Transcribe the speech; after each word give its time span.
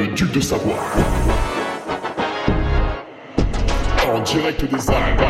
le 0.00 0.14
duc 0.14 0.32
de 0.32 0.40
Savoie. 0.40 0.78
En 4.08 4.22
direct 4.22 4.64
des 4.64 4.90
Alpes. 4.90 5.20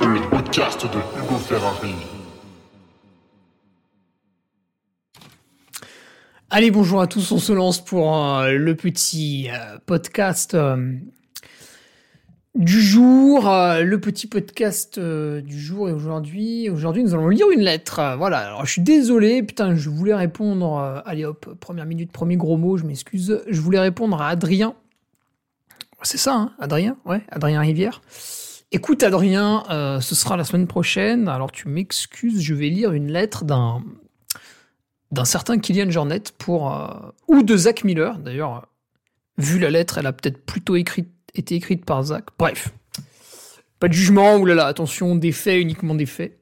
Le 0.00 0.30
podcast 0.30 0.86
de 0.86 0.98
Hugo 1.18 1.38
Ferrari. 1.38 1.94
Allez, 6.50 6.70
bonjour 6.70 7.00
à 7.00 7.08
tous, 7.08 7.32
on 7.32 7.38
se 7.38 7.52
lance 7.52 7.84
pour 7.84 8.16
euh, 8.16 8.52
le 8.52 8.76
petit 8.76 9.48
euh, 9.50 9.78
podcast 9.86 10.54
euh, 10.54 10.94
du 12.54 12.80
jour. 12.80 13.24
euh, 13.48 13.82
le 13.82 14.00
petit 14.00 14.26
podcast 14.26 14.98
euh, 14.98 15.40
du 15.40 15.58
jour 15.58 15.88
et 15.88 15.92
aujourd'hui, 15.92 16.70
aujourd'hui 16.70 17.02
nous 17.02 17.14
allons 17.14 17.28
lire 17.28 17.50
une 17.50 17.60
lettre. 17.60 18.14
Voilà, 18.16 18.38
alors 18.38 18.64
je 18.64 18.72
suis 18.72 18.82
désolé, 18.82 19.42
putain, 19.42 19.74
je 19.74 19.90
voulais 19.90 20.14
répondre, 20.14 20.78
euh, 20.78 21.00
allez 21.04 21.24
hop, 21.24 21.54
première 21.60 21.86
minute, 21.86 22.12
premier 22.12 22.36
gros 22.36 22.56
mot, 22.56 22.76
je 22.76 22.84
m'excuse, 22.84 23.42
je 23.48 23.60
voulais 23.60 23.80
répondre 23.80 24.20
à 24.20 24.28
Adrien. 24.28 24.74
C'est 26.02 26.18
ça, 26.18 26.34
hein, 26.34 26.52
Adrien? 26.58 26.96
Ouais, 27.04 27.22
Adrien 27.28 27.60
Rivière. 27.60 28.02
Écoute 28.72 29.02
Adrien, 29.02 29.62
ce 30.00 30.14
sera 30.14 30.36
la 30.36 30.42
semaine 30.44 30.66
prochaine, 30.66 31.28
alors 31.28 31.52
tu 31.52 31.68
m'excuses, 31.68 32.42
je 32.42 32.54
vais 32.54 32.68
lire 32.68 32.92
une 32.92 33.10
lettre 33.10 33.44
d'un 33.44 33.82
d'un 35.12 35.24
certain 35.24 35.58
Kylian 35.58 35.90
Jornet 35.90 36.22
pour 36.38 36.76
ou 37.28 37.44
de 37.44 37.56
Zach 37.56 37.84
Miller 37.84 38.18
d'ailleurs 38.18 38.66
vu 39.38 39.60
la 39.60 39.70
lettre 39.70 39.98
elle 39.98 40.08
a 40.08 40.12
peut-être 40.12 40.44
plutôt 40.44 40.74
écrite, 40.74 41.08
été 41.34 41.54
écrite 41.56 41.84
par 41.84 42.02
Zach. 42.04 42.24
Bref. 42.38 42.72
Pas 43.80 43.88
de 43.88 43.92
jugement 43.92 44.36
oulala 44.36 44.66
attention 44.66 45.16
des 45.16 45.32
faits 45.32 45.60
uniquement 45.60 45.94
des 45.94 46.06
faits. 46.06 46.38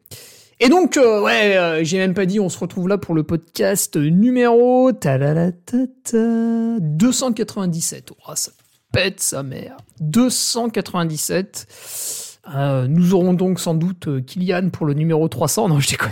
Et 0.61 0.69
donc 0.69 0.97
euh, 0.97 1.21
ouais 1.23 1.57
euh, 1.57 1.83
j'ai 1.83 1.99
même 1.99 2.15
pas 2.15 2.25
dit 2.25 2.39
on 2.39 2.49
se 2.49 2.59
retrouve 2.59 2.87
là 2.87 2.97
pour 2.99 3.17
le 3.17 3.25
podcast 3.25 3.97
numéro 3.97 4.93
talalatata, 4.93 6.79
297 6.79 8.13
oh, 8.13 8.33
ça 8.37 8.53
pète 8.93 9.21
sa 9.21 9.43
mère. 9.43 9.77
297 10.01 11.67
Euh, 12.55 12.89
nous 12.89 13.15
aurons 13.15 13.35
donc 13.35 13.61
sans 13.61 13.75
doute 13.75 14.09
euh, 14.09 14.21
Kylian 14.21 14.71
pour 14.71 14.85
le 14.85 14.95
numéro 14.95 15.29
300 15.29 15.69
non 15.69 15.79
je 15.79 15.91
déconne 15.91 16.11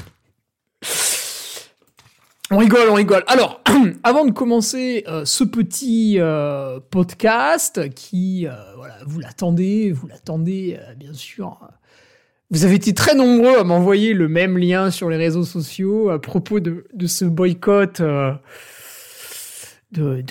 on 2.50 2.58
rigole, 2.58 2.88
on 2.88 2.94
rigole. 2.94 3.22
Alors, 3.28 3.62
avant 4.02 4.24
de 4.24 4.32
commencer 4.32 5.04
euh, 5.06 5.24
ce 5.24 5.44
petit 5.44 6.16
euh, 6.18 6.80
podcast, 6.90 7.88
qui, 7.94 8.46
euh, 8.46 8.52
voilà, 8.76 8.96
vous 9.06 9.20
l'attendez, 9.20 9.92
vous 9.92 10.08
l'attendez, 10.08 10.78
bien 10.96 11.12
sûr. 11.12 11.60
Vous 12.50 12.64
avez 12.64 12.74
été 12.74 12.92
très 12.92 13.14
nombreux 13.14 13.58
à 13.58 13.64
m'envoyer 13.64 14.12
le 14.12 14.26
même 14.28 14.58
lien 14.58 14.90
sur 14.90 15.08
les 15.08 15.16
réseaux 15.16 15.44
sociaux 15.44 16.10
à 16.10 16.20
propos 16.20 16.58
de, 16.58 16.84
ce 17.06 17.24
boycott 17.24 18.02
de, 18.02 18.40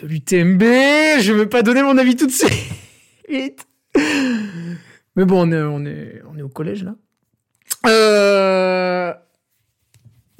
l'UTMB. 0.03 0.61
Je 0.61 1.31
ne 1.31 1.37
vais 1.37 1.45
pas 1.45 1.61
donner 1.61 1.81
mon 1.81 1.97
avis 1.97 2.17
tout 2.17 2.27
de 2.27 2.31
suite. 2.31 3.65
Mais 5.15 5.25
bon, 5.25 5.47
on 5.47 5.51
est, 5.53 5.61
on 5.61 5.85
est, 5.85 6.21
on 6.29 6.37
est 6.37 6.41
au 6.41 6.49
collège, 6.49 6.83
là. 6.83 6.95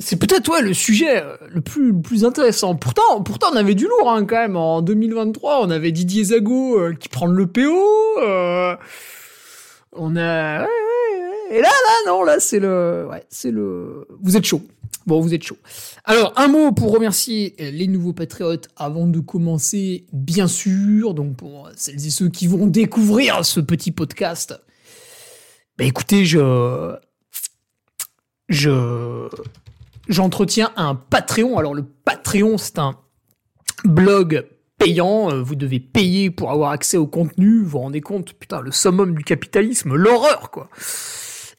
C'est 0.02 0.16
peut-être 0.16 0.62
le 0.62 0.74
sujet 0.74 1.22
euh, 1.22 1.36
le 1.50 1.60
plus, 1.60 2.24
intéressant. 2.24 2.74
Pourtant, 2.74 3.22
pourtant, 3.22 3.48
on 3.52 3.58
avait 3.58 3.76
du 3.76 3.86
lourd 3.86 4.10
hein, 4.10 4.26
quand 4.26 4.38
même. 4.38 4.56
En 4.56 4.82
2023, 4.82 5.62
on 5.62 5.70
avait 5.70 5.92
Didier 5.92 6.24
Zago 6.24 6.80
euh, 6.80 6.94
qui 6.94 7.10
prend 7.10 7.26
le 7.28 7.46
PO. 7.46 7.62
euh, 8.22 8.76
on 9.92 10.16
a... 10.16 10.66
Et 11.52 11.62
là, 11.62 11.68
là, 11.68 12.12
non, 12.12 12.24
là, 12.24 12.40
c'est 12.40 12.60
le... 12.60 13.08
Ouais, 13.10 13.26
c'est 13.30 13.52
le... 13.52 14.08
Vous 14.22 14.38
êtes 14.38 14.46
chaud. 14.46 14.62
Bon, 15.06 15.20
vous 15.20 15.34
êtes 15.34 15.44
chaud. 15.44 15.58
Alors, 16.06 16.32
un 16.38 16.48
mot 16.48 16.72
pour 16.72 16.92
remercier 16.92 17.56
les 17.58 17.88
nouveaux 17.88 18.14
patriotes 18.14 18.70
avant 18.78 19.08
de 19.08 19.20
commencer, 19.20 20.06
bien 20.14 20.48
sûr. 20.48 21.14
Donc, 21.14 21.36
pour 21.36 21.70
celles 21.76 22.06
et 22.06 22.12
ceux 22.12 22.30
qui 22.30 22.48
vont 22.48 22.68
découvrir 22.68 23.44
ce 23.44 23.60
petit 23.60 23.92
podcast. 23.92 24.58
Bah 25.78 25.84
écoutez, 25.84 26.24
je... 26.26 26.96
Je 28.48 29.30
j'entretiens 30.10 30.72
un 30.76 30.96
Patreon. 30.96 31.58
Alors 31.58 31.74
le 31.74 31.84
Patreon, 31.84 32.58
c'est 32.58 32.80
un 32.80 32.98
blog 33.86 34.46
payant. 34.78 35.32
Euh, 35.32 35.42
Vous 35.42 35.56
devez 35.56 35.80
payer 35.80 36.30
pour 36.32 36.52
avoir 36.52 36.72
accès 36.72 36.98
au 36.98 37.08
contenu. 37.08 37.62
Vous 37.62 37.70
vous 37.70 37.80
rendez 37.80 38.02
compte, 38.02 38.34
putain, 38.34 38.60
le 38.60 38.72
summum 38.72 39.16
du 39.16 39.24
capitalisme, 39.24 39.96
l'horreur, 39.96 40.52
quoi. 40.52 40.70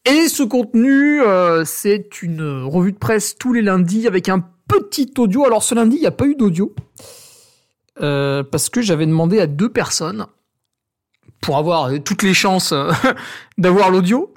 Et 0.04 0.28
ce 0.28 0.42
contenu, 0.42 1.22
euh, 1.22 1.64
c'est 1.64 2.22
une 2.22 2.62
revue 2.64 2.92
de 2.92 2.98
presse 2.98 3.36
tous 3.36 3.52
les 3.52 3.62
lundis 3.62 4.06
avec 4.06 4.28
un 4.28 4.44
petit 4.66 5.12
audio. 5.18 5.44
Alors 5.44 5.62
ce 5.62 5.74
lundi, 5.74 5.96
il 5.96 6.00
n'y 6.00 6.06
a 6.06 6.10
pas 6.12 6.26
eu 6.26 6.34
d'audio. 6.34 6.74
Euh, 8.02 8.42
parce 8.42 8.70
que 8.70 8.80
j'avais 8.80 9.04
demandé 9.04 9.40
à 9.40 9.46
deux 9.46 9.68
personnes 9.68 10.26
pour 11.42 11.58
avoir 11.58 11.90
toutes 12.02 12.22
les 12.22 12.32
chances 12.32 12.72
d'avoir 13.58 13.90
l'audio. 13.90 14.32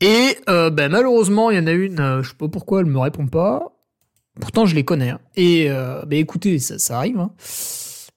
Et 0.00 0.36
euh, 0.48 0.70
ben, 0.70 0.90
malheureusement, 0.90 1.50
il 1.50 1.56
y 1.56 1.60
en 1.60 1.66
a 1.66 1.72
une, 1.72 2.00
euh, 2.00 2.22
je 2.22 2.30
sais 2.30 2.36
pas 2.36 2.48
pourquoi 2.48 2.80
elle 2.80 2.86
me 2.86 2.98
répond 2.98 3.26
pas. 3.26 3.72
Pourtant, 4.40 4.66
je 4.66 4.74
les 4.74 4.84
connais. 4.84 5.10
hein. 5.10 5.20
Et 5.36 5.70
euh, 5.70 6.04
ben, 6.04 6.18
écoutez, 6.18 6.58
ça, 6.58 6.78
ça 6.78 6.98
arrive. 6.98 7.18
hein. 7.18 7.30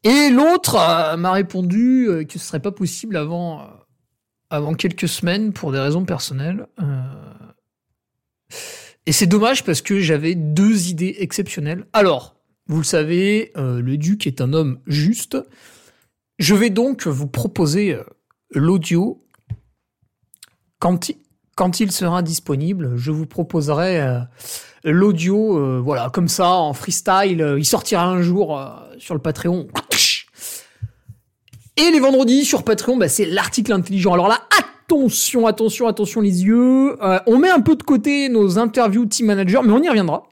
Et 0.04 0.30
l'autre 0.30 0.76
euh, 0.76 1.16
m'a 1.18 1.32
répondu 1.32 2.08
que 2.28 2.40
ce 2.40 2.46
serait 2.46 2.62
pas 2.62 2.72
possible 2.72 3.16
avant, 3.18 3.68
avant 4.50 4.74
quelques 4.74 5.08
semaines 5.08 5.54
pour 5.54 5.72
des 5.72 5.80
raisons 5.80 6.06
personnelles. 6.06 6.68
Et 9.06 9.12
c'est 9.12 9.28
dommage 9.28 9.64
parce 9.64 9.82
que 9.82 10.00
j'avais 10.00 10.36
deux 10.36 10.90
idées 10.90 11.16
exceptionnelles. 11.20 11.86
Alors, 11.94 12.36
vous 12.68 12.78
le 12.78 12.84
savez, 12.84 13.52
le 13.56 13.98
duc 13.98 14.28
est 14.28 14.40
un 14.42 14.54
homme 14.54 14.80
juste. 14.86 15.38
Je 16.38 16.56
vais 16.56 16.70
donc 16.70 17.08
vous 17.08 17.28
proposer 17.28 17.98
l'audio 18.52 19.26
quand 20.80 21.10
il, 21.10 21.18
quand 21.60 21.82
il 21.82 21.92
sera 21.92 22.22
disponible, 22.22 22.96
je 22.96 23.12
vous 23.12 23.26
proposerai 23.26 24.00
euh, 24.00 24.20
l'audio, 24.86 25.58
euh, 25.58 25.82
voilà, 25.84 26.10
comme 26.10 26.30
ça, 26.30 26.52
en 26.52 26.72
freestyle. 26.72 27.56
il 27.58 27.66
sortira 27.66 28.06
un 28.06 28.22
jour 28.22 28.58
euh, 28.58 28.68
sur 28.98 29.14
le 29.14 29.20
Patreon. 29.20 29.68
Et 31.76 31.92
les 31.92 32.00
vendredis 32.00 32.46
sur 32.46 32.64
Patreon, 32.64 32.96
bah, 32.96 33.10
c'est 33.10 33.26
l'article 33.26 33.74
intelligent. 33.74 34.14
Alors 34.14 34.30
là, 34.30 34.40
attention, 34.58 35.48
attention, 35.48 35.88
attention 35.88 36.22
les 36.22 36.46
yeux. 36.46 36.98
On 37.28 37.38
met 37.38 37.50
un 37.50 37.60
peu 37.60 37.76
de 37.76 37.84
côté 37.84 38.30
nos 38.30 38.58
interviews 38.58 39.06
team 39.06 39.26
manager, 39.26 39.62
mais 39.62 39.74
on 39.74 39.84
y 39.84 39.90
reviendra. 39.90 40.30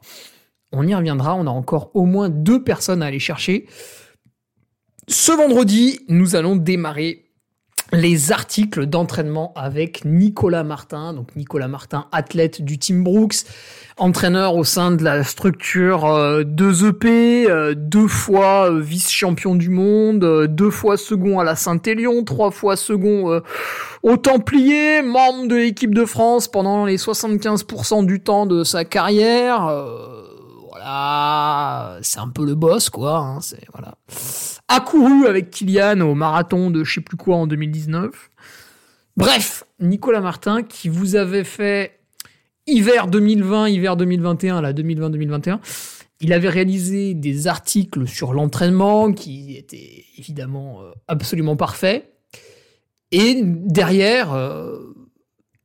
On 0.72 0.86
y 0.86 0.94
reviendra. 0.94 1.34
On 1.34 1.46
a 1.46 1.50
encore 1.50 1.90
au 1.92 2.06
moins 2.06 2.30
deux 2.30 2.64
personnes 2.64 3.02
à 3.02 3.06
aller 3.06 3.18
chercher. 3.18 3.66
Ce 5.08 5.32
vendredi, 5.32 6.00
nous 6.08 6.36
allons 6.36 6.56
démarrer 6.56 7.27
les 7.92 8.32
articles 8.32 8.86
d'entraînement 8.86 9.52
avec 9.56 10.04
Nicolas 10.04 10.64
Martin. 10.64 11.12
Donc 11.12 11.34
Nicolas 11.36 11.68
Martin, 11.68 12.06
athlète 12.12 12.62
du 12.62 12.78
Team 12.78 13.02
Brooks, 13.02 13.44
entraîneur 13.96 14.56
au 14.56 14.64
sein 14.64 14.90
de 14.90 15.02
la 15.02 15.24
structure 15.24 16.04
euh, 16.04 16.42
2EP, 16.44 17.48
euh, 17.48 17.74
deux 17.74 18.08
fois 18.08 18.70
euh, 18.70 18.80
vice-champion 18.80 19.54
du 19.54 19.70
monde, 19.70 20.46
deux 20.46 20.70
fois 20.70 20.96
second 20.96 21.38
à 21.38 21.44
la 21.44 21.56
Saint-Élion, 21.56 22.24
trois 22.24 22.50
fois 22.50 22.76
second 22.76 23.40
au 24.02 24.16
Templier, 24.16 25.02
membre 25.02 25.48
de 25.48 25.56
l'équipe 25.56 25.94
de 25.94 26.04
France 26.04 26.48
pendant 26.48 26.84
les 26.84 26.96
75% 26.96 28.04
du 28.04 28.20
temps 28.20 28.46
de 28.46 28.64
sa 28.64 28.84
carrière. 28.84 29.72
Voilà, 30.70 31.98
c'est 32.02 32.20
un 32.20 32.28
peu 32.28 32.44
le 32.44 32.54
boss, 32.54 32.90
quoi. 32.90 33.16
Hein, 33.18 33.40
c'est 33.40 33.64
voilà. 33.72 33.94
Accouru 34.68 35.26
avec 35.26 35.50
Kylian 35.50 36.00
au 36.00 36.14
marathon 36.14 36.70
de 36.70 36.84
je 36.84 36.94
sais 36.94 37.00
plus 37.00 37.16
quoi 37.16 37.36
en 37.36 37.46
2019. 37.46 38.30
Bref, 39.16 39.64
Nicolas 39.80 40.20
Martin 40.20 40.62
qui 40.62 40.88
vous 40.88 41.16
avait 41.16 41.44
fait 41.44 41.98
hiver 42.66 43.08
2020, 43.08 43.68
hiver 43.68 43.96
2021, 43.96 44.60
là 44.60 44.72
2020-2021. 44.72 45.58
Il 46.20 46.32
avait 46.32 46.48
réalisé 46.48 47.14
des 47.14 47.46
articles 47.46 48.06
sur 48.06 48.32
l'entraînement 48.32 49.12
qui 49.12 49.56
étaient 49.56 50.04
évidemment 50.18 50.82
euh, 50.82 50.90
absolument 51.06 51.56
parfaits. 51.56 52.12
Et 53.10 53.40
derrière, 53.44 54.34
euh, 54.34 54.94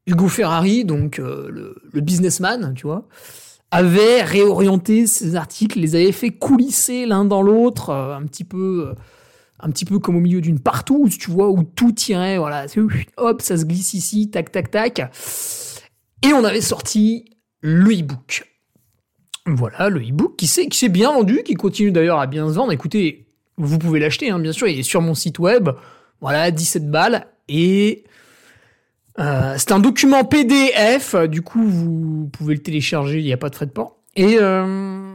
Hugo 0.08 0.28
Ferrari, 0.28 0.86
donc 0.86 1.20
euh, 1.20 1.50
le, 1.50 1.76
le 1.92 2.02
businessman, 2.02 2.74
tu 2.76 2.88
vois, 2.88 3.08
avait 3.74 4.22
réorienté 4.22 5.08
ses 5.08 5.36
articles, 5.36 5.80
les 5.80 5.96
avait 5.96 6.12
fait 6.12 6.30
coulisser 6.30 7.08
l'un 7.08 7.26
dans 7.26 7.42
l'autre, 7.42 7.90
euh, 7.90 8.16
un 8.16 8.24
petit 8.24 8.44
peu, 8.44 8.90
euh, 8.90 8.94
un 9.60 9.72
petit 9.72 9.86
peu 9.86 9.98
comme 9.98 10.16
au 10.16 10.20
milieu 10.20 10.42
d'une 10.42 10.60
partouze, 10.60 11.18
tu 11.18 11.32
vois, 11.32 11.50
où 11.50 11.64
tout 11.64 11.92
tirait, 11.92 12.38
voilà, 12.38 12.68
hop, 13.18 13.42
ça 13.42 13.58
se 13.58 13.66
glisse 13.66 13.96
ici, 13.96 14.30
tac, 14.30 14.52
tac, 14.52 14.70
tac. 14.70 15.00
Et 16.22 16.34
on 16.34 16.44
avait 16.44 16.62
sorti 16.62 17.26
le 17.62 18.00
e-book. 18.00 18.48
Voilà, 19.48 19.90
le 19.90 20.02
e-book 20.02 20.36
qui 20.38 20.46
s'est, 20.46 20.68
qui 20.68 20.78
s'est 20.78 20.90
bien 20.90 21.12
vendu, 21.12 21.42
qui 21.44 21.56
continue 21.56 21.92
d'ailleurs 21.92 22.20
à 22.20 22.28
bien 22.28 22.48
se 22.48 22.54
vendre. 22.54 22.72
Écoutez, 22.72 23.26
vous 23.58 23.80
pouvez 23.80 24.00
l'acheter, 24.00 24.30
hein, 24.30 24.40
bien 24.40 24.52
sûr, 24.52 24.68
il 24.68 24.80
est 24.80 24.84
sur 24.84 25.02
mon 25.02 25.16
site 25.16 25.40
web. 25.40 25.70
Voilà, 26.22 26.52
17 26.52 26.92
balles. 26.92 27.28
Et 27.50 28.04
Euh, 29.20 29.56
c'est 29.58 29.72
un 29.72 29.80
document 29.80 30.24
PDF, 30.24 31.16
du 31.16 31.42
coup 31.42 31.64
vous 31.64 32.30
pouvez 32.34 32.56
le 32.56 32.62
télécharger, 32.62 33.20
il 33.20 33.26
n'y 33.26 33.34
a 33.34 33.38
pas 33.38 33.50
de 33.50 33.56
frais 33.56 33.68
de 33.68 33.72
port. 33.72 33.98
Et, 34.16 34.38
euh, 34.40 35.14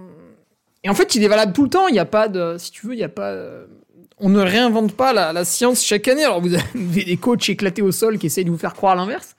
et 0.85 0.89
en 0.89 0.95
fait 0.95 1.15
il 1.15 1.25
est 1.25 1.29
valable 1.29 1.53
tout 1.53 1.65
le 1.65 1.71
temps, 1.71 1.89
il 1.89 1.93
n'y 1.93 1.99
a 1.99 2.05
pas 2.05 2.29
de, 2.29 2.57
si 2.59 2.71
tu 2.71 2.87
veux, 2.87 2.95
il 2.95 2.99
n'y 2.99 3.05
a 3.05 3.09
pas, 3.09 3.35
on 4.19 4.29
ne 4.29 4.41
réinvente 4.41 4.93
pas 4.93 5.13
la, 5.13 5.33
la, 5.33 5.45
science 5.45 5.85
chaque 5.85 6.07
année. 6.07 6.25
Alors 6.25 6.41
vous 6.41 6.55
avez 6.55 7.05
des 7.05 7.17
coachs 7.17 7.49
éclatés 7.49 7.83
au 7.83 7.91
sol 7.91 8.19
qui 8.19 8.27
essayent 8.27 8.45
de 8.45 8.51
vous 8.51 8.59
faire 8.59 8.75
croire 8.75 8.95
l'inverse. 8.95 9.35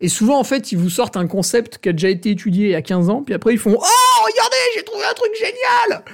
Et 0.00 0.08
souvent 0.08 0.38
en 0.40 0.44
fait 0.44 0.72
ils 0.72 0.78
vous 0.78 0.90
sortent 0.90 1.16
un 1.16 1.28
concept 1.28 1.78
qui 1.78 1.88
a 1.88 1.92
déjà 1.92 2.08
été 2.08 2.30
étudié 2.30 2.66
il 2.66 2.72
y 2.72 2.74
a 2.74 2.82
15 2.82 3.08
ans, 3.08 3.22
puis 3.22 3.34
après 3.34 3.52
ils 3.52 3.58
font 3.58 3.76
oh 3.78 4.24
regardez 4.26 4.56
j'ai 4.74 4.82
trouvé 4.82 5.04
un 5.04 5.14
truc 5.14 5.32
génial. 5.36 6.04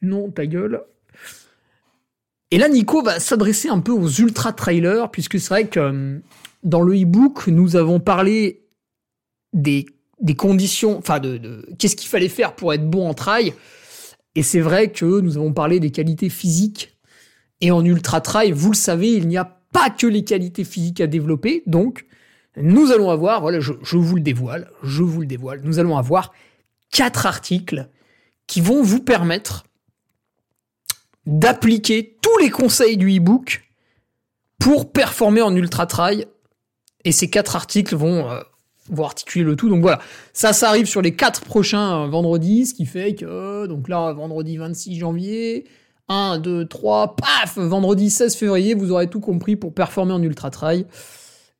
Non 0.00 0.30
ta 0.30 0.46
gueule. 0.46 0.82
Et 2.50 2.58
là, 2.58 2.68
Nico 2.68 3.02
va 3.02 3.20
s'adresser 3.20 3.68
un 3.68 3.80
peu 3.80 3.92
aux 3.92 4.08
ultra 4.08 4.52
trailers, 4.52 5.10
puisque 5.10 5.38
c'est 5.38 5.48
vrai 5.48 5.66
que 5.66 5.80
euh, 5.80 6.18
dans 6.68 6.82
le 6.82 6.94
e-book, 6.94 7.48
nous 7.48 7.76
avons 7.76 7.98
parlé 7.98 8.66
des, 9.52 9.86
des 10.20 10.34
conditions, 10.34 10.98
enfin 10.98 11.18
de, 11.18 11.38
de 11.38 11.68
qu'est-ce 11.78 11.96
qu'il 11.96 12.08
fallait 12.08 12.28
faire 12.28 12.54
pour 12.54 12.72
être 12.72 12.88
bon 12.88 13.08
en 13.08 13.14
trail. 13.14 13.54
Et 14.34 14.42
c'est 14.42 14.60
vrai 14.60 14.92
que 14.92 15.20
nous 15.20 15.36
avons 15.36 15.52
parlé 15.52 15.80
des 15.80 15.90
qualités 15.90 16.28
physiques. 16.28 16.96
Et 17.60 17.70
en 17.70 17.84
ultra 17.84 18.20
trail, 18.20 18.52
vous 18.52 18.70
le 18.70 18.76
savez, 18.76 19.12
il 19.12 19.26
n'y 19.26 19.36
a 19.36 19.58
pas 19.72 19.90
que 19.90 20.06
les 20.06 20.24
qualités 20.24 20.64
physiques 20.64 21.00
à 21.00 21.06
développer. 21.06 21.62
Donc, 21.66 22.06
nous 22.56 22.92
allons 22.92 23.10
avoir, 23.10 23.40
voilà, 23.40 23.60
je, 23.60 23.72
vous 23.96 24.16
le 24.16 24.22
dévoile, 24.22 24.70
je 24.82 25.02
vous 25.02 25.20
le 25.20 25.26
dévoile, 25.26 25.60
nous 25.64 25.78
allons 25.78 25.96
avoir 25.96 26.32
quatre 26.90 27.26
articles 27.26 27.88
qui 28.46 28.60
vont 28.60 28.82
vous 28.82 29.00
permettre 29.00 29.64
d'appliquer 31.26 32.16
tous 32.22 32.38
les 32.38 32.50
conseils 32.50 32.96
du 32.96 33.16
e-book 33.16 33.62
pour 34.58 34.90
performer 34.90 35.42
en 35.42 35.54
ultra 35.54 35.86
trail. 35.86 36.26
Et 37.04 37.12
ces 37.12 37.30
quatre 37.30 37.56
articles 37.56 37.94
vont, 37.94 38.28
euh, 38.30 38.40
vont 38.90 39.04
articuler 39.04 39.44
le 39.44 39.56
tout. 39.56 39.68
Donc 39.68 39.82
voilà, 39.82 40.00
ça, 40.32 40.52
ça 40.52 40.68
arrive 40.68 40.86
sur 40.86 41.02
les 41.02 41.14
quatre 41.14 41.42
prochains 41.42 42.04
euh, 42.04 42.06
vendredis, 42.08 42.66
ce 42.66 42.74
qui 42.74 42.86
fait 42.86 43.14
que, 43.14 43.66
donc 43.66 43.88
là, 43.88 44.12
vendredi 44.12 44.56
26 44.56 44.98
janvier, 44.98 45.66
1, 46.08 46.38
2, 46.38 46.66
3, 46.66 47.16
paf, 47.16 47.58
vendredi 47.58 48.10
16 48.10 48.34
février, 48.34 48.74
vous 48.74 48.90
aurez 48.90 49.08
tout 49.08 49.20
compris 49.20 49.56
pour 49.56 49.74
performer 49.74 50.12
en 50.12 50.22
ultra 50.22 50.50
trail. 50.50 50.86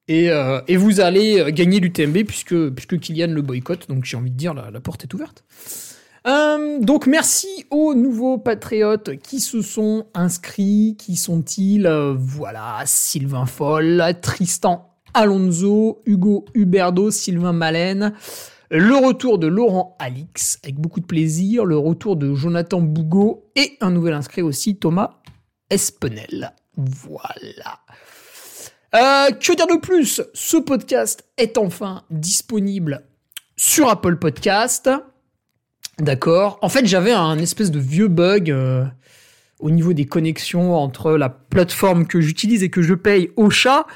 Et, 0.08 0.30
euh, 0.30 0.60
et 0.68 0.78
vous 0.78 1.00
allez 1.00 1.52
gagner 1.52 1.80
l'UTMB 1.80 2.24
puisque, 2.24 2.70
puisque 2.70 2.98
Kylian 2.98 3.28
le 3.28 3.42
boycotte. 3.42 3.88
Donc 3.90 4.06
j'ai 4.06 4.16
envie 4.16 4.30
de 4.30 4.36
dire, 4.36 4.54
la, 4.54 4.80
porte 4.80 5.04
est 5.04 5.14
ouverte. 5.14 5.44
Donc 6.80 7.06
merci 7.06 7.48
aux 7.70 7.94
nouveaux 7.94 8.36
patriotes 8.36 9.18
qui 9.18 9.40
se 9.40 9.60
sont 9.60 10.06
inscrits. 10.14 10.96
Qui 10.98 11.16
sont-ils? 11.16 11.86
Voilà, 12.16 12.82
Sylvain 12.86 13.46
Foll, 13.46 14.02
Tristan 14.22 14.87
Alonso, 15.14 16.00
Hugo 16.06 16.44
Huberdo, 16.54 17.10
Sylvain 17.10 17.52
Malène. 17.52 18.12
Le 18.70 18.94
retour 18.96 19.38
de 19.38 19.46
Laurent 19.46 19.96
Alix, 19.98 20.58
avec 20.62 20.76
beaucoup 20.76 21.00
de 21.00 21.06
plaisir. 21.06 21.64
Le 21.64 21.78
retour 21.78 22.16
de 22.16 22.34
Jonathan 22.34 22.80
Bougot. 22.80 23.50
Et 23.56 23.76
un 23.80 23.90
nouvel 23.90 24.14
inscrit 24.14 24.42
aussi, 24.42 24.76
Thomas 24.76 25.20
Espenel. 25.70 26.52
Voilà. 26.76 27.80
Euh, 28.94 29.30
que 29.32 29.54
dire 29.54 29.66
de 29.66 29.80
plus? 29.80 30.22
Ce 30.32 30.56
podcast 30.56 31.24
est 31.36 31.58
enfin 31.58 32.02
disponible 32.10 33.04
sur 33.56 33.88
Apple 33.88 34.16
Podcast. 34.16 34.90
D'accord. 35.98 36.58
En 36.62 36.68
fait, 36.68 36.86
j'avais 36.86 37.12
un 37.12 37.38
espèce 37.38 37.70
de 37.70 37.80
vieux 37.80 38.08
bug 38.08 38.50
euh, 38.50 38.84
au 39.58 39.70
niveau 39.70 39.92
des 39.92 40.06
connexions 40.06 40.74
entre 40.74 41.12
la 41.12 41.28
plateforme 41.28 42.06
que 42.06 42.20
j'utilise 42.20 42.62
et 42.62 42.70
que 42.70 42.82
je 42.82 42.94
paye 42.94 43.30
au 43.36 43.50
chat 43.50 43.86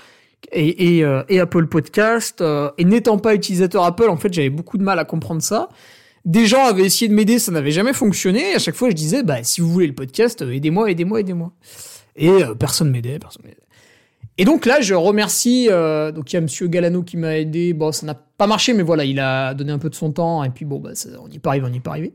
euh, 0.55 1.25
et 1.29 1.41
Apple 1.41 1.67
Podcast. 1.67 2.41
Euh, 2.41 2.71
et 2.79 2.85
n'étant 2.85 3.19
pas 3.19 3.35
utilisateur 3.35 3.85
Apple, 3.85 4.09
en 4.09 4.17
fait, 4.17 4.33
j'avais 4.33 4.51
beaucoup 4.51 4.79
de 4.79 4.83
mal 4.83 4.99
à 4.99 5.05
comprendre 5.05 5.43
ça. 5.43 5.69
Des 6.25 6.47
gens 6.47 6.65
avaient 6.65 6.85
essayé 6.85 7.09
de 7.09 7.15
m'aider, 7.15 7.39
ça 7.39 7.51
n'avait 7.53 7.73
jamais 7.73 7.93
fonctionné. 7.93 8.53
Et 8.53 8.55
à 8.55 8.59
chaque 8.59 8.77
fois, 8.77 8.91
je 8.91 8.95
disais, 8.95 9.23
bah, 9.23 9.43
si 9.43 9.61
vous 9.61 9.71
voulez 9.71 9.89
le 9.89 9.95
podcast, 9.95 10.43
aidez-moi, 10.43 10.91
aidez-moi, 10.91 11.21
aidez-moi. 11.21 11.53
Et 12.15 12.43
personne 12.59 12.91
m'aidait, 12.91 13.19
personne 13.19 13.43
m'aidait. 13.45 13.63
Et 14.39 14.45
donc 14.45 14.67
là, 14.67 14.81
je 14.81 14.95
remercie. 14.95 15.69
Euh, 15.71 16.11
donc 16.11 16.33
il 16.33 16.37
y 16.37 16.39
a 16.39 16.41
Monsieur 16.41 16.67
Galano 16.67 17.03
qui 17.03 17.17
m'a 17.17 17.39
aidé. 17.39 17.75
Bon, 17.75 17.93
ça 17.93 18.07
n'a 18.07 18.15
pas 18.15 18.47
marché, 18.47 18.73
mais 18.73 18.83
voilà, 18.83 19.05
il 19.05 19.21
a 19.21 19.55
donné 19.55 19.73
un 19.73 19.79
peu 19.79 19.91
de 19.91 19.95
son 19.95 20.13
temps. 20.13 20.43
Et 20.45 20.51
puis 20.51 20.65
bon, 20.65 20.79
bah, 20.79 20.91
on 21.23 21.29
n'y 21.29 21.39
pas 21.39 21.51
arrivé, 21.51 21.67
on 21.67 21.71
n'y 21.71 21.81
pas 21.81 21.91
arrivé. 21.93 22.13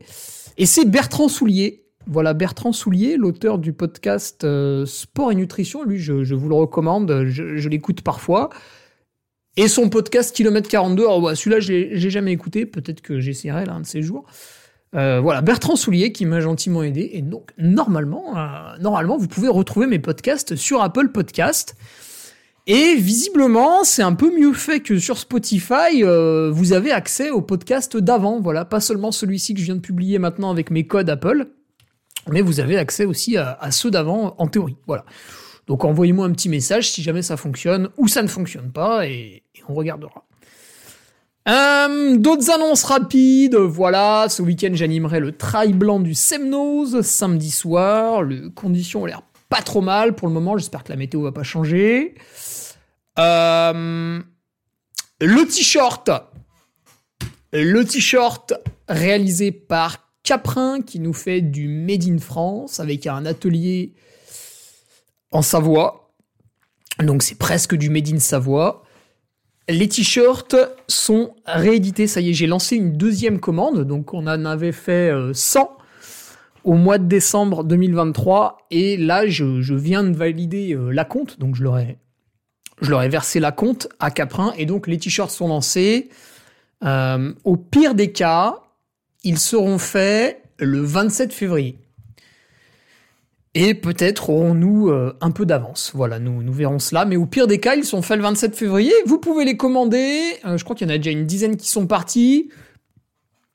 Et 0.56 0.66
c'est 0.66 0.84
Bertrand 0.84 1.28
Soulier. 1.28 1.84
Voilà, 2.10 2.32
Bertrand 2.32 2.72
Soulier, 2.72 3.18
l'auteur 3.18 3.58
du 3.58 3.74
podcast 3.74 4.42
euh, 4.42 4.86
Sport 4.86 5.30
et 5.32 5.34
Nutrition. 5.34 5.84
Lui, 5.84 5.98
je, 5.98 6.34
vous 6.34 6.48
le 6.48 6.54
recommande. 6.54 7.26
Je, 7.26 7.68
l'écoute 7.68 8.00
parfois. 8.00 8.48
Et 9.58 9.68
son 9.68 9.90
podcast 9.90 10.34
Kilomètre 10.34 10.70
42. 10.70 11.02
Alors, 11.02 11.20
bah, 11.20 11.34
celui-là, 11.34 11.60
je 11.60 11.72
l'ai 11.72 12.10
jamais 12.10 12.32
écouté. 12.32 12.64
Peut-être 12.64 13.02
que 13.02 13.20
j'essaierai 13.20 13.66
l'un 13.66 13.80
de 13.80 13.86
ces 13.86 14.00
jours. 14.00 14.24
Euh, 14.94 15.20
voilà, 15.20 15.42
Bertrand 15.42 15.76
Soulier 15.76 16.10
qui 16.10 16.24
m'a 16.24 16.40
gentiment 16.40 16.82
aidé. 16.82 17.10
Et 17.12 17.20
donc, 17.20 17.50
normalement, 17.58 18.38
euh, 18.38 19.16
vous 19.18 19.28
pouvez 19.28 19.48
retrouver 19.48 19.86
mes 19.86 19.98
podcasts 19.98 20.56
sur 20.56 20.80
Apple 20.80 21.10
Podcast. 21.10 21.76
Et 22.66 22.94
visiblement, 22.94 23.84
c'est 23.84 24.02
un 24.02 24.14
peu 24.14 24.34
mieux 24.34 24.54
fait 24.54 24.80
que 24.80 24.98
sur 24.98 25.18
Spotify. 25.18 26.02
Vous 26.02 26.72
avez 26.72 26.90
accès 26.90 27.30
au 27.30 27.42
podcast 27.42 27.98
d'avant, 27.98 28.40
voilà, 28.40 28.64
pas 28.64 28.80
seulement 28.80 29.12
celui-ci 29.12 29.52
que 29.52 29.60
je 29.60 29.66
viens 29.66 29.76
de 29.76 29.80
publier 29.80 30.18
maintenant 30.18 30.50
avec 30.50 30.70
mes 30.70 30.86
codes 30.86 31.10
Apple, 31.10 31.48
mais 32.30 32.40
vous 32.40 32.60
avez 32.60 32.78
accès 32.78 33.04
aussi 33.04 33.36
à, 33.36 33.70
ceux 33.70 33.90
d'avant 33.90 34.34
en 34.38 34.46
théorie, 34.46 34.76
voilà. 34.86 35.04
Donc 35.66 35.84
envoyez-moi 35.84 36.26
un 36.26 36.32
petit 36.32 36.48
message 36.48 36.90
si 36.90 37.02
jamais 37.02 37.22
ça 37.22 37.36
fonctionne 37.36 37.90
ou 37.98 38.08
ça 38.08 38.22
ne 38.22 38.28
fonctionne 38.28 38.72
pas 38.72 39.06
et, 39.06 39.42
et 39.54 39.62
on 39.68 39.74
regardera. 39.74 40.24
Euh, 41.48 42.16
D'autres 42.16 42.50
annonces 42.50 42.84
rapides, 42.84 43.56
voilà, 43.56 44.26
ce 44.28 44.42
week-end 44.42 44.70
j'animerai 44.72 45.20
le 45.20 45.32
trail 45.32 45.72
blanc 45.72 46.00
du 46.00 46.14
Semnose 46.14 47.02
samedi 47.02 47.50
soir, 47.50 48.22
les 48.22 48.50
conditions 48.54 49.02
ont 49.02 49.06
l'air 49.06 49.22
pas 49.48 49.62
trop 49.62 49.80
mal 49.80 50.14
pour 50.14 50.28
le 50.28 50.34
moment, 50.34 50.56
j'espère 50.58 50.84
que 50.84 50.90
la 50.90 50.96
météo 50.96 51.22
va 51.22 51.32
pas 51.32 51.42
changer. 51.42 52.14
Euh, 53.18 54.20
le 55.20 55.44
t-shirt. 55.44 56.10
Le 57.52 57.82
t-shirt 57.82 58.52
réalisé 58.88 59.52
par 59.52 60.07
Caprin 60.28 60.82
qui 60.82 61.00
nous 61.00 61.14
fait 61.14 61.40
du 61.40 61.68
Made 61.68 62.04
in 62.06 62.18
France 62.18 62.80
avec 62.80 63.06
un 63.06 63.24
atelier 63.24 63.94
en 65.30 65.40
Savoie. 65.40 66.12
Donc 67.02 67.22
c'est 67.22 67.38
presque 67.38 67.74
du 67.74 67.88
Made 67.88 68.08
in 68.08 68.18
Savoie. 68.18 68.82
Les 69.70 69.88
t-shirts 69.88 70.54
sont 70.86 71.34
réédités. 71.46 72.06
Ça 72.06 72.20
y 72.20 72.28
est, 72.28 72.32
j'ai 72.34 72.46
lancé 72.46 72.76
une 72.76 72.92
deuxième 72.92 73.40
commande. 73.40 73.86
Donc 73.86 74.12
on 74.12 74.26
en 74.26 74.44
avait 74.44 74.72
fait 74.72 75.10
100 75.32 75.78
au 76.62 76.74
mois 76.74 76.98
de 76.98 77.06
décembre 77.06 77.64
2023. 77.64 78.66
Et 78.70 78.98
là, 78.98 79.26
je, 79.26 79.72
viens 79.72 80.04
de 80.04 80.14
valider 80.14 80.74
euh, 80.74 80.90
la 80.90 81.06
compte. 81.06 81.38
Donc 81.40 81.54
je 81.54 81.64
l'aurais 81.64 81.96
je 82.82 82.90
leur 82.90 83.02
ai 83.02 83.08
versé 83.08 83.40
la 83.40 83.50
compte 83.50 83.88
à 83.98 84.10
Caprin 84.10 84.52
et 84.58 84.66
donc 84.66 84.88
les 84.88 84.98
t-shirts 84.98 85.30
sont 85.30 85.48
lancés. 85.48 86.10
Euh, 86.84 87.32
au 87.44 87.56
pire 87.56 87.94
des 87.94 88.12
cas, 88.12 88.56
ils 89.24 89.38
seront 89.38 89.78
faits 89.78 90.42
le 90.58 90.80
27 90.80 91.32
février. 91.32 91.78
Et 93.54 93.74
peut-être 93.74 94.30
aurons-nous 94.30 94.88
euh, 94.88 95.16
un 95.20 95.30
peu 95.30 95.46
d'avance. 95.46 95.90
Voilà, 95.94 96.18
nous, 96.18 96.52
verrons 96.52 96.78
cela. 96.78 97.04
Mais 97.04 97.16
au 97.16 97.26
pire 97.26 97.46
des 97.46 97.58
cas, 97.58 97.74
ils 97.74 97.84
sont 97.84 98.02
faits 98.02 98.16
le 98.18 98.22
27 98.22 98.54
février. 98.54 98.92
Vous 99.06 99.18
pouvez 99.18 99.44
les 99.44 99.56
commander. 99.56 100.36
Euh, 100.44 100.56
je 100.56 100.64
crois 100.64 100.76
qu'il 100.76 100.86
y 100.86 100.90
en 100.90 100.94
a 100.94 100.98
déjà 100.98 101.10
une 101.10 101.26
dizaine 101.26 101.56
qui 101.56 101.68
sont 101.68 101.86
partis. 101.86 102.50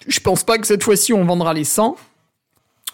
Je 0.08 0.20
pense 0.20 0.43
pas 0.43 0.58
que 0.58 0.67
cette 0.67 0.84
fois-ci 0.84 1.13
on 1.13 1.24
vendra 1.24 1.53
les 1.53 1.63
100. 1.63 1.96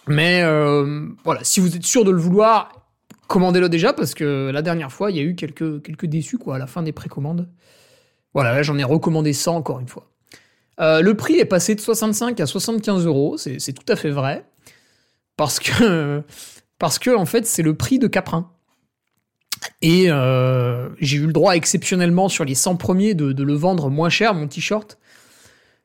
Mais 0.08 0.42
euh, 0.44 1.08
voilà, 1.24 1.44
si 1.44 1.60
vous 1.60 1.76
êtes 1.76 1.86
sûr 1.86 2.04
de 2.04 2.12
le 2.12 2.20
vouloir, 2.20 2.86
commandez-le 3.28 3.70
déjà 3.70 3.94
parce 3.94 4.14
que 4.14 4.52
la 4.52 4.62
dernière 4.62 4.92
fois, 4.92 5.10
il 5.10 5.18
y 5.18 5.20
a 5.20 5.24
eu 5.24 5.36
quelques, 5.36 5.82
quelques 5.82 6.06
déçus 6.06 6.38
à 6.52 6.58
la 6.58 6.68
fin 6.68 6.84
des 6.84 6.92
précommandes. 6.92 7.48
Voilà, 8.34 8.54
là 8.54 8.62
j'en 8.62 8.78
ai 8.78 8.84
recommandé 8.84 9.34
100 9.34 9.56
encore 9.56 9.80
une 9.80 9.88
fois. 9.88 10.12
Euh, 10.80 11.02
le 11.02 11.14
prix 11.16 11.40
est 11.40 11.46
passé 11.46 11.76
de 11.76 11.82
65 11.82 12.40
à 12.40 12.46
75 12.46 13.06
euros, 13.06 13.38
c'est 13.38 13.74
tout 13.74 13.92
à 13.92 13.96
fait 13.96 14.12
vrai. 14.12 14.46
Parce 15.38 15.60
que, 17.00 17.16
en 17.16 17.26
fait, 17.26 17.46
c'est 17.46 17.64
le 17.64 17.74
prix 17.76 18.00
de 18.00 18.08
Caprin. 18.08 18.52
Et 19.82 20.06
euh, 20.08 20.90
j'ai 21.00 21.18
eu 21.18 21.28
le 21.28 21.34
droit 21.34 21.54
exceptionnellement 21.54 22.30
sur 22.30 22.46
les 22.46 22.56
100 22.56 22.78
premiers 22.78 23.14
de, 23.14 23.44
le 23.44 23.54
vendre 23.54 23.90
moins 23.90 24.10
cher, 24.10 24.34
mon 24.34 24.48
t-shirt. 24.48 24.98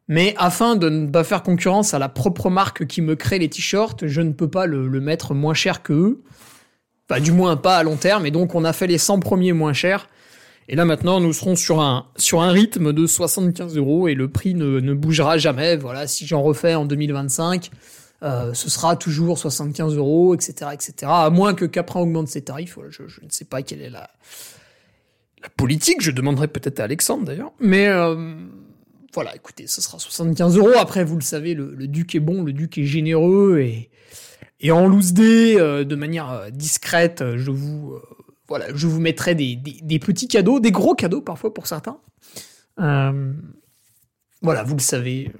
Mais 0.07 0.35
afin 0.39 0.77
de 0.77 0.89
ne 0.89 1.09
pas 1.09 1.25
faire 1.25 1.43
concurrence 1.43 1.95
à 1.95 1.99
la 1.99 2.09
propre 2.09 2.51
marque 2.51 2.87
qui 2.87 3.01
me 3.01 3.17
crée 3.17 3.39
les 3.39 3.49
t-shirts, 3.49 4.07
je 4.07 4.21
ne 4.21 4.33
peux 4.33 4.51
pas 4.51 4.67
le, 4.67 4.87
le 4.87 5.01
mettre 5.01 5.35
moins 5.35 5.55
cher 5.55 5.83
que 5.83 5.93
eux. 5.93 6.23
Enfin, 7.09 7.21
du 7.21 7.33
moins 7.33 7.57
pas 7.57 7.79
à 7.79 7.83
long 7.83 7.97
terme. 7.97 8.27
Et 8.27 8.31
donc, 8.31 8.55
on 8.55 8.65
a 8.65 8.73
fait 8.73 8.87
les 8.87 8.99
100 8.99 9.21
premiers 9.21 9.53
moins 9.53 9.73
chers. 9.73 10.09
Et 10.69 10.77
là, 10.77 10.85
maintenant, 10.85 11.21
nous 11.21 11.33
serons 11.33 11.57
sur 11.57 11.81
un, 11.81 12.07
sur 12.17 12.43
un 12.43 12.51
rythme 12.51 12.93
de 12.93 13.07
75 13.07 13.77
euros 13.77 14.09
et 14.09 14.15
le 14.15 14.29
prix 14.29 14.55
ne, 14.55 14.81
ne 14.81 14.95
bougera 14.95 15.37
jamais. 15.37 15.77
Voilà, 15.77 16.07
si 16.07 16.27
j'en 16.27 16.43
refais 16.43 16.75
en 16.75 16.87
2025, 16.87 17.71
euh, 18.25 18.55
ce 18.55 18.71
sera 18.71 18.97
toujours 18.97 19.39
75 19.39 19.97
euros, 19.97 20.35
etc., 20.35 20.71
etc. 20.73 20.95
À 21.03 21.31
moins 21.31 21.55
que 21.55 21.67
Capra 21.67 22.01
augmente 22.01 22.29
ses 22.29 22.43
tarifs. 22.43 22.79
Je, 22.89 23.03
ne 23.03 23.31
sais 23.31 23.45
pas 23.45 23.63
quelle 23.63 23.83
est 23.83 23.91
la, 23.91 24.09
La 25.43 25.51
politique, 25.51 26.01
je 26.01 26.11
demanderai 26.11 26.49
peut-être 26.49 26.81
à 26.81 26.85
Alexandre 26.85 27.25
d'ailleurs. 27.25 27.53
Mais 27.61 27.87
euh, 27.87 28.35
voilà, 29.13 29.37
écoutez, 29.37 29.67
ce 29.67 29.83
sera 29.83 29.99
75 29.99 30.57
euros. 30.57 30.73
Après, 30.79 31.05
vous 31.05 31.17
le 31.17 31.23
savez, 31.23 31.53
le, 31.55 31.87
duc 31.87 32.15
est 32.15 32.21
bon, 32.21 32.43
le 32.43 32.55
duc 32.55 32.79
est 32.79 32.87
généreux 32.87 33.59
et, 33.59 33.91
et 34.61 34.73
en 34.73 34.87
loose 34.87 35.13
day, 35.13 35.61
euh, 35.61 35.85
de 35.85 35.95
manière 35.95 36.47
discrète, 36.51 37.23
je 37.37 37.51
vous, 37.51 37.99
voilà, 38.49 38.67
je 38.75 38.87
vous 38.87 39.01
mettrai 39.01 39.35
des, 39.35 39.99
petits 39.99 40.29
cadeaux, 40.29 40.61
des 40.61 40.73
gros 40.73 40.95
cadeaux 40.95 41.23
parfois 41.23 41.55
pour 41.55 41.67
certains. 41.67 41.99
voilà, 42.77 44.63
vous 44.65 44.75
le 44.75 44.81
savez, 44.81 45.33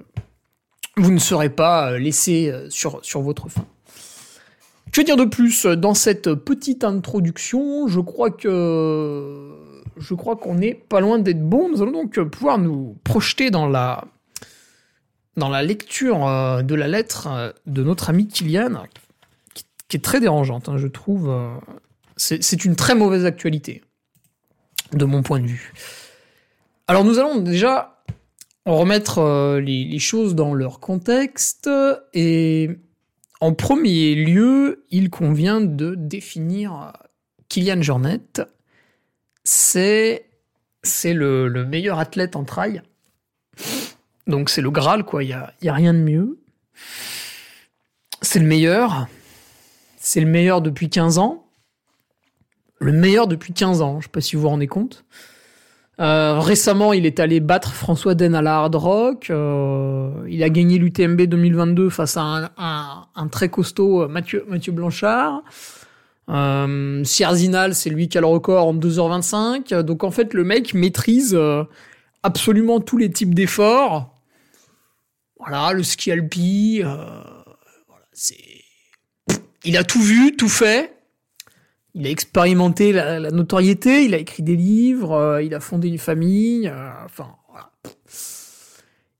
vous 0.97 1.11
ne 1.11 1.19
serez 1.19 1.49
pas 1.49 1.97
laissé 1.97 2.51
sur, 2.69 3.03
sur 3.03 3.21
votre 3.21 3.49
faim. 3.49 3.65
Que 4.91 5.01
dire 5.01 5.17
de 5.17 5.25
plus 5.25 5.65
dans 5.65 5.93
cette 5.93 6.33
petite 6.33 6.83
introduction? 6.83 7.87
Je 7.87 7.99
crois 7.99 8.31
que 8.31 9.65
je 9.97 10.13
crois 10.13 10.35
qu'on 10.35 10.55
n'est 10.55 10.73
pas 10.73 10.99
loin 10.99 11.19
d'être 11.19 11.43
bon. 11.43 11.69
Nous 11.69 11.81
allons 11.81 11.91
donc 12.03 12.19
pouvoir 12.29 12.57
nous 12.57 12.97
projeter 13.03 13.51
dans 13.51 13.67
la 13.67 14.03
lecture 15.63 16.27
euh, 16.27 16.61
de 16.61 16.75
la 16.75 16.87
lettre 16.87 17.27
euh, 17.27 17.51
de 17.65 17.83
notre 17.83 18.09
ami 18.09 18.27
Kylian, 18.27 18.83
qui, 19.53 19.97
est 19.97 20.03
très 20.03 20.19
dérangeante, 20.19 20.69
hein, 20.69 20.77
je 20.77 20.87
trouve. 20.87 21.33
Euh, 22.31 22.37
c'est 22.39 22.65
une 22.65 22.75
très 22.75 22.95
mauvaise 22.95 23.25
actualité, 23.25 23.83
de 24.93 25.05
mon 25.05 25.23
point 25.23 25.39
de 25.39 25.47
vue. 25.47 25.73
Alors 26.87 27.03
nous 27.03 27.19
allons 27.19 27.37
déjà 27.37 28.03
remettre 28.65 29.59
les, 29.59 29.85
les 29.85 29.99
choses 29.99 30.35
dans 30.35 30.53
leur 30.53 30.79
contexte 30.79 31.69
et 32.13 32.69
en 33.41 33.53
premier 33.53 34.15
lieu, 34.15 34.85
il 34.89 35.09
convient 35.09 35.61
de 35.61 35.95
définir 35.95 36.93
Kylian 37.49 37.81
Jornet. 37.81 38.21
C'est 39.43 40.25
le, 41.03 41.63
meilleur 41.63 41.99
athlète 41.99 42.35
en 42.35 42.43
trail. 42.43 42.81
Donc 44.27 44.49
c'est 44.49 44.61
le 44.61 44.71
Graal, 44.71 45.03
quoi. 45.03 45.23
Il 45.23 45.27
n'y 45.27 45.33
a, 45.33 45.53
y 45.61 45.69
a 45.69 45.73
rien 45.73 45.93
de 45.93 45.99
mieux. 45.99 46.39
C'est 48.21 48.39
le 48.39 48.47
meilleur. 48.47 49.07
C'est 49.97 50.21
le 50.21 50.27
meilleur 50.27 50.61
depuis 50.61 50.89
15 50.89 51.17
ans. 51.17 51.44
Le 52.79 52.91
meilleur 52.91 53.27
depuis 53.27 53.53
15 53.53 53.81
ans. 53.81 53.99
Je 53.99 54.05
sais 54.05 54.11
pas 54.11 54.21
si 54.21 54.35
vous 54.35 54.43
vous 54.43 54.49
rendez 54.49 54.67
compte. 54.67 55.05
Euh, 56.01 56.39
récemment, 56.39 56.91
il 56.91 57.05
est 57.05 57.19
allé 57.19 57.39
battre 57.39 57.73
François 57.73 58.15
Den 58.15 58.35
à 58.35 58.41
la 58.41 58.57
Hard 58.57 58.75
Rock. 58.75 59.29
Euh, 59.29 60.11
il 60.27 60.43
a 60.43 60.49
gagné 60.49 60.77
l'UTMB 60.77 61.21
2022 61.21 61.89
face 61.89 62.17
à 62.17 62.51
un, 62.57 63.27
très 63.29 63.49
costaud 63.49 64.03
euh, 64.03 64.07
Mathieu, 64.07 64.45
Mathieu 64.49 64.73
Blanchard. 64.73 65.41
Euh, 66.29 67.03
Sierzinal, 67.03 67.75
c'est 67.75 67.89
lui 67.89 68.09
qui 68.09 68.17
a 68.17 68.21
le 68.21 68.27
record 68.27 68.67
en 68.67 68.75
2h25. 68.75 69.81
Donc 69.81 70.03
en 70.03 70.11
fait, 70.11 70.33
le 70.33 70.43
mec 70.43 70.73
maîtrise 70.73 71.37
absolument 72.23 72.81
tous 72.81 72.97
les 72.97 73.09
types 73.09 73.33
d'efforts. 73.33 74.13
Voilà, 75.39 75.73
le 75.73 75.83
ski 75.83 76.11
alpi. 76.11 76.81
voilà, 76.81 78.05
c'est... 78.11 78.35
Il 79.63 79.77
a 79.77 79.83
tout 79.83 80.01
vu, 80.01 80.35
tout 80.35 80.49
fait 80.49 80.94
il 81.95 82.05
a 82.05 82.09
expérimenté 82.09 82.91
la, 82.91 83.31
notoriété, 83.31 84.03
il 84.03 84.13
a 84.13 84.17
écrit 84.17 84.43
des 84.43 84.57
livres, 84.57 85.13
euh, 85.13 85.41
il 85.41 85.55
a 85.55 85.61
fondé 85.61 85.87
une 85.87 85.97
famille, 85.97 86.67
euh, 86.67 86.89
enfin 87.05 87.27
voilà. 87.49 87.71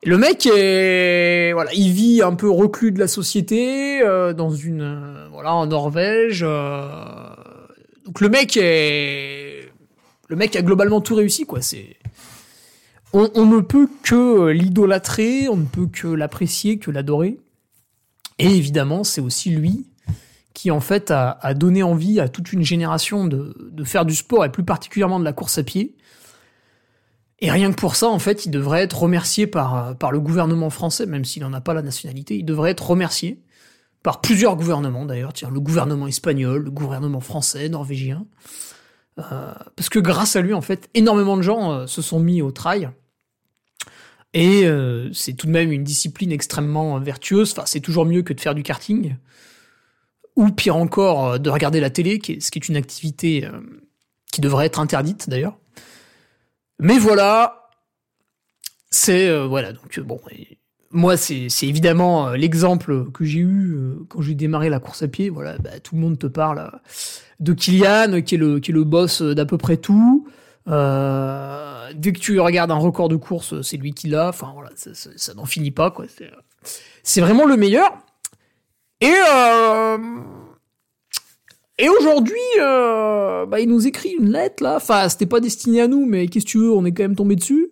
Le 0.03 0.17
mec 0.17 0.45
est 0.45 1.53
voilà, 1.53 1.73
il 1.73 1.91
vit 1.91 2.21
un 2.21 2.35
peu 2.35 2.49
reclus 2.49 2.91
de 2.91 2.99
la 2.99 3.07
société 3.07 4.01
euh, 4.01 4.33
dans 4.33 4.51
une 4.51 5.27
voilà 5.31 5.55
en 5.55 5.65
Norvège. 5.65 6.41
donc 6.41 8.19
le 8.19 8.29
mec 8.29 8.57
est 8.57 9.69
le 10.27 10.35
mec 10.35 10.55
a 10.55 10.61
globalement 10.61 10.99
tout 10.99 11.15
réussi 11.15 11.45
quoi. 11.45 11.61
C'est 11.61 11.95
on, 13.13 13.31
on 13.35 13.45
ne 13.45 13.61
peut 13.61 13.87
que 14.03 14.49
l'idolâtrer, 14.49 15.47
on 15.47 15.55
ne 15.55 15.65
peut 15.65 15.87
que 15.87 16.07
l'apprécier, 16.07 16.77
que 16.77 16.91
l'adorer. 16.91 17.39
Et 18.37 18.47
évidemment, 18.47 19.05
c'est 19.05 19.21
aussi 19.21 19.49
lui 19.49 19.85
qui 20.55 20.71
en 20.71 20.79
fait 20.79 21.11
a, 21.11 21.53
donné 21.53 21.83
envie 21.83 22.19
à 22.19 22.29
toute 22.29 22.53
une 22.53 22.63
génération 22.63 23.27
de, 23.27 23.83
faire 23.83 24.05
du 24.05 24.15
sport 24.15 24.45
et 24.45 24.51
plus 24.51 24.63
particulièrement 24.63 25.19
de 25.19 25.25
la 25.25 25.33
course 25.33 25.57
à 25.59 25.63
pied. 25.63 25.95
Et 27.39 27.51
rien 27.51 27.69
que 27.71 27.75
pour 27.75 27.97
ça, 27.97 28.07
en 28.07 28.17
fait, 28.17 28.45
il 28.45 28.51
devrait 28.51 28.81
être 28.81 28.97
remercié 28.97 29.45
par, 29.47 29.95
le 30.11 30.19
gouvernement 30.19 30.69
français, 30.69 31.05
même 31.05 31.25
s'il 31.25 31.43
n'en 31.43 31.51
a 31.51 31.59
pas 31.59 31.73
la 31.73 31.81
nationalité, 31.81 32.37
il 32.37 32.45
devrait 32.45 32.71
être 32.71 32.89
remercié 32.89 33.43
par 34.01 34.21
plusieurs 34.21 34.55
gouvernements 34.55 35.05
d'ailleurs, 35.05 35.33
le 35.51 35.59
gouvernement 35.59 36.07
espagnol, 36.07 36.63
le 36.63 36.71
gouvernement 36.71 37.19
français, 37.19 37.67
norvégien, 37.67 38.25
euh, 39.19 39.51
parce 39.75 39.89
que 39.89 39.99
grâce 39.99 40.37
à 40.37 40.41
lui, 40.41 40.53
en 40.53 40.61
fait, 40.61 40.89
énormément 40.93 41.35
de 41.35 41.41
gens 41.41 41.71
euh, 41.71 41.87
se 41.87 42.01
sont 42.01 42.19
mis 42.19 42.41
au 42.41 42.51
trail. 42.51 42.89
Et 44.33 44.65
euh, 44.67 45.11
c'est 45.11 45.33
tout 45.33 45.47
de 45.47 45.51
même 45.51 45.71
une 45.71 45.83
discipline 45.83 46.31
extrêmement 46.31 46.99
vertueuse. 46.99 47.51
Enfin, 47.51 47.63
c'est 47.65 47.79
toujours 47.79 48.05
mieux 48.05 48.21
que 48.21 48.31
de 48.31 48.39
faire 48.39 48.55
du 48.55 48.63
karting 48.63 49.15
ou 50.35 50.49
pire 50.49 50.75
encore, 50.75 51.25
euh, 51.25 51.37
de 51.37 51.49
regarder 51.49 51.79
la 51.79 51.89
télé, 51.89 52.19
ce 52.39 52.51
qui 52.51 52.59
est 52.59 52.69
une 52.69 52.75
activité 52.75 53.45
euh, 53.45 53.59
qui 54.31 54.41
devrait 54.41 54.65
être 54.65 54.79
interdite 54.79 55.29
d'ailleurs. 55.29 55.57
Mais 56.79 56.97
voilà, 56.97 57.69
c'est 58.89 59.29
euh, 59.29 59.45
voilà 59.45 59.71
donc 59.71 59.99
bon. 60.01 60.19
moi, 60.91 61.15
c'est 61.15 61.47
évidemment 61.63 62.31
l'exemple 62.31 63.09
que 63.11 63.23
j'ai 63.23 63.39
eu 63.39 63.77
quand 64.09 64.21
j'ai 64.21 64.35
démarré 64.35 64.69
la 64.69 64.79
course 64.79 65.03
à 65.03 65.07
pied. 65.07 65.29
Voilà, 65.29 65.57
bah, 65.57 65.79
tout 65.81 65.95
le 65.95 66.01
monde 66.01 66.19
te 66.19 66.27
parle 66.27 66.71
de 67.39 67.53
Kylian, 67.53 68.21
qui 68.23 68.35
est 68.35 68.37
le 68.37 68.59
qui 68.59 68.71
est 68.71 68.73
le 68.73 68.83
boss 68.83 69.21
d'à 69.21 69.45
peu 69.45 69.57
près 69.57 69.77
tout. 69.77 70.27
dès 70.67 70.73
que 70.73 72.19
tu 72.19 72.39
regardes 72.41 72.71
un 72.71 72.75
record 72.75 73.07
de 73.07 73.15
course, 73.15 73.61
c'est 73.61 73.77
lui 73.77 73.93
qui 73.93 74.09
l'a. 74.09 74.29
Enfin 74.29 74.51
voilà, 74.53 74.71
ça, 74.75 74.91
ça 74.93 75.33
n'en 75.33 75.45
finit 75.45 75.71
pas 75.71 75.91
quoi. 75.91 76.05
C'est 77.03 77.21
vraiment 77.21 77.45
le 77.45 77.55
meilleur. 77.55 78.04
Et 79.01 79.13
euh, 79.13 79.97
et 81.77 81.89
aujourd'hui, 81.89 82.39
euh, 82.59 83.45
bah, 83.45 83.59
il 83.59 83.67
nous 83.67 83.85
écrit 83.85 84.15
une 84.17 84.31
lettre 84.31 84.63
là. 84.63 84.77
Enfin, 84.77 85.09
c'était 85.09 85.25
pas 85.25 85.41
destiné 85.41 85.81
à 85.81 85.87
nous, 85.87 86.05
mais 86.05 86.27
qu'est-ce 86.27 86.45
que 86.45 86.51
tu 86.51 86.57
veux, 86.59 86.71
on 86.71 86.85
est 86.85 86.91
quand 86.91 87.03
même 87.03 87.15
tombé 87.15 87.35
dessus. 87.35 87.69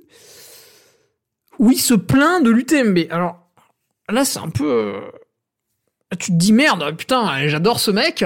Où 1.60 1.72
il 1.72 1.80
se 1.80 1.94
plaint 1.94 2.44
de 2.44 2.50
l'UTMB. 2.50 3.08
Alors 3.10 3.39
là, 4.10 4.25
c'est 4.25 4.39
un 4.39 4.50
peu. 4.50 4.70
Euh, 4.70 5.01
tu 6.20 6.32
te 6.32 6.38
dis 6.38 6.51
merde, 6.51 6.96
putain, 6.98 7.48
j'adore 7.48 7.80
ce 7.80 7.92
mec. 7.92 8.25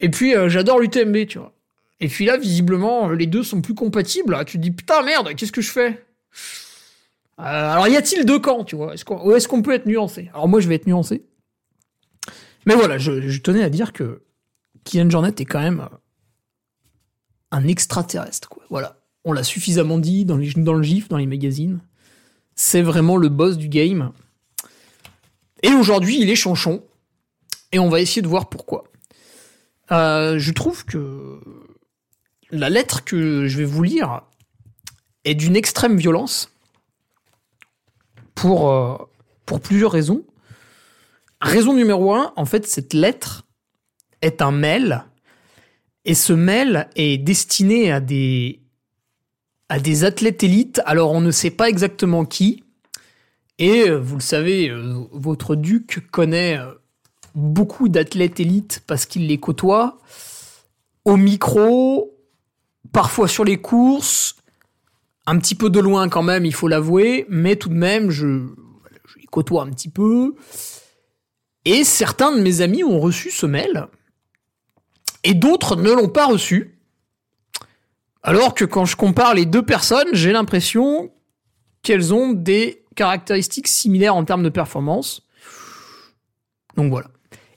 Et 0.00 0.10
puis 0.10 0.34
j'adore 0.48 0.78
l'UTMB, 0.78 1.26
tu 1.26 1.38
vois. 1.38 1.52
Et 2.00 2.08
puis 2.08 2.26
là, 2.26 2.36
visiblement, 2.36 3.08
les 3.08 3.26
deux 3.26 3.42
sont 3.42 3.62
plus 3.62 3.74
compatibles. 3.74 4.36
Tu 4.44 4.58
te 4.58 4.62
dis 4.62 4.70
putain 4.70 5.02
merde, 5.02 5.34
qu'est-ce 5.34 5.52
que 5.52 5.62
je 5.62 5.70
fais? 5.70 6.04
Alors 7.38 7.88
y 7.88 7.96
a-t-il 7.96 8.26
deux 8.26 8.38
camps, 8.38 8.64
tu 8.64 8.76
vois? 8.76 8.94
Est-ce 8.94 9.48
qu'on 9.48 9.62
peut 9.62 9.72
être 9.72 9.86
nuancé? 9.86 10.30
Alors 10.34 10.48
moi, 10.48 10.60
je 10.60 10.68
vais 10.68 10.74
être 10.74 10.86
nuancé. 10.86 11.24
Mais 12.66 12.74
voilà, 12.74 12.98
je, 12.98 13.38
tenais 13.38 13.62
à 13.62 13.70
dire 13.70 13.92
que 13.92 14.22
Kylian 14.84 15.10
Jornet 15.10 15.34
est 15.38 15.44
quand 15.44 15.60
même 15.60 15.80
euh, 15.80 15.96
un 17.50 17.66
extraterrestre. 17.66 18.48
Quoi. 18.48 18.64
Voilà, 18.70 19.00
on 19.24 19.32
l'a 19.32 19.42
suffisamment 19.42 19.98
dit 19.98 20.24
dans, 20.24 20.36
les, 20.36 20.52
le 20.54 20.82
GIF, 20.82 21.08
dans 21.08 21.18
les 21.18 21.26
magazines. 21.26 21.80
C'est 22.54 22.82
vraiment 22.82 23.16
le 23.16 23.28
boss 23.28 23.56
du 23.56 23.68
game. 23.68 24.12
Et 25.62 25.72
aujourd'hui, 25.72 26.20
il 26.20 26.30
est 26.30 26.36
chanchon. 26.36 26.82
Et 27.72 27.78
on 27.78 27.88
va 27.88 28.00
essayer 28.00 28.22
de 28.22 28.28
voir 28.28 28.48
pourquoi. 28.48 28.84
Euh, 29.90 30.38
je 30.38 30.52
trouve 30.52 30.84
que 30.84 31.40
la 32.50 32.70
lettre 32.70 33.04
que 33.04 33.46
je 33.46 33.58
vais 33.58 33.64
vous 33.64 33.82
lire 33.82 34.22
est 35.24 35.34
d'une 35.34 35.56
extrême 35.56 35.96
violence 35.96 36.52
pour, 38.34 38.70
euh, 38.70 38.96
pour 39.46 39.60
plusieurs 39.60 39.90
raisons. 39.90 40.24
Raison 41.44 41.74
numéro 41.74 42.14
un, 42.14 42.32
en 42.36 42.46
fait, 42.46 42.66
cette 42.66 42.94
lettre 42.94 43.46
est 44.22 44.40
un 44.40 44.50
mail. 44.50 45.04
Et 46.06 46.14
ce 46.14 46.32
mail 46.32 46.88
est 46.96 47.18
destiné 47.18 47.92
à 47.92 48.00
des, 48.00 48.62
à 49.68 49.78
des 49.78 50.04
athlètes 50.04 50.42
élites. 50.42 50.80
Alors, 50.86 51.12
on 51.12 51.20
ne 51.20 51.30
sait 51.30 51.50
pas 51.50 51.68
exactement 51.68 52.24
qui. 52.24 52.64
Et 53.58 53.90
euh, 53.90 53.98
vous 53.98 54.16
le 54.16 54.22
savez, 54.22 54.70
euh, 54.70 54.94
votre 55.12 55.54
duc 55.54 56.08
connaît 56.10 56.58
euh, 56.58 56.72
beaucoup 57.34 57.90
d'athlètes 57.90 58.40
élites 58.40 58.82
parce 58.86 59.04
qu'il 59.04 59.26
les 59.26 59.38
côtoie. 59.38 59.98
Au 61.04 61.18
micro, 61.18 62.16
parfois 62.90 63.28
sur 63.28 63.44
les 63.44 63.58
courses, 63.58 64.36
un 65.26 65.36
petit 65.38 65.54
peu 65.54 65.68
de 65.68 65.78
loin 65.78 66.08
quand 66.08 66.22
même, 66.22 66.46
il 66.46 66.54
faut 66.54 66.68
l'avouer, 66.68 67.26
mais 67.28 67.56
tout 67.56 67.68
de 67.68 67.74
même, 67.74 68.08
je, 68.08 68.46
je 69.04 69.18
les 69.18 69.26
côtoie 69.26 69.64
un 69.64 69.70
petit 69.70 69.90
peu. 69.90 70.34
Et 71.64 71.84
certains 71.84 72.34
de 72.34 72.40
mes 72.40 72.60
amis 72.60 72.84
ont 72.84 73.00
reçu 73.00 73.30
ce 73.30 73.46
mail, 73.46 73.86
et 75.22 75.34
d'autres 75.34 75.76
ne 75.76 75.90
l'ont 75.90 76.08
pas 76.08 76.26
reçu. 76.26 76.78
Alors 78.22 78.54
que 78.54 78.64
quand 78.64 78.84
je 78.84 78.96
compare 78.96 79.34
les 79.34 79.46
deux 79.46 79.64
personnes, 79.64 80.08
j'ai 80.12 80.32
l'impression 80.32 81.10
qu'elles 81.82 82.14
ont 82.14 82.32
des 82.32 82.84
caractéristiques 82.94 83.68
similaires 83.68 84.16
en 84.16 84.24
termes 84.24 84.42
de 84.42 84.48
performance. 84.48 85.26
Donc 86.76 86.90
voilà. 86.90 87.08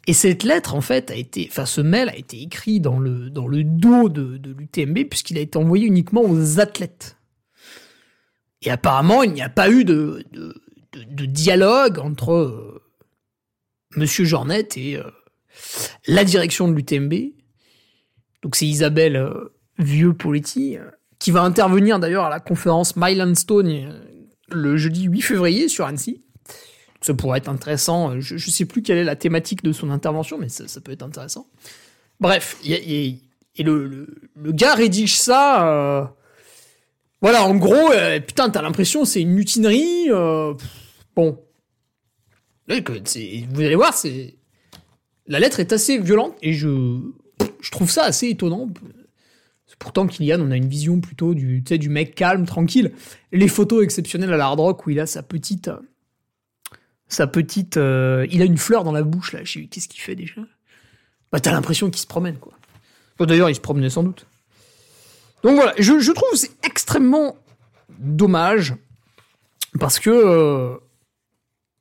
Et 0.07 0.13
cette 0.13 0.43
lettre, 0.43 0.73
en 0.73 0.81
fait, 0.81 1.11
a 1.11 1.15
été, 1.15 1.47
enfin, 1.51 1.65
ce 1.65 1.81
mail 1.81 2.09
a 2.09 2.15
été 2.15 2.41
écrit 2.41 2.79
dans 2.79 2.97
le, 2.97 3.29
dans 3.29 3.47
le 3.47 3.63
dos 3.63 4.07
de, 4.07 4.37
de 4.37 4.51
l'UTMB 4.51 5.09
puisqu'il 5.09 5.37
a 5.37 5.41
été 5.41 5.57
envoyé 5.57 5.85
uniquement 5.85 6.21
aux 6.21 6.59
athlètes. 6.59 7.17
Et 8.61 8.71
apparemment, 8.71 9.23
il 9.23 9.33
n'y 9.33 9.41
a 9.41 9.49
pas 9.49 9.69
eu 9.69 9.83
de, 9.83 10.23
de, 10.31 10.55
de, 10.93 11.25
dialogue 11.25 11.99
entre 11.99 12.33
euh, 12.33 12.76
Monsieur 13.97 14.25
Jornet 14.25 14.67
et 14.75 14.97
euh, 14.97 15.03
la 16.05 16.23
direction 16.23 16.67
de 16.67 16.73
l'UTMB. 16.73 17.13
Donc 18.43 18.55
c'est 18.55 18.67
Isabelle 18.67 19.15
euh, 19.15 19.53
Vieux-Poletti 19.79 20.77
qui 21.19 21.31
va 21.31 21.41
intervenir 21.41 21.99
d'ailleurs 21.99 22.25
à 22.25 22.29
la 22.29 22.39
conférence 22.39 22.95
Myland 22.95 23.33
Stone 23.35 23.99
le 24.49 24.77
jeudi 24.77 25.03
8 25.03 25.21
février 25.21 25.67
sur 25.67 25.85
Annecy. 25.85 26.23
Ça 27.01 27.13
pourrait 27.13 27.39
être 27.39 27.49
intéressant. 27.49 28.19
Je 28.19 28.35
ne 28.35 28.39
sais 28.39 28.65
plus 28.65 28.81
quelle 28.81 28.97
est 28.97 29.03
la 29.03 29.15
thématique 29.15 29.63
de 29.63 29.71
son 29.71 29.89
intervention, 29.89 30.37
mais 30.37 30.49
ça, 30.49 30.81
peut 30.81 30.91
être 30.91 31.03
intéressant. 31.03 31.47
Bref, 32.19 32.57
et 32.63 33.19
le, 33.59 34.07
le, 34.35 34.51
gars 34.51 34.73
rédige 34.73 35.15
ça. 35.15 36.15
voilà, 37.21 37.43
en 37.43 37.55
gros, 37.55 37.91
putain, 38.25 38.49
t'as 38.49 38.61
l'impression 38.61 39.05
c'est 39.05 39.21
une 39.21 39.33
mutinerie. 39.33 40.09
bon, 41.15 41.39
vous 42.67 43.61
allez 43.61 43.75
voir, 43.75 43.93
c'est 43.93 44.35
la 45.27 45.39
lettre 45.39 45.59
est 45.59 45.71
assez 45.73 45.97
violente 45.99 46.35
et 46.41 46.53
je 46.53 47.01
trouve 47.71 47.89
ça 47.89 48.03
assez 48.03 48.29
étonnant. 48.29 48.69
Pourtant, 49.79 50.07
Kylian, 50.07 50.41
on 50.41 50.51
a 50.51 50.55
une 50.55 50.67
vision 50.67 50.99
plutôt 50.99 51.33
du, 51.33 51.89
mec 51.89 52.15
calme, 52.15 52.45
tranquille. 52.45 52.93
Les 53.31 53.47
photos 53.47 53.83
exceptionnelles 53.83 54.33
à 54.33 54.37
l'hard 54.37 54.57
rock 54.57 54.85
où 54.87 54.89
il 54.89 54.99
a 54.99 55.05
sa 55.05 55.21
petite. 55.21 55.69
Sa 57.07 57.27
petite. 57.27 57.77
Euh, 57.77 58.25
il 58.31 58.41
a 58.41 58.45
une 58.45 58.57
fleur 58.57 58.83
dans 58.83 58.91
la 58.91 59.03
bouche, 59.03 59.33
là. 59.33 59.41
Qu'est-ce 59.41 59.87
qu'il 59.87 60.01
fait 60.01 60.15
déjà? 60.15 60.41
Bah, 61.31 61.39
t'as 61.39 61.51
l'impression 61.51 61.89
qu'il 61.91 62.01
se 62.01 62.07
promène, 62.07 62.37
quoi. 62.37 62.53
D'ailleurs, 63.19 63.49
il 63.49 63.55
se 63.55 63.61
promenait 63.61 63.89
sans 63.89 64.03
doute. 64.03 64.25
Donc 65.43 65.55
voilà, 65.55 65.73
je, 65.77 65.99
je 65.99 66.11
trouve 66.11 66.29
c'est 66.33 66.51
extrêmement 66.65 67.35
dommage 67.99 68.75
parce 69.79 69.99
que. 69.99 70.09
Euh, 70.09 70.75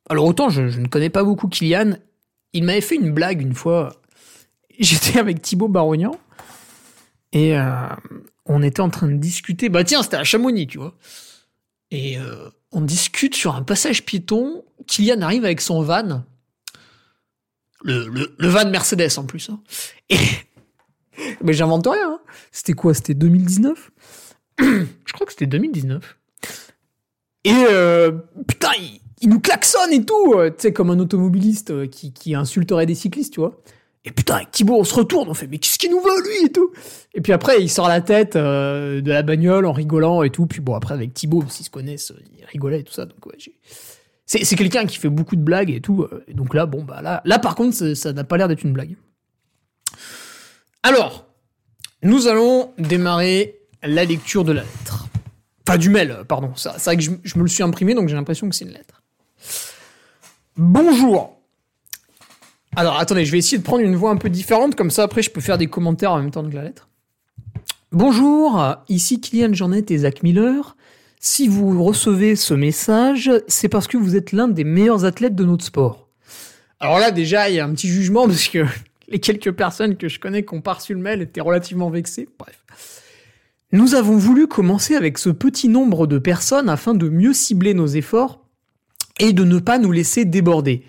alors 0.08 0.24
autant 0.24 0.48
je, 0.48 0.62
ne 0.62 0.86
connais 0.86 1.10
pas 1.10 1.24
beaucoup 1.24 1.48
Kylian, 1.48 1.96
il 2.52 2.64
m'avait 2.64 2.80
fait 2.80 2.96
une 2.96 3.12
blague 3.12 3.42
une 3.42 3.54
fois. 3.54 4.00
J'étais 4.78 5.18
avec 5.18 5.42
Thibaut 5.42 5.68
Barognan 5.68 6.18
et 7.32 7.56
euh, 7.56 7.88
on 8.44 8.62
était 8.62 8.80
en 8.80 8.90
train 8.90 9.08
de 9.08 9.16
discuter. 9.16 9.68
Bah 9.68 9.84
tiens, 9.84 10.02
c'était 10.02 10.16
à 10.16 10.24
Chamonix, 10.24 10.66
tu 10.66 10.78
vois. 10.78 10.94
Et 11.90 12.18
euh, 12.18 12.50
on 12.72 12.80
discute 12.80 13.34
sur 13.34 13.54
un 13.54 13.62
passage 13.62 14.04
piéton. 14.04 14.64
Kylian 14.86 15.22
arrive 15.22 15.44
avec 15.44 15.60
son 15.60 15.82
van. 15.82 16.24
Le, 17.82 18.08
le, 18.08 18.48
van 18.48 18.68
Mercedes 18.68 19.18
en 19.18 19.24
plus. 19.24 19.50
Hein. 19.50 19.60
Et 20.08 20.18
mais 21.42 21.52
j'invente 21.52 21.86
rien. 21.86 22.12
Hein. 22.12 22.20
C'était 22.52 22.72
quoi? 22.72 22.94
C'était 22.94 23.14
2019 23.14 23.90
Je 24.58 25.12
crois 25.12 25.26
que 25.26 25.32
c'était 25.32 25.46
2019. 25.46 26.16
Et 27.44 27.52
euh, 27.54 28.12
putain, 28.48 28.72
il 29.26 29.30
nous 29.30 29.40
klaxonne 29.40 29.92
et 29.92 30.04
tout, 30.04 30.34
euh, 30.34 30.50
tu 30.50 30.54
sais, 30.58 30.72
comme 30.72 30.88
un 30.88 31.00
automobiliste 31.00 31.72
euh, 31.72 31.88
qui, 31.88 32.34
insulterait 32.36 32.86
des 32.86 32.94
cyclistes, 32.94 33.34
tu 33.34 33.40
vois. 33.40 33.60
Et 34.04 34.12
putain, 34.12 34.36
avec 34.36 34.52
Thibaut, 34.52 34.76
on 34.78 34.84
se 34.84 34.94
retourne, 34.94 35.28
on 35.28 35.34
fait, 35.34 35.48
mais 35.48 35.58
qu'est-ce 35.58 35.80
qu'il 35.80 35.90
nous 35.90 36.00
veut, 36.00 36.22
lui, 36.22 36.46
et 36.46 36.52
tout. 36.52 36.70
Et 37.12 37.20
puis 37.20 37.32
après, 37.32 37.60
il 37.60 37.68
sort 37.68 37.88
la 37.88 38.00
tête 38.00 38.36
euh, 38.36 39.00
de 39.00 39.10
la 39.10 39.22
bagnole 39.22 39.66
en 39.66 39.72
rigolant 39.72 40.22
et 40.22 40.30
tout. 40.30 40.46
Puis 40.46 40.60
bon, 40.60 40.76
après, 40.76 40.94
avec 40.94 41.12
Thibaut, 41.12 41.42
s'ils 41.48 41.66
se 41.66 41.70
connaissent, 41.70 42.12
il 42.38 42.44
rigolait 42.44 42.80
et 42.80 42.84
tout 42.84 42.92
ça. 42.92 43.04
Donc, 43.04 43.26
ouais, 43.26 43.34
c'est, 44.26 44.44
c'est 44.44 44.54
quelqu'un 44.54 44.86
qui 44.86 44.96
fait 44.96 45.08
beaucoup 45.08 45.34
de 45.34 45.42
blagues 45.42 45.72
et 45.72 45.80
tout. 45.80 46.06
Donc 46.32 46.54
là, 46.54 46.66
bon, 46.66 46.84
bah 46.84 47.02
là, 47.02 47.20
là 47.24 47.40
par 47.40 47.56
contre, 47.56 47.94
ça 47.94 48.12
n'a 48.12 48.22
pas 48.22 48.36
l'air 48.36 48.46
d'être 48.46 48.62
une 48.62 48.72
blague. 48.72 48.94
Alors, 50.84 51.26
nous 52.04 52.28
allons 52.28 52.70
démarrer 52.78 53.58
la 53.82 54.04
lecture 54.04 54.44
de 54.44 54.52
la 54.52 54.62
lettre. 54.62 55.08
Enfin, 55.66 55.78
du 55.78 55.90
mail, 55.90 56.18
pardon. 56.28 56.52
C'est 56.54 56.80
vrai 56.84 56.96
que 56.96 57.02
je, 57.02 57.10
je 57.24 57.38
me 57.38 57.42
le 57.42 57.48
suis 57.48 57.64
imprimé, 57.64 57.94
donc 57.94 58.08
j'ai 58.08 58.14
l'impression 58.14 58.48
que 58.48 58.54
c'est 58.54 58.64
une 58.64 58.70
lettre. 58.70 59.02
Bonjour. 60.58 61.38
Alors 62.76 62.98
attendez, 62.98 63.26
je 63.26 63.32
vais 63.32 63.36
essayer 63.36 63.58
de 63.58 63.62
prendre 63.62 63.82
une 63.84 63.94
voix 63.94 64.10
un 64.10 64.16
peu 64.16 64.30
différente, 64.30 64.74
comme 64.74 64.90
ça 64.90 65.02
après 65.02 65.20
je 65.20 65.30
peux 65.30 65.42
faire 65.42 65.58
des 65.58 65.66
commentaires 65.66 66.12
en 66.12 66.18
même 66.18 66.30
temps 66.30 66.48
que 66.48 66.54
la 66.54 66.62
lettre. 66.62 66.88
Bonjour, 67.92 68.76
ici 68.88 69.20
Kylian 69.20 69.52
Jornet 69.52 69.84
et 69.90 69.98
Zach 69.98 70.22
Miller. 70.22 70.76
Si 71.20 71.46
vous 71.46 71.84
recevez 71.84 72.36
ce 72.36 72.54
message, 72.54 73.30
c'est 73.48 73.68
parce 73.68 73.86
que 73.86 73.98
vous 73.98 74.16
êtes 74.16 74.32
l'un 74.32 74.48
des 74.48 74.64
meilleurs 74.64 75.04
athlètes 75.04 75.34
de 75.34 75.44
notre 75.44 75.64
sport. 75.64 76.08
Alors 76.80 77.00
là 77.00 77.10
déjà, 77.10 77.50
il 77.50 77.56
y 77.56 77.60
a 77.60 77.64
un 77.66 77.72
petit 77.72 77.88
jugement 77.88 78.26
parce 78.26 78.48
que 78.48 78.64
les 79.08 79.20
quelques 79.20 79.52
personnes 79.52 79.98
que 79.98 80.08
je 80.08 80.18
connais 80.18 80.42
qui 80.42 80.54
ont 80.54 80.62
pas 80.62 80.72
reçu 80.72 80.94
le 80.94 81.00
mail 81.00 81.20
étaient 81.20 81.42
relativement 81.42 81.90
vexées. 81.90 82.30
Bref. 82.38 82.62
Nous 83.72 83.94
avons 83.94 84.16
voulu 84.16 84.46
commencer 84.46 84.94
avec 84.94 85.18
ce 85.18 85.28
petit 85.28 85.68
nombre 85.68 86.06
de 86.06 86.18
personnes 86.18 86.70
afin 86.70 86.94
de 86.94 87.10
mieux 87.10 87.34
cibler 87.34 87.74
nos 87.74 87.88
efforts 87.88 88.45
et 89.20 89.32
de 89.32 89.44
ne 89.44 89.58
pas 89.58 89.78
nous 89.78 89.92
laisser 89.92 90.24
déborder. 90.24 90.84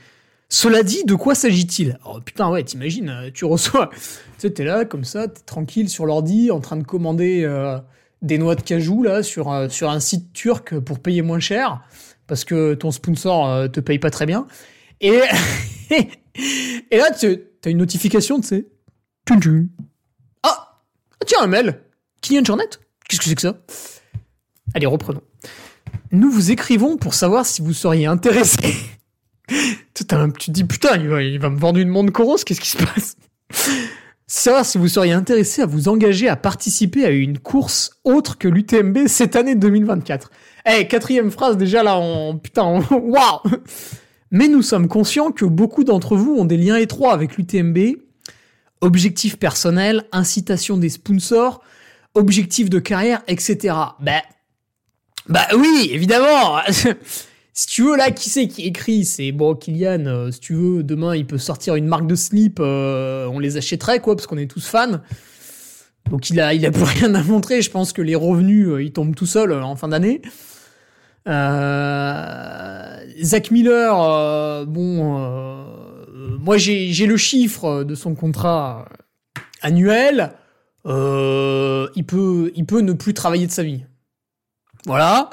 Cela 0.49 0.83
dit, 0.83 1.03
de 1.03 1.15
quoi 1.15 1.35
s'agit-il? 1.35 1.99
Oh 2.05 2.19
putain, 2.21 2.49
ouais, 2.49 2.63
t'imagines, 2.63 3.09
euh, 3.09 3.29
tu 3.33 3.45
reçois, 3.45 3.89
tu 3.93 3.99
sais, 4.37 4.51
t'es 4.51 4.63
là 4.63 4.85
comme 4.85 5.03
ça, 5.03 5.27
t'es 5.27 5.41
tranquille 5.41 5.89
sur 5.89 6.05
l'ordi, 6.05 6.51
en 6.51 6.61
train 6.61 6.77
de 6.77 6.83
commander 6.83 7.43
euh, 7.43 7.77
des 8.21 8.37
noix 8.37 8.55
de 8.55 8.61
cajou 8.61 9.03
là 9.03 9.23
sur 9.23 9.51
euh, 9.51 9.67
sur 9.69 9.89
un 9.89 9.99
site 9.99 10.31
turc 10.33 10.79
pour 10.79 10.99
payer 10.99 11.21
moins 11.21 11.39
cher 11.39 11.81
parce 12.27 12.45
que 12.45 12.73
ton 12.73 12.91
sponsor 12.91 13.71
te 13.71 13.79
paye 13.79 13.99
pas 13.99 14.09
très 14.09 14.25
bien. 14.25 14.47
Et 14.99 15.19
et 16.91 16.97
là, 16.97 17.11
tu 17.11 17.27
as 17.65 17.69
une 17.69 17.77
notification, 17.77 18.39
tu 18.41 18.47
sais. 18.47 18.67
Ah, 20.43 20.77
ah, 21.19 21.25
tiens, 21.25 21.39
un 21.41 21.47
mail. 21.47 21.81
Kylian 22.21 22.43
Jornet? 22.43 22.65
Qu'est-ce 23.07 23.21
que 23.21 23.27
c'est 23.27 23.35
que 23.35 23.41
ça? 23.41 23.57
Allez, 24.73 24.85
reprenons. 24.85 25.21
Nous 26.11 26.31
vous 26.31 26.51
écrivons 26.51 26.97
pour 26.97 27.13
savoir 27.13 27.45
si 27.45 27.61
vous 27.61 27.73
seriez 27.73 28.05
intéressé. 28.05 28.75
tu 29.93 30.05
te 30.05 30.51
dis 30.51 30.63
putain, 30.63 30.97
il 30.97 31.39
va, 31.39 31.49
me 31.49 31.57
vendre 31.57 31.79
une 31.79 31.89
montre 31.89 32.13
Coros, 32.13 32.37
qu'est-ce 32.45 32.61
qui 32.61 32.69
se 32.69 32.77
passe? 32.77 33.17
Savoir 34.29 34.65
si 34.65 34.77
vous 34.77 34.89
seriez 34.89 35.13
intéressé 35.13 35.61
à 35.61 35.65
vous 35.65 35.87
engager 35.87 36.27
à 36.27 36.35
participer 36.35 37.05
à 37.05 37.11
une 37.11 37.39
course 37.39 37.91
autre 38.03 38.37
que 38.37 38.49
l'UTMB 38.49 39.07
cette 39.07 39.37
année 39.37 39.55
2024. 39.55 40.31
Eh, 40.65 40.85
quatrième 40.87 41.31
phrase 41.31 41.55
déjà 41.55 41.81
là, 41.81 41.95
en 41.95 42.37
putain, 42.37 42.81
waouh 42.91 43.39
Mais 44.31 44.49
nous 44.49 44.61
sommes 44.61 44.89
conscients 44.89 45.31
que 45.31 45.45
beaucoup 45.45 45.85
d'entre 45.85 46.17
vous 46.17 46.35
ont 46.35 46.43
des 46.43 46.57
liens 46.57 46.75
étroits 46.75 47.13
avec 47.13 47.37
l'UTMB. 47.37 47.99
Objectifs 48.81 49.39
personnels, 49.39 50.03
incitation 50.11 50.77
des 50.77 50.89
sponsors, 50.89 51.61
objectifs 52.13 52.69
de 52.69 52.79
carrière, 52.79 53.23
etc. 53.27 53.75
Ben, 54.01 54.21
bah 55.29 55.47
oui, 55.55 55.89
évidemment. 55.91 56.59
si 57.53 57.67
tu 57.67 57.83
veux, 57.83 57.97
là, 57.97 58.11
qui 58.11 58.29
c'est 58.29 58.47
qui 58.47 58.63
écrit 58.63 59.03
C'est 59.03 59.31
bon, 59.31 59.55
Kylian, 59.55 60.05
euh, 60.05 60.31
si 60.31 60.39
tu 60.39 60.53
veux, 60.53 60.83
demain, 60.83 61.15
il 61.15 61.25
peut 61.25 61.37
sortir 61.37 61.75
une 61.75 61.87
marque 61.87 62.07
de 62.07 62.15
slip, 62.15 62.59
euh, 62.59 63.27
on 63.27 63.39
les 63.39 63.57
achèterait, 63.57 63.99
quoi, 63.99 64.15
parce 64.15 64.27
qu'on 64.27 64.37
est 64.37 64.49
tous 64.49 64.65
fans. 64.67 65.01
Donc 66.09 66.29
il 66.29 66.39
a, 66.39 66.53
il 66.53 66.65
a 66.65 66.71
plus 66.73 66.83
rien 66.83 67.13
à 67.13 67.23
montrer. 67.23 67.61
Je 67.61 67.69
pense 67.69 67.91
que 67.91 68.01
les 68.01 68.15
revenus, 68.15 68.69
euh, 68.69 68.83
ils 68.83 68.93
tombent 68.93 69.15
tout 69.15 69.25
seuls 69.25 69.51
en 69.51 69.75
fin 69.75 69.89
d'année. 69.89 70.21
Zach 73.21 73.51
Miller, 73.51 74.65
bon, 74.65 75.65
moi 76.39 76.57
j'ai 76.57 77.05
le 77.05 77.17
chiffre 77.17 77.83
de 77.83 77.95
son 77.95 78.15
contrat 78.15 78.87
annuel. 79.61 80.31
il 80.85 82.03
peut, 82.07 82.53
il 82.55 82.65
peut 82.65 82.79
ne 82.79 82.93
plus 82.93 83.13
travailler 83.13 83.45
de 83.45 83.51
sa 83.51 83.63
vie. 83.63 83.83
Voilà. 84.87 85.29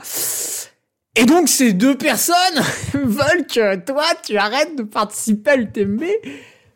Et 1.15 1.27
donc 1.27 1.49
ces 1.49 1.73
deux 1.73 1.97
personnes 1.97 2.35
veulent 2.93 3.47
que 3.47 3.77
toi 3.77 4.05
tu 4.25 4.37
arrêtes 4.37 4.77
de 4.77 4.83
participer 4.83 5.53
à 5.53 5.57
l'UTMB 5.57 6.03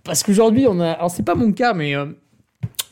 parce 0.04 0.22
qu'aujourd'hui 0.22 0.66
on 0.68 0.78
a 0.78 0.92
alors 0.92 1.10
c'est 1.10 1.24
pas 1.24 1.34
mon 1.34 1.50
cas 1.50 1.74
mais 1.74 1.96
euh, 1.96 2.06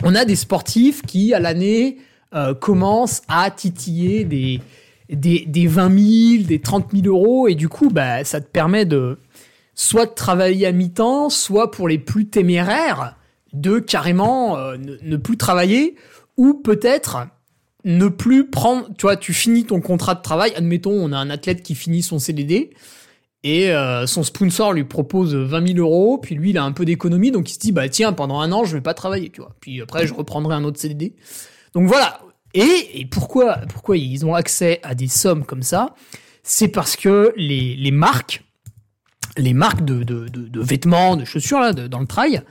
on 0.03 0.17
a 0.17 0.25
des 0.25 0.35
sportifs 0.35 1.03
qui 1.03 1.33
à 1.35 1.39
l'année 1.39 1.99
euh, 2.35 2.53
commencent 2.53 3.23
à 3.29 3.49
titiller 3.53 4.25
des, 4.25 4.61
des 5.09 5.45
des 5.47 5.69
20 5.69 6.39
000 6.39 6.49
des 6.49 6.61
30 6.61 6.91
000 6.93 7.07
euros. 7.07 7.47
Et 7.47 7.55
du 7.55 7.69
coup 7.69 7.89
bah 7.89 8.25
ça 8.25 8.41
te 8.41 8.49
permet 8.49 8.87
de 8.87 9.21
soit 9.77 10.07
de 10.07 10.15
travailler 10.15 10.67
à 10.67 10.73
mi-temps 10.73 11.31
soit 11.31 11.71
pour 11.71 11.87
les 11.87 11.99
plus 11.99 12.27
téméraires 12.27 13.15
de 13.53 13.79
carrément 13.79 14.59
euh, 14.59 14.77
ne, 14.79 15.17
plus 15.17 15.37
travailler. 15.37 15.95
Ou 16.37 16.55
peut-être 16.55 17.29
ne 17.87 18.09
plus 18.09 18.51
prendre, 18.51 18.89
tu 18.99 19.03
vois, 19.03 19.17
tu 19.17 19.33
finis 19.33 19.65
ton 19.65 19.81
contrat 19.81 20.17
de 20.17 20.21
travail, 20.21 20.53
admettons, 20.57 20.91
on 20.91 21.13
a 21.13 21.17
un 21.17 21.31
athlète 21.31 21.63
qui 21.63 21.77
finit 21.77 22.03
son 22.03 22.19
CDD, 22.19 22.71
et 23.45 23.71
euh, 23.71 24.09
son 24.09 24.25
sponsor 24.25 24.73
lui 24.73 24.83
propose 24.83 25.37
20 25.37 25.75
000 25.75 25.79
euros, 25.79 26.19
puis 26.19 26.35
lui 26.35 26.51
il 26.51 26.59
a 26.59 26.65
un 26.65 26.73
peu 26.73 26.85
d'économie, 26.85 27.31
donc 27.31 27.49
il 27.49 27.55
se 27.55 27.61
dit, 27.61 27.71
bah 27.71 27.89
tiens, 27.89 28.13
pendant 28.13 28.41
un 28.41 28.51
an, 28.51 28.65
je 28.65 28.75
vais 28.75 28.83
pas 28.83 28.93
travailler, 28.93 29.31
tu 29.31 29.41
vois, 29.41 29.55
puis 29.61 29.81
après 29.81 30.05
je 30.05 30.15
reprendrai 30.15 30.57
un 30.57 30.65
autre 30.65 30.81
CDD. 30.81 31.15
Donc 31.75 31.87
voilà, 31.87 32.21
et, 32.55 33.07
pourquoi, 33.09 33.59
pourquoi 33.69 33.97
ils 33.97 34.27
ont 34.27 34.35
accès 34.35 34.81
à 34.83 34.97
des 34.97 35.09
sommes 35.09 35.45
comme 35.45 35.63
ça? 35.63 35.95
C'est 36.43 36.69
parce 36.69 36.97
que 36.97 37.33
les, 37.37 37.91
marques 37.93 38.43
les 39.37 39.55
marques 39.55 39.85
de, 39.85 40.03
de, 40.03 40.61
vêtements, 40.61 41.17
de 41.17 41.25
chaussures 41.25 41.61
là, 41.61 41.73
dans 41.73 42.01
le 42.01 42.07
trail, 42.07 42.43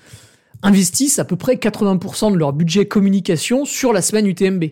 investissent 0.62 1.20
à 1.20 1.26
peu 1.26 1.36
près 1.36 1.56
80% 1.56 2.32
de 2.32 2.38
leur 2.38 2.54
budget 2.54 2.88
communication 2.88 3.66
sur 3.66 3.92
la 3.92 4.02
semaine 4.02 4.28
UTMB. 4.28 4.64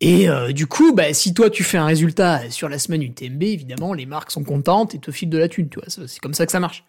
Et 0.00 0.28
euh, 0.28 0.52
du 0.52 0.66
coup, 0.66 0.92
bah, 0.92 1.12
si 1.12 1.34
toi 1.34 1.50
tu 1.50 1.64
fais 1.64 1.78
un 1.78 1.86
résultat 1.86 2.50
sur 2.50 2.68
la 2.68 2.78
semaine 2.78 3.02
UTMB, 3.02 3.42
évidemment, 3.42 3.94
les 3.94 4.06
marques 4.06 4.30
sont 4.30 4.44
contentes 4.44 4.94
et 4.94 4.98
te 4.98 5.10
filent 5.10 5.28
de 5.28 5.38
la 5.38 5.48
thune, 5.48 5.68
tu 5.68 5.80
vois. 5.80 5.88
C'est 5.88 6.20
comme 6.20 6.34
ça 6.34 6.46
que 6.46 6.52
ça 6.52 6.60
marche. 6.60 6.84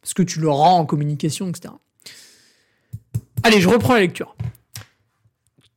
Parce 0.00 0.14
que 0.14 0.22
tu 0.22 0.38
le 0.38 0.48
rends 0.48 0.78
en 0.78 0.86
communication, 0.86 1.48
etc. 1.48 1.74
Allez, 3.42 3.60
je 3.60 3.68
reprends 3.68 3.94
la 3.94 4.00
lecture. 4.00 4.36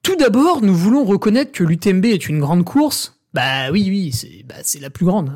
Tout 0.04 0.16
d'abord, 0.16 0.62
nous 0.62 0.76
voulons 0.76 1.04
reconnaître 1.04 1.52
que 1.52 1.64
l'UTMB 1.64 2.06
est 2.06 2.30
une 2.30 2.40
grande 2.40 2.64
course. 2.64 3.20
Bah 3.34 3.72
oui, 3.72 3.86
oui, 3.90 4.12
c'est 4.12 4.44
bah, 4.44 4.56
la 4.80 4.90
plus 4.90 5.06
grande. 5.06 5.34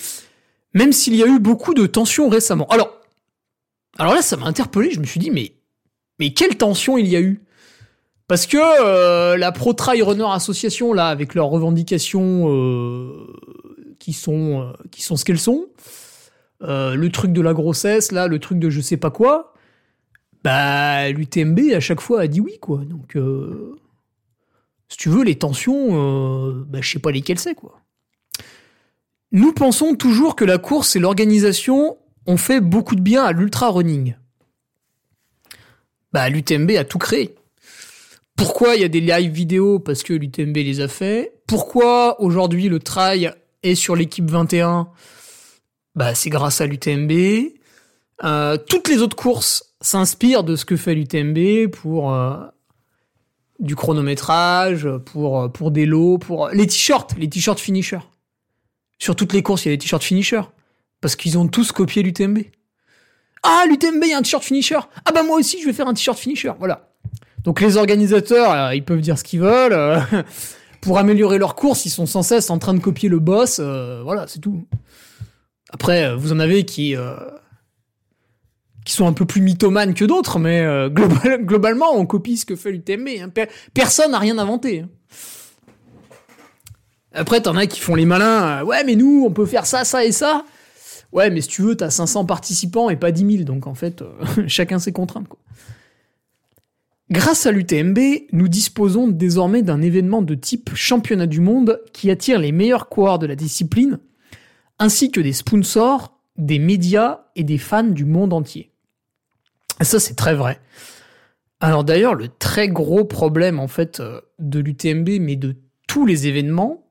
Même 0.74 0.92
s'il 0.92 1.14
y 1.14 1.22
a 1.22 1.26
eu 1.26 1.38
beaucoup 1.38 1.74
de 1.74 1.86
tensions 1.86 2.28
récemment. 2.28 2.66
Alors, 2.68 2.92
alors 3.98 4.14
là, 4.14 4.22
ça 4.22 4.36
m'a 4.36 4.46
interpellé. 4.46 4.90
Je 4.90 5.00
me 5.00 5.06
suis 5.06 5.20
dit, 5.20 5.30
mais, 5.30 5.52
mais 6.18 6.32
quelle 6.32 6.56
tension 6.56 6.98
il 6.98 7.06
y 7.06 7.16
a 7.16 7.20
eu? 7.20 7.40
Parce 8.28 8.46
que 8.46 8.58
euh, 8.58 9.38
la 9.38 9.52
Pro 9.52 9.72
Trail 9.72 10.02
Runner 10.02 10.26
Association, 10.30 10.92
là, 10.92 11.08
avec 11.08 11.34
leurs 11.34 11.46
revendications 11.46 12.52
euh, 12.52 13.26
qui, 13.98 14.12
sont, 14.12 14.60
euh, 14.60 14.72
qui 14.90 15.02
sont 15.02 15.16
ce 15.16 15.24
qu'elles 15.24 15.38
sont, 15.38 15.66
le 16.60 17.08
truc 17.08 17.32
de 17.32 17.40
la 17.40 17.54
grossesse, 17.54 18.12
là, 18.12 18.28
le 18.28 18.38
truc 18.38 18.58
de 18.58 18.68
je 18.68 18.82
sais 18.82 18.98
pas 18.98 19.10
quoi, 19.10 19.54
bah, 20.44 21.10
l'UTMB, 21.10 21.72
à 21.74 21.80
chaque 21.80 22.02
fois, 22.02 22.20
a 22.20 22.26
dit 22.26 22.40
oui, 22.40 22.58
quoi. 22.60 22.82
Donc, 22.84 23.16
si 24.88 24.96
tu 24.98 25.08
veux, 25.08 25.24
les 25.24 25.36
tensions, 25.36 26.52
bah, 26.68 26.80
je 26.82 26.90
sais 26.90 26.98
pas 26.98 27.10
lesquelles 27.10 27.38
c'est, 27.38 27.54
quoi. 27.54 27.80
Nous 29.32 29.52
pensons 29.52 29.94
toujours 29.94 30.36
que 30.36 30.44
la 30.44 30.58
course 30.58 30.96
et 30.96 30.98
l'organisation 30.98 31.96
ont 32.26 32.36
fait 32.36 32.60
beaucoup 32.60 32.94
de 32.94 33.00
bien 33.00 33.24
à 33.24 33.32
l'ultra 33.32 33.70
running. 33.70 34.16
Bah, 36.12 36.28
l'UTMB 36.28 36.72
a 36.72 36.84
tout 36.84 36.98
créé. 36.98 37.37
Pourquoi 38.38 38.76
il 38.76 38.82
y 38.82 38.84
a 38.84 38.88
des 38.88 39.00
live 39.00 39.32
vidéo 39.32 39.80
Parce 39.80 40.04
que 40.04 40.12
l'UTMB 40.12 40.56
les 40.56 40.80
a 40.80 40.86
fait? 40.86 41.34
Pourquoi 41.48 42.20
aujourd'hui 42.20 42.68
le 42.68 42.78
trail 42.78 43.32
est 43.64 43.74
sur 43.74 43.96
l'équipe 43.96 44.30
21 44.30 44.88
Bah, 45.96 46.14
c'est 46.14 46.30
grâce 46.30 46.60
à 46.60 46.66
l'UTMB. 46.66 47.12
Euh, 48.22 48.56
toutes 48.56 48.88
les 48.88 49.02
autres 49.02 49.16
courses 49.16 49.74
s'inspirent 49.80 50.44
de 50.44 50.54
ce 50.54 50.64
que 50.64 50.76
fait 50.76 50.94
l'UTMB 50.94 51.68
pour 51.72 52.14
euh, 52.14 52.36
du 53.58 53.74
chronométrage, 53.74 54.88
pour, 55.06 55.42
euh, 55.42 55.48
pour 55.48 55.72
des 55.72 55.84
lots, 55.84 56.18
pour 56.18 56.48
les 56.50 56.68
t-shirts, 56.68 57.16
les 57.18 57.28
t-shirts 57.28 57.58
finisher. 57.58 57.98
Sur 59.00 59.16
toutes 59.16 59.32
les 59.32 59.42
courses, 59.42 59.64
il 59.64 59.70
y 59.70 59.72
a 59.72 59.74
des 59.74 59.82
t-shirts 59.82 60.04
finisher. 60.04 60.42
Parce 61.00 61.16
qu'ils 61.16 61.38
ont 61.38 61.48
tous 61.48 61.72
copié 61.72 62.04
l'UTMB. 62.04 62.38
Ah, 63.42 63.64
l'UTMB, 63.68 64.04
il 64.04 64.10
y 64.10 64.12
a 64.12 64.18
un 64.18 64.22
t-shirt 64.22 64.44
finisher. 64.44 64.78
Ah 65.04 65.10
bah 65.10 65.24
moi 65.24 65.38
aussi, 65.38 65.60
je 65.60 65.66
vais 65.66 65.72
faire 65.72 65.88
un 65.88 65.94
t-shirt 65.94 66.18
finisher. 66.18 66.52
Voilà. 66.60 66.87
Donc 67.48 67.62
les 67.62 67.78
organisateurs, 67.78 68.52
euh, 68.52 68.74
ils 68.74 68.84
peuvent 68.84 69.00
dire 69.00 69.16
ce 69.18 69.24
qu'ils 69.24 69.40
veulent. 69.40 69.72
euh, 69.72 69.98
pour 70.82 70.98
améliorer 70.98 71.38
leur 71.38 71.54
course, 71.54 71.86
ils 71.86 71.90
sont 71.90 72.04
sans 72.04 72.22
cesse 72.22 72.50
en 72.50 72.58
train 72.58 72.74
de 72.74 72.78
copier 72.78 73.08
le 73.08 73.20
boss. 73.20 73.56
euh, 73.58 74.02
voilà, 74.04 74.26
c'est 74.26 74.38
tout. 74.38 74.66
Après, 75.72 76.14
vous 76.14 76.30
en 76.32 76.40
avez 76.40 76.66
qui... 76.66 76.94
sont 78.86 79.06
un 79.06 79.14
peu 79.14 79.24
plus 79.24 79.40
mythomanes 79.40 79.94
que 79.94 80.04
d'autres, 80.04 80.38
mais 80.38 80.60
global- 80.90 81.42
globalement, 81.46 81.86
on 81.94 82.04
copie 82.04 82.36
ce 82.36 82.44
que 82.44 82.54
fait 82.54 82.70
l'UTMB. 82.70 83.08
hein. 83.22 83.30
Per- 83.30 83.48
personne 83.72 84.10
n'a 84.10 84.18
rien 84.18 84.36
inventé. 84.36 84.80
hein. 84.80 84.88
Après, 87.14 87.40
t'en 87.40 87.56
as 87.56 87.66
qui 87.66 87.80
font 87.80 87.94
les 87.94 88.04
malins. 88.04 88.62
ouais, 88.64 88.84
mais 88.84 88.94
nous, 88.94 89.24
on 89.26 89.30
peut 89.32 89.46
faire 89.46 89.64
ça, 89.64 89.86
ça 89.86 90.04
et 90.04 90.12
ça. 90.12 90.44
Ouais, 91.12 91.30
mais 91.30 91.40
si 91.40 91.48
tu 91.48 91.62
veux, 91.62 91.76
t'as 91.76 91.88
500 91.88 92.26
participants 92.26 92.90
et 92.90 92.96
pas 92.96 93.10
10 93.10 93.36
000. 93.38 93.44
Donc, 93.44 93.66
en 93.66 93.74
fait, 93.74 94.04
chacun 94.46 94.78
ses 94.78 94.92
contraintes. 94.92 95.28
Quoi. 95.28 95.38
Grâce 97.10 97.46
à 97.46 97.52
l'UTMB, 97.52 97.98
nous 98.32 98.48
disposons 98.48 99.08
désormais 99.08 99.62
d'un 99.62 99.80
événement 99.80 100.20
de 100.20 100.34
type 100.34 100.74
championnat 100.74 101.26
du 101.26 101.40
monde 101.40 101.80
qui 101.94 102.10
attire 102.10 102.38
les 102.38 102.52
meilleurs 102.52 102.88
coureurs 102.88 103.18
de 103.18 103.26
la 103.26 103.34
discipline, 103.34 103.98
ainsi 104.78 105.10
que 105.10 105.20
des 105.20 105.32
sponsors, 105.32 106.20
des 106.36 106.58
médias 106.58 107.22
et 107.34 107.44
des 107.44 107.56
fans 107.56 107.82
du 107.82 108.04
monde 108.04 108.34
entier. 108.34 108.72
Ça, 109.80 109.98
c'est 110.00 110.16
très 110.16 110.34
vrai. 110.34 110.60
Alors 111.60 111.82
d'ailleurs, 111.82 112.14
le 112.14 112.28
très 112.28 112.68
gros 112.68 113.04
problème 113.04 113.58
en 113.58 113.68
fait 113.68 114.00
euh, 114.00 114.20
de 114.38 114.60
l'UTMB, 114.60 115.08
mais 115.20 115.36
de 115.36 115.56
tous 115.88 116.04
les 116.04 116.26
événements, 116.26 116.84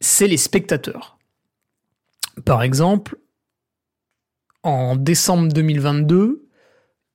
c'est 0.00 0.28
les 0.28 0.36
spectateurs. 0.36 1.18
Par 2.44 2.62
exemple, 2.62 3.18
en 4.62 4.94
décembre 4.94 5.48
2022, 5.52 6.49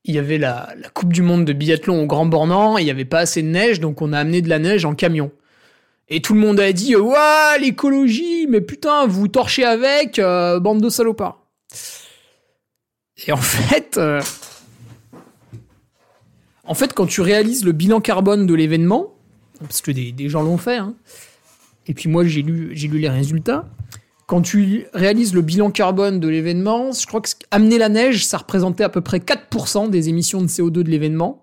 il 0.05 0.13
y 0.13 0.19
avait 0.19 0.37
la, 0.37 0.69
Coupe 0.93 1.11
du 1.11 1.23
Monde 1.23 1.45
de 1.45 1.53
biathlon 1.53 2.03
au 2.03 2.05
Grand 2.05 2.27
Bornand, 2.27 2.77
il 2.77 2.85
n'y 2.85 2.91
avait 2.91 3.05
pas 3.05 3.19
assez 3.19 3.41
de 3.41 3.47
neige, 3.47 3.79
donc 3.79 4.01
on 4.01 4.13
a 4.13 4.19
amené 4.19 4.41
de 4.41 4.49
la 4.49 4.59
neige 4.59 4.85
en 4.85 4.93
camion. 4.93 5.31
Et 6.07 6.21
tout 6.21 6.35
le 6.35 6.39
monde 6.39 6.59
a 6.59 6.71
dit 6.71 6.95
Ouah, 6.95 7.57
l'écologie, 7.59 8.45
mais 8.47 8.61
putain, 8.61 9.07
vous 9.07 9.27
torchez 9.27 9.65
avec, 9.65 10.19
euh, 10.19 10.59
bande 10.59 10.79
de 10.79 10.89
salopards. 10.89 11.43
Et 13.25 13.31
en 13.31 13.37
fait, 13.41 13.97
euh, 13.97 14.21
en 16.65 16.75
fait, 16.75 16.93
quand 16.93 17.07
tu 17.07 17.21
réalises 17.21 17.65
le 17.65 17.71
bilan 17.71 17.99
carbone 17.99 18.45
de 18.45 18.53
l'événement, 18.53 19.15
parce 19.59 19.81
que 19.81 19.91
des, 19.91 20.29
gens 20.29 20.43
l'ont 20.43 20.59
fait, 20.59 20.77
hein, 20.77 20.93
et 21.87 21.95
puis 21.95 22.09
moi 22.09 22.25
j'ai 22.25 22.43
lu 22.43 22.75
les 22.75 23.09
résultats, 23.09 23.65
quand 24.27 24.41
tu 24.41 24.87
réalises 24.93 25.33
le 25.33 25.41
bilan 25.41 25.69
carbone 25.69 26.19
de 26.19 26.27
l'événement, 26.27 26.91
je 26.91 27.05
crois 27.05 27.21
que 27.21 27.29
amener 27.51 27.77
la 27.77 27.89
neige, 27.89 28.25
ça 28.25 28.37
représentait 28.37 28.83
à 28.83 28.89
peu 28.89 29.01
près 29.01 29.19
4% 29.19 29.89
des 29.89 30.09
émissions 30.09 30.41
de 30.41 30.47
CO2 30.47 30.71
de 30.71 30.89
l'événement, 30.89 31.41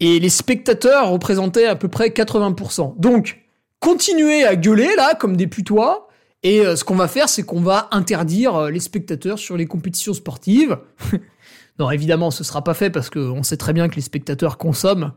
et 0.00 0.18
les 0.18 0.30
spectateurs 0.30 1.10
représentaient 1.10 1.66
à 1.66 1.76
peu 1.76 1.88
près 1.88 2.08
80%. 2.08 2.98
Donc, 2.98 3.42
continuez 3.80 4.44
à 4.44 4.56
gueuler 4.56 4.94
là, 4.96 5.14
comme 5.14 5.36
des 5.36 5.46
putois, 5.46 6.08
et 6.42 6.60
euh, 6.60 6.76
ce 6.76 6.84
qu'on 6.84 6.94
va 6.94 7.08
faire, 7.08 7.28
c'est 7.28 7.42
qu'on 7.42 7.62
va 7.62 7.88
interdire 7.90 8.54
euh, 8.54 8.70
les 8.70 8.80
spectateurs 8.80 9.38
sur 9.38 9.56
les 9.56 9.66
compétitions 9.66 10.12
sportives. 10.12 10.78
non, 11.78 11.90
évidemment, 11.90 12.30
ce 12.30 12.44
sera 12.44 12.62
pas 12.62 12.74
fait 12.74 12.90
parce 12.90 13.08
qu'on 13.08 13.42
sait 13.42 13.56
très 13.56 13.72
bien 13.72 13.88
que 13.88 13.96
les 13.96 14.02
spectateurs 14.02 14.58
consomment. 14.58 15.12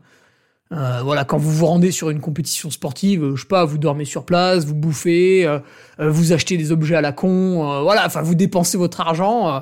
Euh, 0.70 1.00
voilà, 1.02 1.24
quand 1.24 1.38
vous 1.38 1.50
vous 1.50 1.64
rendez 1.64 1.90
sur 1.90 2.10
une 2.10 2.20
compétition 2.20 2.70
sportive, 2.70 3.24
euh, 3.24 3.36
je 3.36 3.40
sais 3.40 3.48
pas, 3.48 3.64
vous 3.64 3.78
dormez 3.78 4.04
sur 4.04 4.26
place, 4.26 4.66
vous 4.66 4.74
bouffez, 4.74 5.46
euh, 5.46 5.60
euh, 5.98 6.10
vous 6.10 6.32
achetez 6.34 6.58
des 6.58 6.72
objets 6.72 6.94
à 6.94 7.00
la 7.00 7.12
con, 7.12 7.66
euh, 7.66 7.80
voilà, 7.80 8.04
enfin 8.04 8.20
vous 8.20 8.34
dépensez 8.34 8.76
votre 8.76 9.00
argent, 9.00 9.48
euh, 9.48 9.60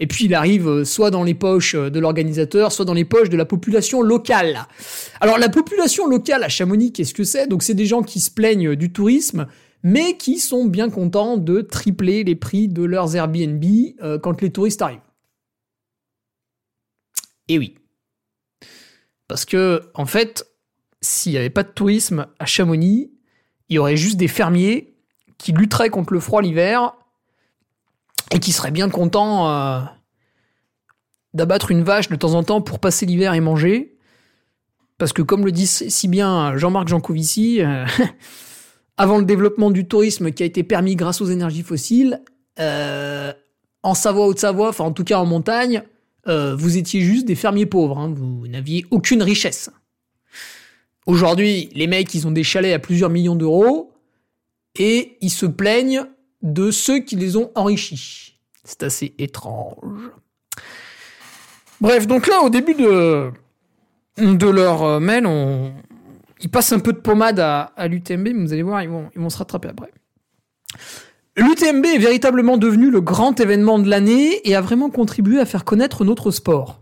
et 0.00 0.06
puis 0.06 0.24
il 0.24 0.34
arrive 0.34 0.84
soit 0.84 1.10
dans 1.10 1.24
les 1.24 1.34
poches 1.34 1.74
de 1.74 2.00
l'organisateur, 2.00 2.72
soit 2.72 2.86
dans 2.86 2.94
les 2.94 3.04
poches 3.04 3.28
de 3.28 3.36
la 3.36 3.44
population 3.44 4.00
locale. 4.00 4.66
Alors 5.20 5.36
la 5.36 5.50
population 5.50 6.06
locale 6.06 6.42
à 6.42 6.48
Chamonix, 6.48 6.90
qu'est-ce 6.90 7.12
que 7.12 7.24
c'est? 7.24 7.46
Donc 7.48 7.62
c'est 7.62 7.74
des 7.74 7.86
gens 7.86 8.02
qui 8.02 8.20
se 8.20 8.30
plaignent 8.30 8.76
du 8.76 8.90
tourisme, 8.90 9.48
mais 9.82 10.16
qui 10.16 10.38
sont 10.38 10.64
bien 10.64 10.88
contents 10.88 11.36
de 11.36 11.60
tripler 11.60 12.24
les 12.24 12.34
prix 12.34 12.68
de 12.68 12.82
leurs 12.82 13.14
Airbnb 13.14 13.62
quand 14.22 14.40
les 14.40 14.50
touristes 14.50 14.80
arrivent. 14.80 15.00
Et 17.48 17.58
oui. 17.58 17.74
Parce 19.28 19.44
que, 19.44 19.82
en 19.94 20.06
fait, 20.06 20.46
s'il 21.00 21.32
n'y 21.32 21.38
avait 21.38 21.50
pas 21.50 21.62
de 21.62 21.68
tourisme 21.68 22.26
à 22.38 22.46
Chamonix, 22.46 23.10
il 23.68 23.76
y 23.76 23.78
aurait 23.78 23.96
juste 23.96 24.16
des 24.16 24.28
fermiers 24.28 24.94
qui 25.38 25.52
lutteraient 25.52 25.90
contre 25.90 26.12
le 26.12 26.20
froid 26.20 26.42
l'hiver 26.42 26.94
et 28.30 28.38
qui 28.38 28.52
seraient 28.52 28.70
bien 28.70 28.88
contents 28.88 29.48
euh, 29.48 29.80
d'abattre 31.34 31.70
une 31.70 31.82
vache 31.82 32.08
de 32.08 32.16
temps 32.16 32.34
en 32.34 32.42
temps 32.42 32.60
pour 32.60 32.78
passer 32.78 33.06
l'hiver 33.06 33.34
et 33.34 33.40
manger. 33.40 33.98
Parce 34.98 35.12
que, 35.12 35.22
comme 35.22 35.44
le 35.44 35.52
dit 35.52 35.66
si 35.66 36.08
bien 36.08 36.56
Jean-Marc 36.56 36.88
Jancovici, 36.88 37.60
euh, 37.60 37.84
avant 38.96 39.18
le 39.18 39.24
développement 39.24 39.70
du 39.70 39.86
tourisme 39.86 40.32
qui 40.32 40.42
a 40.42 40.46
été 40.46 40.62
permis 40.62 40.96
grâce 40.96 41.20
aux 41.20 41.26
énergies 41.26 41.62
fossiles, 41.62 42.22
euh, 42.58 43.32
en 43.82 43.94
Savoie, 43.94 44.26
Haute-Savoie, 44.26 44.70
enfin 44.70 44.84
en 44.84 44.92
tout 44.92 45.04
cas 45.04 45.18
en 45.18 45.26
montagne, 45.26 45.82
euh, 46.28 46.56
vous 46.56 46.76
étiez 46.76 47.00
juste 47.00 47.26
des 47.26 47.34
fermiers 47.34 47.66
pauvres, 47.66 47.98
hein, 47.98 48.12
vous 48.14 48.46
n'aviez 48.48 48.84
aucune 48.90 49.22
richesse. 49.22 49.70
Aujourd'hui, 51.06 51.70
les 51.74 51.86
mecs, 51.86 52.12
ils 52.14 52.26
ont 52.26 52.32
des 52.32 52.42
chalets 52.42 52.74
à 52.74 52.78
plusieurs 52.78 53.10
millions 53.10 53.36
d'euros 53.36 53.92
et 54.78 55.16
ils 55.20 55.30
se 55.30 55.46
plaignent 55.46 56.04
de 56.42 56.70
ceux 56.70 56.98
qui 56.98 57.16
les 57.16 57.36
ont 57.36 57.50
enrichis. 57.54 58.40
C'est 58.64 58.82
assez 58.82 59.14
étrange. 59.18 60.10
Bref, 61.80 62.06
donc 62.06 62.26
là, 62.26 62.40
au 62.42 62.50
début 62.50 62.74
de, 62.74 63.30
de 64.16 64.48
leur 64.48 64.82
euh, 64.82 65.00
mail, 65.00 65.28
ils 66.40 66.50
passent 66.50 66.72
un 66.72 66.80
peu 66.80 66.92
de 66.92 66.98
pommade 66.98 67.38
à, 67.38 67.72
à 67.76 67.86
l'UTMB, 67.86 68.28
mais 68.34 68.44
vous 68.44 68.52
allez 68.52 68.62
voir, 68.62 68.82
ils 68.82 68.88
vont, 68.88 69.10
ils 69.14 69.20
vont 69.20 69.30
se 69.30 69.38
rattraper 69.38 69.68
après. 69.68 69.92
L'UTMB 71.36 71.84
est 71.84 71.98
véritablement 71.98 72.56
devenu 72.56 72.90
le 72.90 73.02
grand 73.02 73.38
événement 73.40 73.78
de 73.78 73.90
l'année 73.90 74.40
et 74.48 74.54
a 74.54 74.62
vraiment 74.62 74.88
contribué 74.88 75.38
à 75.38 75.44
faire 75.44 75.64
connaître 75.64 76.04
notre 76.04 76.30
sport. 76.30 76.80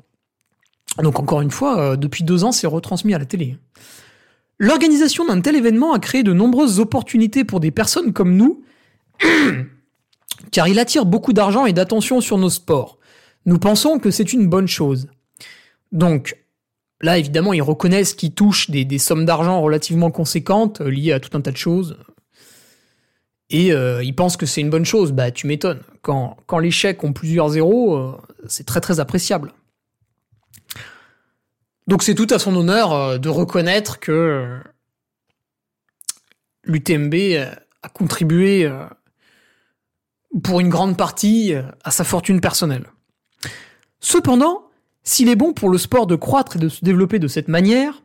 Donc 1.03 1.19
encore 1.19 1.41
une 1.41 1.51
fois, 1.51 1.81
euh, 1.81 1.97
depuis 1.97 2.23
deux 2.23 2.45
ans, 2.45 2.53
c'est 2.53 2.69
retransmis 2.69 3.15
à 3.15 3.19
la 3.19 3.25
télé. 3.25 3.59
L'organisation 4.59 5.27
d'un 5.27 5.41
tel 5.41 5.57
événement 5.57 5.93
a 5.93 5.99
créé 5.99 6.23
de 6.23 6.33
nombreuses 6.33 6.79
opportunités 6.79 7.45
pour 7.45 7.59
des 7.59 7.73
personnes 7.73 8.13
comme 8.13 8.37
nous 8.37 8.63
car 10.53 10.69
il 10.69 10.79
attire 10.79 11.05
beaucoup 11.05 11.33
d'argent 11.33 11.67
et 11.67 11.73
d'attention 11.73 12.21
sur 12.21 12.39
nos 12.39 12.51
sports. 12.51 12.99
Nous 13.47 13.59
pensons 13.59 13.99
que 13.99 14.13
c'est 14.13 14.33
une 14.33 14.47
bonne 14.47 14.69
chose. 14.69 15.09
Donc, 15.91 16.37
là, 17.01 17.19
évidemment, 17.19 17.53
ils 17.53 17.63
reconnaissent 17.63 18.15
qu'ils 18.15 18.33
touchent 18.33 18.71
des, 18.71 18.85
des 18.85 18.99
sommes 18.99 19.25
d'argent 19.25 19.61
relativement 19.61 20.13
conséquentes 20.13 20.81
euh, 20.81 20.91
liées 20.91 21.13
à 21.13 21.19
tout 21.19 21.37
un 21.37 21.41
tas 21.41 21.51
de 21.51 21.57
choses. 21.57 21.97
Et 23.51 23.73
euh, 23.73 24.03
ils 24.03 24.15
pensent 24.15 24.37
que 24.37 24.47
c'est 24.47 24.61
une 24.61 24.71
bonne 24.71 24.85
chose. 24.85 25.13
Bah, 25.13 25.31
tu 25.31 25.47
m'étonnes. 25.47 25.81
Quand, 26.03 26.59
les 26.61 26.71
chèques 26.71 27.03
ont 27.03 27.13
plusieurs 27.13 27.51
zéros, 27.51 27.97
euh, 27.97 28.17
c'est 28.47 28.67
très 28.67 28.81
très 28.81 29.01
appréciable. 29.01 29.53
Donc 31.87 32.03
c'est 32.03 32.15
tout 32.15 32.27
à 32.31 32.39
son 32.39 32.55
honneur 32.57 32.93
euh, 32.93 33.19
de 33.19 33.29
reconnaître 33.29 34.01
que 34.01 34.13
euh, 34.13 34.59
l'UTMB 36.65 37.15
a 37.83 37.89
contribué 37.91 38.71
pour 40.43 40.61
une 40.61 40.71
grande 40.71 40.97
partie 40.97 41.53
à 41.85 41.91
sa 41.91 42.05
fortune 42.05 42.41
personnelle. 42.41 42.87
Cependant, 44.01 44.71
s'il 45.03 45.29
est 45.29 45.37
bon 45.37 45.53
pour 45.53 45.69
le 45.69 45.77
sport 45.77 46.07
de 46.07 46.17
croître 46.17 46.57
et 46.57 46.59
de 46.59 46.71
se 46.71 46.83
développer 46.83 47.19
de 47.19 47.29
cette 47.29 47.49
manière, 47.49 48.04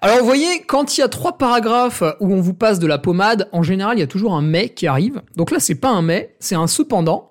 alors 0.00 0.18
vous 0.18 0.24
voyez, 0.24 0.62
quand 0.62 0.96
il 0.96 1.00
y 1.00 1.04
a 1.04 1.08
trois 1.08 1.38
paragraphes 1.38 2.04
où 2.20 2.32
on 2.32 2.40
vous 2.40 2.54
passe 2.54 2.78
de 2.78 2.86
la 2.86 2.98
pommade, 2.98 3.48
en 3.52 3.64
général 3.64 3.96
il 3.96 4.00
y 4.00 4.04
a 4.04 4.06
toujours 4.06 4.34
un 4.34 4.42
mais 4.42 4.68
qui 4.68 4.86
arrive. 4.86 5.22
Donc 5.36 5.50
là 5.50 5.58
c'est 5.58 5.74
pas 5.74 5.90
un 5.90 6.02
mais, 6.02 6.36
c'est 6.38 6.54
un 6.54 6.66
cependant, 6.68 7.30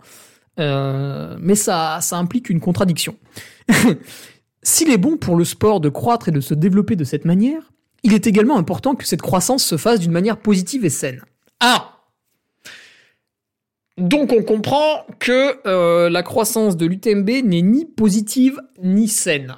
Euh, 0.60 1.38
mais 1.40 1.54
ça, 1.56 2.00
ça 2.02 2.18
implique 2.18 2.50
une 2.50 2.60
contradiction. 2.60 3.16
S'il 4.64 4.90
est 4.90 4.98
bon 4.98 5.16
pour 5.16 5.36
le 5.36 5.46
sport 5.46 5.80
de 5.80 5.90
croître 5.90 6.30
et 6.30 6.32
de 6.32 6.42
se 6.42 6.56
développer 6.56 6.96
de 6.96 7.04
cette 7.04 7.26
manière, 7.26 7.72
il 8.04 8.14
est 8.14 8.26
également 8.26 8.58
important 8.58 8.96
que 8.96 9.06
cette 9.06 9.22
croissance 9.22 9.64
se 9.64 9.78
fasse 9.78 10.00
d'une 10.00 10.12
manière 10.12 10.38
positive 10.38 10.84
et 10.84 10.90
saine. 10.90 11.22
Ah 11.60 12.00
Donc 13.98 14.34
on 14.34 14.44
comprend 14.44 15.06
que 15.20 15.60
euh, 15.68 16.10
la 16.10 16.24
croissance 16.24 16.76
de 16.76 16.86
l'UTMB 16.86 17.30
n'est 17.44 17.62
ni 17.62 17.86
positive 17.86 18.60
ni 18.82 19.08
saine. 19.08 19.58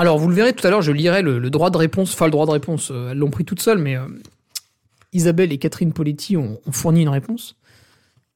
Alors 0.00 0.16
vous 0.16 0.28
le 0.28 0.34
verrez 0.34 0.54
tout 0.54 0.66
à 0.66 0.70
l'heure, 0.70 0.80
je 0.80 0.92
lirai 0.92 1.20
le, 1.20 1.50
droit 1.50 1.68
de 1.68 1.76
réponse, 1.76 2.14
enfin 2.14 2.24
le 2.24 2.30
droit 2.30 2.46
de 2.46 2.52
réponse, 2.52 2.90
euh, 2.90 3.10
elles 3.10 3.18
l'ont 3.18 3.28
pris 3.28 3.44
toutes 3.44 3.60
seules, 3.60 3.76
mais 3.76 3.98
euh, 3.98 4.06
Isabelle 5.12 5.52
et 5.52 5.58
Catherine 5.58 5.92
Poletti 5.92 6.38
ont, 6.38 6.58
fourni 6.70 7.02
une 7.02 7.10
réponse. 7.10 7.56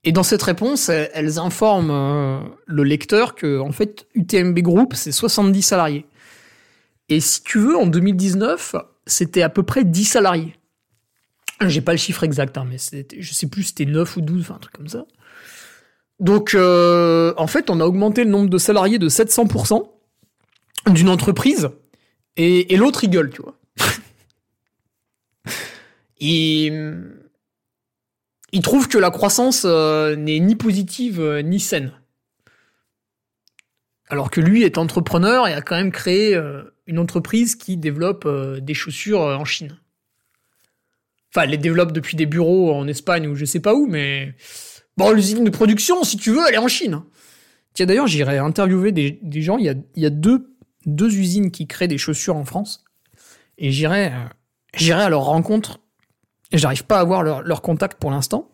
Et 0.04 0.12
dans 0.12 0.24
cette 0.24 0.42
réponse, 0.42 0.90
elles, 0.90 1.38
informent 1.38 1.90
euh, 1.90 2.38
le 2.66 2.82
lecteur 2.82 3.34
que, 3.34 3.60
en 3.60 3.72
fait, 3.72 4.06
UTMB 4.14 4.58
Group, 4.58 4.92
c'est 4.94 5.10
70 5.10 5.62
salariés. 5.62 6.04
Et 7.08 7.20
si 7.20 7.42
tu 7.42 7.60
veux, 7.60 7.78
en 7.78 7.86
2019, 7.86 8.76
c'était 9.06 9.40
à 9.40 9.48
peu 9.48 9.62
près 9.62 9.84
10 9.84 10.04
salariés. 10.04 10.54
J'ai 11.66 11.80
pas 11.80 11.92
le 11.92 11.98
chiffre 11.98 12.24
exact, 12.24 12.58
hein, 12.58 12.66
mais 12.68 12.76
je 13.18 13.32
sais 13.32 13.46
plus, 13.46 13.62
c'était 13.62 13.86
9 13.86 14.18
ou 14.18 14.20
12, 14.20 14.42
enfin 14.42 14.56
un 14.56 14.58
truc 14.58 14.74
comme 14.74 14.88
ça. 14.88 15.06
Donc, 16.20 16.54
en 16.54 17.46
fait, 17.46 17.70
on 17.70 17.80
a 17.80 17.86
augmenté 17.86 18.24
le 18.24 18.30
nombre 18.30 18.50
de 18.50 18.58
salariés 18.58 18.98
de 18.98 19.08
700% 19.08 19.93
d'une 20.90 21.08
entreprise, 21.08 21.70
et, 22.36 22.74
et 22.74 22.76
l'autre, 22.76 23.04
il 23.04 23.10
gueule, 23.10 23.30
tu 23.30 23.42
vois. 23.42 23.58
il, 26.20 27.24
il 28.54 28.62
trouve 28.62 28.88
que 28.88 28.98
la 28.98 29.10
croissance 29.10 29.64
euh, 29.64 30.14
n'est 30.14 30.38
ni 30.38 30.54
positive 30.54 31.20
euh, 31.20 31.42
ni 31.42 31.58
saine. 31.58 31.92
Alors 34.08 34.30
que 34.30 34.40
lui 34.40 34.62
est 34.62 34.78
entrepreneur 34.78 35.48
et 35.48 35.52
a 35.52 35.60
quand 35.60 35.74
même 35.74 35.90
créé 35.90 36.36
euh, 36.36 36.62
une 36.86 37.00
entreprise 37.00 37.56
qui 37.56 37.76
développe 37.76 38.28
des 38.60 38.74
chaussures 38.74 39.20
en 39.20 39.44
Chine. 39.44 39.76
Enfin, 41.30 41.44
elle 41.44 41.50
les 41.50 41.58
développe 41.58 41.90
depuis 41.90 42.16
des 42.16 42.26
bureaux 42.26 42.72
en 42.72 42.86
Espagne 42.86 43.26
ou 43.26 43.34
je 43.34 43.44
sais 43.44 43.58
pas 43.58 43.74
où, 43.74 43.86
mais 43.86 44.34
bon, 44.96 45.10
l'usine 45.10 45.42
de 45.42 45.50
production, 45.50 46.04
si 46.04 46.16
tu 46.16 46.30
veux, 46.30 46.42
elle 46.46 46.54
est 46.54 46.58
en 46.58 46.68
Chine. 46.68 47.02
Tiens, 47.72 47.86
d'ailleurs, 47.86 48.06
j'irai 48.06 48.38
interviewer 48.38 48.92
des, 48.92 49.18
des 49.20 49.42
gens. 49.42 49.58
Il 49.58 49.64
y 49.64 49.68
a, 49.68 49.74
il 49.96 50.02
y 50.02 50.06
a 50.06 50.10
deux, 50.10 50.53
deux 50.86 51.14
usines 51.14 51.50
qui 51.50 51.66
créent 51.66 51.88
des 51.88 51.98
chaussures 51.98 52.36
en 52.36 52.44
France. 52.44 52.84
Et 53.58 53.70
j'irai, 53.70 54.12
euh, 54.12 54.96
à 54.96 55.08
leur 55.08 55.22
rencontre. 55.22 55.80
J'arrive 56.52 56.84
pas 56.84 56.98
à 56.98 57.00
avoir 57.00 57.22
leur, 57.22 57.62
contact 57.62 58.00
pour 58.00 58.10
l'instant. 58.10 58.50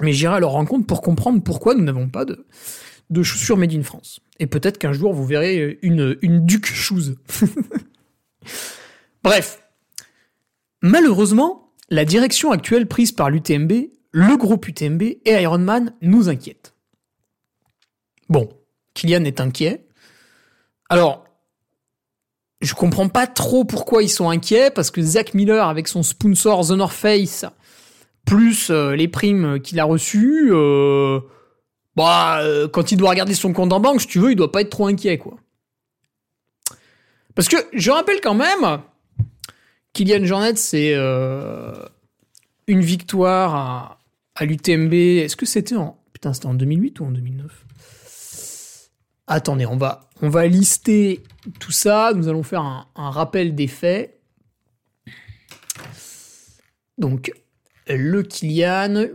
Mais 0.00 0.12
j'irai 0.12 0.36
à 0.36 0.40
leur 0.40 0.52
rencontre 0.52 0.86
pour 0.86 1.02
comprendre 1.02 1.42
pourquoi 1.42 1.74
nous 1.74 1.84
n'avons 1.84 2.08
pas 2.08 2.24
de, 2.24 2.44
chaussures 3.22 3.56
made 3.56 3.72
in 3.72 3.82
France. 3.82 4.20
Et 4.38 4.46
peut-être 4.46 4.78
qu'un 4.78 4.92
jour, 4.92 5.12
vous 5.12 5.26
verrez 5.26 5.78
une, 5.82 6.16
une 6.22 6.44
Duke 6.44 6.66
Shoes. 6.66 7.16
Bref. 9.22 9.62
Malheureusement, 10.80 11.72
la 11.90 12.04
direction 12.04 12.50
actuelle 12.50 12.88
prise 12.88 13.12
par 13.12 13.30
l'UTMB, 13.30 13.72
le 14.10 14.36
groupe 14.36 14.66
UTMB 14.66 15.02
et 15.02 15.42
Ironman 15.42 15.94
nous 16.00 16.28
inquiète. 16.28 16.74
Bon, 18.28 18.48
Kylian 18.94 19.24
est 19.24 19.40
inquiet. 19.40 19.86
Alors, 20.88 21.24
je 22.62 22.74
comprends 22.74 23.08
pas 23.08 23.26
trop 23.26 23.64
pourquoi 23.64 24.02
ils 24.02 24.08
sont 24.08 24.30
inquiets, 24.30 24.70
parce 24.70 24.90
que 24.90 25.02
Zach 25.02 25.34
Miller, 25.34 25.66
avec 25.66 25.88
son 25.88 26.02
sponsor 26.02 26.66
The 26.66 26.86
Face, 26.88 27.44
plus 28.24 28.70
euh, 28.70 28.94
les 28.94 29.08
primes 29.08 29.60
qu'il 29.60 29.80
a 29.80 29.84
reçues, 29.84 30.50
euh, 30.52 31.20
bah, 31.96 32.40
euh, 32.40 32.68
quand 32.68 32.92
il 32.92 32.96
doit 32.96 33.10
regarder 33.10 33.34
son 33.34 33.52
compte 33.52 33.72
en 33.72 33.80
banque, 33.80 34.00
si 34.00 34.06
tu 34.06 34.20
veux, 34.20 34.30
il 34.30 34.36
doit 34.36 34.52
pas 34.52 34.60
être 34.60 34.70
trop 34.70 34.86
inquiet, 34.86 35.18
quoi. 35.18 35.36
Parce 37.34 37.48
que 37.48 37.56
je 37.72 37.90
rappelle 37.90 38.20
quand 38.22 38.34
même, 38.34 38.80
Kylian 39.92 40.24
Jornet, 40.24 40.56
c'est 40.56 40.94
une 42.66 42.80
victoire 42.80 43.54
à, 43.54 43.98
à 44.34 44.44
l'UTMB. 44.44 44.92
Est-ce 44.92 45.36
que 45.36 45.46
c'était 45.46 45.76
en 45.76 45.98
putain, 46.12 46.34
c'était 46.34 46.46
en 46.46 46.54
2008 46.54 47.00
ou 47.00 47.06
en 47.06 47.10
2009 47.10 47.66
Attendez, 49.26 49.64
on 49.64 49.78
va 49.78 50.10
on 50.20 50.28
va 50.28 50.46
lister 50.46 51.22
tout 51.58 51.72
ça. 51.72 52.12
Nous 52.14 52.28
allons 52.28 52.42
faire 52.42 52.62
un, 52.62 52.86
rappel 52.94 53.54
des 53.54 53.68
faits. 53.68 54.20
Donc 56.98 57.32
le 57.88 58.22
Kylian. 58.22 59.06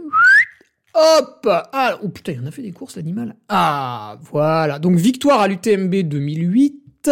Hop 1.00 1.48
ah, 1.48 2.00
Oh 2.02 2.10
putain, 2.10 2.34
il 2.34 2.42
en 2.42 2.48
a 2.48 2.52
fait 2.52 2.64
des 2.64 2.72
courses, 2.72 2.96
l'animal. 2.96 3.36
Ah, 3.50 4.18
voilà. 4.32 4.80
Donc, 4.80 4.96
victoire 4.96 5.42
à 5.42 5.48
l'UTMB 5.48 5.94
2008. 5.94 7.12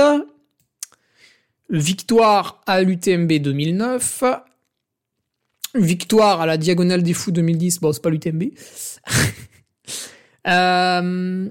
Victoire 1.70 2.62
à 2.66 2.82
l'UTMB 2.82 3.32
2009. 3.34 4.24
Victoire 5.76 6.42
à 6.42 6.46
la 6.48 6.58
Diagonale 6.58 7.04
des 7.04 7.14
Fous 7.14 7.32
2010. 7.32 7.80
Bon, 7.80 7.94
c'est 7.94 8.02
pas 8.02 8.10
l'UTMB. 8.10 8.44
Euh, 10.48 11.50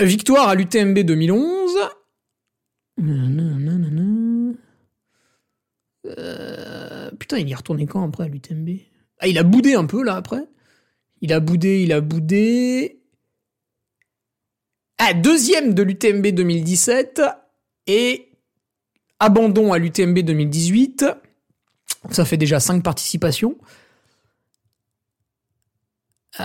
victoire 0.00 0.48
à 0.48 0.56
l'UTMB 0.56 0.98
2011. 0.98 1.61
Euh, 6.06 7.10
putain, 7.12 7.38
il 7.38 7.48
y 7.48 7.52
est 7.52 7.54
retourné 7.54 7.86
quand 7.86 8.06
après 8.06 8.24
à 8.24 8.28
l'UTMB? 8.28 8.68
Ah, 9.18 9.28
il 9.28 9.38
a 9.38 9.42
boudé 9.42 9.74
un 9.74 9.86
peu 9.86 10.02
là 10.02 10.16
après? 10.16 10.44
Il 11.20 11.32
a 11.32 11.40
boudé, 11.40 11.82
il 11.82 11.92
a 11.92 12.00
boudé. 12.00 13.00
Ah, 14.98 15.14
deuxième 15.14 15.74
de 15.74 15.82
l'UTMB 15.82 16.28
2017 16.28 17.22
et 17.86 18.32
abandon 19.18 19.72
à 19.72 19.78
l'UTMB 19.78 20.18
2018. 20.18 21.06
Ça 22.10 22.24
fait 22.24 22.36
déjà 22.36 22.58
cinq 22.58 22.82
participations. 22.82 23.56
Euh, 26.40 26.44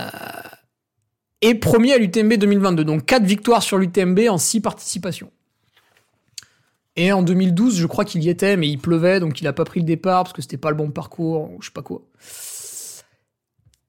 et 1.41 1.55
premier 1.55 1.93
à 1.93 1.97
l'UTMB 1.97 2.33
2022. 2.33 2.83
Donc 2.83 3.05
quatre 3.05 3.23
victoires 3.23 3.63
sur 3.63 3.77
l'UTMB 3.77 4.21
en 4.29 4.37
six 4.37 4.61
participations. 4.61 5.31
Et 6.97 7.11
en 7.11 7.21
2012, 7.21 7.77
je 7.77 7.85
crois 7.85 8.05
qu'il 8.05 8.23
y 8.23 8.29
était, 8.29 8.57
mais 8.57 8.67
il 8.67 8.79
pleuvait, 8.79 9.19
donc 9.19 9.39
il 9.39 9.47
a 9.47 9.53
pas 9.53 9.65
pris 9.65 9.79
le 9.79 9.85
départ 9.85 10.23
parce 10.23 10.33
que 10.33 10.41
c'était 10.41 10.57
pas 10.57 10.71
le 10.71 10.75
bon 10.75 10.89
parcours, 10.89 11.51
ou 11.51 11.61
je 11.61 11.67
sais 11.67 11.73
pas 11.73 11.83
quoi. 11.83 12.01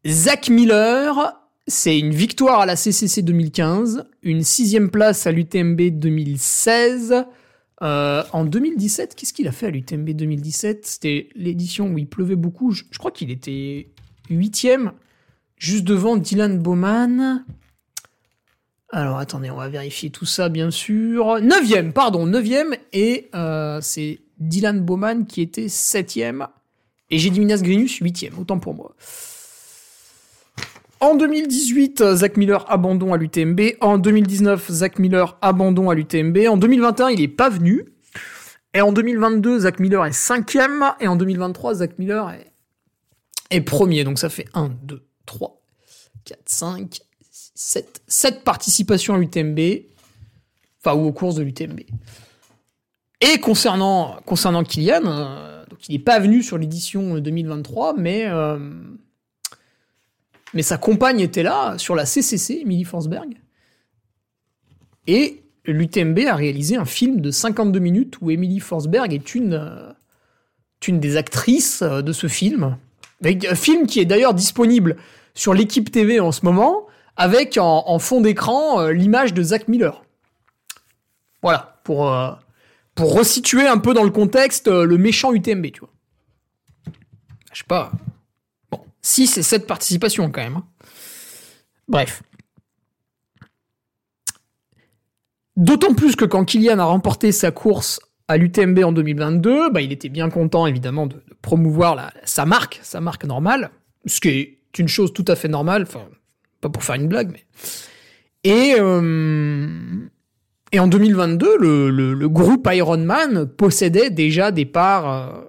Zach 0.06 0.50
Miller, 0.50 1.34
c'est 1.66 1.98
une 1.98 2.12
victoire 2.12 2.60
à 2.60 2.66
la 2.66 2.76
CCC 2.76 3.22
2015, 3.22 4.04
une 4.22 4.42
sixième 4.42 4.90
place 4.90 5.26
à 5.26 5.32
l'UTMB 5.32 5.80
2016. 5.98 7.24
Euh, 7.80 8.22
en 8.32 8.44
2017, 8.44 9.14
qu'est-ce 9.14 9.32
qu'il 9.32 9.48
a 9.48 9.52
fait 9.52 9.66
à 9.66 9.70
l'UTMB 9.70 10.10
2017 10.10 10.84
C'était 10.84 11.30
l'édition 11.34 11.88
où 11.88 11.96
il 11.96 12.08
pleuvait 12.08 12.36
beaucoup. 12.36 12.72
Je, 12.72 12.84
je 12.90 12.98
crois 12.98 13.10
qu'il 13.10 13.30
était 13.30 13.88
huitième, 14.28 14.92
juste 15.56 15.84
devant 15.84 16.16
Dylan 16.18 16.58
Bowman. 16.58 17.44
Alors 18.90 19.18
attendez, 19.18 19.50
on 19.50 19.56
va 19.56 19.68
vérifier 19.68 20.10
tout 20.10 20.24
ça 20.24 20.48
bien 20.48 20.70
sûr. 20.70 21.40
Neuvième, 21.40 21.92
pardon, 21.92 22.26
neuvième, 22.26 22.74
et 22.92 23.28
euh, 23.34 23.80
c'est 23.82 24.20
Dylan 24.38 24.80
Bowman 24.80 25.26
qui 25.26 25.42
était 25.42 25.68
septième, 25.68 26.46
et 27.10 27.18
j'ai 27.18 27.30
dit 27.30 27.40
Minas 27.40 27.60
Grinius 27.62 27.98
huitième, 27.98 28.38
autant 28.38 28.58
pour 28.58 28.74
moi. 28.74 28.94
En 31.00 31.14
2018, 31.14 32.14
Zach 32.14 32.36
Miller 32.36 32.64
abandon 32.68 33.12
à 33.12 33.16
l'UTMB. 33.16 33.60
En 33.80 33.98
2019, 33.98 34.68
Zach 34.70 34.98
Miller 34.98 35.38
abandon 35.40 35.90
à 35.90 35.94
l'UTMB. 35.94 36.38
En 36.48 36.56
2021, 36.56 37.10
il 37.10 37.20
est 37.20 37.28
pas 37.28 37.48
venu. 37.50 37.84
Et 38.74 38.80
en 38.80 38.92
2022, 38.92 39.60
Zach 39.60 39.78
Miller 39.78 40.04
est 40.06 40.12
cinquième. 40.12 40.84
Et 40.98 41.06
en 41.06 41.14
2023, 41.14 41.74
Zach 41.74 41.98
Miller 41.98 42.34
est, 43.50 43.60
premier. 43.60 44.02
Donc 44.02 44.18
ça 44.18 44.28
fait 44.28 44.46
1, 44.54 44.70
2, 44.82 45.06
3, 45.24 45.62
4, 46.24 46.40
5, 46.46 47.00
6, 47.00 47.07
7. 47.60 48.02
7 48.06 48.44
participations 48.44 49.14
à 49.14 49.18
l'UTMB. 49.18 49.58
Enfin, 50.80 50.96
ou 50.96 51.06
aux 51.06 51.12
courses 51.12 51.34
de 51.34 51.42
l'UTMB. 51.42 51.80
Et 53.20 53.40
concernant, 53.40 54.20
concernant 54.24 54.62
Kylian, 54.62 55.02
euh, 55.06 55.64
donc 55.68 55.88
il 55.88 55.92
n'est 55.92 55.98
pas 55.98 56.20
venu 56.20 56.44
sur 56.44 56.56
l'édition 56.56 57.18
2023, 57.18 57.94
mais, 57.96 58.26
euh, 58.26 58.58
mais 60.54 60.62
sa 60.62 60.78
compagne 60.78 61.18
était 61.18 61.42
là 61.42 61.76
sur 61.78 61.96
la 61.96 62.06
CCC, 62.06 62.60
Emily 62.62 62.84
Forsberg. 62.84 63.36
Et 65.08 65.42
l'UTMB 65.64 66.20
a 66.28 66.36
réalisé 66.36 66.76
un 66.76 66.84
film 66.84 67.20
de 67.20 67.32
52 67.32 67.80
minutes 67.80 68.20
où 68.20 68.30
Emily 68.30 68.60
Forsberg 68.60 69.12
est 69.12 69.34
une, 69.34 69.54
euh, 69.54 69.92
une 70.86 71.00
des 71.00 71.16
actrices 71.16 71.82
euh, 71.82 72.02
de 72.02 72.12
ce 72.12 72.28
film. 72.28 72.76
Un 73.24 73.54
film 73.56 73.88
qui 73.88 73.98
est 73.98 74.04
d'ailleurs 74.04 74.34
disponible 74.34 74.96
sur 75.34 75.54
l'équipe 75.54 75.90
TV 75.90 76.20
en 76.20 76.30
ce 76.30 76.44
moment, 76.44 76.87
avec 77.18 77.58
en, 77.60 77.98
fond 77.98 78.22
d'écran 78.22 78.80
euh, 78.80 78.92
l'image 78.92 79.34
de 79.34 79.42
Zach 79.42 79.68
Miller. 79.68 80.02
Voilà, 81.42 81.80
pour, 81.84 82.10
pour 82.94 83.14
resituer 83.14 83.66
un 83.66 83.78
peu 83.78 83.92
dans 83.92 84.02
le 84.02 84.10
contexte 84.10 84.66
le 84.68 84.98
méchant 84.98 85.32
UTMB, 85.32 85.66
tu 85.72 85.80
vois. 85.80 85.90
Je 87.52 87.58
sais 87.58 87.64
pas. 87.68 87.92
Bon, 88.70 88.80
6 89.02 89.38
et 89.38 89.42
7 89.42 89.66
participations 89.66 90.30
quand 90.30 90.42
même. 90.42 90.56
Hein. 90.56 90.66
Bref. 91.86 92.22
D'autant 95.56 95.94
plus 95.94 96.16
que 96.16 96.24
quand 96.24 96.44
Kylian 96.44 96.78
a 96.78 96.84
remporté 96.84 97.32
sa 97.32 97.50
course 97.50 98.00
à 98.28 98.36
l'UTMB 98.36 98.78
en 98.84 98.92
2022, 98.92 99.70
bah, 99.70 99.80
il 99.80 99.90
était 99.92 100.08
bien 100.08 100.30
content 100.30 100.66
évidemment 100.66 101.06
de, 101.06 101.22
promouvoir 101.42 102.12
sa 102.24 102.44
marque, 102.44 102.78
sa 102.82 103.00
marque 103.00 103.24
normale, 103.24 103.70
ce 104.06 104.20
qui 104.20 104.28
est 104.28 104.58
une 104.78 104.88
chose 104.88 105.12
tout 105.12 105.24
à 105.28 105.34
fait 105.34 105.48
normale, 105.48 105.82
enfin, 105.82 106.06
pas 106.60 106.68
pour 106.68 106.84
faire 106.84 106.96
une 106.96 107.08
blague, 107.08 107.30
mais. 107.32 107.44
Et, 108.44 108.74
euh, 108.78 109.66
en 110.76 110.86
2022, 110.86 111.56
le, 111.58 112.28
groupe 112.28 112.68
Ironman 112.70 113.46
possédait 113.46 114.10
déjà 114.10 114.50
des 114.50 114.64
parts 114.66 115.12
euh, 115.12 115.44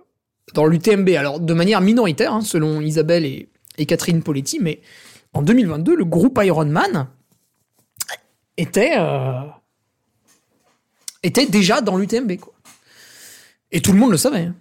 dans 0.54 0.66
l'UTMB, 0.66 1.10
alors 1.10 1.40
de 1.40 1.54
manière 1.54 1.82
minoritaire, 1.82 2.34
hein, 2.34 2.42
selon 2.42 2.82
Isabelle 2.82 3.26
et, 3.26 3.50
Catherine 3.86 4.22
Poletti, 4.22 4.60
mais 4.60 4.82
en 5.34 5.42
2022, 5.42 5.96
le 5.96 6.06
groupe 6.06 6.40
Ironman 6.44 7.08
était. 8.58 8.96
Euh, 8.98 9.42
était 11.24 11.46
déjà 11.46 11.82
dans 11.82 11.98
l'UTMB. 11.98 12.32
Et 13.72 13.82
tout 13.82 13.92
le 13.92 14.00
monde 14.00 14.12
le 14.12 14.18
savait. 14.18 14.46
Hein. 14.46 14.56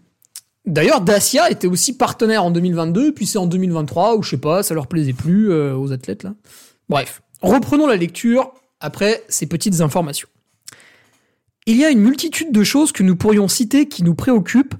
D'ailleurs, 0.69 1.01
Dacia 1.01 1.51
était 1.51 1.67
aussi 1.67 1.97
partenaire 1.97 2.45
en 2.45 2.51
2022, 2.51 3.13
puis 3.13 3.27
c'est 3.27 3.39
en 3.39 3.47
2023, 3.47 4.17
ou 4.17 4.23
je 4.23 4.31
sais 4.31 4.37
pas, 4.37 4.63
ça 4.63 4.75
leur 4.75 4.87
plaisait 4.87 5.15
plus 5.15 5.51
euh, 5.51 5.75
aux 5.75 5.93
athlètes 5.93 6.23
là. 6.23 6.35
Bref, 6.89 7.23
reprenons 7.41 7.87
la 7.87 7.97
lecture 7.97 8.53
après 8.81 9.25
ces 9.29 9.47
petites 9.47 9.81
informations. 9.81 10.29
Il 11.67 11.77
y 11.77 11.85
a 11.85 11.91
une 11.91 12.01
multitude 12.01 12.53
de 12.53 12.63
choses 12.63 12.93
que 12.93 13.03
nous 13.03 13.17
pourrions 13.17 13.49
citer 13.49 13.89
qui 13.89 14.05
nous 14.05 14.15
préoccupent, 14.15 14.75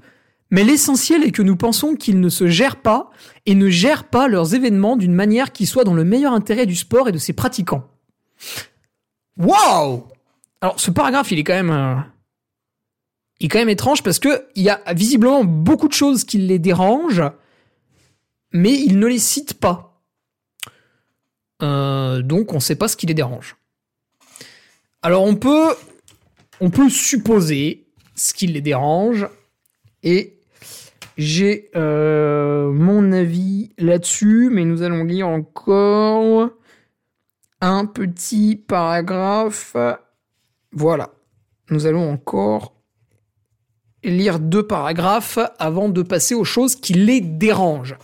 mais 0.51 0.63
l'essentiel 0.63 1.23
est 1.23 1.31
que 1.31 1.41
nous 1.41 1.55
pensons 1.55 1.95
qu'ils 1.95 2.19
ne 2.19 2.29
se 2.29 2.47
gèrent 2.47 2.81
pas 2.81 3.11
et 3.45 3.53
ne 3.53 3.69
gèrent 3.69 4.05
pas 4.05 4.27
leurs 4.27 4.55
événements 4.55 4.95
d'une 4.95 5.13
manière 5.13 5.51
qui 5.51 5.65
soit 5.65 5.83
dans 5.83 5.93
le 5.93 6.03
meilleur 6.03 6.33
intérêt 6.33 6.65
du 6.65 6.75
sport 6.75 7.09
et 7.09 7.11
de 7.11 7.17
ses 7.17 7.33
pratiquants. 7.33 7.83
Waouh 9.37 10.03
alors, 10.61 10.79
ce 10.79 10.91
paragraphe, 10.91 11.31
il 11.31 11.39
est 11.39 11.43
quand 11.43 11.53
même, 11.53 11.71
euh, 11.71 11.95
est 13.45 13.49
quand 13.49 13.59
même 13.59 13.69
étrange 13.69 14.03
parce 14.03 14.19
que 14.19 14.47
il 14.55 14.63
y 14.63 14.69
a 14.69 14.81
visiblement 14.93 15.43
beaucoup 15.43 15.87
de 15.87 15.93
choses 15.93 16.23
qui 16.23 16.37
les 16.37 16.59
dérangent, 16.59 17.31
mais 18.51 18.73
il 18.73 18.99
ne 18.99 19.07
les 19.07 19.19
cite 19.19 19.55
pas. 19.55 20.01
Euh, 21.61 22.21
donc, 22.21 22.51
on 22.53 22.55
ne 22.55 22.61
sait 22.61 22.75
pas 22.75 22.87
ce 22.87 22.97
qui 22.97 23.05
les 23.05 23.13
dérange. 23.13 23.57
Alors, 25.01 25.23
on 25.23 25.35
peut, 25.35 25.73
on 26.59 26.69
peut 26.69 26.89
supposer 26.89 27.87
ce 28.15 28.33
qui 28.33 28.47
les 28.47 28.61
dérange 28.61 29.27
et 30.03 30.39
j'ai 31.17 31.69
euh, 31.75 32.71
mon 32.71 33.11
avis 33.11 33.71
là-dessus, 33.77 34.49
mais 34.51 34.65
nous 34.65 34.81
allons 34.81 35.03
lire 35.03 35.27
encore 35.27 36.49
un 37.61 37.85
petit 37.85 38.55
paragraphe 38.55 39.75
voilà. 40.71 41.11
Nous 41.69 41.85
allons 41.85 42.11
encore 42.11 42.73
lire 44.03 44.39
deux 44.39 44.63
paragraphes 44.63 45.39
avant 45.57 45.89
de 45.89 46.01
passer 46.01 46.35
aux 46.35 46.43
choses 46.43 46.75
qui 46.75 46.93
les 46.93 47.21
dérangent. 47.21 47.97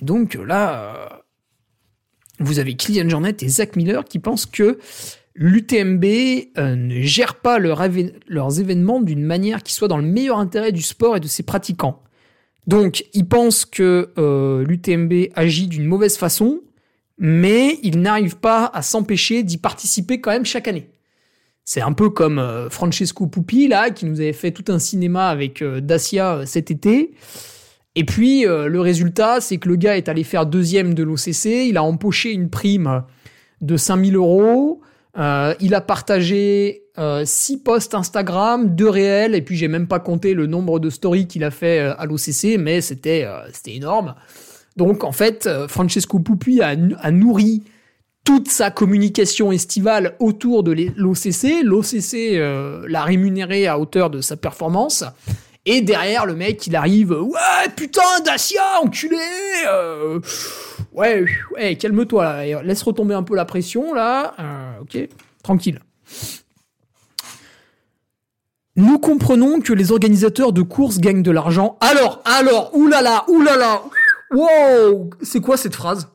Et 0.00 0.04
donc 0.04 0.34
là, 0.34 0.82
euh, 0.82 1.08
vous 2.38 2.58
avez 2.58 2.74
Kylian 2.74 3.08
Jornet 3.08 3.36
et 3.40 3.48
Zach 3.48 3.76
Miller 3.76 4.04
qui 4.04 4.18
pensent 4.18 4.46
que 4.46 4.78
l'UTMB 5.34 6.04
euh, 6.58 6.74
ne 6.74 7.00
gère 7.00 7.36
pas 7.36 7.58
leurs 7.58 8.60
événements 8.60 9.00
d'une 9.00 9.22
manière 9.22 9.62
qui 9.62 9.74
soit 9.74 9.88
dans 9.88 9.98
le 9.98 10.04
meilleur 10.04 10.38
intérêt 10.38 10.72
du 10.72 10.82
sport 10.82 11.16
et 11.16 11.20
de 11.20 11.28
ses 11.28 11.42
pratiquants. 11.42 12.02
Donc, 12.66 13.04
ils 13.14 13.26
pensent 13.26 13.64
que 13.64 14.10
euh, 14.18 14.64
l'UTMB 14.64 15.30
agit 15.34 15.66
d'une 15.66 15.86
mauvaise 15.86 16.16
façon, 16.16 16.60
mais 17.18 17.78
ils 17.82 18.00
n'arrivent 18.00 18.38
pas 18.38 18.66
à 18.66 18.82
s'empêcher 18.82 19.42
d'y 19.42 19.58
participer 19.58 20.20
quand 20.20 20.30
même 20.30 20.44
chaque 20.44 20.68
année. 20.68 20.90
C'est 21.64 21.80
un 21.80 21.92
peu 21.92 22.10
comme 22.10 22.38
euh, 22.38 22.68
Francesco 22.70 23.26
Pupi, 23.26 23.68
là, 23.68 23.90
qui 23.90 24.06
nous 24.06 24.20
avait 24.20 24.32
fait 24.32 24.50
tout 24.50 24.72
un 24.72 24.78
cinéma 24.78 25.28
avec 25.28 25.62
euh, 25.62 25.80
Dacia 25.80 26.34
euh, 26.34 26.46
cet 26.46 26.70
été. 26.70 27.12
Et 27.94 28.04
puis, 28.04 28.44
le 28.44 28.80
résultat, 28.80 29.40
c'est 29.40 29.58
que 29.58 29.68
le 29.68 29.74
gars 29.74 29.96
est 29.96 30.08
allé 30.08 30.22
faire 30.22 30.46
deuxième 30.46 30.94
de 30.94 31.02
l'OCC, 31.02 31.66
il 31.68 31.76
a 31.76 31.82
empoché 31.82 32.32
une 32.32 32.48
prime 32.48 33.02
de 33.60 33.76
5000 33.76 34.14
euros, 34.14 34.80
il 35.16 35.74
a 35.74 35.80
partagé 35.80 36.84
6 37.24 37.64
posts 37.64 37.96
Instagram, 37.96 38.76
2 38.76 38.88
réels, 38.88 39.34
et 39.34 39.42
puis 39.42 39.56
j'ai 39.56 39.66
même 39.66 39.88
pas 39.88 39.98
compté 39.98 40.34
le 40.34 40.46
nombre 40.46 40.78
de 40.78 40.88
stories 40.88 41.26
qu'il 41.26 41.42
a 41.42 41.50
fait 41.50 41.80
à 41.80 42.06
l'OCC, 42.06 42.58
mais 42.60 42.80
c'était 42.80 43.26
énorme. 43.66 44.14
Donc, 44.76 45.02
en 45.02 45.12
fait, 45.12 45.48
Francesco 45.66 46.20
Pupi 46.20 46.62
a 46.62 47.10
nourri 47.10 47.64
toute 48.24 48.48
sa 48.48 48.70
communication 48.70 49.52
estivale 49.52 50.16
autour 50.20 50.62
de 50.62 50.72
l'OCC. 50.96 51.62
L'OCC 51.62 52.36
euh, 52.36 52.84
l'a 52.88 53.02
rémunéré 53.02 53.66
à 53.66 53.78
hauteur 53.78 54.10
de 54.10 54.20
sa 54.20 54.36
performance. 54.36 55.04
Et 55.66 55.82
derrière, 55.82 56.26
le 56.26 56.34
mec, 56.34 56.66
il 56.66 56.74
arrive, 56.74 57.12
ouais, 57.12 57.68
putain, 57.76 58.20
Dacia, 58.24 58.62
enculé, 58.82 59.18
euh, 59.68 60.18
ouais, 60.92 61.26
ouais, 61.54 61.76
calme-toi, 61.76 62.62
laisse 62.62 62.82
retomber 62.82 63.14
un 63.14 63.22
peu 63.22 63.36
la 63.36 63.44
pression, 63.44 63.92
là, 63.92 64.34
euh, 64.38 64.80
ok, 64.80 65.08
tranquille. 65.42 65.80
Nous 68.76 68.98
comprenons 68.98 69.60
que 69.60 69.74
les 69.74 69.92
organisateurs 69.92 70.54
de 70.54 70.62
courses 70.62 70.98
gagnent 70.98 71.22
de 71.22 71.30
l'argent. 71.30 71.76
Alors, 71.80 72.22
alors, 72.24 72.74
oulala, 72.74 73.24
oulala, 73.28 73.82
wow, 74.30 75.10
c'est 75.20 75.40
quoi 75.40 75.58
cette 75.58 75.74
phrase? 75.74 76.08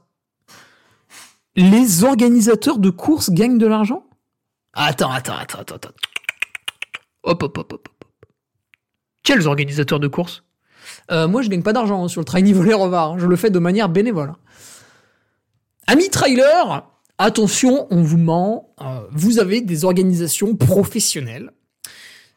Les 1.55 2.03
organisateurs 2.03 2.79
de 2.79 2.89
courses 2.89 3.29
gagnent 3.29 3.57
de 3.57 3.67
l'argent? 3.67 4.03
Attends, 4.73 5.11
attends, 5.11 5.37
attends, 5.37 5.59
attends, 5.59 5.75
attends. 5.75 5.89
Hop, 7.23 7.43
hop, 7.43 7.57
hop, 7.57 7.73
hop, 7.73 7.87
hop. 7.87 8.05
Quels 9.23 9.47
organisateurs 9.47 9.99
de 9.99 10.07
courses? 10.07 10.43
Euh, 11.11 11.27
Moi, 11.27 11.41
je 11.41 11.49
gagne 11.49 11.63
pas 11.63 11.73
d'argent 11.73 12.03
hein, 12.03 12.07
sur 12.07 12.21
le 12.21 12.25
trail 12.25 12.43
niveau 12.43 12.63
les 12.63 12.73
revards. 12.73 13.13
Hein. 13.13 13.17
Je 13.17 13.25
le 13.25 13.35
fais 13.35 13.49
de 13.49 13.59
manière 13.59 13.89
bénévole. 13.89 14.33
Amis 15.87 16.09
trailer, 16.09 16.89
attention, 17.17 17.87
on 17.89 18.01
vous 18.01 18.17
ment. 18.17 18.73
Euh, 18.81 19.01
vous 19.11 19.39
avez 19.39 19.61
des 19.61 19.85
organisations 19.85 20.55
professionnelles. 20.55 21.51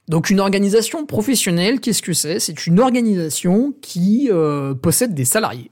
Donc 0.08 0.30
une 0.30 0.40
organisation 0.40 1.04
professionnelle, 1.04 1.80
qu'est-ce 1.80 2.00
que 2.02 2.14
c'est? 2.14 2.40
C'est 2.40 2.66
une 2.66 2.80
organisation 2.80 3.74
qui 3.82 4.28
euh, 4.30 4.74
possède 4.74 5.12
des 5.12 5.26
salariés. 5.26 5.70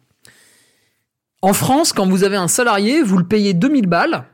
En 1.47 1.53
France, 1.53 1.93
quand 1.93 2.09
vous 2.09 2.25
avez 2.25 2.35
un 2.35 2.49
salarié, 2.49 3.03
vous 3.03 3.19
le 3.19 3.25
payez 3.25 3.55
2000 3.55 3.87
balles. 3.87 4.25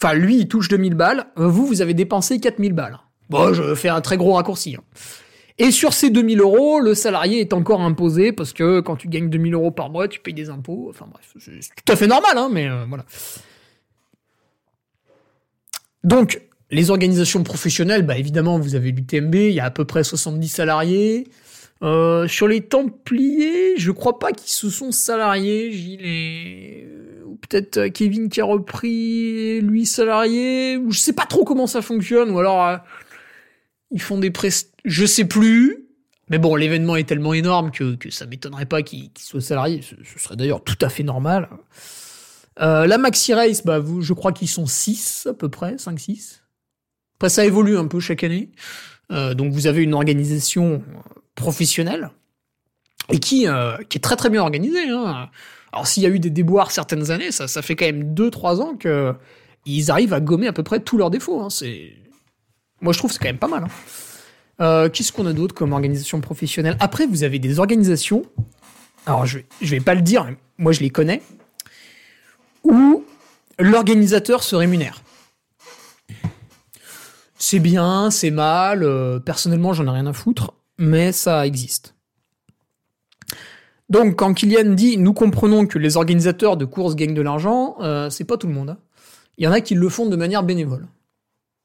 Enfin, 0.00 0.14
lui, 0.14 0.38
il 0.38 0.48
touche 0.48 0.68
2000 0.68 0.94
balles. 0.94 1.26
Vous, 1.36 1.66
vous 1.66 1.82
avez 1.82 1.92
dépensé 1.92 2.40
4000 2.40 2.72
balles. 2.72 2.98
Bon, 3.28 3.52
je 3.52 3.74
fais 3.74 3.90
un 3.90 4.00
très 4.00 4.16
gros 4.16 4.32
raccourci. 4.32 4.76
Hein. 4.76 4.82
Et 5.58 5.70
sur 5.70 5.92
ces 5.92 6.08
2000 6.08 6.40
euros, 6.40 6.80
le 6.80 6.94
salarié 6.94 7.40
est 7.40 7.52
encore 7.52 7.82
imposé 7.82 8.32
parce 8.32 8.54
que 8.54 8.80
quand 8.80 8.96
tu 8.96 9.08
gagnes 9.08 9.28
2000 9.28 9.52
euros 9.52 9.70
par 9.70 9.90
mois, 9.90 10.08
tu 10.08 10.18
payes 10.20 10.32
des 10.32 10.48
impôts. 10.48 10.86
Enfin 10.88 11.06
bref, 11.12 11.34
c'est 11.38 11.60
tout 11.84 11.92
à 11.92 11.94
fait 11.94 12.06
normal, 12.06 12.38
hein, 12.38 12.48
mais 12.50 12.66
euh, 12.70 12.86
voilà. 12.88 13.04
Donc, 16.04 16.40
les 16.70 16.90
organisations 16.90 17.42
professionnelles, 17.42 18.06
bah 18.06 18.16
évidemment, 18.16 18.58
vous 18.58 18.76
avez 18.76 18.92
l'UTMB, 18.92 19.34
il 19.34 19.52
y 19.52 19.60
a 19.60 19.66
à 19.66 19.70
peu 19.70 19.84
près 19.84 20.04
70 20.04 20.48
salariés. 20.48 21.28
Euh, 21.82 22.28
sur 22.28 22.46
les 22.46 22.60
Templiers, 22.60 23.76
je 23.76 23.90
crois 23.90 24.18
pas 24.18 24.32
qu'ils 24.32 24.52
se 24.52 24.70
sont 24.70 24.92
salariés, 24.92 25.72
Gilles 25.72 26.88
ou 27.26 27.36
peut-être 27.36 27.78
euh, 27.78 27.88
Kevin 27.88 28.28
qui 28.28 28.40
a 28.40 28.44
repris 28.44 29.60
lui 29.60 29.86
salarié, 29.86 30.76
ou 30.76 30.92
je 30.92 30.98
sais 30.98 31.12
pas 31.12 31.26
trop 31.26 31.44
comment 31.44 31.66
ça 31.66 31.82
fonctionne, 31.82 32.30
ou 32.30 32.38
alors 32.38 32.64
euh, 32.64 32.76
ils 33.90 34.00
font 34.00 34.18
des 34.18 34.30
prest... 34.30 34.72
je 34.84 35.06
sais 35.06 35.24
plus. 35.24 35.88
Mais 36.28 36.38
bon, 36.38 36.54
l'événement 36.56 36.96
est 36.96 37.04
tellement 37.04 37.34
énorme 37.34 37.70
que, 37.70 37.94
que 37.94 38.10
ça 38.10 38.26
m'étonnerait 38.26 38.66
pas 38.66 38.82
qu'ils 38.82 39.10
soient 39.18 39.40
salariés. 39.40 39.82
Ce, 39.82 40.18
serait 40.18 40.36
d'ailleurs 40.36 40.64
tout 40.64 40.78
à 40.80 40.88
fait 40.88 41.02
normal. 41.02 41.48
Euh, 42.60 42.86
la 42.86 42.96
Maxi 42.96 43.34
Race, 43.34 43.64
bah, 43.64 43.78
vous, 43.78 44.02
je 44.02 44.12
crois 44.12 44.32
qu'ils 44.32 44.48
sont 44.48 44.66
6 44.66 45.26
à 45.30 45.34
peu 45.34 45.48
près, 45.48 45.74
5-6. 45.74 46.40
Après, 47.16 47.28
ça 47.28 47.44
évolue 47.44 47.76
un 47.76 47.86
peu 47.86 48.00
chaque 48.00 48.24
année. 48.24 48.50
Euh, 49.10 49.34
donc, 49.34 49.52
vous 49.52 49.66
avez 49.66 49.82
une 49.82 49.94
organisation 49.94 50.82
professionnelle 51.34 52.10
et 53.10 53.18
qui, 53.18 53.48
euh, 53.48 53.76
qui 53.88 53.98
est 53.98 54.00
très 54.00 54.16
très 54.16 54.30
bien 54.30 54.42
organisée. 54.42 54.88
Hein. 54.88 55.28
Alors, 55.72 55.86
s'il 55.86 56.02
y 56.02 56.06
a 56.06 56.08
eu 56.08 56.18
des 56.18 56.30
déboires 56.30 56.70
certaines 56.70 57.10
années, 57.10 57.32
ça, 57.32 57.48
ça 57.48 57.62
fait 57.62 57.76
quand 57.76 57.86
même 57.86 58.14
2-3 58.14 58.60
ans 58.60 58.76
que 58.76 59.14
ils 59.64 59.90
arrivent 59.90 60.12
à 60.12 60.20
gommer 60.20 60.48
à 60.48 60.52
peu 60.52 60.62
près 60.62 60.80
tous 60.80 60.98
leurs 60.98 61.10
défauts. 61.10 61.40
Hein. 61.40 61.50
C'est, 61.50 61.92
moi, 62.80 62.92
je 62.92 62.98
trouve 62.98 63.10
que 63.10 63.14
c'est 63.14 63.22
quand 63.22 63.28
même 63.28 63.38
pas 63.38 63.48
mal. 63.48 63.64
Hein. 63.64 63.68
Euh, 64.60 64.88
qu'est-ce 64.88 65.12
qu'on 65.12 65.26
a 65.26 65.32
d'autre 65.32 65.54
comme 65.54 65.72
organisation 65.72 66.20
professionnelle? 66.20 66.76
Après, 66.80 67.06
vous 67.06 67.24
avez 67.24 67.38
des 67.38 67.58
organisations. 67.58 68.24
Alors, 69.06 69.26
je 69.26 69.40
je 69.60 69.70
vais 69.70 69.80
pas 69.80 69.94
le 69.94 70.02
dire, 70.02 70.24
mais 70.24 70.36
moi, 70.58 70.72
je 70.72 70.80
les 70.80 70.90
connais 70.90 71.22
où 72.64 73.04
l'organisateur 73.58 74.42
se 74.42 74.56
rémunère. 74.56 75.02
C'est 77.38 77.58
bien, 77.58 78.10
c'est 78.10 78.30
mal, 78.30 78.84
euh, 78.84 79.18
personnellement 79.18 79.72
j'en 79.72 79.86
ai 79.86 79.90
rien 79.90 80.06
à 80.06 80.12
foutre, 80.12 80.54
mais 80.78 81.12
ça 81.12 81.46
existe. 81.46 81.94
Donc 83.88 84.16
quand 84.16 84.32
Kylian 84.32 84.74
dit 84.74 84.96
nous 84.96 85.12
comprenons 85.12 85.66
que 85.66 85.78
les 85.78 85.96
organisateurs 85.96 86.56
de 86.56 86.64
courses 86.64 86.94
gagnent 86.94 87.14
de 87.14 87.22
l'argent, 87.22 87.76
euh, 87.80 88.10
c'est 88.10 88.24
pas 88.24 88.36
tout 88.36 88.46
le 88.46 88.54
monde. 88.54 88.70
Hein. 88.70 88.78
Il 89.38 89.44
y 89.44 89.48
en 89.48 89.52
a 89.52 89.60
qui 89.60 89.74
le 89.74 89.88
font 89.88 90.06
de 90.06 90.16
manière 90.16 90.42
bénévole. 90.42 90.86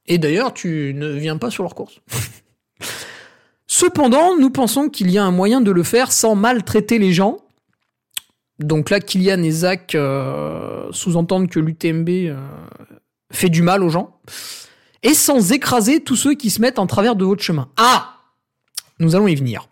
Et 0.06 0.18
d'ailleurs, 0.18 0.54
tu 0.54 0.94
ne 0.96 1.10
viens 1.10 1.38
pas 1.38 1.50
sur 1.50 1.64
leurs 1.64 1.76
courses. 1.76 2.02
Cependant, 3.68 4.38
nous 4.38 4.50
pensons 4.50 4.90
qu'il 4.90 5.12
y 5.12 5.18
a 5.18 5.24
un 5.24 5.32
moyen 5.32 5.62
de 5.62 5.72
le 5.72 5.84
faire 5.84 6.12
sans 6.12 6.36
maltraiter 6.36 6.98
les 6.98 7.12
gens 7.12 7.40
donc 8.60 8.90
là, 8.90 9.00
Kylian 9.00 9.44
et 9.44 9.52
Zach 9.52 9.94
euh, 9.94 10.88
sous-entendent 10.92 11.50
que 11.50 11.60
l'UTMB 11.60 12.10
euh, 12.10 12.36
fait 13.32 13.50
du 13.50 13.62
mal 13.62 13.84
aux 13.84 13.90
gens. 13.90 14.20
Et 15.04 15.14
sans 15.14 15.52
écraser 15.52 16.02
tous 16.02 16.16
ceux 16.16 16.34
qui 16.34 16.50
se 16.50 16.60
mettent 16.60 16.80
en 16.80 16.88
travers 16.88 17.16
de 17.16 17.24
votre 17.24 17.44
chemin. 17.44 17.70
Ah 17.78 18.17
Nous 19.00 19.16
allons 19.16 19.28
y 19.28 19.36
venir. 19.36 19.70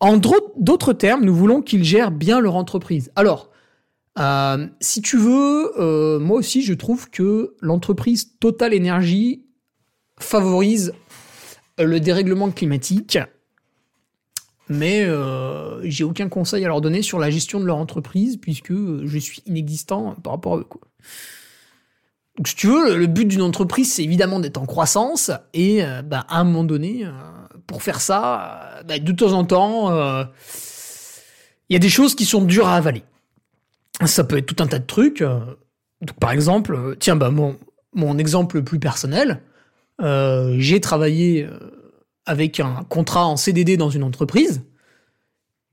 En 0.00 0.16
d'autres 0.16 0.92
termes, 0.92 1.24
nous 1.24 1.34
voulons 1.34 1.62
qu'ils 1.62 1.84
gèrent 1.84 2.10
bien 2.10 2.40
leur 2.40 2.56
entreprise. 2.56 3.10
Alors, 3.16 3.50
euh, 4.18 4.66
si 4.80 5.02
tu 5.02 5.16
veux, 5.16 6.18
moi 6.18 6.38
aussi, 6.38 6.62
je 6.62 6.74
trouve 6.74 7.08
que 7.10 7.54
l'entreprise 7.60 8.38
Total 8.38 8.74
Energy 8.74 9.44
favorise 10.18 10.92
le 11.78 12.00
dérèglement 12.00 12.50
climatique 12.50 13.18
mais 14.68 15.04
euh, 15.04 15.80
j'ai 15.84 16.04
aucun 16.04 16.28
conseil 16.28 16.64
à 16.64 16.68
leur 16.68 16.80
donner 16.80 17.02
sur 17.02 17.18
la 17.18 17.30
gestion 17.30 17.60
de 17.60 17.66
leur 17.66 17.76
entreprise 17.76 18.36
puisque 18.36 18.72
je 18.72 19.18
suis 19.18 19.42
inexistant 19.46 20.16
par 20.22 20.34
rapport 20.34 20.54
à 20.54 20.58
eux. 20.58 20.66
Donc, 22.36 22.48
si 22.48 22.56
tu 22.56 22.66
veux, 22.66 22.96
le 22.96 23.06
but 23.06 23.26
d'une 23.26 23.42
entreprise, 23.42 23.92
c'est 23.92 24.04
évidemment 24.04 24.40
d'être 24.40 24.58
en 24.58 24.66
croissance 24.66 25.30
et 25.54 25.84
euh, 25.84 26.02
bah, 26.02 26.26
à 26.28 26.40
un 26.40 26.44
moment 26.44 26.64
donné, 26.64 27.04
euh, 27.04 27.10
pour 27.66 27.82
faire 27.82 28.00
ça, 28.00 28.82
bah, 28.86 28.98
de 28.98 29.12
temps 29.12 29.32
en 29.32 29.44
temps, 29.44 29.90
il 31.68 31.72
y 31.72 31.76
a 31.76 31.80
des 31.80 31.88
choses 31.88 32.14
qui 32.14 32.24
sont 32.24 32.42
dures 32.42 32.68
à 32.68 32.76
avaler. 32.76 33.02
Ça 34.04 34.24
peut 34.24 34.36
être 34.36 34.46
tout 34.46 34.62
un 34.62 34.66
tas 34.66 34.78
de 34.78 34.86
trucs. 34.86 35.22
Donc, 35.22 36.18
par 36.20 36.30
exemple, 36.30 36.96
tiens, 36.98 37.16
bah, 37.16 37.30
mon, 37.30 38.18
exemple 38.18 38.56
le 38.56 38.64
plus 38.64 38.78
personnel, 38.78 39.42
j'ai 40.00 40.80
travaillé 40.80 41.48
avec 42.24 42.60
un 42.60 42.84
contrat 42.88 43.26
en 43.26 43.36
CDD 43.36 43.76
dans 43.76 43.90
une 43.90 44.02
entreprise, 44.02 44.62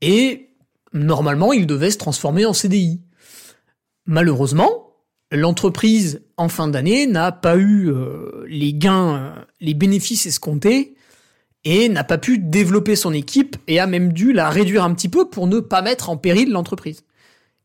et 0.00 0.50
normalement, 0.92 1.52
il 1.52 1.66
devait 1.66 1.90
se 1.90 1.98
transformer 1.98 2.46
en 2.46 2.52
CDI. 2.52 3.00
Malheureusement, 4.06 4.90
l'entreprise, 5.30 6.22
en 6.36 6.48
fin 6.48 6.68
d'année, 6.68 7.06
n'a 7.06 7.32
pas 7.32 7.56
eu 7.56 7.90
euh, 7.90 8.44
les 8.48 8.74
gains, 8.74 9.16
euh, 9.16 9.44
les 9.60 9.74
bénéfices 9.74 10.26
escomptés, 10.26 10.93
et 11.64 11.88
n'a 11.88 12.04
pas 12.04 12.18
pu 12.18 12.38
développer 12.38 12.96
son 12.96 13.12
équipe, 13.12 13.56
et 13.68 13.80
a 13.80 13.86
même 13.86 14.12
dû 14.12 14.32
la 14.32 14.50
réduire 14.50 14.84
un 14.84 14.94
petit 14.94 15.08
peu 15.08 15.28
pour 15.28 15.46
ne 15.46 15.60
pas 15.60 15.82
mettre 15.82 16.10
en 16.10 16.16
péril 16.16 16.50
l'entreprise. 16.50 17.02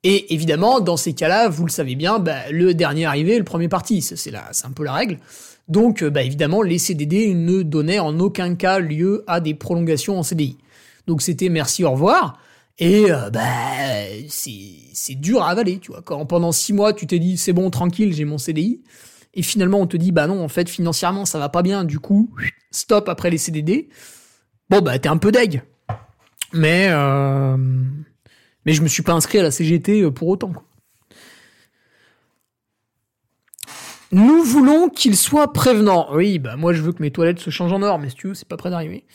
Et 0.03 0.33
évidemment, 0.33 0.79
dans 0.79 0.95
ces 0.95 1.13
cas-là, 1.13 1.49
vous 1.49 1.65
le 1.65 1.71
savez 1.71 1.95
bien, 1.95 2.19
bah, 2.19 2.49
le 2.51 2.73
dernier 2.73 3.05
arrivé, 3.05 3.37
le 3.37 3.43
premier 3.43 3.67
parti, 3.67 4.01
c'est 4.01 4.33
un 4.33 4.71
peu 4.71 4.83
la 4.85 4.93
règle. 4.93 5.17
Donc, 5.67 6.01
euh, 6.01 6.09
bah, 6.09 6.23
évidemment, 6.23 6.61
les 6.61 6.79
CDD 6.79 7.33
ne 7.33 7.61
donnaient 7.63 7.99
en 7.99 8.17
aucun 8.19 8.55
cas 8.55 8.79
lieu 8.79 9.23
à 9.27 9.41
des 9.41 9.53
prolongations 9.53 10.17
en 10.17 10.23
CDI. 10.23 10.57
Donc, 11.05 11.21
c'était 11.21 11.49
merci, 11.49 11.83
au 11.83 11.91
revoir. 11.91 12.39
Et 12.79 13.11
euh, 13.11 13.29
bah, 13.29 13.41
c'est 14.29 15.15
dur 15.15 15.43
à 15.43 15.49
avaler, 15.49 15.79
tu 15.79 15.91
vois. 15.91 16.01
Quand 16.01 16.25
pendant 16.25 16.53
six 16.53 16.71
mois, 16.71 16.93
tu 16.93 17.05
t'es 17.05 17.19
dit, 17.19 17.37
c'est 17.37 17.51
bon, 17.51 17.69
tranquille, 17.69 18.13
j'ai 18.13 18.23
mon 18.23 18.37
CDI. 18.37 18.81
Et 19.33 19.43
finalement, 19.43 19.79
on 19.79 19.87
te 19.87 19.97
dit, 19.97 20.11
bah 20.11 20.27
non, 20.27 20.43
en 20.43 20.47
fait, 20.47 20.69
financièrement, 20.69 21.25
ça 21.25 21.39
va 21.39 21.49
pas 21.49 21.61
bien. 21.61 21.83
Du 21.83 21.99
coup, 21.99 22.33
stop 22.71 23.09
après 23.09 23.29
les 23.29 23.37
CDD. 23.37 23.89
Bon, 24.69 24.81
bah, 24.81 24.97
t'es 24.99 25.09
un 25.09 25.17
peu 25.17 25.31
deg. 25.31 25.63
Mais, 26.53 26.87
euh, 26.89 27.57
mais 28.65 28.73
je 28.73 28.81
me 28.81 28.87
suis 28.87 29.03
pas 29.03 29.13
inscrit 29.13 29.39
à 29.39 29.43
la 29.43 29.51
CGT 29.51 30.09
pour 30.11 30.27
autant. 30.29 30.51
Nous 34.11 34.43
voulons 34.43 34.89
qu'il 34.89 35.15
soit 35.15 35.53
prévenant. 35.53 36.07
Oui, 36.13 36.39
bah 36.39 36.55
moi 36.55 36.73
je 36.73 36.81
veux 36.81 36.93
que 36.93 37.01
mes 37.01 37.11
toilettes 37.11 37.39
se 37.39 37.51
changent 37.51 37.73
en 37.73 37.83
or, 37.83 37.99
mais 37.99 38.09
si 38.09 38.15
tu 38.15 38.27
veux, 38.27 38.33
c'est 38.33 38.47
pas 38.47 38.57
près 38.57 38.71
d'arriver. 38.71 39.05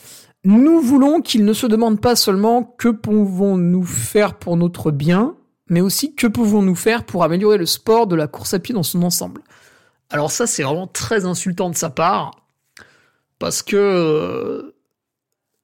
Nous 0.44 0.80
voulons 0.80 1.20
qu'il 1.20 1.44
ne 1.44 1.52
se 1.52 1.66
demande 1.66 2.00
pas 2.00 2.14
seulement 2.14 2.62
que 2.62 2.88
pouvons-nous 2.88 3.82
faire 3.82 4.34
pour 4.34 4.56
notre 4.56 4.92
bien, 4.92 5.34
mais 5.68 5.80
aussi 5.80 6.14
que 6.14 6.28
pouvons-nous 6.28 6.76
faire 6.76 7.04
pour 7.04 7.24
améliorer 7.24 7.58
le 7.58 7.66
sport 7.66 8.06
de 8.06 8.14
la 8.14 8.28
course 8.28 8.54
à 8.54 8.60
pied 8.60 8.74
dans 8.74 8.84
son 8.84 9.02
ensemble. 9.02 9.40
Alors 10.14 10.30
ça, 10.30 10.46
c'est 10.46 10.62
vraiment 10.62 10.86
très 10.86 11.24
insultant 11.24 11.70
de 11.70 11.74
sa 11.74 11.90
part, 11.90 12.46
parce 13.40 13.62
que 13.62 13.76
euh, 13.76 14.72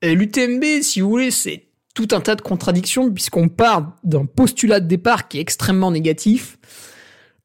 l'UTMB, 0.03 0.83
si 0.83 1.01
vous 1.01 1.09
voulez, 1.09 1.31
c'est 1.31 1.69
tout 1.95 2.09
un 2.11 2.21
tas 2.21 2.35
de 2.35 2.41
contradictions, 2.41 3.13
puisqu'on 3.13 3.49
part 3.49 3.97
d'un 4.03 4.27
postulat 4.27 4.81
de 4.81 4.89
départ 4.89 5.29
qui 5.29 5.39
est 5.39 5.41
extrêmement 5.41 5.93
négatif, 5.93 6.59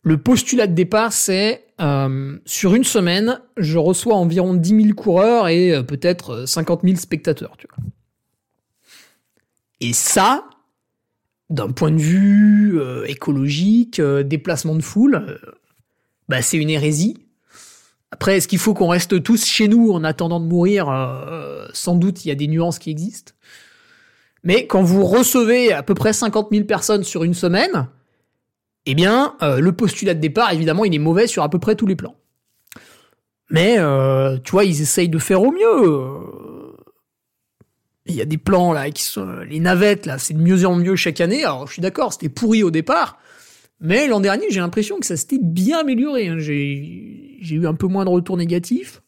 le 0.01 0.18
postulat 0.18 0.66
de 0.66 0.74
départ, 0.74 1.14
c'est 1.14 1.68
euh, 1.80 2.39
sur 2.47 2.74
une 2.74 2.84
semaine, 2.84 3.39
je 3.56 3.78
reçois 3.78 4.16
environ 4.16 4.56
10 4.56 4.70
000 4.70 4.95
coureurs 4.95 5.47
et 5.47 5.76
euh, 5.76 5.84
peut-être 5.84 6.47
50 6.47 6.80
euh, 6.84 6.88
000 6.88 6.99
spectateurs. 6.99 7.56
Et 9.80 9.93
ça, 9.93 10.43
d'un 11.51 11.72
point 11.72 11.91
de 11.91 12.01
vue 12.01 12.80
écologique, 13.06 14.01
déplacement 14.01 14.74
de 14.74 14.82
foule, 14.82 15.39
bah, 16.30 16.42
c'est 16.42 16.58
une 16.58 16.70
hérésie. 16.70 17.18
Après, 18.12 18.38
est-ce 18.38 18.48
qu'il 18.48 18.60
faut 18.60 18.74
qu'on 18.74 18.88
reste 18.88 19.22
tous 19.24 19.46
chez 19.46 19.68
nous 19.68 19.92
en 19.92 20.04
attendant 20.04 20.40
de 20.40 20.46
mourir 20.46 20.88
Sans 21.74 21.96
doute, 21.96 22.24
il 22.24 22.30
y 22.30 22.32
a 22.32 22.36
des 22.36 22.48
nuances 22.48 22.80
qui 22.80 22.90
existent. 22.90 23.34
Mais 24.46 24.68
quand 24.68 24.84
vous 24.84 25.04
recevez 25.04 25.74
à 25.74 25.84
peu 25.84 25.96
près 25.96 26.14
50 26.14 26.50
000 26.52 26.66
personnes 26.66 27.04
sur 27.04 27.24
une 27.24 27.34
semaine, 27.34 27.90
eh 28.86 28.94
bien, 28.94 29.36
euh, 29.42 29.60
le 29.60 29.72
postulat 29.72 30.14
de 30.14 30.20
départ, 30.20 30.54
évidemment, 30.54 30.86
il 30.86 30.94
est 30.94 31.00
mauvais 31.00 31.28
sur 31.28 31.44
à 31.44 31.50
peu 31.50 31.60
près 31.60 31.76
tous 31.76 31.88
les 31.88 31.96
plans. 31.96 32.16
Mais, 33.50 33.76
euh, 33.80 34.38
tu 34.44 34.52
vois, 34.52 34.64
ils 34.64 34.82
essayent 34.82 35.10
de 35.10 35.18
faire 35.18 35.42
au 35.42 35.52
mieux. 35.52 36.76
Il 38.06 38.14
y 38.14 38.22
a 38.22 38.26
des 38.26 38.38
plans, 38.38 38.72
là, 38.72 38.92
qui 38.92 39.04
sont... 39.04 39.28
Les 39.50 39.60
navettes, 39.60 40.06
là, 40.06 40.20
c'est 40.20 40.36
de 40.36 40.42
mieux 40.42 40.66
en 40.66 40.76
mieux 40.76 40.96
chaque 40.96 41.22
année. 41.22 41.44
Alors, 41.44 41.66
je 41.66 41.74
suis 41.74 41.82
d'accord, 41.82 42.14
c'était 42.14 42.30
pourri 42.30 42.62
au 42.62 42.70
départ. 42.70 43.18
Mais 43.80 44.08
l'an 44.08 44.20
dernier, 44.20 44.46
j'ai 44.50 44.60
l'impression 44.60 45.00
que 45.00 45.06
ça 45.06 45.18
s'était 45.18 45.40
bien 45.40 45.80
amélioré. 45.80 46.28
Hein. 46.28 46.40
J'ai 46.40 47.40
eu 47.42 47.68
un 47.68 47.74
peu 47.76 47.88
moins 47.88 48.06
de 48.06 48.10
retours 48.10 48.38
négatifs. 48.38 49.02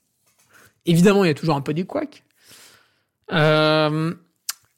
Évidemment, 0.86 1.24
il 1.24 1.28
y 1.28 1.32
a 1.32 1.34
toujours 1.34 1.56
un 1.56 1.62
peu 1.62 1.74
des 1.74 1.86
couacs. 1.86 2.24
Euh, 3.32 4.14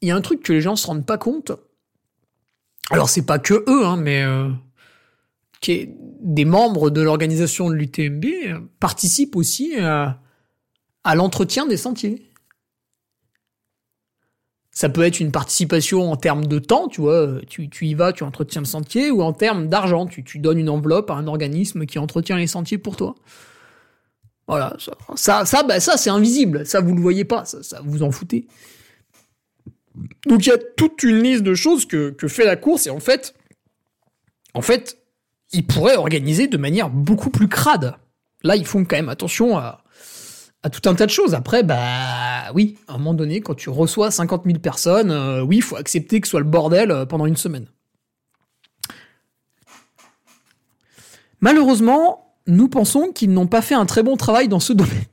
il 0.00 0.08
y 0.08 0.10
a 0.10 0.16
un 0.16 0.20
truc 0.20 0.42
que 0.42 0.52
les 0.52 0.60
gens 0.60 0.76
se 0.76 0.86
rendent 0.86 1.06
pas 1.06 1.18
compte. 1.18 1.52
Alors, 2.90 3.08
c'est 3.08 3.26
pas 3.26 3.38
que 3.38 3.64
eux, 3.68 3.86
hein, 3.86 3.96
mais 3.96 4.24
est 5.68 5.94
des 6.22 6.44
membres 6.44 6.90
de 6.90 7.00
l'organisation 7.00 7.68
de 7.68 7.74
l'UTMB 7.74 8.24
participent 8.78 9.36
aussi 9.36 9.76
à, 9.78 10.20
l'entretien 11.14 11.66
des 11.66 11.76
sentiers. 11.76 12.29
Ça 14.80 14.88
peut 14.88 15.02
être 15.02 15.20
une 15.20 15.30
participation 15.30 16.10
en 16.10 16.16
termes 16.16 16.46
de 16.46 16.58
temps, 16.58 16.88
tu 16.88 17.02
vois, 17.02 17.34
tu, 17.46 17.68
y 17.82 17.92
vas, 17.92 18.14
tu 18.14 18.24
entretiens 18.24 18.62
le 18.62 18.66
sentier, 18.66 19.10
ou 19.10 19.20
en 19.20 19.34
termes 19.34 19.68
d'argent, 19.68 20.06
tu, 20.06 20.24
tu 20.24 20.38
donnes 20.38 20.56
une 20.56 20.70
enveloppe 20.70 21.10
à 21.10 21.16
un 21.16 21.26
organisme 21.26 21.84
qui 21.84 21.98
entretient 21.98 22.38
les 22.38 22.46
sentiers 22.46 22.78
pour 22.78 22.96
toi. 22.96 23.14
Voilà, 24.48 24.74
ça, 25.16 25.44
ça, 25.44 25.62
bah, 25.64 25.80
ça 25.80 25.98
c'est 25.98 26.08
invisible, 26.08 26.64
ça 26.64 26.80
vous 26.80 26.94
le 26.94 27.02
voyez 27.02 27.26
pas, 27.26 27.44
ça, 27.44 27.62
ça 27.62 27.82
vous 27.84 28.02
en 28.02 28.10
foutez. 28.10 28.46
Donc 30.24 30.46
il 30.46 30.48
y 30.48 30.52
a 30.52 30.56
toute 30.78 31.02
une 31.02 31.22
liste 31.22 31.42
de 31.42 31.54
choses 31.54 31.84
que, 31.84 32.08
que 32.08 32.26
fait 32.26 32.46
la 32.46 32.56
course 32.56 32.86
et 32.86 32.90
en 32.90 33.00
fait, 33.00 33.34
en 34.54 34.62
fait, 34.62 34.96
ils 35.52 35.66
pourraient 35.66 35.96
organiser 35.96 36.46
de 36.46 36.56
manière 36.56 36.88
beaucoup 36.88 37.28
plus 37.28 37.48
crade. 37.48 37.96
Là, 38.44 38.56
ils 38.56 38.64
font 38.64 38.86
quand 38.86 38.96
même 38.96 39.10
attention 39.10 39.58
à, 39.58 39.84
tout 40.68 40.86
un 40.88 40.94
tas 40.94 41.06
de 41.06 41.10
choses. 41.10 41.34
Après, 41.34 41.62
bah 41.62 42.52
oui, 42.54 42.76
à 42.86 42.94
un 42.94 42.98
moment 42.98 43.14
donné, 43.14 43.40
quand 43.40 43.54
tu 43.54 43.70
reçois 43.70 44.10
50 44.10 44.44
000 44.44 44.58
personnes, 44.58 45.10
euh, 45.10 45.42
oui, 45.42 45.56
il 45.56 45.62
faut 45.62 45.76
accepter 45.76 46.20
que 46.20 46.26
ce 46.26 46.32
soit 46.32 46.40
le 46.40 46.46
bordel 46.46 46.90
euh, 46.90 47.06
pendant 47.06 47.24
une 47.24 47.36
semaine. 47.36 47.66
Malheureusement, 51.40 52.34
nous 52.46 52.68
pensons 52.68 53.12
qu'ils 53.12 53.32
n'ont 53.32 53.46
pas 53.46 53.62
fait 53.62 53.74
un 53.74 53.86
très 53.86 54.02
bon 54.02 54.16
travail 54.16 54.48
dans 54.48 54.60
ce 54.60 54.74
domaine. 54.74 55.04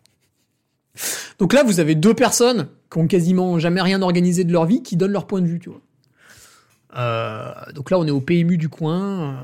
Donc 1.40 1.54
là, 1.54 1.64
vous 1.64 1.80
avez 1.80 1.96
deux 1.96 2.14
personnes 2.14 2.68
qui 2.92 2.98
ont 2.98 3.08
quasiment 3.08 3.60
jamais 3.60 3.82
rien 3.82 4.02
organisé 4.02 4.44
de 4.44 4.52
leur 4.52 4.66
vie 4.66 4.84
qui 4.84 4.98
donnent 4.98 5.12
leur 5.12 5.28
point 5.28 5.42
de 5.42 5.48
vue, 5.48 5.60
tu 5.60 5.70
vois. 5.70 5.82
Euh, 6.98 7.54
donc 7.74 7.92
là, 7.92 8.00
on 8.00 8.08
est 8.08 8.12
au 8.12 8.20
PMU 8.20 8.58
du 8.58 8.68
coin. 8.68 9.44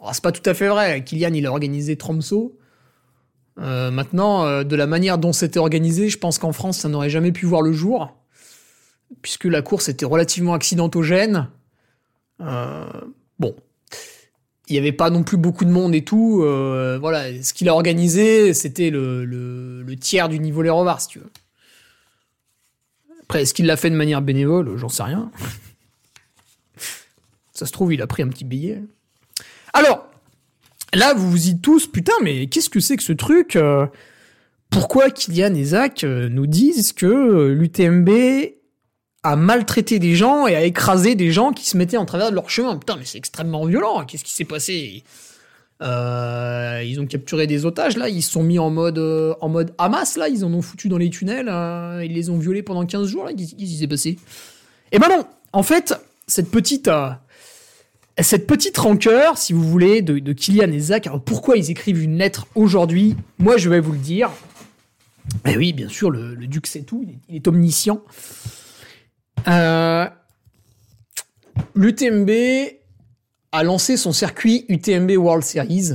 Oh, 0.00 0.08
c'est 0.12 0.22
pas 0.22 0.32
tout 0.32 0.48
à 0.48 0.54
fait 0.54 0.68
vrai. 0.68 1.04
Kylian, 1.04 1.34
il 1.34 1.46
a 1.46 1.50
organisé 1.50 1.96
Tromso. 1.96 2.58
Euh, 3.58 3.90
maintenant, 3.90 4.62
de 4.62 4.76
la 4.76 4.86
manière 4.86 5.18
dont 5.18 5.32
c'était 5.32 5.58
organisé, 5.58 6.08
je 6.08 6.18
pense 6.18 6.38
qu'en 6.38 6.52
France, 6.52 6.78
ça 6.78 6.88
n'aurait 6.88 7.10
jamais 7.10 7.32
pu 7.32 7.46
voir 7.46 7.62
le 7.62 7.72
jour, 7.72 8.16
puisque 9.22 9.44
la 9.44 9.62
course 9.62 9.88
était 9.88 10.06
relativement 10.06 10.54
accidentogène. 10.54 11.48
bon, 12.38 13.56
il 14.68 14.72
n'y 14.72 14.78
avait 14.78 14.92
pas 14.92 15.10
non 15.10 15.22
plus 15.22 15.38
beaucoup 15.38 15.64
de 15.64 15.70
monde 15.70 15.94
et 15.94 16.04
tout. 16.04 16.38
voilà, 17.00 17.42
ce 17.42 17.52
qu'il 17.52 17.68
a 17.68 17.74
organisé, 17.74 18.54
c'était 18.54 18.90
le, 18.90 19.84
tiers 20.00 20.28
du 20.28 20.38
niveau 20.38 20.62
Les 20.62 20.70
Revards, 20.70 21.00
si 21.00 21.08
tu 21.08 21.18
veux. 21.18 21.30
Après, 23.22 23.42
est-ce 23.42 23.52
qu'il 23.52 23.66
l'a 23.66 23.76
fait 23.76 23.90
de 23.90 23.96
manière 23.96 24.22
bénévole? 24.22 24.76
J'en 24.76 24.88
sais 24.88 25.02
rien. 25.02 25.30
Ça 27.58 27.66
se 27.66 27.72
trouve, 27.72 27.92
il 27.92 28.00
a 28.02 28.06
pris 28.06 28.22
un 28.22 28.28
petit 28.28 28.44
billet. 28.44 28.80
Alors, 29.72 30.07
là, 30.94 31.14
vous 31.14 31.30
vous 31.30 31.38
dites 31.38 31.62
tous, 31.62 31.86
putain, 31.86 32.12
mais 32.22 32.46
qu'est-ce 32.46 32.70
que 32.70 32.80
c'est 32.80 32.96
que 32.96 33.02
ce 33.02 33.12
truc 33.12 33.56
euh, 33.56 33.86
Pourquoi 34.70 35.10
Kylian 35.10 35.54
et 35.54 35.64
Zach 35.64 36.04
euh, 36.04 36.28
nous 36.28 36.46
disent 36.46 36.92
que 36.92 37.06
euh, 37.06 37.54
l'UTMB 37.54 38.10
a 39.24 39.36
maltraité 39.36 39.98
des 39.98 40.14
gens 40.14 40.46
et 40.46 40.54
a 40.54 40.62
écrasé 40.62 41.14
des 41.14 41.32
gens 41.32 41.52
qui 41.52 41.66
se 41.66 41.76
mettaient 41.76 41.96
en 41.96 42.06
travers 42.06 42.30
de 42.30 42.34
leur 42.34 42.48
chemin. 42.48 42.76
Putain, 42.76 42.96
mais 42.96 43.04
c'est 43.04 43.18
extrêmement 43.18 43.66
violent. 43.66 44.04
Qu'est-ce 44.04 44.24
qui 44.24 44.32
s'est 44.32 44.44
passé? 44.44 45.02
Ils 45.80 46.98
ont 47.00 47.06
capturé 47.06 47.46
des 47.46 47.64
otages 47.64 47.96
là, 47.96 48.08
ils 48.08 48.22
se 48.22 48.32
sont 48.32 48.42
mis 48.42 48.58
en 48.58 48.68
mode 48.68 48.98
en 48.98 49.48
mode 49.48 49.74
Hamas 49.78 50.16
là, 50.16 50.28
ils 50.28 50.44
en 50.44 50.52
ont 50.52 50.62
foutu 50.62 50.88
dans 50.88 50.98
les 50.98 51.08
tunnels, 51.08 51.46
ils 52.04 52.12
les 52.12 52.30
ont 52.30 52.38
violés 52.38 52.64
pendant 52.64 52.84
15 52.84 53.06
jours 53.06 53.24
là, 53.24 53.32
qu'est-ce 53.32 53.54
qui 53.54 53.76
s'est 53.76 53.86
passé? 53.86 54.18
Eh 54.90 54.98
ben 54.98 55.08
non, 55.08 55.24
en 55.52 55.62
fait, 55.62 55.94
cette 56.26 56.50
petite 56.50 56.90
cette 58.22 58.46
petite 58.46 58.76
rancœur, 58.76 59.38
si 59.38 59.52
vous 59.52 59.62
voulez, 59.62 60.02
de, 60.02 60.32
Kylian 60.32 60.72
et 60.72 60.80
Zach, 60.80 61.06
alors 61.06 61.22
pourquoi 61.22 61.56
ils 61.56 61.70
écrivent 61.70 62.02
une 62.02 62.18
lettre 62.18 62.46
aujourd'hui 62.54 63.16
Moi, 63.38 63.56
je 63.56 63.68
vais 63.68 63.80
vous 63.80 63.92
le 63.92 63.98
dire. 63.98 64.30
Eh 65.46 65.56
oui, 65.56 65.72
bien 65.72 65.88
sûr, 65.88 66.10
le, 66.10 66.34
duc 66.46 66.66
sait 66.66 66.82
tout, 66.82 67.06
il 67.28 67.36
est, 67.36 67.46
omniscient. 67.46 68.02
Euh, 69.46 70.06
L'UTMB 71.74 72.30
a 73.52 73.62
lancé 73.62 73.96
son 73.96 74.12
circuit 74.12 74.64
UTMB 74.68 75.12
World 75.12 75.44
Series. 75.44 75.92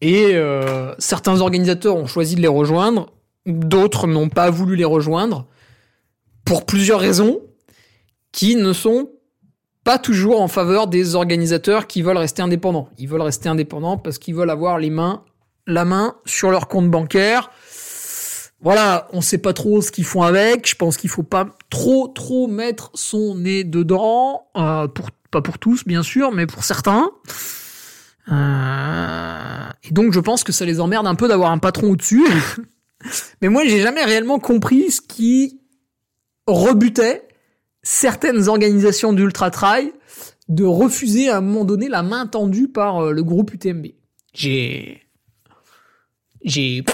Et 0.00 0.34
euh, 0.34 0.94
certains 0.98 1.40
organisateurs 1.40 1.96
ont 1.96 2.06
choisi 2.06 2.34
de 2.34 2.42
les 2.42 2.48
rejoindre, 2.48 3.12
d'autres 3.46 4.06
n'ont 4.06 4.28
pas 4.28 4.50
voulu 4.50 4.76
les 4.76 4.84
rejoindre, 4.84 5.46
pour 6.44 6.66
plusieurs 6.66 7.00
raisons 7.00 7.40
qui 8.32 8.56
ne 8.56 8.72
sont 8.72 9.10
pas 9.86 9.98
toujours 10.00 10.40
en 10.40 10.48
faveur 10.48 10.88
des 10.88 11.14
organisateurs 11.14 11.86
qui 11.86 12.02
veulent 12.02 12.16
rester 12.16 12.42
indépendants. 12.42 12.88
Ils 12.98 13.08
veulent 13.08 13.22
rester 13.22 13.48
indépendants 13.48 13.96
parce 13.96 14.18
qu'ils 14.18 14.34
veulent 14.34 14.50
avoir 14.50 14.80
les 14.80 14.90
mains, 14.90 15.22
la 15.68 15.84
main 15.84 16.16
sur 16.24 16.50
leur 16.50 16.66
compte 16.66 16.90
bancaire. 16.90 17.52
Voilà, 18.60 19.06
on 19.12 19.20
sait 19.20 19.38
pas 19.38 19.52
trop 19.52 19.80
ce 19.80 19.92
qu'ils 19.92 20.04
font 20.04 20.22
avec. 20.22 20.68
Je 20.68 20.74
pense 20.74 20.96
qu'il 20.96 21.08
faut 21.08 21.22
pas 21.22 21.46
trop, 21.70 22.08
trop 22.08 22.48
mettre 22.48 22.90
son 22.94 23.36
nez 23.36 23.62
dedans. 23.62 24.48
Euh, 24.56 24.88
pour, 24.88 25.12
pas 25.30 25.40
pour 25.40 25.60
tous, 25.60 25.84
bien 25.84 26.02
sûr, 26.02 26.32
mais 26.32 26.46
pour 26.46 26.64
certains. 26.64 27.08
Euh, 28.32 29.68
et 29.84 29.92
donc, 29.92 30.12
je 30.12 30.18
pense 30.18 30.42
que 30.42 30.50
ça 30.50 30.64
les 30.64 30.80
emmerde 30.80 31.06
un 31.06 31.14
peu 31.14 31.28
d'avoir 31.28 31.52
un 31.52 31.58
patron 31.58 31.90
au-dessus. 31.90 32.26
mais 33.40 33.48
moi, 33.48 33.62
j'ai 33.64 33.80
jamais 33.80 34.02
réellement 34.02 34.40
compris 34.40 34.90
ce 34.90 35.00
qui 35.00 35.60
rebutait 36.48 37.25
certaines 37.86 38.48
organisations 38.48 39.12
d'ultra 39.12 39.52
trail 39.52 39.92
de 40.48 40.64
refuser 40.64 41.30
à 41.30 41.36
un 41.36 41.40
moment 41.40 41.64
donné 41.64 41.88
la 41.88 42.02
main 42.02 42.26
tendue 42.26 42.66
par 42.66 42.98
euh, 42.98 43.12
le 43.12 43.22
groupe 43.22 43.54
UTMB. 43.54 43.86
J'ai 44.34 45.02
j'ai 46.42 46.84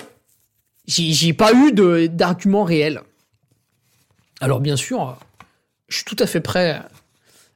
j'ai 0.86 1.32
pas 1.32 1.54
eu 1.54 1.72
d'argument 2.08 2.64
réel. 2.64 3.00
Alors 4.40 4.60
bien 4.60 4.76
sûr, 4.76 5.18
je 5.88 5.96
suis 5.96 6.04
tout 6.04 6.16
à 6.18 6.26
fait 6.26 6.40
prêt 6.40 6.82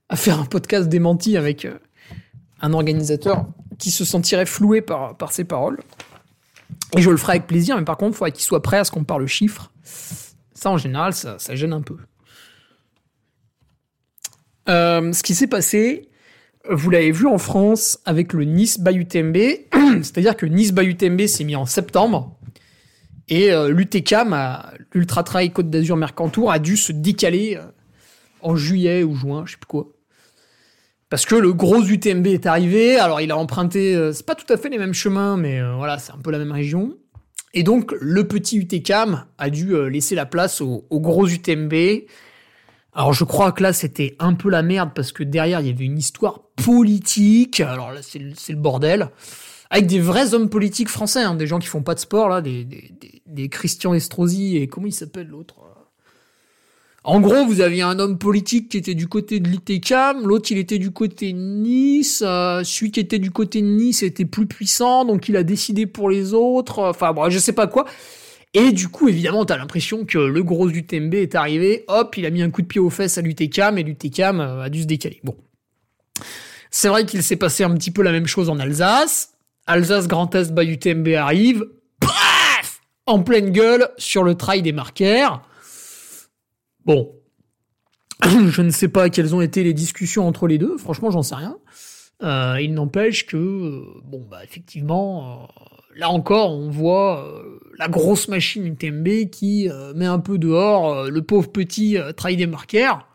à 0.09 0.16
faire 0.16 0.41
un 0.41 0.47
podcast 0.47 0.89
démenti 0.89 1.37
avec 1.37 1.66
euh, 1.66 1.78
un 2.62 2.72
organisateur 2.72 3.47
qui 3.78 3.91
se 3.91 4.07
sentirait 4.07 4.47
floué 4.47 4.80
par, 4.80 5.14
par 5.14 5.32
ses 5.32 5.45
paroles. 5.45 5.80
Et 6.97 7.03
je 7.03 7.11
le 7.11 7.18
ferai 7.18 7.32
avec 7.32 7.47
plaisir, 7.47 7.76
mais 7.76 7.84
par 7.84 7.99
contre, 7.99 8.14
il 8.14 8.16
faudrait 8.16 8.32
qu'il 8.32 8.45
soit 8.45 8.62
prêt 8.62 8.78
à 8.78 8.84
ce 8.84 8.91
qu'on 8.91 9.05
parle 9.05 9.26
chiffres. 9.26 9.70
Ça, 10.55 10.70
en 10.70 10.78
général, 10.78 11.12
ça 11.12 11.37
gêne 11.55 11.74
un 11.74 11.82
peu. 11.82 11.97
Euh, 14.68 15.12
ce 15.12 15.22
qui 15.22 15.34
s'est 15.34 15.46
passé, 15.46 16.08
vous 16.68 16.90
l'avez 16.90 17.12
vu 17.12 17.26
en 17.26 17.38
France 17.38 17.98
avec 18.04 18.32
le 18.32 18.44
Nice 18.44 18.80
by 18.80 18.94
UTMB, 18.96 19.36
c'est-à-dire 20.02 20.36
que 20.36 20.46
Nice 20.46 20.72
by 20.72 20.84
UTMB 20.84 21.26
s'est 21.26 21.44
mis 21.44 21.56
en 21.56 21.66
septembre 21.66 22.36
et 23.28 23.52
euh, 23.52 23.68
l'UTCAM, 23.68 24.36
l'Ultra 24.92 25.22
Trail 25.24 25.50
Côte 25.50 25.70
d'Azur 25.70 25.96
Mercantour, 25.96 26.50
a 26.50 26.58
dû 26.58 26.76
se 26.76 26.92
décaler 26.92 27.56
euh, 27.56 27.64
en 28.40 28.56
juillet 28.56 29.02
ou 29.02 29.14
juin, 29.14 29.44
je 29.46 29.52
sais 29.52 29.58
plus 29.58 29.66
quoi. 29.66 29.88
Parce 31.08 31.24
que 31.24 31.36
le 31.36 31.52
gros 31.52 31.82
UTMB 31.82 32.26
est 32.26 32.46
arrivé, 32.46 32.98
alors 32.98 33.20
il 33.20 33.30
a 33.30 33.36
emprunté, 33.36 34.10
c'est 34.12 34.26
pas 34.26 34.34
tout 34.34 34.52
à 34.52 34.56
fait 34.56 34.68
les 34.68 34.78
mêmes 34.78 34.92
chemins, 34.92 35.36
mais 35.36 35.60
voilà, 35.76 35.98
c'est 35.98 36.10
un 36.10 36.18
peu 36.18 36.32
la 36.32 36.38
même 36.38 36.50
région. 36.50 36.96
Et 37.54 37.62
donc 37.62 37.94
le 38.00 38.26
petit 38.26 38.56
UTCAM 38.58 39.24
a 39.38 39.50
dû 39.50 39.88
laisser 39.88 40.16
la 40.16 40.26
place 40.26 40.60
au 40.60 40.84
gros 40.90 41.28
UTMB 41.28 41.72
alors 42.97 43.12
je 43.12 43.24
crois 43.24 43.53
que 43.53 43.62
là 43.62 43.74
c'était 43.74 44.16
un 44.18 44.32
peu 44.32 44.49
la 44.49 44.62
merde 44.62 44.90
parce 44.94 45.12
que 45.12 45.22
derrière 45.22 45.61
il 45.61 45.66
y 45.66 45.70
avait 45.70 45.84
une 45.84 45.99
histoire 45.99 46.40
politique. 46.57 47.61
Alors 47.61 47.92
là 47.92 48.01
c'est 48.03 48.18
le, 48.18 48.57
bordel. 48.57 49.11
Avec 49.68 49.86
des 49.86 50.01
vrais 50.01 50.32
hommes 50.32 50.49
politiques 50.49 50.88
français, 50.88 51.22
hein, 51.22 51.34
des 51.34 51.47
gens 51.47 51.59
qui 51.59 51.66
font 51.66 51.82
pas 51.82 51.94
de 51.94 52.01
sport 52.01 52.30
là, 52.30 52.40
des, 52.40 52.64
des, 52.64 52.90
des, 53.26 53.49
Christian 53.51 53.92
Estrosi 53.92 54.57
et 54.57 54.66
comment 54.66 54.86
il 54.86 54.94
s'appelle 54.94 55.26
l'autre 55.26 55.57
En 57.05 57.20
gros, 57.20 57.44
vous 57.44 57.61
aviez 57.61 57.82
un 57.82 57.99
homme 57.99 58.16
politique 58.16 58.70
qui 58.70 58.78
était 58.78 58.94
du 58.94 59.09
côté 59.09 59.40
de 59.40 59.49
l'ITCAM, 59.51 60.26
l'autre 60.26 60.51
il 60.51 60.57
était 60.57 60.78
du 60.78 60.92
côté 60.92 61.34
de 61.34 61.38
Nice, 61.38 62.22
euh, 62.24 62.64
celui 62.64 62.92
qui 62.92 63.01
était 63.01 63.18
du 63.18 63.30
côté 63.30 63.61
de 63.61 63.66
Nice 63.66 64.03
était 64.03 64.24
plus 64.24 64.47
puissant, 64.47 65.05
donc 65.05 65.28
il 65.28 65.36
a 65.36 65.42
décidé 65.42 65.84
pour 65.84 66.09
les 66.09 66.32
autres, 66.32 66.78
enfin 66.78 67.12
bon, 67.12 67.28
je 67.28 67.38
sais 67.38 67.53
pas 67.53 67.66
quoi. 67.66 67.84
Et 68.55 68.72
du 68.72 68.88
coup, 68.88 69.09
évidemment, 69.09 69.44
t'as 69.44 69.57
l'impression 69.57 70.05
que 70.05 70.18
le 70.18 70.42
gros 70.42 70.68
UTMB 70.68 71.14
est 71.14 71.34
arrivé, 71.34 71.84
hop, 71.88 72.16
il 72.16 72.24
a 72.24 72.30
mis 72.30 72.42
un 72.42 72.51
coup 72.51 72.62
de 72.62 72.66
pied 72.66 72.80
aux 72.80 72.90
fesses 72.90 73.18
à 73.18 73.20
l'UTCAM 73.20 73.76
et 73.78 73.82
l'UTCAM 73.82 74.40
euh, 74.40 74.62
a 74.62 74.70
dû 74.70 74.82
se 74.82 74.86
décaler. 74.86 75.20
Bon. 75.24 75.36
C'est 76.70 76.88
vrai 76.88 77.05
qu'il 77.05 77.22
s'est 77.22 77.36
passé 77.36 77.64
un 77.64 77.74
petit 77.74 77.90
peu 77.90 78.03
la 78.03 78.12
même 78.12 78.26
chose 78.26 78.49
en 78.49 78.59
Alsace. 78.59 79.34
Alsace 79.66 80.09
Grand 80.09 80.34
Est 80.34 80.55
by 80.55 80.64
UTMB 80.64 81.09
arrive, 81.09 81.66
paf 82.01 82.80
En 83.05 83.22
pleine 83.22 83.51
gueule 83.51 83.88
sur 83.99 84.22
le 84.22 84.36
trail 84.36 84.62
des 84.62 84.72
marquaires. 84.72 85.42
Bon. 86.84 87.12
Je 88.24 88.62
ne 88.62 88.70
sais 88.70 88.88
pas 88.88 89.11
quelles 89.11 89.34
ont 89.34 89.42
été 89.42 89.64
les 89.64 89.74
discussions 89.74 90.26
entre 90.26 90.47
les 90.47 90.57
deux, 90.57 90.78
franchement, 90.78 91.11
j'en 91.11 91.22
sais 91.22 91.34
rien. 91.34 91.59
Euh, 92.22 92.59
il 92.62 92.72
n'empêche 92.72 93.26
que, 93.26 93.36
euh, 93.36 93.82
bon, 94.05 94.24
bah, 94.30 94.42
effectivement, 94.42 95.47
là 95.94 96.09
encore, 96.09 96.53
on 96.53 96.70
voit 96.70 97.44
la 97.79 97.89
grosse 97.89 98.29
machine 98.29 98.66
UTMB 98.66 99.31
qui 99.31 99.68
euh, 99.70 99.93
met 99.95 100.07
un 100.07 100.18
peu 100.18 100.39
dehors 100.39 100.93
euh, 100.93 101.11
le 101.11 101.22
pauvre 101.22 101.51
petit 101.51 101.97
trail 102.16 102.37
des 102.37 102.47
marqueurs. 102.47 103.07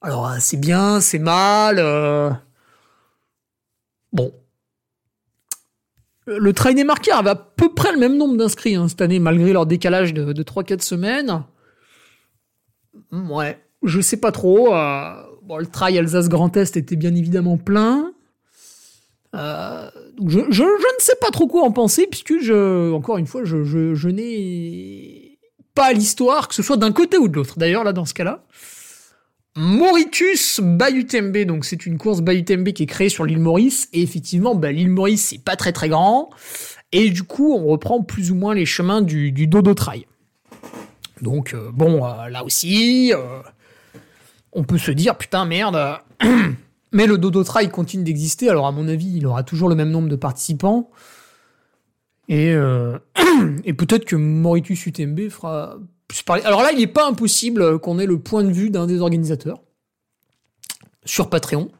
Alors, 0.00 0.32
c'est 0.40 0.56
bien, 0.56 1.00
c'est 1.00 1.18
mal. 1.20 1.76
Bon. 4.12 4.32
Le 6.26 6.52
trail 6.52 6.74
des 6.74 6.84
marqueurs 6.84 7.18
avait 7.18 7.30
à 7.30 7.36
peu 7.36 7.72
près 7.72 7.92
le 7.92 7.98
même 7.98 8.16
nombre 8.16 8.36
d'inscrits 8.36 8.74
hein, 8.74 8.88
cette 8.88 9.00
année, 9.00 9.20
malgré 9.20 9.52
leur 9.52 9.66
décalage 9.66 10.12
de, 10.12 10.32
de 10.32 10.42
3-4 10.42 10.82
semaines. 10.82 11.44
Ouais, 13.12 13.62
je 13.84 14.00
sais 14.00 14.16
pas 14.16 14.32
trop. 14.32 14.70
bon, 14.70 15.58
le 15.58 15.66
trail 15.66 15.98
Alsace 15.98 16.28
Grand 16.28 16.56
Est 16.56 16.76
était 16.76 16.96
bien 16.96 17.14
évidemment 17.14 17.56
plein. 17.56 18.12
Euh, 19.34 19.90
je, 20.26 20.40
ne 20.40 21.00
sais 21.00 21.16
pas 21.20 21.30
trop 21.30 21.46
quoi 21.46 21.62
en 21.62 21.72
penser, 21.72 22.06
puisque 22.10 22.40
je, 22.40 22.92
encore 22.92 23.18
une 23.18 23.26
fois, 23.26 23.42
je, 23.44 24.08
n'ai 24.08 25.38
pas 25.74 25.92
l'histoire, 25.92 26.48
que 26.48 26.54
ce 26.54 26.62
soit 26.62 26.76
d'un 26.76 26.92
côté 26.92 27.18
ou 27.18 27.28
de 27.28 27.34
l'autre. 27.34 27.58
D'ailleurs, 27.58 27.84
là, 27.84 27.92
dans 27.92 28.04
ce 28.04 28.14
cas-là, 28.14 28.44
Mauritius 29.56 30.60
Bayutembe, 30.62 31.44
donc 31.44 31.64
c'est 31.64 31.84
une 31.86 31.98
course 31.98 32.20
Bayutembe 32.20 32.72
qui 32.72 32.84
est 32.84 32.86
créée 32.86 33.08
sur 33.08 33.24
l'île 33.24 33.40
Maurice, 33.40 33.88
et 33.92 34.02
effectivement, 34.02 34.54
bah, 34.54 34.72
l'île 34.72 34.90
Maurice, 34.90 35.28
c'est 35.30 35.42
pas 35.42 35.56
très 35.56 35.72
très 35.72 35.88
grand, 35.88 36.30
et 36.92 37.10
du 37.10 37.22
coup, 37.22 37.54
on 37.54 37.66
reprend 37.66 38.02
plus 38.02 38.30
ou 38.30 38.34
moins 38.34 38.54
les 38.54 38.66
chemins 38.66 39.02
du, 39.02 39.32
du 39.32 39.46
Dodo 39.46 39.74
Trail. 39.74 40.06
Donc, 41.20 41.54
euh, 41.54 41.70
bon, 41.72 42.04
euh, 42.04 42.28
là 42.28 42.44
aussi, 42.44 43.12
on 44.52 44.64
peut 44.64 44.78
se 44.78 44.90
dire, 44.90 45.16
putain, 45.16 45.44
merde, 45.44 45.98
Mais 46.92 47.06
le 47.06 47.18
Dodo 47.18 47.42
Trail 47.42 47.70
continue 47.70 48.04
d'exister. 48.04 48.48
Alors, 48.48 48.66
à 48.66 48.72
mon 48.72 48.86
avis, 48.86 49.16
il 49.16 49.26
aura 49.26 49.42
toujours 49.42 49.68
le 49.68 49.74
même 49.74 49.90
nombre 49.90 50.08
de 50.08 50.16
participants. 50.16 50.90
Et, 52.28 52.52
euh, 52.52 52.98
peut-être 53.78 54.04
que 54.04 54.16
Mauritius 54.16 54.86
UTMB 54.86 55.28
fera 55.28 55.78
plus. 56.06 56.22
Alors 56.44 56.62
là, 56.62 56.72
il 56.72 56.78
n'est 56.78 56.86
pas 56.86 57.06
impossible 57.06 57.78
qu'on 57.78 57.98
ait 57.98 58.06
le 58.06 58.18
point 58.18 58.44
de 58.44 58.52
vue 58.52 58.70
d'un 58.70 58.86
des 58.86 59.00
organisateurs 59.00 59.62
sur 61.04 61.30
Patreon. 61.30 61.70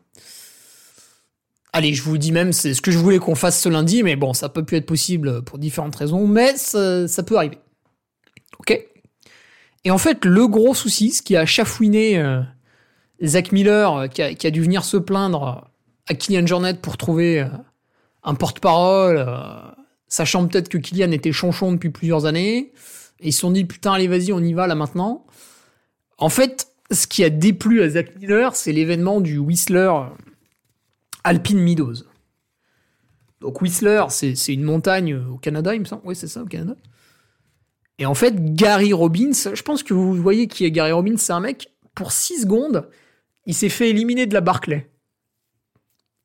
Allez, 1.74 1.94
je 1.94 2.02
vous 2.02 2.18
dis 2.18 2.32
même, 2.32 2.52
c'est 2.52 2.74
ce 2.74 2.82
que 2.82 2.90
je 2.90 2.98
voulais 2.98 3.18
qu'on 3.18 3.34
fasse 3.34 3.60
ce 3.60 3.68
lundi, 3.68 4.02
mais 4.02 4.16
bon, 4.16 4.34
ça 4.34 4.48
peut 4.48 4.64
plus 4.64 4.76
être 4.76 4.86
possible 4.86 5.42
pour 5.42 5.58
différentes 5.58 5.96
raisons, 5.96 6.26
mais 6.26 6.56
ça, 6.56 7.08
ça 7.08 7.22
peut 7.22 7.36
arriver. 7.36 7.58
Ok 8.58 8.78
Et 9.84 9.90
en 9.90 9.98
fait, 9.98 10.24
le 10.24 10.46
gros 10.48 10.74
souci, 10.74 11.12
ce 11.12 11.22
qui 11.22 11.34
a 11.34 11.46
chafouiné 11.46 12.18
euh, 12.18 12.42
Zach 13.24 13.52
Miller, 13.52 13.96
euh, 13.96 14.06
qui 14.08 14.22
a, 14.22 14.50
dû 14.50 14.62
venir 14.62 14.84
se 14.84 14.96
plaindre 14.96 15.70
à 16.08 16.14
Kylian 16.14 16.46
Jornet 16.46 16.74
pour 16.74 16.96
trouver 16.96 17.40
euh, 17.40 17.46
un 18.22 18.34
porte-parole, 18.34 19.26
sachant 20.08 20.46
peut-être 20.46 20.68
que 20.68 20.78
Kylian 20.78 21.10
était 21.12 21.32
chonchon 21.32 21.72
depuis 21.72 21.90
plusieurs 21.90 22.26
années, 22.26 22.72
et 23.20 23.28
ils 23.28 23.32
se 23.32 23.40
sont 23.40 23.50
dit, 23.50 23.64
putain, 23.64 23.92
allez, 23.92 24.08
vas-y, 24.08 24.32
on 24.32 24.40
y 24.40 24.52
va 24.52 24.66
là 24.66 24.74
maintenant. 24.74 25.26
En 26.18 26.28
fait, 26.28 26.68
ce 26.90 27.06
qui 27.06 27.24
a 27.24 27.30
déplu 27.30 27.82
à 27.82 27.88
Zach 27.88 28.14
Miller, 28.16 28.54
c'est 28.54 28.72
l'événement 28.72 29.20
du 29.20 29.38
Whistler 29.38 29.92
Alpine 31.24 31.60
Meadows. 31.60 32.04
Donc 33.40 33.60
Whistler, 33.60 34.04
c'est 34.08 34.34
une 34.48 34.62
montagne 34.62 35.16
au 35.16 35.36
Canada, 35.36 35.74
il 35.74 35.80
me 35.80 35.84
semble. 35.84 36.02
Oui, 36.04 36.14
c'est 36.14 36.28
ça, 36.28 36.42
au 36.42 36.46
Canada. 36.46 36.76
Et 37.98 38.06
en 38.06 38.14
fait, 38.14 38.54
Gary 38.54 38.92
Robbins, 38.92 39.32
je 39.32 39.62
pense 39.62 39.82
que 39.82 39.94
vous 39.94 40.14
voyez 40.14 40.46
qui 40.46 40.64
est 40.64 40.70
Gary 40.70 40.92
Robbins, 40.92 41.16
c'est 41.16 41.32
un 41.32 41.40
mec, 41.40 41.72
pour 41.94 42.12
6 42.12 42.42
secondes, 42.42 42.88
il 43.46 43.54
s'est 43.54 43.68
fait 43.68 43.90
éliminer 43.90 44.26
de 44.26 44.34
la 44.34 44.40
Barclay. 44.40 44.90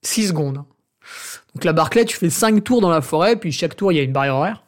6 0.03 0.30
secondes. 0.30 0.63
Donc 1.53 1.63
la 1.63 1.74
Barclay, 1.74 2.05
tu 2.05 2.15
fais 2.15 2.30
5 2.30 2.63
tours 2.63 2.82
dans 2.82 2.89
la 2.89 3.01
forêt, 3.01 3.36
puis 3.36 3.51
chaque 3.51 3.76
tour, 3.76 3.91
il 3.91 3.95
y 3.95 3.99
a 3.99 4.03
une 4.03 4.13
barrière 4.13 4.36
horaire. 4.36 4.63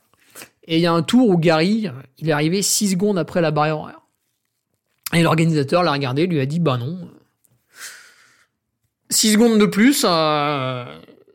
Et 0.63 0.77
il 0.77 0.81
y 0.81 0.85
a 0.85 0.93
un 0.93 1.01
tour 1.01 1.29
où 1.29 1.37
Gary, 1.37 1.87
il 2.17 2.29
est 2.29 2.31
arrivé 2.31 2.61
6 2.61 2.91
secondes 2.91 3.17
après 3.17 3.41
la 3.41 3.51
barrière 3.51 3.79
horaire. 3.79 4.01
Et 5.13 5.23
l'organisateur 5.23 5.83
l'a 5.83 5.91
regardé, 5.91 6.27
lui 6.27 6.39
a 6.39 6.45
dit, 6.45 6.59
bah 6.59 6.77
non, 6.77 7.09
6 9.09 9.33
secondes 9.33 9.59
de 9.59 9.65
plus, 9.65 10.05
euh, 10.07 10.85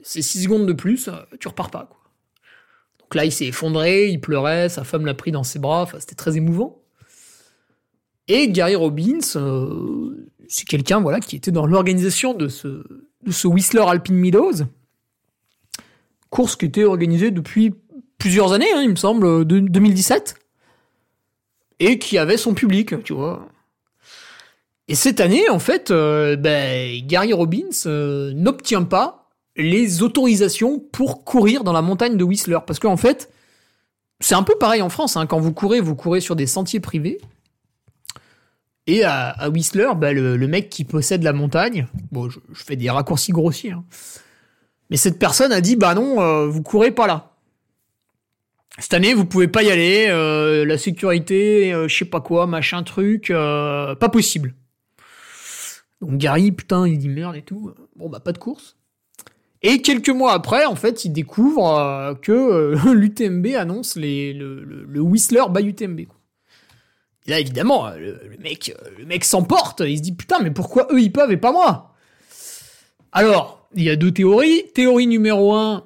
c'est 0.03 0.23
6 0.23 0.45
secondes 0.45 0.67
de 0.67 0.73
plus, 0.73 1.09
euh, 1.09 1.13
tu 1.41 1.49
repars 1.49 1.71
pas. 1.71 1.87
Quoi. 1.91 1.99
Donc 3.01 3.15
là, 3.17 3.25
il 3.25 3.33
s'est 3.33 3.47
effondré, 3.47 4.09
il 4.09 4.21
pleurait, 4.21 4.69
sa 4.69 4.85
femme 4.85 5.05
l'a 5.07 5.15
pris 5.15 5.33
dans 5.33 5.43
ses 5.43 5.59
bras, 5.59 5.89
c'était 5.99 6.15
très 6.15 6.37
émouvant. 6.37 6.83
Et 8.29 8.49
Gary 8.49 8.77
Robbins, 8.77 9.19
euh, 9.37 10.31
c'est 10.49 10.67
quelqu'un 10.67 11.01
voilà, 11.01 11.21
qui 11.21 11.37
était 11.37 11.51
dans 11.51 11.67
l'organisation 11.67 12.35
de 12.35 12.49
ce, 12.49 13.47
Whistler 13.47 13.85
Alpine 13.87 14.17
Meadows, 14.17 14.65
course 16.31 16.57
qui 16.57 16.67
était 16.67 16.85
organisée 16.85 17.31
depuis 17.31 17.75
plusieurs 18.19 18.53
années, 18.53 18.73
hein, 18.75 18.83
il 18.83 18.91
me 18.91 18.97
semble, 18.97 19.45
de 19.45 19.61
2017, 19.61 20.37
et 21.81 21.99
qui 21.99 22.19
avait 22.19 22.37
son 22.37 22.55
public, 22.55 23.03
tu 23.05 23.13
vois. 23.13 23.49
Et 24.89 24.95
cette 24.95 25.21
année, 25.21 25.49
en 25.49 25.59
fait, 25.59 25.91
euh, 25.91 26.37
ben, 26.37 27.01
Gary 27.07 27.33
Robbins 27.33 27.87
euh, 27.87 28.33
n'obtient 28.35 28.83
pas 28.83 29.31
les 29.57 30.03
autorisations 30.03 30.79
pour 30.79 31.25
courir 31.25 31.65
dans 31.65 31.73
la 31.73 31.83
montagne 31.83 32.17
de 32.17 32.25
Whistler. 32.25 32.59
Parce 32.67 32.79
qu'en 32.79 32.97
fait, 32.97 33.31
c'est 34.21 34.35
un 34.35 34.43
peu 34.43 34.57
pareil 34.59 34.83
en 34.83 34.89
France. 34.89 35.17
Hein. 35.17 35.27
Quand 35.27 35.41
vous 35.41 35.53
courez, 35.53 35.81
vous 35.81 35.95
courez 35.95 36.21
sur 36.21 36.37
des 36.37 36.47
sentiers 36.47 36.81
privés. 36.81 37.19
Et 38.87 39.03
à, 39.05 39.49
Whistler, 39.49 39.89
ben, 39.97 40.15
le, 40.15 40.47
mec 40.47 40.69
qui 40.69 40.85
possède 40.85 41.23
la 41.23 41.33
montagne, 41.33 41.87
bon, 42.13 42.29
je, 42.29 42.39
fais 42.53 42.77
des 42.77 42.91
raccourcis 42.91 43.33
grossiers, 43.33 43.73
hein. 43.73 43.85
mais 44.91 44.99
cette 44.99 45.19
personne 45.19 45.53
a 45.53 45.63
dit, 45.63 45.77
bah 45.77 45.95
non, 45.95 46.21
euh, 46.21 46.47
vous 46.47 46.63
courez 46.63 46.91
pas 46.91 47.07
là. 47.07 47.31
Cette 48.79 48.93
année, 48.93 49.15
vous 49.15 49.25
pouvez 49.25 49.49
pas 49.49 49.63
y 49.63 49.71
aller, 49.71 50.09
la 50.09 50.79
sécurité, 50.79 51.73
je 51.87 51.97
sais 51.97 52.05
pas 52.05 52.21
quoi, 52.21 52.47
machin 52.47 52.83
truc, 52.83 53.29
pas 53.29 54.09
possible. 54.13 54.55
Donc 56.01 56.19
Gary, 56.19 56.53
putain, 56.53 56.87
il 56.87 56.99
dit 56.99 57.09
merde 57.09 57.37
et 57.37 57.43
tout. 57.43 57.73
Bon, 57.97 58.09
bah, 58.09 58.21
pas 58.21 58.33
de 58.33 58.39
course. 58.39 58.77
Et 59.63 59.81
quelques 59.81 60.11
mois 60.11 60.35
après, 60.35 60.67
en 60.67 60.77
fait, 60.77 61.07
il 61.07 61.13
découvre 61.13 61.79
euh, 61.79 62.15
que 62.15 62.33
euh, 62.33 62.77
l'UTMB 62.95 63.47
annonce 63.57 63.97
le, 63.97 65.01
Whistler 65.01 65.45
by 65.51 65.67
UTMB. 65.67 66.01
Là, 67.27 67.41
évidemment, 67.41 67.87
euh, 67.87 67.97
le, 67.99 68.37
mec, 68.43 68.75
le 68.99 69.07
mec 69.07 69.25
s'emporte. 69.25 69.81
Il 69.81 69.97
se 69.97 70.03
dit 70.03 70.13
putain, 70.13 70.41
mais 70.41 70.51
pourquoi 70.51 70.89
eux 70.91 71.01
ils 71.01 71.13
peuvent 71.13 71.33
et 71.33 71.37
pas 71.37 71.53
moi? 71.53 71.95
Alors, 73.13 73.69
il 73.75 73.85
y 73.85 73.91
a 73.91 73.97
deux 73.97 74.13
théories. 74.13 74.65
Théorie 74.75 75.07
numéro 75.07 75.55
un, 75.55 75.85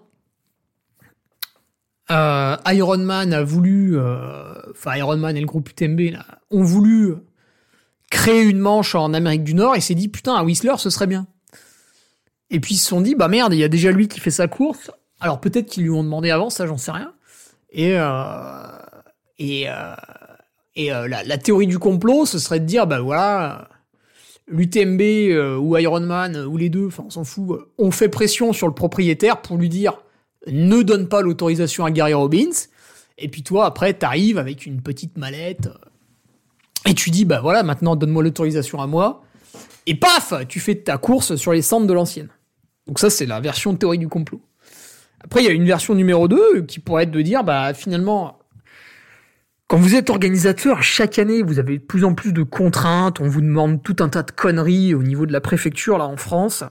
Iron 2.10 2.98
Man 2.98 3.32
a 3.32 3.42
voulu, 3.42 3.98
enfin 4.70 4.96
Iron 4.96 5.18
Man 5.18 5.36
et 5.36 5.40
le 5.40 5.46
groupe 5.46 5.68
UTMB 5.70 6.16
ont 6.50 6.62
voulu 6.62 7.14
créer 8.10 8.42
une 8.42 8.58
manche 8.58 8.94
en 8.94 9.12
Amérique 9.12 9.44
du 9.44 9.54
Nord 9.54 9.76
et 9.76 9.80
s'est 9.80 9.94
dit 9.94 10.08
putain 10.08 10.34
à 10.34 10.42
Whistler 10.42 10.74
ce 10.78 10.90
serait 10.90 11.06
bien. 11.06 11.26
Et 12.50 12.60
puis 12.60 12.74
ils 12.74 12.78
se 12.78 12.88
sont 12.88 13.00
dit 13.00 13.14
bah 13.14 13.28
merde 13.28 13.52
il 13.52 13.58
y 13.58 13.64
a 13.64 13.68
déjà 13.68 13.90
lui 13.90 14.08
qui 14.08 14.20
fait 14.20 14.30
sa 14.30 14.48
course. 14.48 14.90
Alors 15.20 15.40
peut-être 15.40 15.66
qu'ils 15.66 15.84
lui 15.84 15.90
ont 15.90 16.02
demandé 16.04 16.30
avant 16.30 16.50
ça 16.50 16.66
j'en 16.66 16.78
sais 16.78 16.92
rien. 16.92 17.12
Et 17.70 17.98
euh, 17.98 18.78
et 19.38 19.68
euh, 19.68 19.94
et 20.78 20.90
euh, 20.92 21.08
la, 21.08 21.38
théorie 21.38 21.66
du 21.66 21.78
complot 21.78 22.24
ce 22.24 22.38
serait 22.38 22.60
de 22.60 22.64
dire 22.64 22.86
bah 22.86 23.00
voilà 23.00 23.68
l'UTMB 24.46 25.00
euh, 25.02 25.58
ou 25.58 25.76
Ironman 25.76 26.36
ou 26.46 26.56
les 26.56 26.70
deux 26.70 26.86
enfin 26.86 27.04
on 27.06 27.10
s'en 27.10 27.24
fout 27.24 27.68
on 27.76 27.90
fait 27.90 28.08
pression 28.08 28.54
sur 28.54 28.66
le 28.66 28.74
propriétaire 28.74 29.42
pour 29.42 29.58
lui 29.58 29.68
dire 29.68 29.98
ne 30.46 30.80
donne 30.82 31.08
pas 31.08 31.20
l'autorisation 31.20 31.84
à 31.84 31.90
Gary 31.90 32.14
Robbins. 32.14 32.66
Et 33.18 33.28
puis 33.28 33.42
toi 33.42 33.66
après 33.66 33.92
t'arrives 33.92 34.38
avec 34.38 34.64
une 34.64 34.80
petite 34.80 35.18
mallette 35.18 35.68
et 36.88 36.94
tu 36.94 37.10
dis, 37.10 37.26
bah 37.26 37.40
voilà, 37.40 37.62
maintenant 37.62 37.96
donne-moi 37.96 38.22
l'autorisation 38.22 38.80
à 38.80 38.86
moi. 38.86 39.22
Et 39.86 39.94
paf, 39.94 40.32
tu 40.48 40.58
fais 40.60 40.74
ta 40.74 40.96
course 40.96 41.36
sur 41.36 41.52
les 41.52 41.62
cendres 41.62 41.86
de 41.86 41.92
l'ancienne. 41.92 42.28
Donc 42.86 42.98
ça, 42.98 43.10
c'est 43.10 43.26
la 43.26 43.40
version 43.40 43.74
théorie 43.76 43.98
du 43.98 44.08
complot. 44.08 44.40
Après, 45.20 45.42
il 45.42 45.46
y 45.46 45.50
a 45.50 45.52
une 45.52 45.66
version 45.66 45.94
numéro 45.94 46.28
2 46.28 46.62
qui 46.62 46.78
pourrait 46.78 47.02
être 47.02 47.10
de 47.10 47.20
dire, 47.20 47.44
bah 47.44 47.74
finalement, 47.74 48.37
quand 49.68 49.76
vous 49.76 49.94
êtes 49.94 50.08
organisateur, 50.08 50.82
chaque 50.82 51.18
année, 51.18 51.42
vous 51.42 51.58
avez 51.58 51.76
de 51.76 51.82
plus 51.82 52.04
en 52.04 52.14
plus 52.14 52.32
de 52.32 52.42
contraintes, 52.42 53.20
on 53.20 53.28
vous 53.28 53.42
demande 53.42 53.82
tout 53.82 53.96
un 54.00 54.08
tas 54.08 54.22
de 54.22 54.30
conneries 54.30 54.94
au 54.94 55.02
niveau 55.02 55.26
de 55.26 55.32
la 55.32 55.42
préfecture, 55.42 55.98
là, 55.98 56.06
en 56.06 56.16
France. 56.16 56.64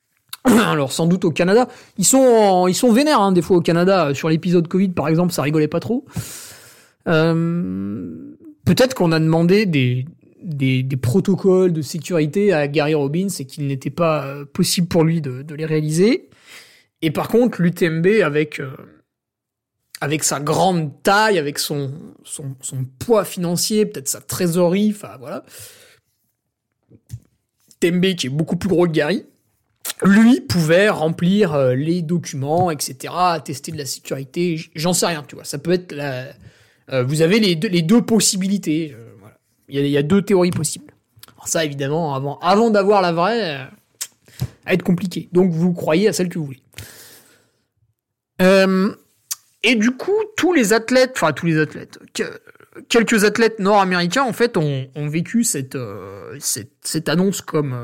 Alors, 0.44 0.92
sans 0.92 1.06
doute 1.06 1.24
au 1.24 1.32
Canada. 1.32 1.66
Ils 1.98 2.04
sont, 2.04 2.68
ils 2.68 2.74
sont 2.74 2.92
vénères, 2.92 3.20
hein, 3.20 3.32
des 3.32 3.42
fois, 3.42 3.56
au 3.56 3.60
Canada. 3.60 4.14
Sur 4.14 4.28
l'épisode 4.28 4.68
Covid, 4.68 4.90
par 4.90 5.08
exemple, 5.08 5.32
ça 5.32 5.42
rigolait 5.42 5.66
pas 5.66 5.80
trop. 5.80 6.04
Euh, 7.08 8.14
peut-être 8.64 8.94
qu'on 8.94 9.10
a 9.10 9.18
demandé 9.18 9.66
des, 9.66 10.06
des, 10.42 10.84
protocoles 10.96 11.72
de 11.72 11.82
sécurité 11.82 12.52
à 12.52 12.68
Gary 12.68 12.94
Robbins 12.94 13.28
et 13.40 13.44
qu'il 13.44 13.66
n'était 13.66 13.90
pas 13.90 14.24
euh, 14.24 14.44
possible 14.44 14.86
pour 14.86 15.02
lui 15.02 15.20
de, 15.20 15.44
les 15.54 15.66
réaliser. 15.66 16.28
Et 17.02 17.10
par 17.10 17.26
contre, 17.26 17.60
l'UTMB, 17.60 18.06
avec, 18.22 18.60
euh, 18.60 18.70
avec 20.00 20.24
sa 20.24 20.40
grande 20.40 21.02
taille, 21.02 21.38
avec 21.38 21.58
son, 21.58 21.92
son, 22.24 22.54
poids 22.98 23.24
financier, 23.24 23.86
peut-être 23.86 24.08
sa 24.08 24.20
trésorerie, 24.20 24.92
enfin 24.94 25.16
voilà, 25.18 25.44
UTMB 27.82 28.14
qui 28.16 28.26
est 28.28 28.30
beaucoup 28.30 28.56
plus 28.56 28.68
gros 28.68 28.86
que 28.86 28.92
Gary, 28.92 29.26
lui 30.02 30.40
pouvait 30.40 30.88
remplir 30.88 31.54
euh, 31.54 31.74
les 31.74 32.00
documents, 32.00 32.70
etc., 32.70 33.12
attester 33.14 33.72
de 33.72 33.78
la 33.78 33.86
sécurité, 33.86 34.58
j'en 34.74 34.94
sais 34.94 35.06
rien, 35.06 35.22
tu 35.26 35.34
vois. 35.34 35.44
Ça 35.44 35.58
peut 35.58 35.72
être 35.72 35.92
la, 35.92 36.28
euh, 36.92 37.04
vous 37.04 37.22
avez 37.22 37.38
les 37.40 37.54
deux, 37.56 37.68
les 37.68 37.82
deux 37.82 38.02
possibilités. 38.02 38.94
Euh, 38.96 39.06
il, 39.68 39.86
y 39.86 39.96
a, 39.96 40.02
deux 40.02 40.22
théories 40.22 40.50
possibles. 40.50 40.92
Alors 41.34 41.46
ça, 41.46 41.64
évidemment, 41.64 42.14
avant, 42.14 42.38
avant 42.40 42.70
d'avoir 42.70 43.02
la 43.02 43.12
vraie, 43.12 43.56
euh, 43.56 43.64
va 44.66 44.72
être 44.72 44.82
compliqué. 44.82 45.28
Donc 45.32 45.52
vous 45.52 45.72
croyez 45.72 46.08
à 46.08 46.12
celle 46.12 46.28
que 46.28 46.38
vous 46.38 46.46
voulez. 46.46 46.62
Et 49.62 49.74
du 49.74 49.90
coup, 49.90 50.16
tous 50.36 50.52
les 50.52 50.72
athlètes, 50.72 51.12
enfin 51.14 51.32
tous 51.32 51.46
les 51.46 51.58
athlètes, 51.58 51.98
quelques 52.88 53.24
athlètes 53.24 53.58
nord-américains 53.58 54.22
en 54.22 54.32
fait 54.32 54.56
ont, 54.56 54.88
vécu 54.96 55.44
cette, 55.44 55.76
cette, 56.38 56.72
cette, 56.82 57.08
annonce 57.08 57.40
comme, 57.42 57.76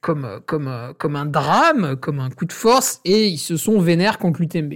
comme, 0.00 0.40
comme, 0.46 0.94
comme 0.98 1.16
un 1.16 1.26
drame, 1.26 1.96
comme 1.96 2.20
un 2.20 2.30
coup 2.30 2.46
de 2.46 2.52
force, 2.52 3.00
et 3.04 3.26
ils 3.26 3.38
se 3.38 3.56
sont 3.56 3.80
vénères 3.80 4.18
contre 4.18 4.40
l'UTMB. 4.40 4.74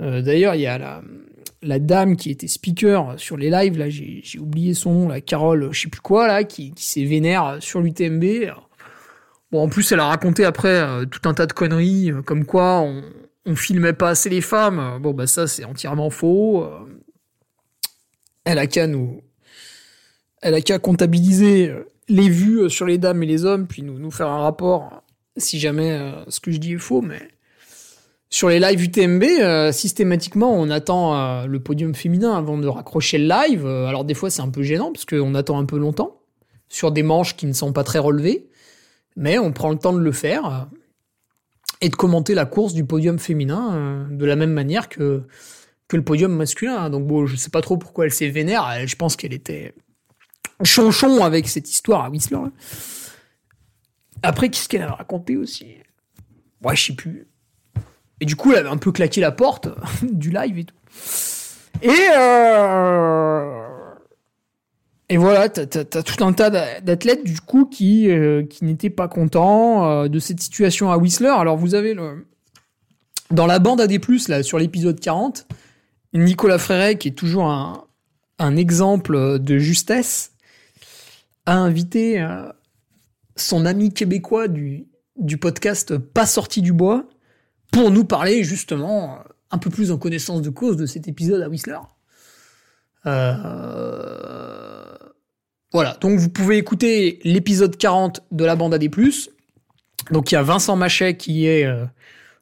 D'ailleurs, 0.00 0.54
il 0.54 0.62
y 0.62 0.66
a 0.66 0.78
la, 0.78 1.02
la 1.62 1.78
dame 1.78 2.16
qui 2.16 2.30
était 2.30 2.46
speaker 2.46 3.14
sur 3.18 3.36
les 3.36 3.50
lives, 3.50 3.78
là, 3.78 3.88
j'ai 3.88 4.38
oublié 4.38 4.74
son 4.74 4.92
nom, 4.92 5.08
la 5.08 5.20
Carole, 5.20 5.68
je 5.72 5.82
sais 5.82 5.88
plus 5.88 6.00
quoi, 6.00 6.26
là, 6.26 6.44
qui, 6.44 6.72
s'est 6.76 7.04
vénère 7.04 7.56
sur 7.60 7.80
l'UTMB. 7.80 8.50
Bon, 9.50 9.62
en 9.62 9.68
plus, 9.68 9.90
elle 9.92 10.00
a 10.00 10.06
raconté 10.06 10.44
après 10.44 10.68
euh, 10.68 11.06
tout 11.06 11.26
un 11.28 11.32
tas 11.32 11.46
de 11.46 11.54
conneries, 11.54 12.12
euh, 12.12 12.20
comme 12.22 12.44
quoi 12.44 12.80
on, 12.80 13.02
on 13.48 13.56
filmait 13.56 13.92
pas 13.92 14.10
assez 14.10 14.28
les 14.28 14.40
femmes. 14.40 14.98
Bon, 15.00 15.12
bah, 15.12 15.26
ça, 15.26 15.46
c'est 15.46 15.64
entièrement 15.64 16.10
faux. 16.10 16.64
Elle 18.44 18.58
a 18.58 18.66
qu'à 18.66 18.86
nous. 18.86 19.22
Elle 20.42 20.54
a 20.54 20.60
qu'à 20.60 20.78
comptabiliser 20.78 21.74
les 22.08 22.28
vues 22.28 22.70
sur 22.70 22.86
les 22.86 22.98
dames 22.98 23.22
et 23.22 23.26
les 23.26 23.44
hommes, 23.44 23.66
puis 23.66 23.82
nous, 23.82 23.98
nous 23.98 24.10
faire 24.10 24.28
un 24.28 24.42
rapport 24.42 25.02
si 25.38 25.58
jamais 25.58 25.92
euh, 25.92 26.24
ce 26.28 26.40
que 26.40 26.50
je 26.50 26.58
dis 26.58 26.74
est 26.74 26.78
faux, 26.78 27.00
mais 27.00 27.20
sur 28.30 28.48
les 28.48 28.60
lives 28.60 28.82
UTMB, 28.82 29.22
euh, 29.22 29.72
systématiquement, 29.72 30.52
on 30.52 30.68
attend 30.70 31.16
euh, 31.16 31.46
le 31.46 31.60
podium 31.60 31.94
féminin 31.94 32.36
avant 32.36 32.58
de 32.58 32.68
raccrocher 32.68 33.18
le 33.18 33.28
live. 33.28 33.66
alors 33.66 34.04
des 34.04 34.14
fois, 34.14 34.30
c'est 34.30 34.42
un 34.42 34.50
peu 34.50 34.62
gênant 34.62 34.92
parce 34.92 35.04
qu'on 35.04 35.34
attend 35.34 35.58
un 35.58 35.64
peu 35.64 35.78
longtemps 35.78 36.20
sur 36.68 36.92
des 36.92 37.02
manches 37.02 37.36
qui 37.36 37.46
ne 37.46 37.54
sont 37.54 37.72
pas 37.72 37.84
très 37.84 37.98
relevées, 37.98 38.48
mais 39.16 39.38
on 39.38 39.52
prend 39.52 39.70
le 39.70 39.78
temps 39.78 39.94
de 39.94 40.00
le 40.00 40.12
faire 40.12 40.68
et 41.80 41.88
de 41.88 41.96
commenter 41.96 42.34
la 42.34 42.44
course 42.44 42.74
du 42.74 42.84
podium 42.84 43.18
féminin 43.18 44.06
de 44.10 44.24
la 44.24 44.36
même 44.36 44.52
manière 44.52 44.88
que 44.88 45.22
que 45.88 45.96
le 45.96 46.04
podium 46.04 46.32
masculin. 46.32 46.90
Donc 46.90 47.06
bon, 47.06 47.26
je 47.26 47.34
sais 47.36 47.50
pas 47.50 47.62
trop 47.62 47.76
pourquoi 47.76 48.04
elle 48.04 48.12
s'est 48.12 48.28
vénère. 48.28 48.86
Je 48.86 48.94
pense 48.94 49.16
qu'elle 49.16 49.32
était 49.32 49.74
chonchon 50.62 51.24
avec 51.24 51.48
cette 51.48 51.68
histoire 51.68 52.04
à 52.04 52.10
Whistler. 52.10 52.38
Après, 54.22 54.50
qu'est-ce 54.50 54.68
qu'elle 54.68 54.82
a 54.82 54.92
raconté 54.92 55.36
aussi? 55.36 55.76
Ouais, 56.62 56.76
je 56.76 56.86
sais 56.86 56.94
plus. 56.94 57.26
Et 58.20 58.26
du 58.26 58.36
coup, 58.36 58.52
elle 58.52 58.58
avait 58.58 58.68
un 58.68 58.76
peu 58.76 58.92
claqué 58.92 59.20
la 59.20 59.32
porte 59.32 59.68
du 60.02 60.30
live 60.30 60.58
et 60.58 60.64
tout. 60.64 60.74
Et 61.82 62.08
euh... 62.16 63.77
Et 65.10 65.16
voilà, 65.16 65.48
t'as, 65.48 65.80
as, 65.80 66.02
tout 66.02 66.22
un 66.22 66.32
tas 66.32 66.50
d'athlètes 66.80 67.24
du 67.24 67.40
coup 67.40 67.64
qui 67.64 68.10
euh, 68.10 68.44
qui 68.44 68.64
n'étaient 68.64 68.90
pas 68.90 69.08
contents 69.08 69.90
euh, 69.90 70.08
de 70.08 70.18
cette 70.18 70.40
situation 70.40 70.90
à 70.90 70.98
Whistler. 70.98 71.28
Alors 71.28 71.56
vous 71.56 71.74
avez 71.74 71.94
le 71.94 72.26
dans 73.30 73.46
la 73.46 73.58
bande 73.58 73.80
AD+ 73.80 73.98
là 74.28 74.42
sur 74.42 74.58
l'épisode 74.58 75.00
40, 75.00 75.46
Nicolas 76.12 76.58
Fréret 76.58 76.96
qui 76.96 77.08
est 77.08 77.12
toujours 77.12 77.46
un 77.46 77.84
un 78.38 78.56
exemple 78.56 79.38
de 79.38 79.58
justesse 79.58 80.32
a 81.46 81.56
invité 81.56 82.20
euh, 82.20 82.48
son 83.36 83.66
ami 83.66 83.92
québécois 83.92 84.48
du, 84.48 84.86
du 85.16 85.38
podcast 85.38 85.96
Pas 85.96 86.26
sorti 86.26 86.62
du 86.62 86.72
bois 86.72 87.08
pour 87.72 87.90
nous 87.90 88.04
parler 88.04 88.44
justement 88.44 89.18
un 89.50 89.58
peu 89.58 89.70
plus 89.70 89.90
en 89.90 89.98
connaissance 89.98 90.42
de 90.42 90.50
cause 90.50 90.76
de 90.76 90.86
cet 90.86 91.08
épisode 91.08 91.42
à 91.42 91.48
Whistler. 91.48 91.78
Euh, 93.06 94.94
voilà, 95.72 95.96
donc 96.00 96.18
vous 96.18 96.28
pouvez 96.28 96.56
écouter 96.56 97.20
l'épisode 97.24 97.76
40 97.76 98.22
de 98.32 98.44
la 98.44 98.56
bande 98.56 98.74
AD+. 98.74 98.88
Donc 100.10 100.30
il 100.30 100.34
y 100.34 100.38
a 100.38 100.42
Vincent 100.42 100.76
Machet 100.76 101.16
qui 101.16 101.46
est 101.46 101.64
euh, 101.64 101.84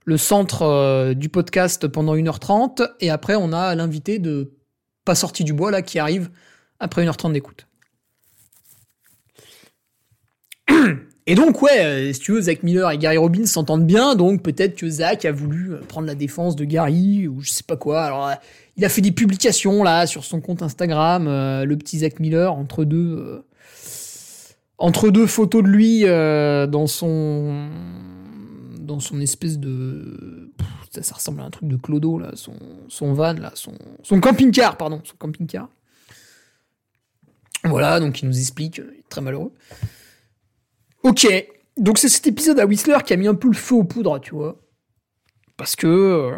le 0.04 0.16
centre 0.16 1.12
du 1.14 1.28
podcast 1.28 1.88
pendant 1.88 2.14
1h30 2.16 2.88
et 3.00 3.10
après 3.10 3.34
on 3.34 3.52
a 3.52 3.74
l'invité 3.74 4.18
de 4.18 4.52
Pas 5.04 5.14
sorti 5.14 5.44
du 5.44 5.52
bois 5.52 5.70
là 5.70 5.82
qui 5.82 5.98
arrive 5.98 6.30
après 6.78 7.04
1h30 7.04 7.32
d'écoute. 7.32 7.66
Et 11.28 11.34
donc, 11.34 11.60
ouais, 11.60 11.84
euh, 11.84 12.12
si 12.12 12.20
tu 12.20 12.32
veux, 12.32 12.40
Zach 12.42 12.62
Miller 12.62 12.88
et 12.92 12.98
Gary 12.98 13.16
Robbins 13.16 13.46
s'entendent 13.46 13.86
bien, 13.86 14.14
donc 14.14 14.42
peut-être 14.42 14.76
que 14.76 14.88
Zach 14.88 15.24
a 15.24 15.32
voulu 15.32 15.72
euh, 15.72 15.78
prendre 15.78 16.06
la 16.06 16.14
défense 16.14 16.54
de 16.54 16.64
Gary, 16.64 17.26
ou 17.26 17.40
je 17.40 17.50
sais 17.50 17.64
pas 17.64 17.76
quoi. 17.76 18.04
Alors, 18.04 18.28
euh, 18.28 18.34
il 18.76 18.84
a 18.84 18.88
fait 18.88 19.00
des 19.00 19.12
publications, 19.12 19.82
là, 19.82 20.06
sur 20.06 20.24
son 20.24 20.40
compte 20.40 20.62
Instagram, 20.62 21.24
le 21.26 21.76
petit 21.76 22.00
Zach 22.00 22.20
Miller, 22.20 22.52
entre 22.52 22.84
deux, 22.84 23.44
entre 24.78 25.10
deux 25.10 25.26
photos 25.26 25.62
de 25.62 25.68
lui 25.68 26.02
dans 26.02 26.86
son, 26.86 27.68
son 29.00 29.20
espèce 29.20 29.58
de, 29.58 30.52
ça, 31.02 31.14
ressemble 31.14 31.40
à 31.40 31.44
un 31.44 31.50
truc 31.50 31.68
de 31.68 31.76
Clodo, 31.76 32.18
là, 32.18 32.32
son, 32.34 33.12
van, 33.12 33.34
là, 33.34 33.52
son, 33.54 33.72
son 34.02 34.20
camping-car, 34.20 34.76
pardon, 34.76 35.00
son 35.04 35.16
camping-car. 35.16 35.68
Voilà, 37.64 38.00
donc 38.00 38.22
il 38.22 38.28
nous 38.28 38.38
explique, 38.38 38.78
il 38.78 38.98
est 38.98 39.08
très 39.08 39.20
malheureux. 39.20 39.52
Ok, 41.02 41.26
donc 41.76 41.98
c'est 41.98 42.08
cet 42.08 42.26
épisode 42.26 42.58
à 42.58 42.66
Whistler 42.66 42.98
qui 43.04 43.12
a 43.12 43.16
mis 43.16 43.26
un 43.26 43.34
peu 43.34 43.48
le 43.48 43.54
feu 43.54 43.74
aux 43.74 43.84
poudres, 43.84 44.20
tu 44.20 44.34
vois. 44.34 44.60
Parce 45.56 45.76
que, 45.76 45.86
euh, 45.86 46.36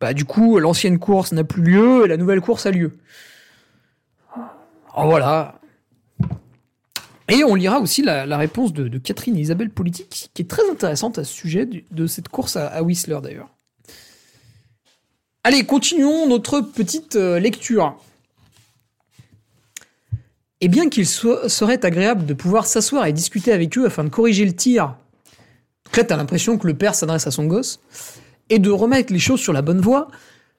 bah 0.00 0.14
du 0.14 0.24
coup, 0.24 0.58
l'ancienne 0.58 0.98
course 0.98 1.32
n'a 1.32 1.44
plus 1.44 1.62
lieu 1.62 2.04
et 2.04 2.08
la 2.08 2.16
nouvelle 2.16 2.40
course 2.40 2.66
a 2.66 2.70
lieu. 2.70 2.98
Alors 4.94 5.10
voilà. 5.10 5.60
Et 7.28 7.44
on 7.44 7.54
lira 7.54 7.80
aussi 7.80 8.02
la, 8.02 8.36
réponse 8.36 8.72
de, 8.72 8.96
Catherine 8.98 9.36
et 9.36 9.40
Isabelle 9.40 9.70
Politique, 9.70 10.30
qui 10.32 10.42
est 10.42 10.46
très 10.46 10.68
intéressante 10.70 11.18
à 11.18 11.24
ce 11.24 11.32
sujet 11.32 11.68
de, 11.90 12.06
cette 12.06 12.28
course 12.28 12.56
à, 12.56 12.82
Whistler 12.82 13.18
d'ailleurs. 13.22 13.50
Allez, 15.44 15.64
continuons 15.64 16.26
notre 16.26 16.60
petite 16.60 17.16
euh, 17.16 17.38
lecture. 17.38 17.96
Et 20.60 20.68
bien 20.68 20.88
qu'il 20.88 21.06
serait 21.06 21.84
agréable 21.84 22.26
de 22.26 22.34
pouvoir 22.34 22.66
s'asseoir 22.66 23.06
et 23.06 23.12
discuter 23.12 23.52
avec 23.52 23.78
eux 23.78 23.86
afin 23.86 24.04
de 24.04 24.08
corriger 24.08 24.44
le 24.44 24.54
tir, 24.54 24.96
donc 25.84 25.96
là 25.96 26.04
t'as 26.04 26.16
l'impression 26.16 26.58
que 26.58 26.66
le 26.66 26.74
père 26.74 26.94
s'adresse 26.94 27.26
à 27.26 27.30
son 27.30 27.46
gosse, 27.46 27.80
et 28.50 28.58
de 28.58 28.70
remettre 28.70 29.12
les 29.12 29.18
choses 29.18 29.40
sur 29.40 29.52
la 29.52 29.62
bonne 29.62 29.80
voie, 29.80 30.08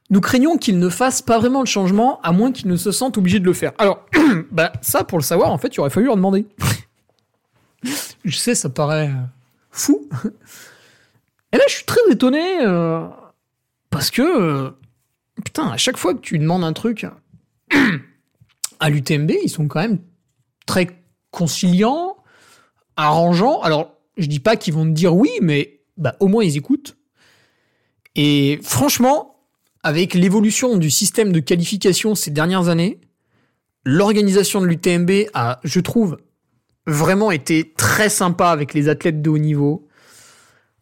nous 0.09 0.21
craignons 0.21 0.57
qu'il 0.57 0.79
ne 0.79 0.89
fasse 0.89 1.21
pas 1.21 1.39
vraiment 1.39 1.59
le 1.59 1.67
changement, 1.67 2.19
à 2.21 2.31
moins 2.31 2.51
qu'il 2.51 2.67
ne 2.67 2.75
se 2.75 2.91
sente 2.91 3.17
obligé 3.17 3.39
de 3.39 3.45
le 3.45 3.53
faire. 3.53 3.73
Alors, 3.77 4.05
bah 4.51 4.73
ça, 4.81 5.03
pour 5.03 5.17
le 5.17 5.23
savoir, 5.23 5.51
en 5.51 5.57
fait, 5.57 5.75
il 5.75 5.79
aurait 5.79 5.89
fallu 5.89 6.07
leur 6.07 6.15
demander. 6.15 6.47
je 8.25 8.37
sais, 8.37 8.55
ça 8.55 8.69
paraît 8.69 9.09
euh, 9.09 9.25
fou. 9.71 10.07
Et 11.51 11.57
là, 11.57 11.63
je 11.67 11.73
suis 11.75 11.85
très 11.85 12.01
étonné, 12.09 12.61
euh, 12.61 13.05
parce 13.89 14.11
que, 14.11 14.21
euh, 14.21 14.69
putain, 15.43 15.69
à 15.69 15.77
chaque 15.77 15.97
fois 15.97 16.13
que 16.13 16.19
tu 16.19 16.37
demandes 16.39 16.63
un 16.63 16.73
truc, 16.73 17.05
à 18.79 18.89
l'UTMB, 18.89 19.31
ils 19.43 19.49
sont 19.49 19.67
quand 19.67 19.81
même 19.81 19.99
très 20.65 20.87
conciliants, 21.31 22.17
arrangeants. 22.95 23.61
Alors, 23.61 23.95
je 24.17 24.27
dis 24.27 24.39
pas 24.39 24.57
qu'ils 24.57 24.73
vont 24.73 24.85
te 24.85 24.91
dire 24.91 25.15
oui, 25.15 25.29
mais 25.41 25.81
bah, 25.97 26.15
au 26.19 26.27
moins 26.27 26.43
ils 26.43 26.57
écoutent. 26.57 26.97
Et 28.15 28.59
franchement, 28.63 29.35
avec 29.83 30.13
l'évolution 30.13 30.77
du 30.77 30.89
système 30.89 31.31
de 31.31 31.39
qualification 31.39 32.15
ces 32.15 32.31
dernières 32.31 32.67
années, 32.67 32.99
l'organisation 33.85 34.61
de 34.61 34.65
l'UTMB 34.65 35.29
a, 35.33 35.59
je 35.63 35.79
trouve, 35.79 36.17
vraiment 36.85 37.31
été 37.31 37.73
très 37.77 38.09
sympa 38.09 38.49
avec 38.49 38.73
les 38.73 38.89
athlètes 38.89 39.21
de 39.21 39.29
haut 39.29 39.37
niveau 39.37 39.87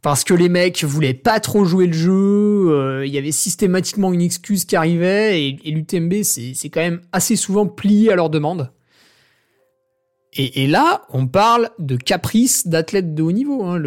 parce 0.01 0.23
que 0.23 0.33
les 0.33 0.47
mecs 0.47 0.83
voulaient 0.83 1.13
pas 1.13 1.39
trop 1.39 1.65
jouer 1.65 1.87
le 1.87 1.93
jeu, 1.93 2.11
euh, 2.13 3.05
il 3.05 3.13
y 3.13 3.17
avait 3.17 3.31
systématiquement 3.31 4.13
une 4.13 4.21
excuse 4.21 4.63
qui 4.63 4.75
arrivait, 4.75 5.43
et, 5.43 5.71
l'UTMB 5.71 6.23
c'est 6.23 6.69
quand 6.69 6.81
même 6.81 7.01
assez 7.11 7.35
souvent 7.35 7.65
plié 7.65 8.11
à 8.11 8.15
leur 8.15 8.29
demande. 8.29 8.71
Et, 10.39 10.67
là, 10.67 11.01
on 11.09 11.25
parle 11.25 11.71
de 11.79 11.95
caprice 11.95 12.67
d'athlètes 12.67 13.15
de 13.15 13.23
haut 13.23 13.31
niveau. 13.31 13.63
Hein, 13.65 13.81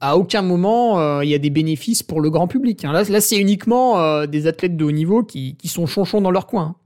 à 0.00 0.18
aucun 0.18 0.42
moment 0.42 1.00
euh, 1.00 1.24
il 1.24 1.30
y 1.30 1.34
a 1.34 1.38
des 1.38 1.48
bénéfices 1.48 2.02
pour 2.02 2.20
le 2.20 2.28
grand 2.28 2.48
public. 2.48 2.84
Hein. 2.84 2.92
Là, 2.92 3.20
c'est 3.20 3.38
uniquement 3.38 3.98
euh, 3.98 4.26
des 4.26 4.46
athlètes 4.46 4.76
de 4.76 4.84
haut 4.84 4.92
niveau 4.92 5.22
qui, 5.22 5.56
sont 5.64 5.86
chonchons 5.86 6.20
dans 6.20 6.30
leur 6.30 6.46
coin. 6.46 6.76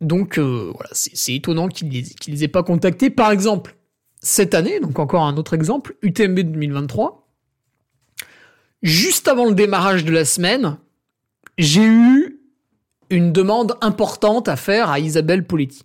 Donc 0.00 0.38
voilà, 0.38 0.90
c'est 0.92 1.34
étonnant 1.34 1.68
qu'ils 1.68 1.90
les, 1.90 2.04
les 2.26 2.44
aient 2.44 2.48
pas 2.48 2.62
contactés. 2.62 3.10
Par 3.10 3.30
exemple, 3.30 3.76
cette 4.20 4.54
année, 4.54 4.80
donc 4.80 4.98
encore 4.98 5.24
un 5.24 5.36
autre 5.36 5.54
exemple, 5.54 5.96
UTMB 6.02 6.38
2023, 6.40 7.28
juste 8.82 9.28
avant 9.28 9.46
le 9.46 9.54
démarrage 9.54 10.04
de 10.04 10.12
la 10.12 10.24
semaine, 10.24 10.78
j'ai 11.56 11.84
eu 11.84 12.40
une 13.10 13.32
demande 13.32 13.76
importante 13.80 14.48
à 14.48 14.56
faire 14.56 14.90
à 14.90 15.00
Isabelle 15.00 15.46
Poletti, 15.46 15.84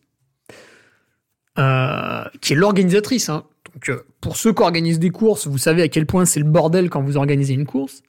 euh, 1.59 2.23
qui 2.41 2.53
est 2.53 2.55
l'organisatrice. 2.55 3.29
Hein. 3.29 3.43
Donc, 3.73 3.89
euh, 3.89 4.05
pour 4.21 4.37
ceux 4.37 4.53
qui 4.53 4.61
organisent 4.61 4.99
des 4.99 5.09
courses, 5.09 5.47
vous 5.47 5.57
savez 5.57 5.81
à 5.81 5.87
quel 5.87 6.05
point 6.05 6.25
c'est 6.25 6.39
le 6.39 6.45
bordel 6.45 6.89
quand 6.89 7.01
vous 7.01 7.17
organisez 7.17 7.53
une 7.53 7.65
course. 7.65 8.01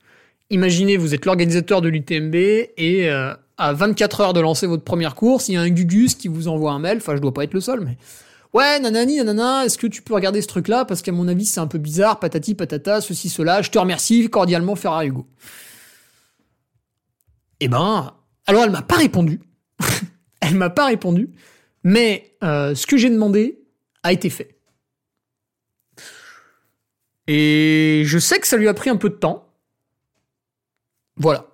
Imaginez, 0.50 0.96
vous 0.96 1.14
êtes 1.14 1.24
l'organisateur 1.24 1.80
de 1.80 1.88
l'UTMB 1.88 2.34
et 2.34 3.10
euh, 3.10 3.34
à 3.56 3.72
24 3.72 4.20
heures 4.20 4.32
de 4.32 4.40
lancer 4.40 4.66
votre 4.66 4.84
première 4.84 5.14
course, 5.14 5.48
il 5.48 5.54
y 5.54 5.56
a 5.56 5.62
un 5.62 5.70
Gugus 5.70 6.14
qui 6.14 6.28
vous 6.28 6.48
envoie 6.48 6.72
un 6.72 6.78
mail. 6.78 6.98
Enfin, 6.98 7.16
je 7.16 7.20
dois 7.20 7.32
pas 7.32 7.44
être 7.44 7.54
le 7.54 7.60
seul, 7.60 7.80
mais 7.80 7.96
Ouais, 8.54 8.78
nanani, 8.78 9.16
nanana, 9.16 9.64
est-ce 9.64 9.76
que 9.76 9.88
tu 9.88 10.00
peux 10.00 10.14
regarder 10.14 10.40
ce 10.40 10.46
truc-là? 10.46 10.84
Parce 10.84 11.02
qu'à 11.02 11.10
mon 11.10 11.26
avis, 11.26 11.44
c'est 11.44 11.58
un 11.58 11.66
peu 11.66 11.78
bizarre, 11.78 12.20
patati, 12.20 12.54
patata, 12.54 13.00
ceci, 13.00 13.28
cela. 13.28 13.62
Je 13.62 13.70
te 13.70 13.78
remercie 13.80 14.30
cordialement, 14.30 14.76
Ferrari 14.76 15.08
Hugo. 15.08 15.26
Eh 17.58 17.66
ben, 17.66 18.14
alors 18.46 18.62
elle 18.62 18.70
m'a 18.70 18.82
pas 18.82 18.94
répondu. 18.94 19.40
elle 20.40 20.54
m'a 20.54 20.70
pas 20.70 20.86
répondu. 20.86 21.30
Mais 21.82 22.33
euh, 22.44 22.74
ce 22.74 22.86
que 22.86 22.96
j'ai 22.96 23.10
demandé 23.10 23.60
a 24.02 24.12
été 24.12 24.30
fait. 24.30 24.58
Et 27.26 28.02
je 28.04 28.18
sais 28.18 28.38
que 28.38 28.46
ça 28.46 28.56
lui 28.56 28.68
a 28.68 28.74
pris 28.74 28.90
un 28.90 28.96
peu 28.96 29.08
de 29.08 29.14
temps. 29.14 29.48
Voilà. 31.16 31.46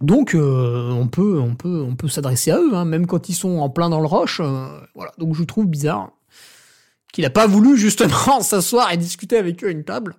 Donc 0.00 0.34
euh, 0.34 0.90
on 0.90 1.08
peut 1.08 1.40
on 1.40 1.56
peut 1.56 1.82
on 1.82 1.96
peut 1.96 2.06
s'adresser 2.06 2.52
à 2.52 2.58
eux, 2.58 2.72
hein, 2.74 2.84
même 2.84 3.06
quand 3.06 3.28
ils 3.28 3.34
sont 3.34 3.58
en 3.58 3.68
plein 3.68 3.90
dans 3.90 4.00
le 4.00 4.06
roche. 4.06 4.40
Euh, 4.40 4.68
voilà. 4.94 5.12
Donc 5.18 5.34
je 5.34 5.42
trouve 5.42 5.66
bizarre 5.66 6.12
qu'il 7.12 7.24
n'a 7.24 7.30
pas 7.30 7.48
voulu 7.48 7.76
justement 7.76 8.40
s'asseoir 8.40 8.92
et 8.92 8.96
discuter 8.96 9.36
avec 9.36 9.64
eux 9.64 9.68
à 9.68 9.70
une 9.70 9.84
table. 9.84 10.14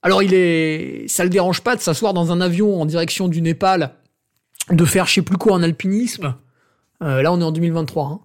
Alors 0.00 0.22
il 0.22 0.32
est, 0.32 1.06
ça 1.08 1.24
le 1.24 1.30
dérange 1.30 1.60
pas 1.60 1.76
de 1.76 1.80
s'asseoir 1.82 2.14
dans 2.14 2.32
un 2.32 2.40
avion 2.40 2.80
en 2.80 2.86
direction 2.86 3.28
du 3.28 3.42
Népal, 3.42 3.94
de 4.70 4.84
faire 4.86 5.06
je 5.06 5.14
sais 5.14 5.22
plus 5.22 5.36
quoi 5.36 5.52
en 5.52 5.62
alpinisme. 5.62 6.34
Euh, 7.02 7.22
là 7.22 7.32
on 7.32 7.40
est 7.40 7.44
en 7.44 7.52
2023. 7.52 8.04
Hein. 8.06 8.20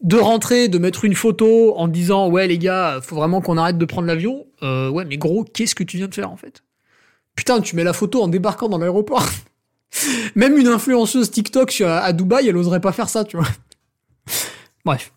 de 0.00 0.16
rentrer, 0.16 0.68
de 0.68 0.78
mettre 0.78 1.04
une 1.04 1.14
photo 1.14 1.76
en 1.76 1.88
disant 1.88 2.28
ouais 2.28 2.46
les 2.46 2.58
gars, 2.58 3.00
faut 3.02 3.16
vraiment 3.16 3.40
qu'on 3.40 3.56
arrête 3.56 3.78
de 3.78 3.84
prendre 3.84 4.06
l'avion. 4.06 4.46
Euh, 4.62 4.88
ouais, 4.88 5.04
mais 5.04 5.16
gros, 5.18 5.44
qu'est-ce 5.44 5.74
que 5.74 5.84
tu 5.84 5.96
viens 5.96 6.08
de 6.08 6.14
faire 6.14 6.30
en 6.30 6.36
fait? 6.36 6.62
Putain, 7.34 7.60
tu 7.60 7.76
mets 7.76 7.84
la 7.84 7.92
photo 7.92 8.22
en 8.22 8.28
débarquant 8.28 8.68
dans 8.68 8.78
l'aéroport. 8.78 9.26
Même 10.34 10.56
une 10.56 10.68
influenceuse 10.68 11.30
TikTok 11.30 11.80
à 11.82 12.12
Dubaï, 12.12 12.48
elle 12.48 12.56
oserait 12.56 12.80
pas 12.80 12.92
faire 12.92 13.08
ça, 13.08 13.24
tu 13.24 13.36
vois. 13.36 13.46
Bref. 14.84 15.12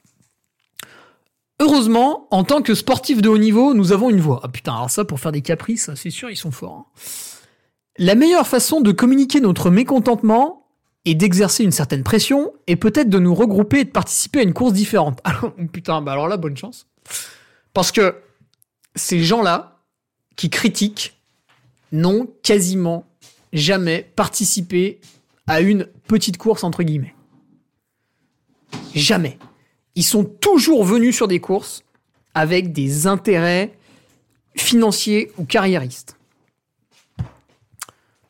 Heureusement, 1.61 2.27
en 2.31 2.43
tant 2.43 2.61
que 2.61 2.73
sportif 2.73 3.21
de 3.21 3.27
haut 3.27 3.37
niveau, 3.37 3.73
nous 3.73 3.91
avons 3.91 4.09
une 4.09 4.21
voix. 4.21 4.39
Ah 4.43 4.47
putain, 4.47 4.73
alors 4.73 4.89
ça, 4.89 5.03
pour 5.03 5.19
faire 5.19 5.33
des 5.33 5.41
caprices, 5.41 5.89
c'est 5.95 6.09
sûr, 6.09 6.29
ils 6.29 6.37
sont 6.37 6.51
forts. 6.51 6.73
Hein. 6.73 6.85
La 7.97 8.15
meilleure 8.15 8.47
façon 8.47 8.79
de 8.79 8.93
communiquer 8.93 9.41
notre 9.41 9.69
mécontentement 9.69 10.58
et 11.05 11.15
d'exercer 11.15 11.63
une 11.63 11.71
certaine 11.71 12.03
pression 12.03 12.53
est 12.67 12.75
peut-être 12.75 13.09
de 13.09 13.19
nous 13.19 13.33
regrouper 13.33 13.79
et 13.79 13.85
de 13.85 13.89
participer 13.89 14.39
à 14.39 14.43
une 14.43 14.53
course 14.53 14.73
différente. 14.73 15.19
Alors, 15.23 15.53
putain, 15.71 16.01
bah 16.01 16.11
alors 16.13 16.27
là, 16.27 16.37
bonne 16.37 16.57
chance. 16.57 16.87
Parce 17.73 17.91
que 17.91 18.15
ces 18.95 19.23
gens-là 19.23 19.79
qui 20.35 20.49
critiquent 20.49 21.17
n'ont 21.91 22.27
quasiment 22.43 23.05
jamais 23.53 24.11
participé 24.15 24.99
à 25.47 25.61
une 25.61 25.87
petite 26.07 26.37
course 26.37 26.63
entre 26.63 26.83
guillemets. 26.83 27.15
Jamais. 28.93 29.37
Ils 29.95 30.03
sont 30.03 30.23
toujours 30.23 30.83
venus 30.83 31.15
sur 31.15 31.27
des 31.27 31.39
courses 31.39 31.83
avec 32.33 32.71
des 32.71 33.07
intérêts 33.07 33.77
financiers 34.55 35.31
ou 35.37 35.45
carriéristes. 35.45 36.18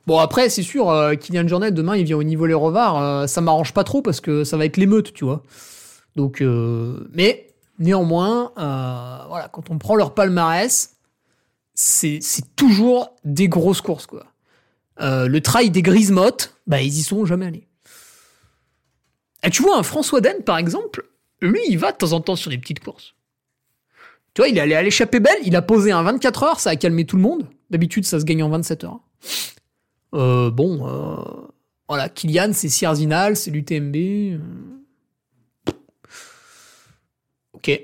Bon 0.09 0.17
après 0.17 0.49
c'est 0.49 0.63
sûr, 0.63 0.89
euh, 0.89 1.13
Kylian 1.13 1.47
Jornet 1.47 1.69
demain 1.69 1.95
il 1.95 2.03
vient 2.03 2.17
au 2.17 2.23
niveau 2.23 2.47
les 2.47 2.55
revards, 2.55 2.99
euh, 2.99 3.27
ça 3.27 3.41
m'arrange 3.41 3.75
pas 3.75 3.83
trop 3.83 4.01
parce 4.01 4.21
que 4.21 4.43
ça 4.43 4.57
va 4.57 4.65
être 4.65 4.77
l'émeute, 4.77 5.13
tu 5.13 5.23
vois. 5.23 5.43
Donc 6.15 6.41
euh, 6.41 7.07
mais 7.13 7.53
néanmoins, 7.77 8.51
voilà, 8.55 9.49
quand 9.53 9.69
on 9.69 9.77
prend 9.77 9.95
leur 9.95 10.15
palmarès, 10.15 10.95
c'est 11.75 12.21
toujours 12.55 13.15
des 13.23 13.47
grosses 13.49 13.81
courses 13.81 14.07
quoi. 14.07 14.25
le 14.99 15.39
trail 15.41 15.69
des 15.69 15.83
Grisemottes, 15.83 16.55
bah 16.65 16.81
ils 16.81 16.97
y 16.97 17.03
sont 17.03 17.23
jamais 17.25 17.45
allés. 17.45 17.67
Et 19.43 19.51
tu 19.51 19.61
vois 19.61 19.77
un 19.77 19.83
François 19.83 20.21
Den 20.21 20.41
par 20.41 20.57
exemple, 20.57 21.07
lui 21.39 21.61
il 21.69 21.77
va 21.77 21.91
de 21.91 21.97
temps 21.97 22.13
en 22.13 22.21
temps 22.21 22.35
sur 22.35 22.49
des 22.49 22.57
petites 22.57 22.83
courses. 22.83 23.13
Tu 24.33 24.41
vois, 24.41 24.49
il 24.49 24.57
est 24.57 24.61
allé 24.61 24.73
à 24.73 24.81
l'échappée 24.81 25.19
belle, 25.19 25.37
il 25.43 25.55
a 25.55 25.61
posé 25.61 25.91
un 25.91 26.01
24 26.01 26.43
heures, 26.43 26.59
ça 26.59 26.71
a 26.71 26.75
calmé 26.75 27.05
tout 27.05 27.15
le 27.15 27.21
monde. 27.21 27.45
D'habitude, 27.69 28.05
ça 28.05 28.19
se 28.19 28.25
gagne 28.25 28.41
en 28.41 28.49
27 28.49 28.85
heures. 28.85 29.01
Euh, 30.13 30.49
bon, 30.49 30.87
euh, 30.87 31.47
voilà, 31.87 32.09
Kylian, 32.09 32.51
c'est 32.53 32.69
Sierzinal, 32.69 33.35
c'est 33.35 33.51
l'UTMB. 33.51 33.95
Euh. 33.95 34.37
Ok. 37.53 37.81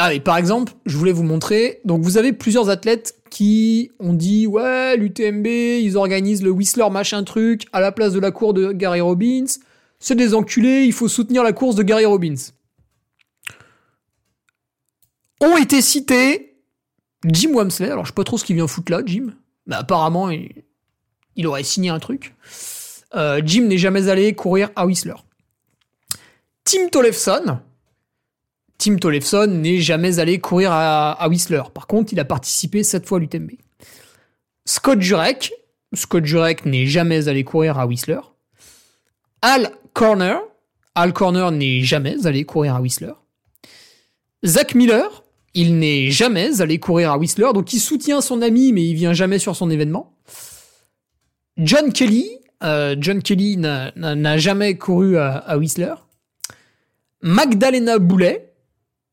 Ah, 0.00 0.14
et 0.14 0.20
par 0.20 0.36
exemple, 0.36 0.74
je 0.86 0.96
voulais 0.96 1.10
vous 1.10 1.24
montrer. 1.24 1.80
Donc, 1.84 2.02
vous 2.02 2.18
avez 2.18 2.32
plusieurs 2.32 2.70
athlètes 2.70 3.16
qui 3.30 3.90
ont 3.98 4.12
dit 4.12 4.46
Ouais, 4.46 4.96
l'UTMB, 4.96 5.46
ils 5.46 5.96
organisent 5.96 6.42
le 6.42 6.50
Whistler 6.50 6.88
machin 6.88 7.24
truc 7.24 7.66
à 7.72 7.80
la 7.80 7.90
place 7.90 8.12
de 8.12 8.20
la 8.20 8.30
cour 8.30 8.54
de 8.54 8.70
Gary 8.70 9.00
Robbins. 9.00 9.46
C'est 9.98 10.14
des 10.14 10.34
enculés, 10.34 10.84
il 10.84 10.92
faut 10.92 11.08
soutenir 11.08 11.42
la 11.42 11.52
course 11.52 11.74
de 11.74 11.82
Gary 11.82 12.04
Robbins. 12.04 12.36
Ont 15.40 15.56
été 15.56 15.82
cités 15.82 16.47
Jim 17.32 17.50
Wamsley, 17.52 17.90
alors 17.90 18.04
je 18.04 18.10
sais 18.10 18.14
pas 18.14 18.24
trop 18.24 18.38
ce 18.38 18.44
qu'il 18.44 18.56
vient 18.56 18.66
foutre 18.66 18.92
là, 18.92 19.00
Jim. 19.04 19.34
Mais 19.66 19.76
apparemment, 19.76 20.30
il, 20.30 21.46
aurait 21.46 21.62
signé 21.62 21.90
un 21.90 21.98
truc. 21.98 22.34
Euh, 23.14 23.40
Jim 23.44 23.62
n'est 23.62 23.78
jamais 23.78 24.08
allé 24.08 24.34
courir 24.34 24.70
à 24.76 24.86
Whistler. 24.86 25.14
Tim 26.64 26.88
Tollefson. 26.90 27.60
Tim 28.78 28.96
Tollefson 28.96 29.46
n'est 29.46 29.80
jamais 29.80 30.18
allé 30.18 30.38
courir 30.38 30.70
à, 30.72 31.28
Whistler. 31.28 31.62
Par 31.74 31.86
contre, 31.86 32.12
il 32.12 32.20
a 32.20 32.24
participé 32.24 32.84
cette 32.84 33.06
fois 33.06 33.18
à 33.18 33.20
l'UTMB. 33.20 33.52
Scott 34.64 35.00
Jurek. 35.00 35.52
Scott 35.94 36.24
Jurek 36.24 36.64
n'est 36.64 36.86
jamais 36.86 37.28
allé 37.28 37.44
courir 37.44 37.78
à 37.78 37.86
Whistler. 37.86 38.20
Al 39.42 39.70
Corner. 39.94 40.40
Al 40.94 41.12
Corner 41.12 41.50
n'est 41.50 41.82
jamais 41.82 42.26
allé 42.26 42.44
courir 42.44 42.76
à 42.76 42.80
Whistler. 42.80 43.14
Zach 44.44 44.74
Miller. 44.74 45.24
Il 45.54 45.78
n'est 45.78 46.10
jamais 46.10 46.60
allé 46.60 46.78
courir 46.78 47.12
à 47.12 47.18
Whistler, 47.18 47.48
donc 47.54 47.72
il 47.72 47.80
soutient 47.80 48.20
son 48.20 48.42
ami, 48.42 48.72
mais 48.72 48.84
il 48.84 48.94
vient 48.94 49.12
jamais 49.12 49.38
sur 49.38 49.56
son 49.56 49.70
événement. 49.70 50.12
John 51.56 51.92
Kelly, 51.92 52.30
euh, 52.62 52.94
John 52.98 53.22
Kelly 53.22 53.56
n'a 53.56 54.38
jamais 54.38 54.76
couru 54.76 55.16
à, 55.18 55.56
Whistler. 55.58 55.94
Magdalena 57.22 57.98
Boulet, 57.98 58.52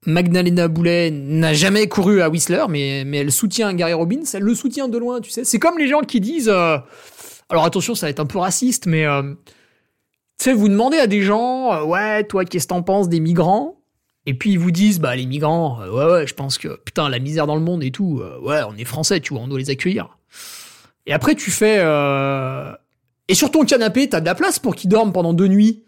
Magdalena 0.06 0.68
Boulet 0.68 1.10
n'a 1.10 1.54
jamais 1.54 1.88
couru 1.88 2.22
à 2.22 2.30
Whistler, 2.30 2.66
mais, 2.70 3.04
mais 3.06 3.18
elle 3.18 3.32
soutient 3.32 3.74
Gary 3.74 3.94
Robbins, 3.94 4.24
elle 4.34 4.44
le 4.44 4.54
soutient 4.54 4.88
de 4.88 4.98
loin, 4.98 5.22
tu 5.22 5.32
sais. 5.32 5.44
C'est 5.44 5.58
comme 5.58 5.80
les 5.80 5.88
gens 5.88 6.02
qui 6.02 6.20
disent, 6.20 6.50
euh, 6.50 6.78
alors 7.50 7.66
attention, 7.66 7.96
ça 7.96 8.06
va 8.06 8.12
être 8.12 8.20
un 8.20 8.28
peu 8.28 8.38
raciste, 8.38 8.86
mais 8.86 9.06
euh, 9.06 9.24
tu 10.38 10.46
sais, 10.46 10.54
vous 10.54 10.70
demandez 10.70 10.98
à 10.98 11.08
des 11.08 11.22
gens, 11.22 11.84
ouais, 11.86 12.24
toi, 12.26 12.46
qu'est-ce 12.46 12.66
que 12.66 12.70
t'en 12.70 12.84
penses 12.84 13.10
des 13.10 13.20
migrants? 13.20 13.82
Et 14.26 14.34
puis 14.34 14.52
ils 14.52 14.60
vous 14.60 14.72
disent, 14.72 15.00
bah 15.00 15.16
les 15.16 15.26
migrants, 15.26 15.82
euh, 15.82 15.90
ouais 15.92 16.12
ouais, 16.12 16.28
je 16.28 16.34
pense 16.34 16.58
que 16.58 16.80
putain 16.84 17.10
la 17.10 17.20
misère 17.20 17.46
dans 17.48 17.56
le 17.56 17.62
monde 17.62 17.84
et 17.84 17.92
tout, 17.92 18.22
euh, 18.22 18.40
ouais 18.40 18.62
on 18.68 18.76
est 18.76 18.86
français, 18.86 19.20
tu 19.20 19.34
vois, 19.34 19.44
on 19.44 19.48
doit 19.48 19.60
les 19.60 19.70
accueillir. 19.70 20.18
Et 21.06 21.14
après 21.14 21.36
tu 21.36 21.52
fais, 21.52 21.78
euh... 21.80 22.72
et 23.28 23.36
sur 23.36 23.52
ton 23.52 23.66
canapé 23.66 24.10
t'as 24.10 24.22
de 24.22 24.26
la 24.26 24.36
place 24.36 24.58
pour 24.58 24.76
qu'ils 24.76 24.90
dorment 24.90 25.14
pendant 25.14 25.34
deux 25.34 25.48
nuits. 25.48 25.84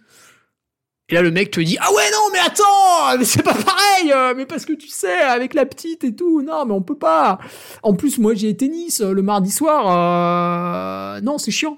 Et 1.10 1.16
là 1.16 1.22
le 1.22 1.32
mec 1.32 1.52
te 1.52 1.60
dit, 1.62 1.78
ah 1.80 1.90
ouais 1.92 2.12
non 2.12 2.30
mais 2.34 2.40
attends, 2.40 3.18
mais 3.18 3.26
c'est 3.26 3.42
pas 3.42 3.56
pareil, 3.56 4.14
mais 4.36 4.46
parce 4.46 4.66
que 4.66 4.74
tu 4.74 4.90
sais 4.90 5.22
avec 5.22 5.54
la 5.54 5.66
petite 5.66 6.04
et 6.04 6.14
tout, 6.14 6.42
non 6.42 6.66
mais 6.66 6.74
on 6.74 6.82
peut 6.82 6.98
pas. 6.98 7.40
En 7.82 7.94
plus 7.94 8.20
moi 8.20 8.36
j'ai 8.36 8.56
tennis 8.56 9.02
le 9.02 9.22
mardi 9.22 9.50
soir, 9.50 11.22
non 11.22 11.38
c'est 11.38 11.52
chiant. 11.52 11.78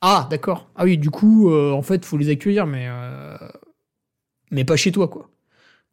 Ah 0.00 0.26
d'accord, 0.30 0.70
ah 0.76 0.84
oui 0.84 0.96
du 0.96 1.10
coup 1.10 1.52
en 1.52 1.82
fait 1.82 2.04
faut 2.06 2.16
les 2.16 2.30
accueillir 2.30 2.66
mais 2.66 2.88
mais 4.50 4.64
pas 4.64 4.76
chez 4.76 4.92
toi 4.92 5.08
quoi 5.08 5.28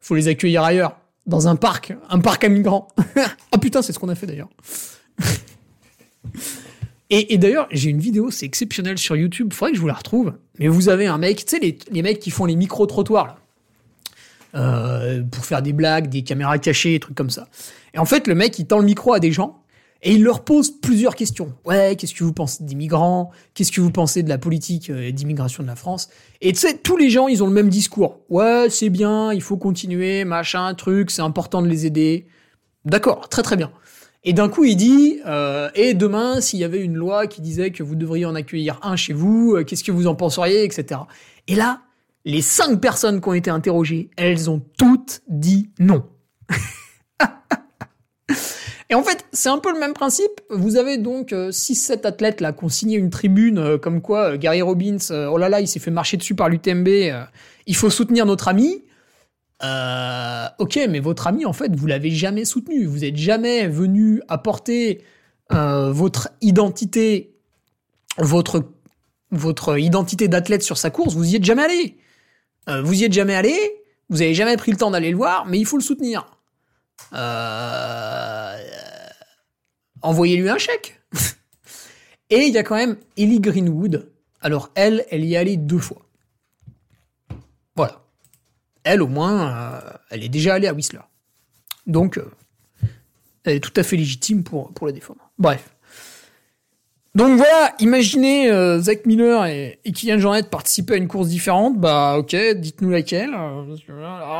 faut 0.00 0.14
les 0.14 0.28
accueillir 0.28 0.62
ailleurs, 0.62 0.96
dans 1.26 1.48
un 1.48 1.56
parc, 1.56 1.94
un 2.08 2.20
parc 2.20 2.44
à 2.44 2.48
migrants. 2.48 2.88
ah 3.52 3.58
putain, 3.58 3.82
c'est 3.82 3.92
ce 3.92 3.98
qu'on 3.98 4.08
a 4.08 4.14
fait 4.14 4.26
d'ailleurs. 4.26 4.48
et, 7.10 7.36
d'ailleurs, 7.38 7.68
j'ai 7.70 7.90
une 7.90 8.00
vidéo, 8.00 8.30
c'est 8.30 8.46
exceptionnel 8.46 8.98
sur 8.98 9.16
YouTube, 9.16 9.52
faudrait 9.52 9.72
que 9.72 9.76
je 9.76 9.80
vous 9.82 9.88
la 9.88 9.94
retrouve. 9.94 10.34
Mais 10.58 10.68
vous 10.68 10.88
avez 10.88 11.06
un 11.06 11.18
mec, 11.18 11.44
tu 11.44 11.56
sais, 11.56 11.76
les, 11.90 12.02
mecs 12.02 12.18
qui 12.18 12.30
font 12.30 12.46
les 12.46 12.56
micro-trottoirs, 12.56 13.26
là. 13.26 13.36
Euh, 14.54 15.22
pour 15.30 15.44
faire 15.44 15.60
des 15.60 15.74
blagues, 15.74 16.08
des 16.08 16.22
caméras 16.22 16.58
cachées, 16.58 16.98
trucs 16.98 17.14
comme 17.14 17.28
ça. 17.28 17.48
Et 17.92 17.98
en 17.98 18.06
fait, 18.06 18.26
le 18.26 18.34
mec, 18.34 18.58
il 18.58 18.66
tend 18.66 18.78
le 18.78 18.86
micro 18.86 19.12
à 19.12 19.20
des 19.20 19.30
gens, 19.30 19.62
et 20.02 20.12
il 20.12 20.22
leur 20.22 20.44
pose 20.44 20.70
plusieurs 20.70 21.16
questions. 21.16 21.54
Ouais, 21.64 21.96
qu'est-ce 21.96 22.14
que 22.14 22.22
vous 22.22 22.32
pensez 22.32 22.62
des 22.62 22.74
migrants 22.76 23.30
Qu'est-ce 23.54 23.72
que 23.72 23.80
vous 23.80 23.90
pensez 23.90 24.22
de 24.22 24.28
la 24.28 24.38
politique 24.38 24.90
euh, 24.90 25.10
d'immigration 25.10 25.62
de 25.62 25.68
la 25.68 25.74
France? 25.74 26.08
Et 26.40 26.52
tu 26.52 26.60
sais, 26.60 26.78
tous 26.78 26.96
les 26.96 27.10
gens, 27.10 27.26
ils 27.26 27.42
ont 27.42 27.46
le 27.46 27.52
même 27.52 27.68
discours. 27.68 28.20
Ouais, 28.28 28.68
c'est 28.70 28.90
bien, 28.90 29.32
il 29.32 29.42
faut 29.42 29.56
continuer, 29.56 30.24
machin, 30.24 30.72
truc, 30.74 31.10
c'est 31.10 31.22
important 31.22 31.62
de 31.62 31.68
les 31.68 31.84
aider. 31.84 32.26
D'accord, 32.84 33.28
très 33.28 33.42
très 33.42 33.56
bien. 33.56 33.72
Et 34.22 34.32
d'un 34.32 34.48
coup, 34.48 34.64
il 34.64 34.76
dit, 34.76 35.20
euh, 35.26 35.68
et 35.74 35.94
demain, 35.94 36.40
s'il 36.40 36.60
y 36.60 36.64
avait 36.64 36.82
une 36.82 36.94
loi 36.94 37.26
qui 37.26 37.40
disait 37.40 37.70
que 37.70 37.82
vous 37.82 37.94
devriez 37.94 38.24
en 38.24 38.34
accueillir 38.34 38.78
un 38.82 38.94
chez 38.94 39.12
vous, 39.12 39.54
euh, 39.56 39.64
qu'est-ce 39.64 39.84
que 39.84 39.92
vous 39.92 40.06
en 40.06 40.14
penseriez, 40.14 40.64
etc. 40.64 41.00
Et 41.48 41.54
là, 41.54 41.82
les 42.24 42.42
cinq 42.42 42.80
personnes 42.80 43.20
qui 43.20 43.28
ont 43.28 43.34
été 43.34 43.50
interrogées, 43.50 44.10
elles 44.16 44.50
ont 44.50 44.62
toutes 44.76 45.22
dit 45.28 45.70
non. 45.78 46.04
Et 48.90 48.94
en 48.94 49.02
fait, 49.02 49.26
c'est 49.32 49.50
un 49.50 49.58
peu 49.58 49.72
le 49.72 49.78
même 49.78 49.92
principe. 49.92 50.40
Vous 50.48 50.76
avez 50.76 50.96
donc 50.96 51.32
6-7 51.32 51.92
euh, 51.92 52.08
athlètes 52.08 52.40
là 52.40 52.52
qui 52.52 52.64
ont 52.64 52.68
signé 52.68 52.96
une 52.96 53.10
tribune 53.10 53.58
euh, 53.58 53.78
comme 53.78 54.00
quoi 54.00 54.32
euh, 54.32 54.36
Gary 54.38 54.62
Robbins, 54.62 54.96
oh 55.10 55.36
là 55.36 55.48
là, 55.48 55.60
il 55.60 55.68
s'est 55.68 55.80
fait 55.80 55.90
marcher 55.90 56.16
dessus 56.16 56.34
par 56.34 56.48
l'UTMB, 56.48 56.88
il 57.66 57.76
faut 57.76 57.90
soutenir 57.90 58.24
notre 58.24 58.48
ami. 58.48 58.84
ok, 60.58 60.80
mais 60.88 61.00
votre 61.00 61.26
ami, 61.26 61.44
en 61.44 61.52
fait, 61.52 61.74
vous 61.76 61.86
l'avez 61.86 62.10
jamais 62.10 62.46
soutenu. 62.46 62.86
Vous 62.86 63.00
n'êtes 63.00 63.16
jamais 63.16 63.68
venu 63.68 64.22
apporter 64.28 65.02
votre 65.50 66.30
identité, 66.40 67.34
votre 68.16 69.78
identité 69.78 70.28
d'athlète 70.28 70.62
sur 70.62 70.78
sa 70.78 70.88
course. 70.88 71.14
Vous 71.14 71.30
y 71.30 71.36
êtes 71.36 71.44
jamais 71.44 71.62
allé. 71.62 71.96
vous 72.82 73.02
y 73.02 73.04
êtes 73.04 73.12
jamais 73.12 73.34
allé. 73.34 73.54
Vous 74.08 74.22
avez 74.22 74.32
jamais 74.32 74.56
pris 74.56 74.72
le 74.72 74.78
temps 74.78 74.90
d'aller 74.90 75.10
le 75.10 75.16
voir, 75.18 75.44
mais 75.46 75.58
il 75.58 75.66
faut 75.66 75.76
le 75.76 75.82
soutenir. 75.82 76.37
Euh, 77.12 78.56
envoyez-lui 80.02 80.48
un 80.48 80.58
chèque. 80.58 81.00
Et 82.30 82.46
il 82.46 82.52
y 82.52 82.58
a 82.58 82.62
quand 82.62 82.76
même 82.76 82.96
Ellie 83.16 83.40
Greenwood. 83.40 84.10
Alors 84.40 84.70
elle, 84.74 85.04
elle 85.10 85.24
y 85.24 85.34
est 85.34 85.36
allée 85.36 85.56
deux 85.56 85.78
fois. 85.78 86.02
Voilà. 87.74 88.02
Elle, 88.84 89.02
au 89.02 89.08
moins, 89.08 89.48
euh, 89.48 89.80
elle 90.10 90.24
est 90.24 90.28
déjà 90.28 90.54
allée 90.54 90.66
à 90.66 90.72
Whistler. 90.72 91.00
Donc, 91.86 92.18
euh, 92.18 92.30
elle 93.44 93.56
est 93.56 93.60
tout 93.60 93.72
à 93.76 93.82
fait 93.82 93.96
légitime 93.96 94.44
pour, 94.44 94.72
la 94.82 94.92
défendre. 94.92 95.30
Bref. 95.38 95.74
Donc 97.14 97.36
voilà, 97.36 97.74
imaginez 97.80 98.48
Zach 98.78 99.04
Miller 99.06 99.46
et, 99.46 99.80
Kylian 99.84 100.18
Jornet 100.18 100.42
participer 100.44 100.94
à 100.94 100.96
une 100.98 101.08
course 101.08 101.28
différente. 101.28 101.78
Bah 101.78 102.16
ok, 102.18 102.36
dites-nous 102.54 102.90
laquelle. 102.90 103.34
alors 103.34 103.64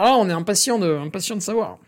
là, 0.04 0.16
on 0.16 0.28
est 0.28 0.32
impatient 0.32 0.80
impatient 0.80 1.34
de 1.34 1.40
savoir. 1.40 1.78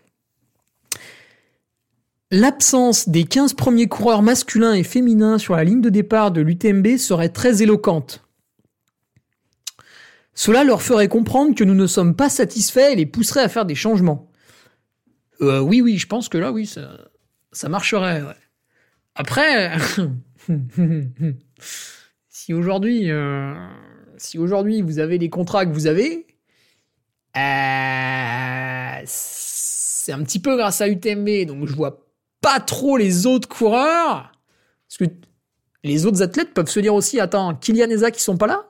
L'absence 2.33 3.09
des 3.09 3.24
15 3.24 3.55
premiers 3.55 3.89
coureurs 3.89 4.22
masculins 4.22 4.74
et 4.74 4.85
féminins 4.85 5.37
sur 5.39 5.57
la 5.57 5.64
ligne 5.64 5.81
de 5.81 5.89
départ 5.89 6.31
de 6.31 6.41
l'UTMB 6.41 6.97
serait 6.97 7.31
très 7.31 7.61
éloquente. 7.61 8.24
Cela 10.33 10.62
leur 10.62 10.81
ferait 10.81 11.09
comprendre 11.09 11.57
que 11.57 11.64
nous 11.64 11.74
ne 11.74 11.89
sommes 11.89 12.14
pas 12.14 12.28
satisfaits 12.28 12.93
et 12.93 12.95
les 12.95 13.07
pousserait 13.07 13.43
à 13.43 13.49
faire 13.49 13.66
des 13.66 13.74
changements. 13.74 14.31
Euh, 15.41 15.59
oui, 15.59 15.81
oui, 15.81 15.99
je 15.99 16.07
pense 16.07 16.28
que 16.28 16.39
là, 16.39 16.53
oui, 16.53 16.66
ça, 16.66 17.68
marcherait. 17.68 18.22
Après, 19.16 19.76
si 22.28 22.55
aujourd'hui, 22.55 23.11
euh, 23.11 23.55
si 24.18 24.39
aujourd'hui 24.39 24.83
vous 24.83 25.01
avez 25.01 25.18
les 25.18 25.31
contrats 25.31 25.66
que 25.66 25.72
vous 25.72 25.89
avez, 25.89 26.28
euh, 27.37 29.03
c'est 29.05 30.12
un 30.12 30.22
petit 30.22 30.39
peu 30.39 30.57
grâce 30.57 30.81
à 30.81 30.89
UTMB, 30.89 31.47
donc 31.47 31.66
je 31.66 31.74
vois 31.74 32.07
pas 32.41 32.61
trop 32.61 32.97
les 32.97 33.26
autres 33.26 33.49
coureurs, 33.49 34.32
parce 34.88 34.99
que 34.99 35.05
les 35.84 36.07
autres 36.07 36.22
athlètes 36.22 36.53
peuvent 36.53 36.68
se 36.68 36.80
dire 36.80 36.95
aussi, 36.95 37.20
attends, 37.20 37.55
Kylian 37.55 37.91
et 37.91 38.12
qui 38.12 38.22
sont 38.22 38.36
pas 38.36 38.47
là, 38.47 38.66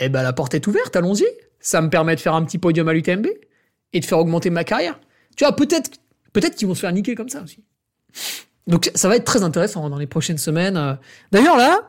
eh 0.00 0.08
ben 0.08 0.22
la 0.22 0.32
porte 0.32 0.54
est 0.54 0.66
ouverte, 0.66 0.96
allons-y. 0.96 1.26
Ça 1.60 1.80
me 1.80 1.88
permet 1.88 2.14
de 2.16 2.20
faire 2.20 2.34
un 2.34 2.44
petit 2.44 2.58
podium 2.58 2.88
à 2.88 2.92
l'UTMB 2.92 3.26
et 3.92 4.00
de 4.00 4.04
faire 4.04 4.18
augmenter 4.18 4.50
ma 4.50 4.64
carrière. 4.64 4.98
Tu 5.36 5.44
vois, 5.44 5.56
peut-être, 5.56 5.92
peut-être 6.32 6.56
qu'ils 6.56 6.68
vont 6.68 6.74
se 6.74 6.80
faire 6.80 6.92
niquer 6.92 7.14
comme 7.14 7.28
ça 7.28 7.42
aussi. 7.42 7.64
Donc 8.66 8.90
ça 8.94 9.08
va 9.08 9.16
être 9.16 9.24
très 9.24 9.42
intéressant 9.42 9.88
dans 9.90 9.98
les 9.98 10.06
prochaines 10.06 10.38
semaines. 10.38 10.98
D'ailleurs 11.32 11.56
là, 11.56 11.80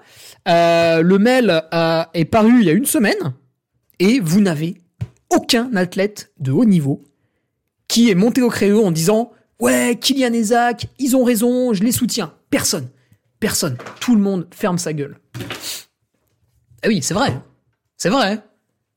euh, 0.47 1.01
le 1.01 1.19
mail 1.19 1.63
euh, 1.73 2.03
est 2.13 2.25
paru 2.25 2.59
il 2.59 2.65
y 2.65 2.69
a 2.69 2.73
une 2.73 2.85
semaine 2.85 3.33
et 3.99 4.19
vous 4.19 4.41
n'avez 4.41 4.75
aucun 5.29 5.73
athlète 5.75 6.31
de 6.39 6.51
haut 6.51 6.65
niveau 6.65 7.03
qui 7.87 8.09
est 8.09 8.15
monté 8.15 8.41
au 8.41 8.49
créneau 8.49 8.83
en 8.85 8.91
disant 8.91 9.31
ouais 9.59 9.97
Kylian 9.99 10.33
et 10.33 10.43
Zach, 10.43 10.87
ils 10.99 11.15
ont 11.15 11.23
raison, 11.23 11.73
je 11.73 11.83
les 11.83 11.91
soutiens. 11.91 12.33
Personne, 12.49 12.89
personne, 13.39 13.77
tout 13.99 14.15
le 14.15 14.21
monde 14.21 14.47
ferme 14.51 14.77
sa 14.77 14.93
gueule. 14.93 15.19
Ah 16.83 16.87
oui, 16.87 17.01
c'est 17.01 17.13
vrai, 17.13 17.39
c'est 17.97 18.09
vrai. 18.09 18.41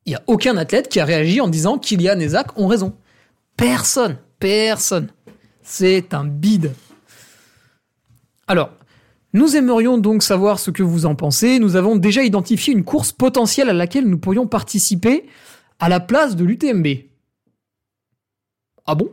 Il 0.06 0.12
y 0.12 0.14
a 0.14 0.22
aucun 0.26 0.56
athlète 0.56 0.88
qui 0.88 1.00
a 1.00 1.04
réagi 1.04 1.40
en 1.40 1.48
disant 1.48 1.78
Kylian 1.78 2.20
et 2.20 2.28
Zach 2.28 2.58
ont 2.58 2.66
raison. 2.66 2.96
Personne, 3.56 4.18
personne. 4.38 5.08
C'est 5.62 6.14
un 6.14 6.24
bide. 6.24 6.72
Alors, 8.46 8.70
nous 9.34 9.56
aimerions 9.56 9.98
donc 9.98 10.22
savoir 10.22 10.58
ce 10.58 10.70
que 10.70 10.82
vous 10.82 11.04
en 11.04 11.14
pensez. 11.14 11.58
Nous 11.58 11.76
avons 11.76 11.96
déjà 11.96 12.22
identifié 12.22 12.72
une 12.72 12.84
course 12.84 13.12
potentielle 13.12 13.68
à 13.68 13.74
laquelle 13.74 14.08
nous 14.08 14.18
pourrions 14.18 14.46
participer 14.46 15.26
à 15.78 15.90
la 15.90 16.00
place 16.00 16.34
de 16.36 16.44
l'UTMB. 16.44 16.86
Ah 18.86 18.94
bon? 18.94 19.12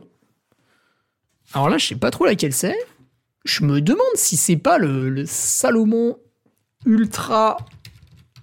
Alors 1.54 1.68
là, 1.68 1.78
je 1.78 1.86
sais 1.86 1.96
pas 1.96 2.10
trop 2.10 2.26
laquelle 2.26 2.52
c'est. 2.52 2.76
Je 3.44 3.64
me 3.64 3.80
demande 3.80 4.00
si 4.14 4.36
c'est 4.36 4.56
pas 4.56 4.78
le, 4.78 5.24
Salomon 5.26 6.18
Ultra 6.84 7.58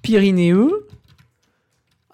Pyrénéeux. 0.02 0.88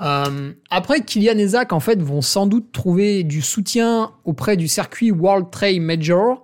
Euh, 0.02 0.54
après, 0.70 1.02
Kylian 1.02 1.38
et 1.38 1.48
Zach, 1.48 1.74
en 1.74 1.80
fait, 1.80 2.02
vont 2.02 2.22
sans 2.22 2.48
doute 2.48 2.72
trouver 2.72 3.24
du 3.24 3.42
soutien 3.42 4.12
auprès 4.24 4.58
du 4.58 4.68
circuit 4.68 5.12
World 5.12 5.52
Trail 5.52 5.80
Major. 5.80 6.44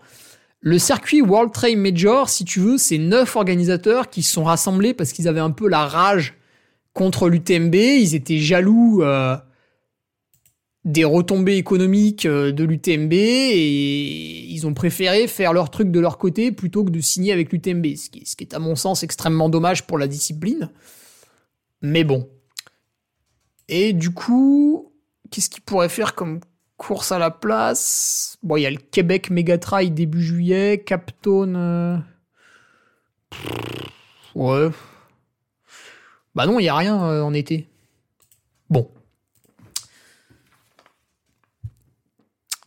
Le 0.59 0.79
circuit 0.79 1.21
World 1.21 1.51
Trail 1.51 1.75
Major, 1.75 2.29
si 2.29 2.43
tu 2.43 2.59
veux, 2.59 2.77
c'est 2.77 2.97
neuf 2.97 3.35
organisateurs 3.35 4.09
qui 4.09 4.23
se 4.23 4.33
sont 4.33 4.43
rassemblés 4.43 4.93
parce 4.93 5.13
qu'ils 5.13 5.27
avaient 5.27 5.39
un 5.39 5.51
peu 5.51 5.67
la 5.69 5.85
rage 5.85 6.35
contre 6.93 7.29
l'UTMB. 7.29 7.75
Ils 7.75 8.15
étaient 8.15 8.39
jaloux 8.39 9.01
euh, 9.03 9.37
des 10.85 11.03
retombées 11.03 11.57
économiques 11.57 12.27
euh, 12.27 12.51
de 12.51 12.63
l'UTMB 12.63 13.11
et 13.11 14.45
ils 14.47 14.67
ont 14.67 14.75
préféré 14.75 15.27
faire 15.27 15.51
leur 15.51 15.71
truc 15.71 15.91
de 15.91 15.99
leur 15.99 16.19
côté 16.19 16.51
plutôt 16.51 16.85
que 16.85 16.91
de 16.91 17.01
signer 17.01 17.33
avec 17.33 17.51
l'UTMB, 17.51 17.95
ce 17.95 18.09
qui, 18.09 18.23
est 18.39 18.53
à 18.53 18.59
mon 18.59 18.75
sens 18.75 19.01
extrêmement 19.01 19.49
dommage 19.49 19.87
pour 19.87 19.97
la 19.97 20.07
discipline. 20.07 20.69
Mais 21.81 22.03
bon. 22.03 22.29
Et 23.67 23.93
du 23.93 24.11
coup, 24.11 24.93
qu'est-ce 25.31 25.49
qu'ils 25.49 25.63
pourraient 25.63 25.89
faire 25.89 26.13
comme 26.13 26.39
course 26.77 27.11
à 27.11 27.17
la 27.17 27.31
place? 27.31 28.37
Bon, 28.43 28.55
il 28.55 28.61
y 28.61 28.67
a 28.67 28.71
le 28.71 28.77
Québec 28.77 29.31
Megatrail 29.31 29.89
début 29.89 30.21
juillet, 30.21 30.83
Captone. 30.85 31.55
euh, 31.57 31.97
Ouais. 34.35 34.69
Bah 36.35 36.45
non, 36.45 36.59
il 36.59 36.65
y 36.65 36.69
a 36.69 36.75
rien 36.75 37.03
euh, 37.05 37.21
en 37.23 37.33
été. 37.33 37.69
Bon. 38.69 38.91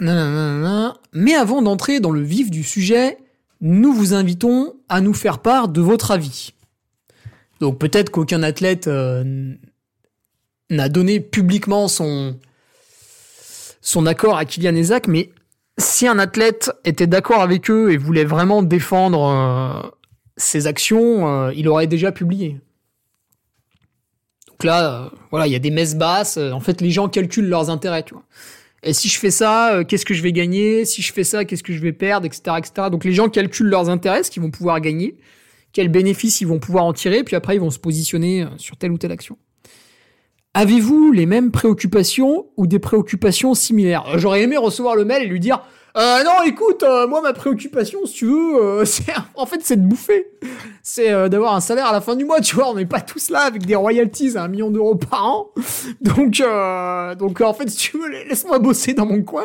Mais 0.00 1.34
avant 1.34 1.62
d'entrer 1.62 2.00
dans 2.00 2.10
le 2.10 2.22
vif 2.22 2.50
du 2.50 2.62
sujet, 2.62 3.18
nous 3.60 3.92
vous 3.92 4.14
invitons 4.14 4.74
à 4.88 5.00
nous 5.00 5.14
faire 5.14 5.40
part 5.40 5.68
de 5.68 5.80
votre 5.80 6.10
avis. 6.10 6.52
Donc 7.60 7.78
peut-être 7.78 8.10
qu'aucun 8.10 8.42
athlète 8.42 8.86
euh, 8.86 9.54
n'a 10.70 10.88
donné 10.88 11.20
publiquement 11.20 11.88
son, 11.88 12.38
son 13.80 14.06
accord 14.06 14.36
à 14.36 14.44
Kylian 14.44 14.76
et 14.76 14.84
Zach, 14.84 15.08
mais 15.08 15.30
si 15.76 16.06
un 16.06 16.18
athlète 16.18 16.70
était 16.84 17.06
d'accord 17.06 17.40
avec 17.40 17.70
eux 17.70 17.92
et 17.92 17.96
voulait 17.96 18.24
vraiment 18.24 18.62
défendre 18.62 19.24
euh, 19.24 19.88
ses 20.36 20.66
actions, 20.66 21.28
euh, 21.28 21.52
il 21.54 21.68
aurait 21.68 21.86
déjà 21.86 22.12
publié. 22.12 22.60
Donc 24.48 24.64
là, 24.64 25.10
voilà, 25.30 25.46
il 25.46 25.52
y 25.52 25.56
a 25.56 25.60
des 25.60 25.70
messes 25.70 25.94
basses. 25.94 26.36
en 26.36 26.60
fait, 26.60 26.80
les 26.80 26.90
gens 26.90 27.08
calculent 27.08 27.48
leurs 27.48 27.70
intérêts, 27.70 28.02
tu 28.02 28.14
vois. 28.14 28.24
Et 28.82 28.92
si 28.92 29.08
je 29.08 29.18
fais 29.18 29.30
ça, 29.30 29.74
euh, 29.74 29.84
qu'est-ce 29.84 30.06
que 30.06 30.14
je 30.14 30.22
vais 30.22 30.32
gagner? 30.32 30.84
Si 30.84 31.02
je 31.02 31.12
fais 31.12 31.24
ça, 31.24 31.44
qu'est-ce 31.44 31.62
que 31.62 31.72
je 31.72 31.80
vais 31.80 31.92
perdre, 31.92 32.26
etc., 32.26 32.56
etc. 32.58 32.88
Donc 32.90 33.04
les 33.04 33.12
gens 33.12 33.28
calculent 33.28 33.68
leurs 33.68 33.90
intérêts, 33.90 34.22
ce 34.22 34.30
qu'ils 34.30 34.42
vont 34.42 34.50
pouvoir 34.50 34.80
gagner, 34.80 35.16
quels 35.72 35.88
bénéfices 35.88 36.40
ils 36.40 36.46
vont 36.46 36.58
pouvoir 36.58 36.84
en 36.84 36.92
tirer, 36.92 37.24
puis 37.24 37.36
après 37.36 37.56
ils 37.56 37.60
vont 37.60 37.70
se 37.70 37.78
positionner 37.78 38.42
euh, 38.42 38.46
sur 38.56 38.76
telle 38.76 38.92
ou 38.92 38.98
telle 38.98 39.12
action. 39.12 39.36
Avez-vous 40.54 41.12
les 41.12 41.26
mêmes 41.26 41.50
préoccupations 41.50 42.46
ou 42.56 42.66
des 42.66 42.78
préoccupations 42.78 43.54
similaires? 43.54 44.06
Euh, 44.08 44.18
J'aurais 44.18 44.42
aimé 44.42 44.56
recevoir 44.56 44.94
le 44.94 45.04
mail 45.04 45.22
et 45.22 45.26
lui 45.26 45.40
dire 45.40 45.62
euh, 45.98 46.24
non, 46.24 46.42
écoute, 46.46 46.82
euh, 46.82 47.06
moi 47.06 47.20
ma 47.20 47.32
préoccupation, 47.32 48.06
si 48.06 48.14
tu 48.14 48.26
veux, 48.26 48.56
euh, 48.56 48.84
c'est 48.86 49.12
en 49.34 49.46
fait 49.46 49.60
c'est 49.62 49.76
de 49.76 49.86
bouffer, 49.86 50.30
c'est 50.82 51.28
d'avoir 51.28 51.54
un 51.54 51.60
salaire 51.60 51.86
à 51.86 51.92
la 51.92 52.00
fin 52.00 52.16
du 52.16 52.24
mois. 52.24 52.40
Tu 52.40 52.54
vois, 52.54 52.70
on 52.70 52.74
n'est 52.74 52.86
pas 52.86 53.00
tous 53.00 53.30
là 53.30 53.40
avec 53.40 53.66
des 53.66 53.74
royalties 53.74 54.36
à 54.36 54.44
un 54.44 54.48
million 54.48 54.70
d'euros 54.70 54.94
par 54.94 55.26
an, 55.26 55.50
donc 56.00 56.42
donc 57.18 57.40
en 57.40 57.54
fait 57.54 57.68
si 57.68 57.76
tu 57.76 57.98
veux, 57.98 58.08
laisse-moi 58.08 58.58
bosser 58.58 58.94
dans 58.94 59.06
mon 59.06 59.22
coin. 59.22 59.44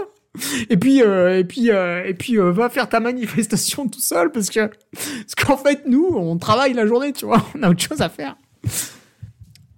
Et 0.70 0.78
puis 0.78 1.00
et 1.00 1.44
puis 1.44 1.70
et 1.70 2.14
puis 2.18 2.38
va 2.38 2.70
faire 2.70 2.90
ta 2.90 3.00
manifestation 3.00 3.88
tout 3.90 4.00
seul 4.00 4.32
parce 4.32 4.50
que 4.50 4.68
parce 4.92 5.36
qu'en 5.36 5.58
fait 5.58 5.84
nous 5.88 6.06
on 6.16 6.38
travaille 6.38 6.74
la 6.74 6.86
journée, 6.88 7.14
tu 7.14 7.26
vois, 7.26 7.44
on 7.56 7.64
a 7.64 7.70
autre 7.70 7.82
chose 7.82 8.02
à 8.02 8.10
faire. 8.10 8.36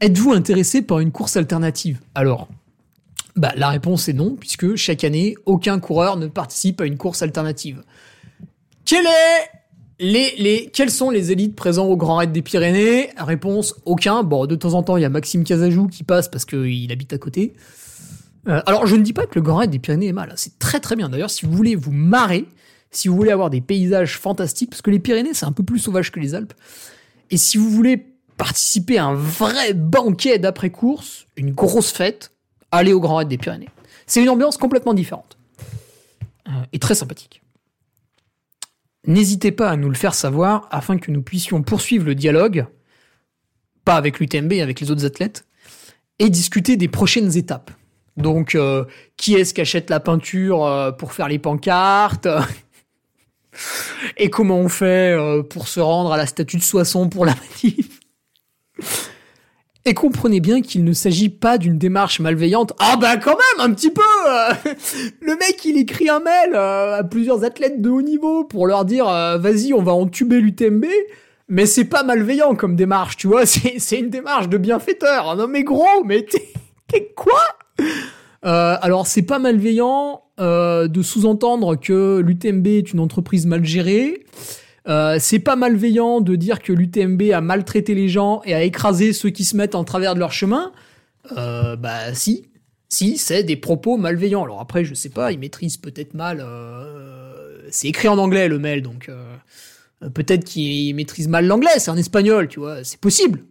Êtes-vous 0.02 0.34
intéressé 0.34 0.82
par 0.82 1.00
une 1.00 1.12
course 1.12 1.38
alternative? 1.38 2.00
Alors, 2.16 2.50
bah, 3.36 3.54
la 3.56 3.70
réponse 3.70 4.08
est 4.08 4.14
non, 4.14 4.36
puisque 4.36 4.76
chaque 4.76 5.04
année, 5.04 5.36
aucun 5.46 5.80
coureur 5.80 6.18
ne 6.18 6.28
participe 6.28 6.82
à 6.82 6.86
une 6.86 6.98
course 6.98 7.22
alternative. 7.22 7.84
Quel 8.86 9.06
sont 10.90 11.10
les 11.10 11.32
élites 11.32 11.56
présents 11.56 11.86
au 11.86 11.98
Grand 11.98 12.18
Raid 12.18 12.32
des 12.32 12.42
Pyrénées? 12.42 13.10
Réponse 13.18 13.76
aucun. 13.86 14.24
Bon, 14.24 14.46
de 14.46 14.56
temps 14.56 14.74
en 14.74 14.84
temps, 14.84 14.98
il 14.98 15.02
y 15.02 15.06
a 15.06 15.10
Maxime 15.10 15.44
Casajou 15.44 15.88
qui 15.88 16.04
passe 16.04 16.30
parce 16.30 16.46
qu'il 16.46 16.92
habite 16.92 17.14
à 17.14 17.18
côté. 17.18 17.54
Euh, 18.48 18.62
alors, 18.68 18.86
je 18.86 18.96
ne 18.96 19.02
dis 19.02 19.14
pas 19.14 19.26
que 19.26 19.36
le 19.36 19.42
Grand 19.42 19.58
Raid 19.58 19.72
des 19.72 19.80
Pyrénées 19.80 20.08
est 20.08 20.14
mal. 20.14 20.30
hein. 20.32 20.36
C'est 20.38 20.60
très 20.60 20.80
très 20.80 20.96
bien. 20.96 21.10
D'ailleurs, 21.10 21.32
si 21.32 21.46
vous 21.46 21.52
voulez 21.52 21.76
vous 21.76 21.92
marrer, 21.92 22.46
si 22.92 23.08
vous 23.08 23.16
voulez 23.16 23.32
avoir 23.32 23.50
des 23.50 23.62
paysages 23.62 24.18
fantastiques, 24.18 24.70
parce 24.70 24.82
que 24.82 24.92
les 24.92 25.00
Pyrénées, 25.00 25.34
c'est 25.34 25.46
un 25.46 25.52
peu 25.52 25.64
plus 25.64 25.80
sauvage 25.80 26.12
que 26.12 26.20
les 26.20 26.36
Alpes, 26.36 26.54
et 27.32 27.38
si 27.38 27.58
vous 27.58 27.70
voulez 27.70 28.06
participer 28.38 28.98
à 28.98 29.06
un 29.06 29.16
vrai 29.16 29.74
banquet 29.74 30.38
d'après-course, 30.38 31.26
une 31.38 31.54
grosse 31.54 31.92
fête, 31.92 32.32
allez 32.76 32.94
au 32.94 33.00
Grand 33.00 33.18
Raid 33.18 33.28
des 33.28 33.38
Pyrénées. 33.38 33.70
C'est 34.08 34.22
une 34.22 34.30
ambiance 34.30 34.58
complètement 34.58 34.94
différente. 34.94 35.38
Euh, 36.48 36.52
et 36.74 36.80
très 36.80 36.96
sympathique. 36.96 37.42
N'hésitez 39.08 39.52
pas 39.52 39.70
à 39.70 39.76
nous 39.76 39.90
le 39.90 39.96
faire 39.96 40.14
savoir 40.14 40.68
afin 40.72 40.98
que 40.98 41.12
nous 41.12 41.22
puissions 41.22 41.64
poursuivre 41.64 42.06
le 42.06 42.16
dialogue, 42.16 42.68
pas 43.84 43.96
avec 43.96 44.20
l'UTMB, 44.20 44.54
avec 44.54 44.80
les 44.80 44.92
autres 44.92 45.06
athlètes, 45.06 45.46
et 46.20 46.30
discuter 46.30 46.78
des 46.78 46.88
prochaines 46.88 47.36
étapes. 47.36 47.72
Donc, 48.18 48.56
euh, 48.56 48.86
qui 49.18 49.34
est-ce 49.36 49.54
qui 49.54 49.62
achète 49.62 49.90
la 49.90 50.00
peinture 50.00 50.66
euh, 50.66 50.92
pour 50.92 51.14
faire 51.14 51.28
les 51.28 51.40
pancartes 51.40 52.28
Et 54.18 54.30
comment 54.30 54.58
on 54.58 54.70
fait 54.70 55.18
pour 55.50 55.68
se 55.68 55.80
rendre 55.80 56.12
à 56.12 56.18
la 56.18 56.26
statue 56.26 56.58
de 56.58 56.62
Soissons 56.62 57.08
pour 57.10 57.26
la 57.26 57.34
manif? 57.64 58.02
Et 59.86 59.94
comprenez 59.94 60.40
bien 60.40 60.62
qu'il 60.62 60.84
ne 60.84 60.94
s'agit 60.94 61.30
pas 61.30 61.60
d'une 61.60 61.78
démarche 61.78 62.20
malveillante. 62.20 62.74
Ah 62.80 62.98
bah 63.00 63.18
quand 63.18 63.38
même, 63.38 63.70
un 63.70 63.74
petit 63.74 63.92
peu 63.92 64.02
euh, 64.02 64.54
Le 65.22 65.34
mec, 65.34 65.64
il 65.64 65.78
écrit 65.78 66.10
un 66.10 66.20
mail 66.20 66.54
euh, 66.56 66.98
à 66.98 67.04
plusieurs 67.04 67.44
athlètes 67.44 67.82
de 67.82 67.90
haut 67.90 68.02
niveau 68.02 68.44
pour 68.44 68.66
leur 68.66 68.86
dire 68.86 69.08
euh, 69.08 69.38
vas-y, 69.38 69.74
on 69.74 69.84
va 69.84 69.94
entuber 69.94 70.40
l'UTMB. 70.40 70.86
mais 71.50 71.68
c'est 71.68 71.86
pas 71.86 72.02
malveillant 72.04 72.56
comme 72.56 72.76
démarche, 72.76 73.16
tu 73.18 73.28
vois. 73.28 73.46
C'est, 73.46 74.00
une 74.00 74.10
démarche 74.10 74.50
de 74.50 74.58
bienfaiteur. 74.58 75.36
Non 75.36 75.48
mais 75.48 75.64
gros, 75.64 76.04
mais 76.04 76.26
t'es, 76.26 77.14
quoi? 77.16 77.42
Alors 78.42 79.08
c'est 79.08 79.24
pas 79.24 79.40
malveillant 79.40 80.22
de 80.40 81.02
sous-entendre 81.02 81.76
que 81.76 82.20
l'UTMB 82.20 82.68
est 82.68 82.94
une 82.94 83.00
entreprise 83.00 83.46
mal 83.48 83.66
gérée. 83.66 84.24
Euh, 84.88 85.18
c'est 85.20 85.40
pas 85.40 85.56
malveillant 85.56 86.22
de 86.22 86.36
dire 86.36 86.62
que 86.62 86.72
l'UTMB 86.72 87.32
a 87.34 87.42
maltraité 87.42 87.96
les 87.96 88.08
gens 88.08 88.42
et 88.46 88.54
a 88.54 88.64
écrasé 88.64 89.14
ceux 89.14 89.30
qui 89.30 89.44
se 89.44 89.58
mettent 89.58 89.76
en 89.76 89.84
travers 89.84 90.14
de 90.14 90.20
leur 90.20 90.32
chemin. 90.32 90.72
Euh, 91.38 91.76
bah 91.76 92.14
si, 92.14 92.50
si, 92.88 93.18
c'est 93.18 93.44
des 93.44 93.56
propos 93.56 93.98
malveillants. 93.98 94.44
Alors 94.44 94.62
après, 94.62 94.86
je 94.86 94.94
sais 94.94 95.10
pas, 95.10 95.32
ils 95.32 95.40
maîtrisent 95.40 95.78
peut-être 95.78 96.14
mal. 96.14 96.40
Euh, 96.40 97.68
c'est 97.72 97.88
écrit 97.88 98.08
en 98.08 98.20
anglais 98.20 98.48
le 98.48 98.60
mail, 98.60 98.84
donc 98.84 99.10
peut-être 100.14 100.44
qu'ils 100.44 100.94
maîtrisent 100.94 101.30
mal 101.30 101.48
l'anglais. 101.48 101.80
C'est 101.80 101.90
en 101.90 101.98
espagnol, 101.98 102.48
tu 102.48 102.60
vois, 102.60 102.84
c'est 102.84 103.00
possible. 103.00 103.44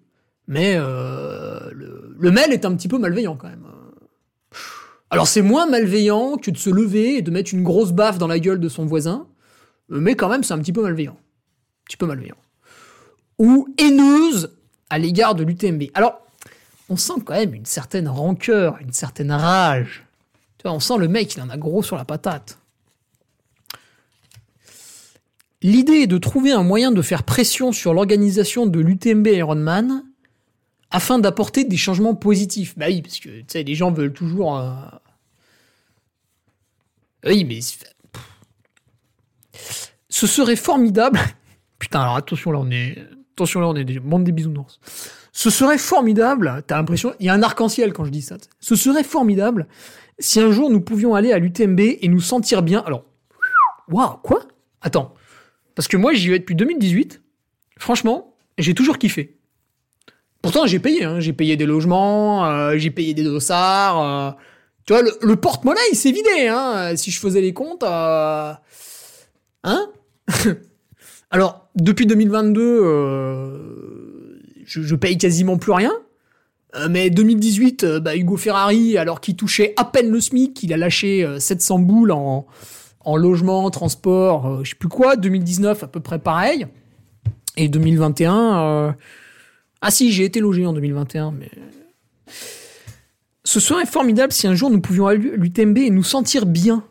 Mais 0.47 0.77
le, 0.77 2.15
le 2.17 2.31
mail 2.31 2.53
est 2.53 2.65
un 2.65 2.75
petit 2.77 2.87
peu 2.87 2.99
malveillant 2.99 3.35
quand 3.35 3.49
même. 3.49 3.67
Alors 5.11 5.27
c'est 5.27 5.43
moins 5.43 5.67
malveillant 5.67 6.37
que 6.37 6.53
de 6.53 6.57
se 6.57 6.71
lever 6.71 7.17
et 7.17 7.23
de 7.23 7.31
mettre 7.33 7.55
une 7.55 7.65
grosse 7.65 7.93
baffe 7.93 8.19
dans 8.19 8.29
la 8.29 8.39
gueule 8.39 8.61
de 8.61 8.69
son 8.69 8.87
voisin, 8.87 9.27
mais 9.89 10.15
quand 10.15 10.29
même 10.29 10.45
c'est 10.45 10.55
un 10.55 10.59
petit 10.59 10.73
peu 10.73 10.83
malveillant 10.83 11.17
petit 11.85 11.97
peu 11.97 12.07
malveillant. 12.07 12.37
Ou 13.39 13.69
haineuse 13.79 14.53
à 14.91 14.99
l'égard 14.99 15.35
de 15.35 15.45
l'UTMB. 15.45 15.85
Alors, 15.95 16.21
on 16.89 16.97
sent 16.97 17.15
quand 17.25 17.35
même 17.35 17.55
une 17.55 17.67
certaine 17.67 18.09
rancœur, 18.09 18.79
une 18.81 18.93
certaine 18.93 19.33
rage. 19.33 20.05
Tu 20.59 20.63
vois, 20.65 20.73
on 20.73 20.81
sent 20.81 20.99
le 20.99 21.09
mec, 21.09 21.35
il 21.35 21.43
en 21.43 21.51
a 21.51 21.57
gros 21.57 21.83
sur 21.83 21.97
la 21.97 22.05
patate. 22.05 22.59
L'idée 25.63 26.03
est 26.03 26.07
de 26.07 26.19
trouver 26.19 26.53
un 26.53 26.63
moyen 26.63 26.93
de 26.93 27.01
faire 27.01 27.23
pression 27.23 27.73
sur 27.73 27.95
l'organisation 27.95 28.67
de 28.67 28.81
l'UTMB 28.81 29.27
Ironman 29.29 30.05
afin 30.91 31.19
d'apporter 31.19 31.65
des 31.65 31.79
changements 31.79 32.15
positifs. 32.15 32.77
Bah 32.77 32.87
oui, 32.89 33.01
parce 33.01 33.19
que 33.19 33.41
tu 33.41 33.45
sais, 33.49 33.63
les 33.63 33.75
gens 33.75 33.91
veulent 33.91 34.13
toujours. 34.13 34.59
Euh, 34.59 34.75
oui, 37.25 37.45
mais 37.45 37.61
ce 40.11 40.27
serait 40.27 40.57
formidable 40.57 41.19
Putain, 41.79 42.03
alors 42.03 42.17
attention 42.17 42.53
là, 42.53 42.59
on 42.61 42.71
est, 42.71 42.99
attention 43.35 43.61
là, 43.61 43.69
on 43.69 43.77
est 43.77 43.85
des 43.85 44.01
monde 44.01 44.25
des 44.25 44.33
bisounours. 44.33 44.81
Ce 45.33 45.51
serait 45.51 45.79
formidable. 45.79 46.63
T'as 46.67 46.77
l'impression, 46.77 47.15
il 47.19 47.27
y 47.27 47.29
a 47.29 47.35
un 47.35 47.43
arc-en-ciel 47.43 47.93
quand 47.93 48.05
je 48.05 48.11
dis 48.11 48.23
ça. 48.23 48.37
Ce 48.61 48.77
serait 48.77 49.05
formidable 49.05 49.67
si 50.19 50.41
un 50.41 50.53
jour 50.53 50.71
nous 50.71 50.81
pouvions 50.81 51.15
aller 51.15 51.33
à 51.33 51.39
l'UTMB 51.39 51.81
et 51.81 52.09
nous 52.09 52.21
sentir 52.21 52.63
bien. 52.63 52.83
Alors, 52.87 53.05
waouh, 53.89 54.17
quoi? 54.23 54.45
Attends, 54.81 55.15
parce 55.75 55.89
que 55.89 55.97
moi 55.97 56.13
j'y 56.13 56.29
vais 56.29 56.39
depuis 56.39 56.55
2018. 56.55 57.21
Franchement, 57.79 58.35
j'ai 58.59 58.75
toujours 58.75 58.99
kiffé. 58.99 59.37
Pourtant, 60.41 60.67
j'ai 60.67 60.79
payé. 60.79 61.05
Hein. 61.05 61.21
J'ai 61.21 61.33
payé 61.33 61.57
des 61.57 61.67
logements, 61.67 62.45
euh, 62.45 62.77
j'ai 62.77 62.91
payé 62.91 63.15
des 63.15 63.25
dossards. 63.25 64.03
Euh. 64.03 64.31
tu 64.87 64.93
vois, 64.93 65.03
le, 65.03 65.37
porte-monnaie, 65.37 65.81
il 65.91 65.97
s'est 65.97 66.13
vidé. 66.13 66.49
Hein. 66.49 66.95
Si 66.97 67.11
je 67.11 67.19
faisais 67.19 67.41
les 67.41 67.55
comptes, 67.55 67.83
euh, 67.83 68.53
hein? 69.65 69.89
Alors, 71.35 71.69
depuis 71.75 72.07
2022, 72.07 72.63
euh, 72.63 74.39
je, 74.65 74.95
paye 74.95 75.19
quasiment 75.19 75.59
plus 75.59 75.73
rien. 75.73 75.93
Euh, 76.77 76.87
mais 76.89 77.11
2018, 77.11 77.83
euh, 77.83 77.99
bah, 77.99 78.15
Hugo 78.15 78.37
Ferrari, 78.37 78.97
alors 78.97 79.21
qu'il 79.21 79.35
touchait 79.35 79.75
à 79.77 79.85
peine 79.85 80.11
le 80.11 80.21
SMIC, 80.21 80.63
il 80.63 80.73
a 80.73 80.77
lâché 80.77 81.29
700 81.41 81.81
boules 81.81 82.13
en, 82.13 82.47
logement, 83.17 83.69
transport, 83.71 84.65
je 84.65 84.71
sais 84.71 84.77
plus 84.77 84.89
quoi. 84.89 85.17
2019, 85.17 85.83
à 85.83 85.89
peu 85.89 85.99
près 85.99 86.21
pareil. 86.21 86.69
Et 87.57 87.67
2021, 87.67 88.95
ah 89.81 89.91
si, 89.91 90.13
j'ai 90.13 90.23
été 90.23 90.39
logé 90.39 90.65
en 90.67 90.73
2021, 90.73 91.33
mais 91.33 91.51
ce 93.43 93.59
serait 93.59 93.87
formidable 93.87 94.33
si 94.33 94.47
un 94.47 94.55
jour 94.55 94.71
nous 94.71 94.81
pouvions 94.81 95.09
aller 95.09 95.33
à 95.33 95.37
l'UTMB 95.37 95.79
et 95.79 95.91
nous 95.91 96.05
sentir 96.05 96.47
bien. 96.47 96.85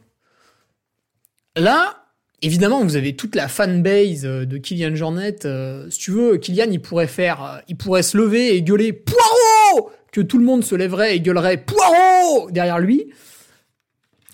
Là, 1.56 2.03
Évidemment, 2.46 2.84
vous 2.84 2.98
avez 2.98 3.16
toute 3.16 3.36
la 3.36 3.48
fanbase 3.48 4.26
euh, 4.26 4.46
de 4.46 4.58
Kylian 4.58 4.96
Jornet. 4.96 5.46
Euh, 5.46 5.90
si 5.90 5.98
tu 5.98 6.12
veux, 6.12 6.36
Kylian, 6.36 6.70
il 6.72 6.82
pourrait 6.82 7.08
faire, 7.08 7.42
euh, 7.42 7.60
il 7.70 7.78
pourrait 7.78 8.04
se 8.04 8.18
lever 8.18 8.58
et 8.58 8.62
gueuler 8.62 8.92
Poirot 8.92 9.92
Que 10.12 10.20
tout 10.20 10.38
le 10.38 10.44
monde 10.44 10.62
se 10.62 10.76
lèverait 10.76 11.16
et 11.16 11.22
gueulerait 11.22 11.64
Poirot 11.64 12.52
derrière 12.52 12.80
lui. 12.80 13.14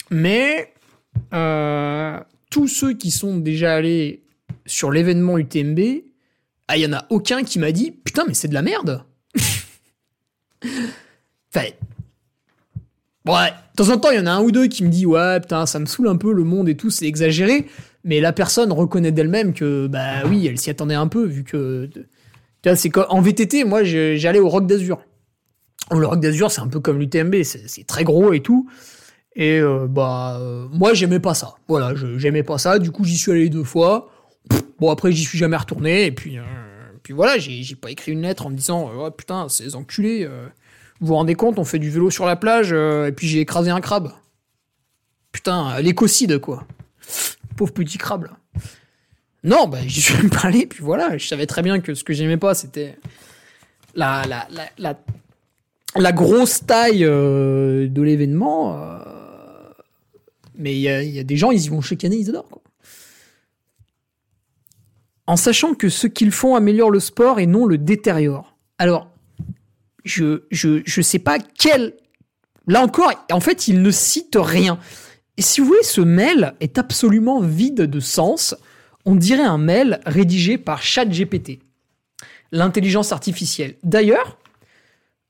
Mais 0.10 0.74
tous 2.50 2.68
ceux 2.68 2.94
qui 2.94 3.12
sont 3.12 3.38
déjà 3.38 3.76
allés 3.76 4.24
sur 4.66 4.90
l'événement 4.90 5.38
UTMB, 5.38 5.80
ah, 6.68 6.78
il 6.78 6.82
y 6.82 6.88
en 6.88 6.94
a 6.94 7.06
aucun 7.12 7.44
qui 7.44 7.60
m'a 7.60 7.72
dit 7.72 7.92
Putain, 7.92 8.24
mais 8.28 8.34
c'est 8.34 8.48
de 8.48 8.56
la 8.56 8.64
merde 8.64 9.04
Enfin. 11.54 11.68
Ouais, 13.28 13.52
de 13.52 13.84
temps 13.84 13.90
en 13.90 13.98
temps, 14.00 14.10
il 14.10 14.18
y 14.18 14.20
en 14.20 14.26
a 14.26 14.32
un 14.32 14.42
ou 14.42 14.52
deux 14.52 14.66
qui 14.66 14.84
me 14.84 14.90
dit 14.90 15.06
Ouais, 15.06 15.40
putain, 15.40 15.68
ça 15.68 15.78
me 15.78 15.86
saoule 15.86 16.08
un 16.08 16.18
peu 16.18 16.34
le 16.34 16.44
monde 16.44 16.70
et 16.70 16.76
tout, 16.76 16.90
c'est 16.90 17.06
exagéré 17.06 17.68
mais 18.04 18.20
la 18.22 18.34
personne 18.34 18.72
reconnaît 18.72 19.12
d'elle-même 19.12 19.54
que 19.54 19.88
bah 19.88 20.26
oui, 20.26 20.48
elle 20.48 20.58
s'y 20.58 20.70
attendait 20.70 20.96
un 20.96 21.08
peu 21.08 21.26
vu 21.26 21.44
que 21.44 21.90
tu 22.62 22.70
vois, 22.70 22.76
c'est 22.76 22.92
en 22.98 23.22
VTT, 23.22 23.64
moi 23.64 23.84
j'allais 23.84 24.40
au 24.40 24.50
Rock 24.50 24.68
d'Azur. 24.68 25.00
Le 25.92 26.06
Rock 26.06 26.20
d'Azur, 26.20 26.52
c'est 26.52 26.62
un 26.62 26.68
peu 26.68 26.80
comme 26.80 27.00
l'UTMB, 27.00 27.44
c'est 27.44 27.88
très 27.88 28.04
gros 28.04 28.34
et 28.34 28.42
tout. 28.42 28.70
Et 29.36 29.60
euh, 29.60 29.88
bah 29.88 30.38
euh, 30.40 30.68
moi 30.72 30.94
j'aimais 30.94 31.20
pas 31.20 31.34
ça. 31.34 31.56
Voilà, 31.68 31.94
j'aimais 32.18 32.44
pas 32.44 32.58
ça. 32.58 32.80
Du 32.80 32.92
coup 32.92 33.06
j'y 33.06 33.18
suis 33.18 33.32
allé 33.32 33.50
deux 33.50 33.64
fois. 33.64 34.12
bon 34.80 34.92
après 34.92 35.12
j'y 35.12 35.24
suis 35.24 35.38
jamais 35.38 35.58
retourné. 35.58 36.06
Et 36.06 36.12
puis 36.12 36.38
euh, 36.38 36.44
puis 37.04 37.14
voilà, 37.14 37.38
j'ai 37.38 37.76
pas 37.76 37.92
écrit 37.92 38.12
une 38.12 38.24
lettre 38.24 38.46
en 38.46 38.50
me 38.50 38.56
disant 38.56 38.92
oh, 38.98 39.10
putain 39.12 39.48
ces 39.48 39.76
enculés. 39.76 40.28
vous 41.00 41.08
vous 41.08 41.16
rendez 41.16 41.36
compte, 41.36 41.58
on 41.58 41.64
fait 41.64 41.80
du 41.80 41.90
vélo 41.90 42.10
sur 42.10 42.26
la 42.26 42.36
plage 42.36 42.74
et 42.74 43.12
puis 43.16 43.28
j'ai 43.28 43.40
écrasé 43.40 43.72
un 43.72 43.82
crabe. 43.82 44.12
Putain, 45.32 45.80
l'écocide 45.80 46.40
quoi 46.40 46.66
pauvre 47.60 47.74
petit 47.74 47.98
crabe. 47.98 48.30
Non, 49.44 49.68
bah, 49.68 49.80
j'y 49.86 50.02
suis 50.02 50.30
pas 50.30 50.48
allé, 50.48 50.66
puis 50.66 50.82
voilà, 50.82 51.18
je 51.18 51.28
savais 51.28 51.46
très 51.46 51.62
bien 51.62 51.82
que 51.82 51.94
ce 51.94 52.06
que 52.06 52.14
j'aimais 52.14 52.38
pas, 52.38 52.54
c'était 52.54 52.98
la, 53.96 54.48
grosse 56.14 56.66
taille 56.66 57.04
euh, 57.04 57.90
de 57.90 58.02
l'événement. 58.02 58.82
Euh, 58.82 58.98
mais 60.56 60.74
il 60.74 60.80
y 60.80 61.20
a, 61.20 61.24
des 61.24 61.36
gens, 61.36 61.52
ils 61.52 61.66
y 61.66 61.68
vont 61.68 61.82
chaque 61.82 62.06
année, 62.06 62.16
ils 62.16 62.30
adorent. 62.30 62.62
En 65.28 65.36
sachant 65.36 65.74
que 65.74 65.90
ce 65.90 66.08
qu'ils 66.08 66.32
font 66.32 66.56
améliore 66.56 66.92
le 66.92 67.02
sport 67.02 67.40
et 67.40 67.46
non 67.46 67.66
le 67.66 67.78
détériore. 67.78 68.56
Alors, 68.78 69.12
je, 70.06 70.44
je, 70.50 70.82
je 70.86 71.02
sais 71.02 71.20
pas 71.20 71.40
quel. 71.40 71.94
Là 72.68 72.82
encore, 72.82 73.12
en 73.32 73.42
fait, 73.42 73.68
il 73.68 73.82
ne 73.82 73.92
cite 73.92 74.38
rien. 74.40 74.80
Et 75.40 75.42
si 75.42 75.62
vous 75.62 75.68
voulez, 75.68 75.84
ce 75.84 76.02
mail 76.02 76.54
est 76.60 76.78
absolument 76.78 77.40
vide 77.40 77.84
de 77.84 78.00
sens. 78.02 78.58
On 79.06 79.16
dirait 79.16 79.46
un 79.46 79.58
mail 79.58 80.02
rédigé 80.06 80.58
par 80.58 80.82
ChatGPT, 80.82 81.60
l'intelligence 82.52 83.14
artificielle. 83.14 83.76
D'ailleurs, 83.82 84.38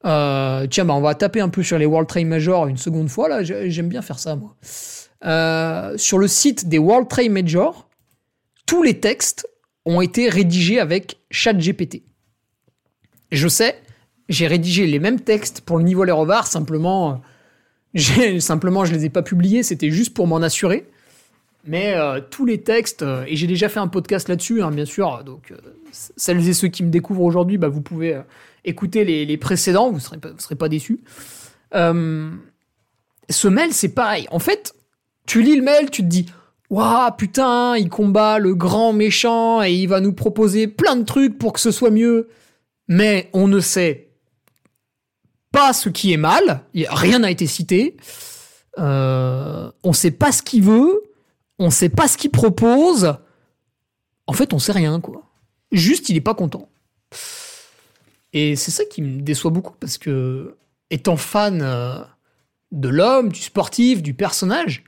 euh, 0.07 0.65
tiens, 0.65 0.85
bah 0.85 0.95
on 0.95 1.01
va 1.01 1.13
taper 1.13 1.41
un 1.41 1.49
peu 1.49 1.61
sur 1.61 1.77
les 1.77 1.85
World 1.85 2.09
Trade 2.09 2.25
Major 2.25 2.65
une 2.65 2.77
seconde 2.77 3.07
fois. 3.07 3.29
Là, 3.29 3.43
j'aime 3.43 3.87
bien 3.87 4.01
faire 4.01 4.17
ça, 4.17 4.35
moi. 4.35 4.55
Euh, 5.25 5.95
sur 5.95 6.17
le 6.17 6.27
site 6.27 6.67
des 6.67 6.79
World 6.79 7.07
Trade 7.07 7.29
Major, 7.29 7.87
tous 8.65 8.81
les 8.81 8.99
textes 8.99 9.47
ont 9.85 10.01
été 10.01 10.27
rédigés 10.27 10.79
avec 10.79 11.19
ChatGPT. 11.29 12.01
Je 13.31 13.47
sais, 13.47 13.79
j'ai 14.27 14.47
rédigé 14.47 14.87
les 14.87 14.97
mêmes 14.97 15.19
textes 15.19 15.61
pour 15.61 15.77
le 15.77 15.83
niveau 15.83 16.03
Lerovar, 16.03 16.47
simplement 16.47 17.21
Simplement, 18.39 18.85
je 18.85 18.93
les 18.93 19.05
ai 19.05 19.09
pas 19.09 19.23
publiés, 19.23 19.63
c'était 19.63 19.89
juste 19.89 20.13
pour 20.13 20.27
m'en 20.27 20.37
assurer. 20.37 20.85
Mais 21.65 21.93
euh, 21.95 22.21
tous 22.21 22.45
les 22.45 22.61
textes, 22.61 23.01
euh, 23.01 23.25
et 23.27 23.35
j'ai 23.35 23.47
déjà 23.47 23.67
fait 23.69 23.79
un 23.79 23.87
podcast 23.87 24.29
là-dessus, 24.29 24.61
hein, 24.61 24.71
bien 24.71 24.85
sûr, 24.85 25.23
donc 25.25 25.51
euh, 25.51 25.57
celles 25.91 26.47
et 26.47 26.53
ceux 26.53 26.69
qui 26.69 26.83
me 26.83 26.89
découvrent 26.89 27.23
aujourd'hui, 27.23 27.57
bah, 27.57 27.67
vous 27.67 27.81
pouvez 27.81 28.21
écouter 28.63 29.03
les, 29.03 29.37
précédents, 29.37 29.91
vous 29.91 29.99
pas, 30.17 30.29
serez 30.37 30.55
pas 30.55 30.69
déçus. 30.69 30.99
ce 31.73 33.47
mail, 33.47 33.73
c'est 33.73 33.93
pareil. 33.93 34.27
En 34.31 34.39
fait, 34.39 34.73
tu 35.25 35.41
lis 35.41 35.55
le 35.55 35.63
mail, 35.63 35.89
tu 35.89 36.01
te 36.01 36.07
dis, 36.07 36.27
waouh, 36.69 37.11
putain, 37.17 37.75
il 37.77 37.89
combat 37.89 38.39
le 38.39 38.55
grand 38.55 38.93
méchant 38.93 39.61
et 39.61 39.73
il 39.73 39.87
va 39.87 39.99
nous 39.99 40.13
proposer 40.13 40.67
plein 40.67 40.95
de 40.95 41.03
trucs 41.03 41.37
pour 41.37 41.53
que 41.53 41.59
ce 41.59 41.71
soit 41.71 41.91
mieux. 41.91 42.29
Mais 42.87 43.29
on 43.33 43.47
ne 43.47 43.59
sait 43.59 44.08
pas 45.51 45.73
ce 45.73 45.89
qui 45.89 46.13
est 46.13 46.17
mal, 46.17 46.63
rien 46.75 47.19
n'a 47.19 47.31
été 47.31 47.47
cité, 47.47 47.97
euh, 48.77 49.71
on 49.83 49.93
sait 49.93 50.11
pas 50.11 50.31
ce 50.31 50.41
qu'il 50.41 50.63
veut, 50.63 51.03
on 51.57 51.69
sait 51.69 51.89
pas 51.89 52.07
ce 52.07 52.17
qu'il 52.17 52.31
propose, 52.31 53.15
en 54.27 54.33
fait 54.33 54.53
on 54.53 54.59
sait 54.59 54.71
rien 54.71 54.99
quoi. 54.99 55.23
Juste 55.71 56.09
il 56.09 56.17
est 56.17 56.21
pas 56.21 56.33
content. 56.33 56.69
Et 58.31 58.55
c'est 58.55 58.71
ça 58.71 58.85
qui 58.85 59.01
me 59.01 59.21
déçoit 59.21 59.51
beaucoup 59.51 59.75
parce 59.79 59.97
que 59.97 60.55
étant 60.91 61.17
fan 61.17 61.61
euh, 61.61 61.99
de 62.71 62.89
l'homme, 62.89 63.31
du 63.31 63.41
sportif, 63.41 64.03
du 64.03 64.13
personnage, 64.13 64.83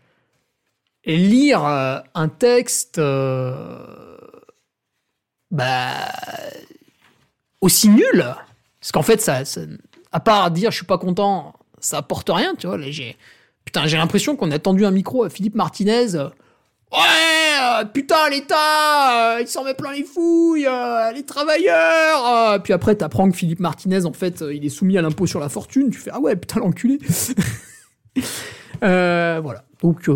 et 1.03 1.17
lire 1.17 1.65
euh, 1.65 1.99
un 2.13 2.27
texte 2.27 2.99
bah, 5.51 6.11
aussi 7.59 7.89
nul. 7.89 8.25
Parce 8.79 8.91
qu'en 8.91 9.03
fait, 9.03 9.21
ça, 9.21 9.43
à 10.11 10.19
part 10.19 10.51
dire 10.51 10.71
je 10.71 10.77
suis 10.77 10.85
pas 10.85 10.97
content, 10.97 11.53
ça 11.79 11.97
apporte 11.97 12.29
rien, 12.29 12.55
tu 12.55 12.67
vois. 12.67 12.79
j'ai, 12.79 13.17
putain, 13.65 13.87
j'ai 13.87 13.97
l'impression 13.97 14.35
qu'on 14.35 14.51
a 14.51 14.59
tendu 14.59 14.85
un 14.85 14.91
micro 14.91 15.23
à 15.23 15.29
Philippe 15.29 15.55
Martinez. 15.55 16.15
Ouais, 16.91 17.51
euh, 17.61 17.85
putain, 17.85 18.29
l'État, 18.29 19.35
euh, 19.35 19.41
il 19.41 19.47
s'en 19.47 19.63
met 19.63 19.73
plein 19.73 19.93
les 19.93 20.03
fouilles, 20.03 20.67
euh, 20.67 21.11
les 21.13 21.23
travailleurs. 21.23 22.61
Puis 22.63 22.73
après, 22.73 22.95
t'apprends 22.95 23.29
que 23.29 23.35
Philippe 23.35 23.61
Martinez, 23.61 24.05
en 24.05 24.13
fait, 24.13 24.43
il 24.51 24.65
est 24.65 24.69
soumis 24.69 24.97
à 24.97 25.01
l'impôt 25.01 25.25
sur 25.25 25.39
la 25.39 25.47
fortune. 25.49 25.89
Tu 25.89 25.99
fais, 25.99 26.11
ah 26.13 26.19
ouais, 26.19 26.35
putain, 26.35 26.59
l'enculé. 26.59 26.99
voilà. 28.81 29.63
Donc, 29.81 30.09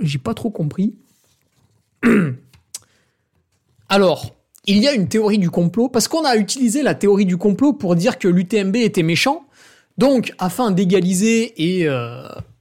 j'ai 0.00 0.18
pas 0.18 0.34
trop 0.34 0.50
compris. 0.50 0.94
Alors, 3.88 4.37
il 4.68 4.78
y 4.78 4.88
a 4.88 4.92
une 4.92 5.08
théorie 5.08 5.38
du 5.38 5.50
complot, 5.50 5.88
parce 5.88 6.08
qu'on 6.08 6.24
a 6.24 6.36
utilisé 6.36 6.82
la 6.82 6.94
théorie 6.94 7.26
du 7.26 7.36
complot 7.36 7.72
pour 7.72 7.96
dire 7.96 8.18
que 8.18 8.28
l'UTMB 8.28 8.76
était 8.76 9.02
méchant. 9.02 9.44
Donc, 9.96 10.32
afin 10.38 10.70
d'égaliser 10.70 11.80
et 11.80 11.88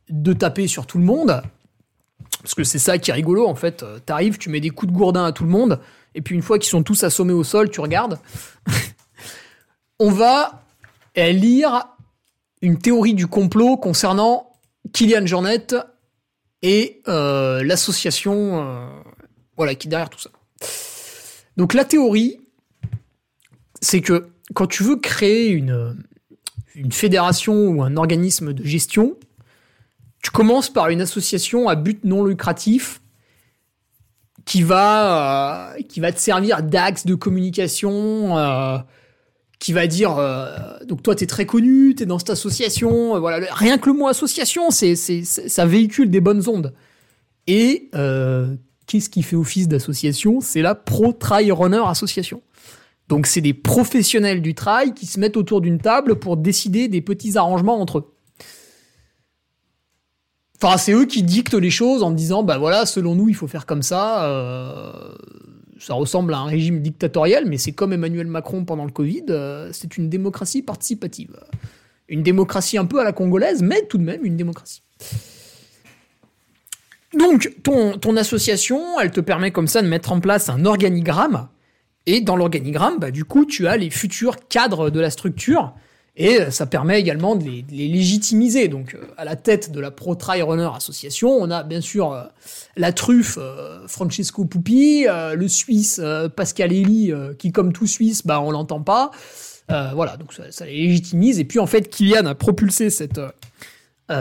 de 0.09 0.33
taper 0.33 0.67
sur 0.67 0.87
tout 0.87 0.97
le 0.97 1.03
monde, 1.03 1.41
parce 2.47 2.55
que 2.55 2.63
c'est 2.63 2.79
ça 2.79 2.97
qui 2.97 3.11
est 3.11 3.13
rigolo, 3.13 3.45
en 3.45 3.55
fait. 3.55 3.83
Euh, 3.83 3.99
t'arrives, 3.99 4.37
tu 4.37 4.49
mets 4.49 4.61
des 4.61 4.69
coups 4.69 4.91
de 4.91 4.97
gourdin 4.97 5.25
à 5.25 5.33
tout 5.33 5.43
le 5.43 5.49
monde, 5.49 5.81
et 6.15 6.21
puis 6.21 6.33
une 6.33 6.41
fois 6.41 6.59
qu'ils 6.59 6.69
sont 6.69 6.81
tous 6.81 7.03
assommés 7.03 7.33
au 7.33 7.43
sol, 7.43 7.69
tu 7.69 7.81
regardes. 7.81 8.19
On 9.99 10.11
va 10.11 10.63
euh, 11.17 11.31
lire 11.31 11.87
une 12.61 12.77
théorie 12.79 13.15
du 13.15 13.27
complot 13.27 13.75
concernant 13.75 14.53
Kylian 14.93 15.25
Jornet 15.25 15.67
et 16.61 17.01
euh, 17.09 17.63
l'association 17.63 18.89
voilà, 19.57 19.75
qui 19.75 19.87
est 19.87 19.89
derrière 19.89 20.09
tout 20.09 20.19
ça. 20.19 20.29
Donc 21.57 21.73
la 21.73 21.83
théorie, 21.83 22.39
c'est 23.81 24.01
que 24.01 24.27
quand 24.53 24.67
tu 24.67 24.83
veux 24.83 24.95
créer 24.95 25.49
une, 25.49 25.97
une 26.75 26.91
fédération 26.91 27.67
ou 27.67 27.83
un 27.83 27.97
organisme 27.97 28.53
de 28.53 28.63
gestion, 28.63 29.17
tu 30.23 30.31
commences 30.31 30.69
par 30.69 30.89
une 30.89 31.01
association 31.01 31.67
à 31.67 31.75
but 31.75 32.03
non 32.03 32.23
lucratif 32.23 33.01
qui 34.45 34.61
va, 34.61 35.73
euh, 35.75 35.81
qui 35.89 35.99
va 35.99 36.11
te 36.11 36.19
servir 36.19 36.63
d'axe 36.63 37.05
de 37.05 37.15
communication, 37.15 38.37
euh, 38.37 38.77
qui 39.59 39.73
va 39.73 39.87
dire, 39.87 40.17
euh, 40.17 40.55
donc 40.85 41.03
toi 41.03 41.15
tu 41.15 41.25
es 41.25 41.27
très 41.27 41.45
connu, 41.45 41.95
tu 41.95 42.03
es 42.03 42.05
dans 42.05 42.19
cette 42.19 42.29
association, 42.29 43.19
voilà, 43.19 43.45
rien 43.53 43.77
que 43.77 43.89
le 43.89 43.95
mot 43.95 44.07
association, 44.07 44.71
c'est, 44.71 44.95
ça 44.95 45.65
véhicule 45.65 46.09
des 46.09 46.21
bonnes 46.21 46.47
ondes. 46.47 46.73
Et 47.47 47.89
qu'est-ce 48.87 49.09
qui 49.09 49.21
fait 49.21 49.35
office 49.35 49.67
d'association? 49.67 50.41
C'est 50.41 50.61
la 50.61 50.73
Pro 50.73 51.13
Trail 51.13 51.51
Runner 51.51 51.81
Association. 51.85 52.41
Donc 53.07 53.27
c'est 53.27 53.41
des 53.41 53.53
professionnels 53.53 54.41
du 54.41 54.55
trail 54.55 54.93
qui 54.93 55.05
se 55.05 55.19
mettent 55.19 55.37
autour 55.37 55.61
d'une 55.61 55.79
table 55.79 56.17
pour 56.19 56.35
décider 56.37 56.87
des 56.87 57.01
petits 57.01 57.37
arrangements 57.37 57.79
entre 57.79 57.99
eux. 57.99 58.13
Enfin, 60.61 60.77
c'est 60.77 60.91
eux 60.91 61.05
qui 61.05 61.21
dictent 61.21 61.53
les 61.53 61.69
choses 61.69 62.01
en 62.01 62.09
disant, 62.09 62.43
bah 62.43 62.57
voilà, 62.57 62.87
selon 62.87 63.13
nous, 63.13 63.29
il 63.29 63.35
faut 63.35 63.47
faire 63.47 63.67
comme 63.67 63.83
ça. 63.83 64.25
Euh, 64.25 65.15
ça 65.79 65.93
ressemble 65.93 66.33
à 66.33 66.39
un 66.39 66.45
régime 66.45 66.81
dictatorial, 66.81 67.45
mais 67.45 67.57
c'est 67.57 67.73
comme 67.73 67.93
Emmanuel 67.93 68.25
Macron 68.25 68.65
pendant 68.65 68.85
le 68.85 68.91
Covid. 68.91 69.25
Euh, 69.29 69.69
c'est 69.71 69.97
une 69.97 70.09
démocratie 70.09 70.63
participative. 70.63 71.37
Une 72.09 72.23
démocratie 72.23 72.79
un 72.79 72.85
peu 72.85 72.99
à 72.99 73.03
la 73.03 73.13
congolaise, 73.13 73.61
mais 73.61 73.83
tout 73.83 73.99
de 73.99 74.03
même 74.03 74.25
une 74.25 74.35
démocratie. 74.35 74.81
Donc, 77.17 77.51
ton, 77.63 78.15
association, 78.15 78.99
elle 78.99 79.11
te 79.11 79.21
permet 79.21 79.51
comme 79.51 79.67
ça 79.67 79.81
de 79.81 79.87
mettre 79.87 80.11
en 80.11 80.19
place 80.19 80.49
un 80.49 80.65
organigramme. 80.65 81.47
Et 82.05 82.21
dans 82.21 82.35
l'organigramme, 82.35 82.99
bah, 82.99 83.11
du 83.11 83.25
coup, 83.25 83.45
tu 83.45 83.67
as 83.67 83.77
les 83.77 83.89
futurs 83.89 84.47
cadres 84.47 84.89
de 84.89 84.99
la 84.99 85.09
structure 85.09 85.73
et 86.19 86.49
ça 86.49 86.65
permet 86.65 86.99
également 86.99 87.35
de 87.35 87.43
les, 87.43 87.63
légitimiser. 87.69 88.67
Donc, 88.67 88.95
euh, 88.95 89.05
à 89.17 89.23
la 89.23 89.35
tête 89.35 89.71
de 89.71 89.79
la 89.79 89.91
Pro 89.91 90.15
Trail 90.15 90.41
Runner 90.41 90.69
Association, 90.75 91.29
on 91.29 91.51
a 91.51 91.61
bien 91.61 91.79
sûr 91.79 92.11
euh, 92.11 92.23
la 92.75 92.91
truffe 92.91 93.37
euh, 93.39 93.87
Francesco 93.87 94.45
Pupi, 94.45 95.05
le 95.07 95.47
Suisse 95.47 96.01
Pascal 96.35 96.73
Elie, 96.73 97.13
qui 97.37 97.51
comme 97.51 97.71
tout 97.71 97.85
Suisse, 97.85 98.25
bah 98.25 98.41
on 98.41 98.49
l'entend 98.49 98.81
pas. 98.81 99.11
voilà, 99.69 100.17
donc 100.17 100.33
ça, 100.33 100.65
les 100.65 100.71
légitimise. 100.71 101.39
Et 101.39 101.45
puis 101.45 101.59
en 101.59 101.67
fait, 101.67 101.89
Kylian 101.89 102.25
a 102.25 102.35
propulsé 102.35 102.89
cette 102.89 103.21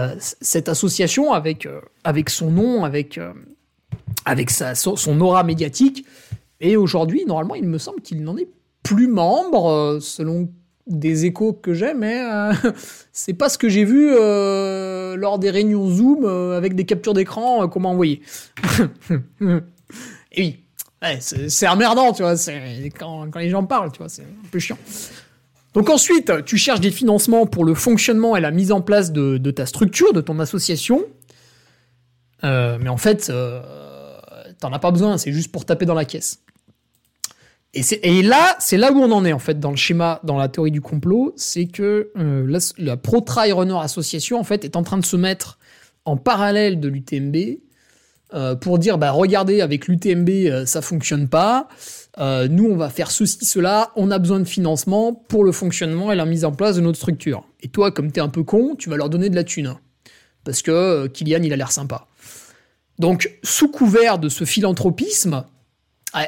cette 0.09 0.69
association 0.69 1.33
avec 1.33 1.69
avec 2.05 2.31
son 2.31 2.51
nom, 2.51 2.85
avec 2.85 3.21
avec 4.25 4.51
sa, 4.51 4.75
son 4.75 5.21
aura 5.21 5.45
médiatique. 5.45 6.05
Et 6.61 6.77
aujourd'hui, 6.77 7.25
normalement, 7.27 7.55
il 7.55 7.69
me 7.69 7.79
semble 7.79 8.01
qu'il 8.01 8.23
n'en 8.23 8.37
est 8.37 8.49
plus 8.83 9.09
membre, 9.09 9.99
selon 10.01 10.49
des 10.87 11.25
échos 11.25 11.53
que 11.53 11.75
j'ai, 11.75 11.95
mais 11.95 12.21
euh, 12.21 12.53
c'est 13.13 13.35
pas 13.35 13.49
ce 13.49 13.59
que 13.59 13.69
j'ai 13.69 13.85
vu 13.85 14.11
euh, 14.13 15.17
lors 15.17 15.39
des 15.39 15.51
réunions 15.51 15.89
Zoom 15.89 16.25
euh, 16.25 16.57
avec 16.57 16.75
des 16.75 16.85
captures 16.85 17.15
d'écran 17.15 17.69
qu'on 17.69 17.81
m'a 17.81 17.89
envoyé. 17.89 18.23
Et 20.33 20.43
oui, 20.43 21.19
c'est 21.21 21.69
emmerdant, 21.69 22.13
tu 22.13 22.23
vois, 22.23 22.35
quand, 22.99 23.31
quand 23.31 23.39
les 23.39 23.51
gens 23.51 23.65
parlent, 23.65 23.93
tu 23.93 23.99
vois, 23.99 24.09
c'est 24.09 24.23
un 24.23 24.49
peu 24.51 24.59
chiant. 24.59 24.79
Donc 25.77 25.91
ensuite, 25.91 26.45
tu 26.45 26.57
cherches 26.57 26.81
des 26.81 26.91
financements 26.91 27.47
pour 27.47 27.65
le 27.65 27.75
fonctionnement 27.75 28.35
et 28.35 28.41
la 28.41 28.51
mise 28.51 28.73
en 28.73 28.81
place 28.81 29.13
de, 29.13 29.51
ta 29.53 29.67
structure, 29.67 30.13
de 30.13 30.21
ton 30.21 30.41
association. 30.41 31.05
mais 32.43 32.89
en 32.89 32.97
fait, 32.97 33.31
t'en 34.59 34.73
as 34.73 34.79
pas 34.79 34.91
besoin, 34.91 35.19
c'est 35.19 35.33
juste 35.33 35.53
pour 35.53 35.65
taper 35.65 35.87
dans 35.87 35.95
la 35.95 36.05
caisse. 36.05 36.41
Et, 38.03 38.23
là, 38.23 38.57
c'est 38.59 38.79
là 38.79 38.91
où 38.91 38.97
on 38.97 39.13
en 39.13 39.25
est 39.27 39.35
en 39.35 39.39
fait 39.39 39.61
dans 39.61 39.71
le 39.71 39.77
schéma, 39.77 40.21
dans 40.25 40.39
la 40.39 40.49
théorie 40.49 40.71
du 40.71 40.81
complot, 40.81 41.35
c'est 41.37 41.67
que 41.67 42.11
euh, 42.17 42.59
la, 42.79 42.97
Runner 43.55 43.77
Association 43.79 44.41
en 44.41 44.45
fait 44.45 44.65
est 44.65 44.77
en 44.77 44.83
train 44.83 44.97
de 44.97 45.05
se 45.05 45.17
mettre 45.17 45.59
en 46.07 46.17
parallèle 46.17 46.81
de 46.81 46.89
l'UTMB 46.89 47.37
euh, 48.33 48.55
pour 48.55 48.79
dire 48.79 48.97
bah 48.97 49.11
regardez 49.11 49.61
avec 49.61 49.89
l'UTMB 49.89 50.29
euh, 50.29 50.65
ça 50.65 50.81
fonctionne 50.81 51.29
pas, 51.29 51.69
nous 52.19 52.65
on 52.65 52.77
va 52.77 52.89
faire 52.89 53.11
ceci 53.11 53.45
cela, 53.45 53.93
on 53.97 54.11
a 54.11 54.19
besoin 54.19 54.41
de 54.41 54.45
financement 54.45 55.13
pour 55.13 55.45
le 55.45 55.53
fonctionnement 55.53 56.13
et 56.13 56.17
la 56.17 56.25
mise 56.25 56.45
en 56.45 56.53
place 56.53 56.77
de 56.77 56.81
notre 56.81 56.99
structure. 56.99 57.45
Et 57.61 57.69
toi 57.69 57.91
comme 57.91 58.13
t'es 58.13 58.21
un 58.21 58.29
peu 58.29 58.43
con, 58.43 58.75
tu 58.77 58.89
vas 58.89 58.97
leur 58.97 59.11
donner 59.11 59.31
de 59.31 59.35
la 59.35 59.45
thune 59.45 59.75
parce 60.45 60.63
que 60.63 61.07
Kylian 61.09 61.43
il 61.43 61.53
a 61.53 61.57
l'air 61.57 61.73
sympa. 61.73 62.07
Donc 62.99 63.31
sous 63.43 63.71
couvert 63.71 64.19
de 64.19 64.29
ce 64.29 64.45
philanthropisme 64.45 65.45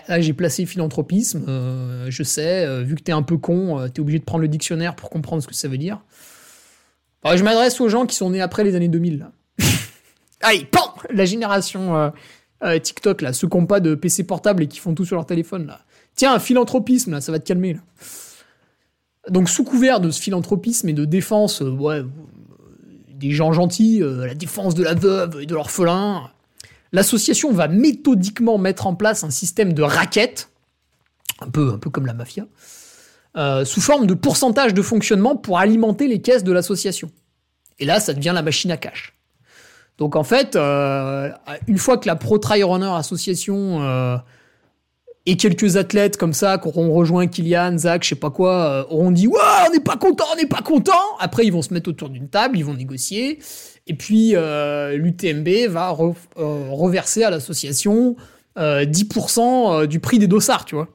là, 0.09 0.20
j'ai 0.20 0.32
placé 0.32 0.66
philanthropisme. 0.66 1.44
Euh, 1.48 2.06
je 2.10 2.23
sais, 2.23 2.65
euh, 2.66 2.82
vu 2.82 2.94
que 2.94 3.02
t'es 3.02 3.12
un 3.12 3.23
peu 3.23 3.36
con, 3.36 3.78
euh, 3.78 3.89
t'es 3.89 4.01
obligé 4.01 4.19
de 4.19 4.24
prendre 4.24 4.43
le 4.43 4.48
dictionnaire 4.48 4.94
pour 4.94 5.10
comprendre 5.10 5.43
ce 5.43 5.48
que 5.48 5.55
ça 5.55 5.69
veut 5.69 5.78
dire. 5.78 6.01
je 7.24 7.43
m'adresse 7.43 7.81
aux 7.81 7.89
gens 7.89 8.06
qui 8.06 8.16
sont 8.16 8.31
nés 8.31 8.40
après 8.40 8.65
les 8.65 8.74
années 8.74 8.89
2000. 8.89 9.19
Là. 9.19 9.32
Allez, 10.43 10.65
pan 10.65 10.94
La 11.10 11.24
génération 11.24 12.12
TikTok, 12.61 13.23
là, 13.23 13.33
ceux 13.33 13.49
qui 13.49 13.57
n'ont 13.57 13.67
pas 13.67 13.81
de 13.81 13.95
PC 13.95 14.25
portable 14.25 14.65
et 14.65 14.67
qui 14.67 14.79
font 14.79 14.95
tout 14.95 15.05
sur 15.05 15.17
leur 15.17 15.27
téléphone. 15.27 15.67
Là. 15.67 15.81
Tiens, 16.15 16.39
philanthropisme, 16.39 17.13
là, 17.13 17.21
ça 17.21 17.33
va 17.33 17.39
te 17.39 17.47
calmer. 17.47 17.77
Donc, 19.29 19.49
sous 19.49 19.65
couvert 19.65 20.01
de 20.01 20.11
ce 20.11 20.21
philanthropisme 20.21 20.89
et 20.89 20.93
de 20.93 21.05
défense 21.05 21.61
ouais, 21.61 22.03
des 23.13 23.31
gens 23.31 23.53
gentils, 23.53 24.01
la 24.01 24.35
défense 24.35 24.75
de 24.75 24.83
la 24.83 24.95
veuve 24.95 25.41
et 25.41 25.47
de 25.47 25.55
l'orphelin, 25.55 26.31
l'association 26.93 27.53
va 27.53 27.69
méthodiquement 27.69 28.59
mettre 28.59 28.87
en 28.87 28.95
place 28.95 29.25
un 29.25 29.31
système 29.31 29.73
de 29.73 29.83
raquettes, 29.83 30.51
un 31.41 31.51
peu, 31.51 31.73
un 31.73 31.79
peu 31.79 31.91
comme 31.91 32.07
la 32.07 32.15
mafia, 32.15 32.47
euh, 33.37 33.65
sous 33.65 33.81
forme 33.81 34.07
de 34.07 34.15
pourcentage 34.15 34.75
de 34.75 34.83
fonctionnement 34.83 35.37
pour 35.37 35.59
alimenter 35.59 36.09
les 36.09 36.21
caisses 36.21 36.45
de 36.45 36.53
l'association. 36.53 37.11
Et 37.79 37.85
là, 37.85 38.01
ça 38.01 38.15
devient 38.15 38.33
la 38.35 38.43
machine 38.43 38.71
à 38.71 38.77
cash. 38.77 39.18
Donc 39.99 40.16
en 40.16 40.25
fait, 40.25 40.57
euh, 40.57 41.31
une 41.66 41.79
fois 41.79 41.99
que 41.99 42.07
la 42.07 42.16
Pro 42.16 42.39
Trail 42.39 42.62
Runner 42.62 42.91
Association 42.95 43.83
euh, 43.83 44.16
et 45.27 45.37
quelques 45.37 45.77
athlètes 45.77 46.16
comme 46.16 46.33
ça 46.33 46.57
qui 46.59 46.69
auront 46.69 46.93
rejoint 46.93 47.27
Kylian, 47.27 47.77
Zach, 47.79 48.05
je 48.05 48.11
sais 48.11 48.15
pas 48.15 48.31
quoi, 48.31 48.87
auront 48.91 49.11
dit 49.11 49.27
ouais, 49.27 49.41
on 49.69 49.73
n'est 49.73 49.81
pas 49.81 49.97
content, 49.97 50.25
on 50.33 50.37
n'est 50.37 50.47
pas 50.47 50.62
content. 50.62 50.93
Après, 51.19 51.45
ils 51.45 51.53
vont 51.53 51.62
se 51.62 51.75
mettre 51.75 51.91
autour 51.91 52.09
d'une 52.09 52.29
table, 52.29 52.57
ils 52.57 52.65
vont 52.65 52.75
négocier 52.75 53.41
et 53.89 53.95
puis, 53.95 54.37
euh, 54.37 54.97
l'UTMB 54.97 55.69
va 55.69 55.97
euh, 55.99 56.12
reverser 56.70 57.25
à 57.25 57.31
l'association 57.31 58.16
10% 58.57 59.41
euh, 59.83 59.87
du 59.87 59.99
prix 59.99 60.19
des 60.19 60.27
dossards, 60.27 60.66
tu 60.66 60.75
vois. 60.75 60.89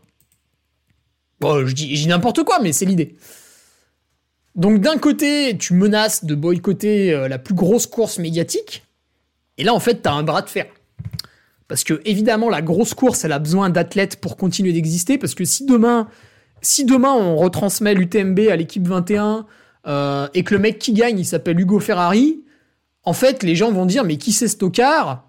Bon, 1.39 1.65
je 1.65 1.73
dis, 1.73 2.07
n'importe 2.07 2.43
quoi, 2.43 2.59
mais 2.61 2.71
c'est 2.71 2.85
l'idée. 2.85 3.15
Donc, 4.55 4.79
d'un 4.79 4.97
côté, 4.97 5.57
tu 5.57 5.73
menaces 5.73 6.23
de 6.23 6.35
boycotter 6.35 7.27
la 7.27 7.39
plus 7.39 7.55
grosse 7.55 7.87
course 7.87 8.19
médiatique. 8.19 8.83
Et 9.57 9.63
là, 9.63 9.73
en 9.73 9.79
fait, 9.79 10.01
tu 10.01 10.09
as 10.09 10.13
un 10.13 10.23
bras 10.23 10.41
de 10.41 10.49
fer. 10.49 10.65
Parce 11.67 11.83
que, 11.83 12.01
évidemment, 12.05 12.49
la 12.49 12.61
grosse 12.61 12.93
course, 12.93 13.23
elle 13.23 13.31
a 13.31 13.39
besoin 13.39 13.69
d'athlètes 13.69 14.19
pour 14.19 14.37
continuer 14.37 14.73
d'exister. 14.73 15.17
Parce 15.17 15.35
que 15.35 15.45
si 15.45 15.65
demain, 15.65 16.07
si 16.61 16.85
demain 16.85 17.13
on 17.13 17.35
retransmet 17.35 17.93
l'UTMB 17.93 18.39
à 18.51 18.55
l'équipe 18.55 18.87
21 18.87 19.45
et 20.33 20.43
que 20.43 20.53
le 20.53 20.59
mec 20.59 20.79
qui 20.79 20.93
gagne, 20.93 21.19
il 21.19 21.25
s'appelle 21.25 21.59
Hugo 21.59 21.79
Ferrari, 21.79 22.43
en 23.03 23.13
fait, 23.13 23.43
les 23.43 23.55
gens 23.55 23.71
vont 23.71 23.85
dire, 23.85 24.03
mais 24.03 24.17
qui 24.17 24.31
c'est 24.31 24.47
Stockard 24.47 25.27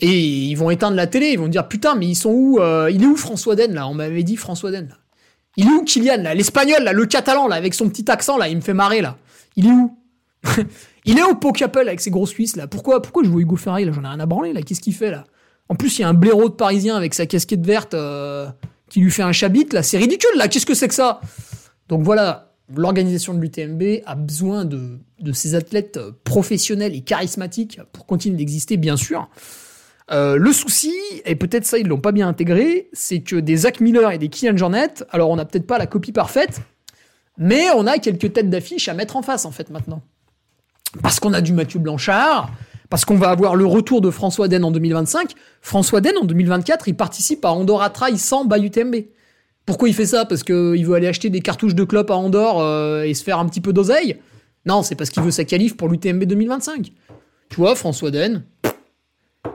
Et 0.00 0.18
ils 0.18 0.54
vont 0.54 0.70
éteindre 0.70 0.96
la 0.96 1.06
télé, 1.06 1.30
ils 1.32 1.38
vont 1.38 1.48
dire 1.48 1.66
putain, 1.68 1.94
mais 1.94 2.06
ils 2.06 2.14
sont 2.14 2.30
où 2.30 2.60
euh, 2.60 2.90
Il 2.92 3.02
est 3.02 3.06
où 3.06 3.16
François 3.16 3.56
Den 3.56 3.74
là? 3.74 3.88
On 3.88 3.94
m'avait 3.94 4.22
dit 4.22 4.36
François 4.36 4.70
Den. 4.70 4.88
Là. 4.88 4.96
Il 5.56 5.66
est 5.66 5.70
où 5.70 5.84
Kylian 5.84 6.22
là? 6.22 6.34
L'espagnol 6.34 6.82
là, 6.82 6.92
le 6.92 7.06
catalan 7.06 7.48
là, 7.48 7.56
avec 7.56 7.74
son 7.74 7.88
petit 7.88 8.08
accent 8.10 8.36
là, 8.36 8.48
il 8.48 8.56
me 8.56 8.60
fait 8.60 8.74
marrer 8.74 9.00
là. 9.00 9.16
Il 9.56 9.66
est 9.66 9.72
où? 9.72 9.98
Il 11.06 11.18
est 11.18 11.22
au 11.22 11.36
Pocapel 11.36 11.86
avec 11.88 12.00
ses 12.00 12.10
grosses 12.10 12.34
cuisses 12.34 12.56
là. 12.56 12.66
Pourquoi 12.66 13.00
Pourquoi 13.00 13.22
je 13.24 13.30
vois 13.30 13.40
Hugo 13.40 13.56
Ferrari 13.56 13.84
là? 13.84 13.92
J'en 13.92 14.02
ai 14.02 14.08
rien 14.08 14.20
à 14.20 14.26
branler 14.26 14.52
là. 14.52 14.62
Qu'est-ce 14.62 14.80
qu'il 14.80 14.94
fait 14.94 15.10
là? 15.10 15.24
En 15.68 15.74
plus, 15.74 15.98
il 15.98 16.02
y 16.02 16.04
a 16.04 16.08
un 16.08 16.14
blaireau 16.14 16.48
de 16.48 16.54
parisien 16.54 16.96
avec 16.96 17.14
sa 17.14 17.26
casquette 17.26 17.64
verte 17.64 17.94
euh, 17.94 18.48
qui 18.88 19.00
lui 19.00 19.10
fait 19.10 19.22
un 19.22 19.32
chabit 19.32 19.66
là. 19.72 19.82
C'est 19.82 19.98
ridicule 19.98 20.36
là. 20.36 20.48
Qu'est-ce 20.48 20.66
que 20.66 20.74
c'est 20.74 20.88
que 20.88 20.94
ça? 20.94 21.20
Donc 21.88 22.02
voilà, 22.02 22.52
l'organisation 22.74 23.34
de 23.34 23.40
l'UTMB 23.40 24.02
a 24.04 24.14
besoin 24.14 24.64
de, 24.64 24.98
ces 25.32 25.54
athlètes 25.54 25.98
professionnels 26.24 26.94
et 26.94 27.00
charismatiques 27.00 27.80
pour 27.92 28.06
continuer 28.06 28.36
d'exister, 28.36 28.76
bien 28.76 28.96
sûr. 28.96 29.28
Euh, 30.10 30.36
le 30.36 30.52
souci, 30.52 30.92
et 31.24 31.34
peut-être 31.34 31.64
ça 31.64 31.78
ils 31.78 31.86
l'ont 31.86 32.00
pas 32.00 32.12
bien 32.12 32.28
intégré, 32.28 32.88
c'est 32.92 33.20
que 33.20 33.36
des 33.36 33.56
Zach 33.58 33.80
Miller 33.80 34.12
et 34.12 34.18
des 34.18 34.28
Kylian 34.28 34.56
Jornet, 34.56 34.94
alors 35.10 35.30
on 35.30 35.36
n'a 35.36 35.44
peut-être 35.44 35.66
pas 35.66 35.78
la 35.78 35.86
copie 35.86 36.12
parfaite, 36.12 36.60
mais 37.38 37.70
on 37.74 37.86
a 37.88 37.98
quelques 37.98 38.32
têtes 38.32 38.48
d'affiche 38.48 38.88
à 38.88 38.94
mettre 38.94 39.16
en 39.16 39.22
face 39.22 39.44
en 39.44 39.50
fait 39.50 39.68
maintenant. 39.70 40.02
Parce 41.02 41.20
qu'on 41.20 41.32
a 41.32 41.40
du 41.40 41.52
Mathieu 41.52 41.78
Blanchard, 41.78 42.50
parce 42.88 43.04
qu'on 43.04 43.16
va 43.16 43.30
avoir 43.30 43.56
le 43.56 43.66
retour 43.66 44.00
de 44.00 44.10
François 44.10 44.48
Den 44.48 44.64
en 44.64 44.70
2025. 44.70 45.32
François 45.60 46.00
Den 46.00 46.14
en 46.20 46.24
2024, 46.24 46.88
il 46.88 46.96
participe 46.96 47.44
à 47.44 47.50
Andorra 47.50 47.90
Trail 47.90 48.18
sans 48.18 48.44
bas 48.44 48.58
UTMB. 48.58 48.96
Pourquoi 49.64 49.88
il 49.88 49.94
fait 49.94 50.06
ça? 50.06 50.24
Parce 50.24 50.44
qu'il 50.44 50.86
veut 50.86 50.94
aller 50.94 51.08
acheter 51.08 51.28
des 51.28 51.40
cartouches 51.40 51.74
de 51.74 51.84
clope 51.84 52.10
à 52.10 52.16
Andorre 52.16 52.60
euh, 52.60 53.02
et 53.02 53.14
se 53.14 53.24
faire 53.24 53.38
un 53.38 53.46
petit 53.46 53.60
peu 53.60 53.72
d'oseille? 53.72 54.18
Non, 54.64 54.82
c'est 54.82 54.94
parce 54.94 55.10
qu'il 55.10 55.22
veut 55.22 55.30
sa 55.30 55.44
qualif 55.44 55.76
pour 55.76 55.88
l'UTMB 55.88 56.24
2025. 56.24 56.92
Tu 57.48 57.56
vois, 57.56 57.74
François 57.74 58.10
Den, 58.10 58.44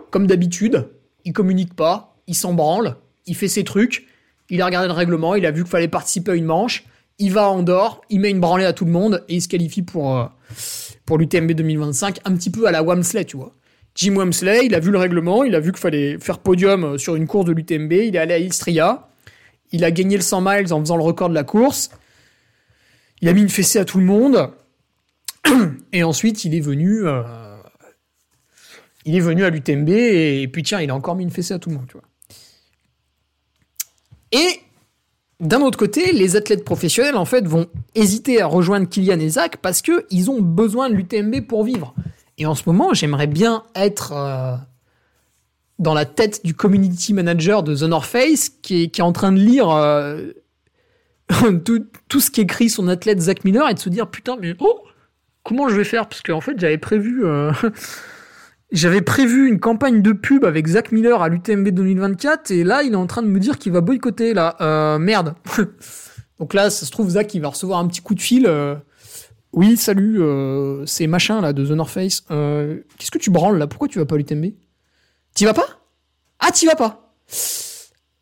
comme 0.09 0.27
d'habitude, 0.27 0.89
il 1.23 1.33
communique 1.33 1.73
pas, 1.73 2.17
il 2.27 2.35
s'en 2.35 2.53
branle, 2.53 2.97
il 3.25 3.35
fait 3.35 3.47
ses 3.47 3.63
trucs, 3.63 4.07
il 4.49 4.61
a 4.61 4.65
regardé 4.65 4.87
le 4.87 4.93
règlement, 4.93 5.35
il 5.35 5.45
a 5.45 5.51
vu 5.51 5.63
qu'il 5.63 5.71
fallait 5.71 5.87
participer 5.87 6.31
à 6.31 6.35
une 6.35 6.45
manche, 6.45 6.85
il 7.19 7.31
va 7.31 7.43
à 7.43 7.47
Andorre, 7.47 8.01
il 8.09 8.19
met 8.19 8.29
une 8.29 8.39
branlée 8.39 8.65
à 8.65 8.73
tout 8.73 8.85
le 8.85 8.91
monde 8.91 9.23
et 9.29 9.35
il 9.35 9.41
se 9.41 9.47
qualifie 9.47 9.81
pour, 9.81 10.17
euh, 10.17 10.25
pour 11.11 11.17
l'UTMB 11.17 11.51
2025, 11.51 12.21
un 12.23 12.33
petit 12.37 12.49
peu 12.49 12.67
à 12.67 12.71
la 12.71 12.83
Wamsley, 12.83 13.25
tu 13.25 13.35
vois. 13.35 13.53
Jim 13.95 14.15
Wamsley, 14.15 14.67
il 14.67 14.73
a 14.73 14.79
vu 14.79 14.91
le 14.91 14.97
règlement, 14.97 15.43
il 15.43 15.55
a 15.55 15.59
vu 15.59 15.73
qu'il 15.73 15.81
fallait 15.81 16.17
faire 16.17 16.39
podium 16.39 16.85
euh, 16.85 16.97
sur 16.97 17.17
une 17.17 17.27
course 17.27 17.43
de 17.47 17.51
l'UTMB, 17.51 17.91
il 17.91 18.15
est 18.15 18.17
allé 18.17 18.33
à 18.33 18.39
Istria, 18.39 19.09
il 19.73 19.83
a 19.83 19.91
gagné 19.91 20.15
le 20.15 20.21
100 20.21 20.39
miles 20.39 20.73
en 20.73 20.79
faisant 20.79 20.95
le 20.95 21.03
record 21.03 21.27
de 21.27 21.33
la 21.33 21.43
course, 21.43 21.91
il 23.19 23.27
a 23.27 23.33
mis 23.33 23.41
une 23.41 23.49
fessée 23.49 23.77
à 23.77 23.83
tout 23.83 23.97
le 23.97 24.05
monde, 24.05 24.51
et 25.91 26.03
ensuite 26.03 26.45
il 26.45 26.55
est 26.55 26.61
venu... 26.61 27.05
Euh, 27.05 27.23
il 29.03 29.13
est 29.17 29.19
venu 29.19 29.43
à 29.43 29.49
l'UTMB 29.49 29.89
et, 29.89 30.47
puis 30.47 30.63
tiens, 30.63 30.79
il 30.79 30.91
a 30.91 30.95
encore 30.95 31.17
mis 31.17 31.25
une 31.25 31.31
fessée 31.31 31.53
à 31.53 31.59
tout 31.59 31.71
le 31.71 31.75
monde, 31.75 31.87
tu 31.87 31.97
vois. 31.97 32.07
Et 34.31 34.61
d'un 35.41 35.61
autre 35.61 35.77
côté, 35.77 36.11
les 36.11 36.35
athlètes 36.35 36.63
professionnels 36.63 37.17
en 37.17 37.25
fait 37.25 37.45
vont 37.47 37.65
hésiter 37.95 38.41
à 38.41 38.45
rejoindre 38.45 38.87
Kylian 38.87 39.19
et 39.19 39.29
Zach 39.29 39.57
parce 39.57 39.81
que 39.81 40.05
ils 40.11 40.29
ont 40.29 40.39
besoin 40.39 40.89
de 40.89 40.93
l'UTMB 40.93 41.41
pour 41.47 41.63
vivre. 41.63 41.95
Et 42.37 42.45
en 42.45 42.53
ce 42.53 42.63
moment, 42.67 42.93
j'aimerais 42.93 43.27
bien 43.27 43.63
être 43.75 44.13
euh, 44.13 44.55
dans 45.79 45.95
la 45.95 46.05
tête 46.05 46.45
du 46.45 46.53
community 46.53 47.13
manager 47.13 47.63
de 47.63 47.75
The 47.75 47.83
North 47.83 48.05
Face 48.05 48.49
qui 48.49 48.83
est, 48.83 48.99
en 49.01 49.11
train 49.11 49.31
de 49.31 49.39
lire 49.39 49.71
euh, 49.71 50.31
tout, 51.65 51.87
tout, 52.07 52.19
ce 52.19 52.29
qu'écrit 52.29 52.69
son 52.69 52.87
athlète 52.87 53.19
Zach 53.19 53.43
Miller 53.43 53.67
et 53.67 53.73
de 53.73 53.79
se 53.79 53.89
dire 53.89 54.07
putain 54.07 54.37
mais 54.39 54.53
oh 54.59 54.79
comment 55.43 55.69
je 55.69 55.75
vais 55.75 55.83
faire? 55.83 56.07
Parce 56.07 56.21
qu'en 56.21 56.41
fait 56.41 56.59
j'avais 56.59 56.77
prévu 56.77 57.25
euh, 57.25 57.51
J'avais 58.71 59.01
prévu 59.01 59.49
une 59.49 59.59
campagne 59.59 60.01
de 60.01 60.13
pub 60.13 60.45
avec 60.45 60.65
Zach 60.65 60.93
Miller 60.93 61.21
à 61.21 61.27
l'UTMB 61.27 61.69
2024 61.69 62.51
et 62.51 62.63
là 62.63 62.83
il 62.83 62.93
est 62.93 62.97
en 62.97 63.05
train 63.05 63.21
de 63.21 63.27
me 63.27 63.37
dire 63.37 63.59
qu'il 63.59 63.73
va 63.73 63.81
boycotter 63.81 64.33
là. 64.33 64.55
Euh, 64.61 64.97
merde. 64.97 65.35
Donc 66.39 66.53
là 66.53 66.69
ça 66.69 66.85
se 66.85 66.91
trouve 66.91 67.09
Zach 67.09 67.33
il 67.33 67.41
va 67.41 67.49
recevoir 67.49 67.79
un 67.79 67.87
petit 67.87 68.01
coup 68.01 68.15
de 68.15 68.21
fil. 68.21 68.45
Euh, 68.47 68.75
oui 69.51 69.75
salut 69.75 70.21
euh, 70.21 70.85
c'est 70.85 71.05
machin 71.05 71.41
là 71.41 71.51
de 71.51 71.65
The 71.65 71.71
North 71.71 71.91
Face. 71.91 72.23
Euh, 72.31 72.79
Qu'est-ce 72.97 73.11
que 73.11 73.17
tu 73.17 73.29
branles 73.29 73.57
là? 73.57 73.67
Pourquoi 73.67 73.89
tu 73.89 73.99
vas 73.99 74.05
pas 74.05 74.15
à 74.15 74.17
l'UTMB 74.17 74.45
T'y 75.33 75.43
vas 75.43 75.53
pas? 75.53 75.67
Ah 76.39 76.51
t'y 76.51 76.65
vas 76.65 76.75
pas 76.75 77.13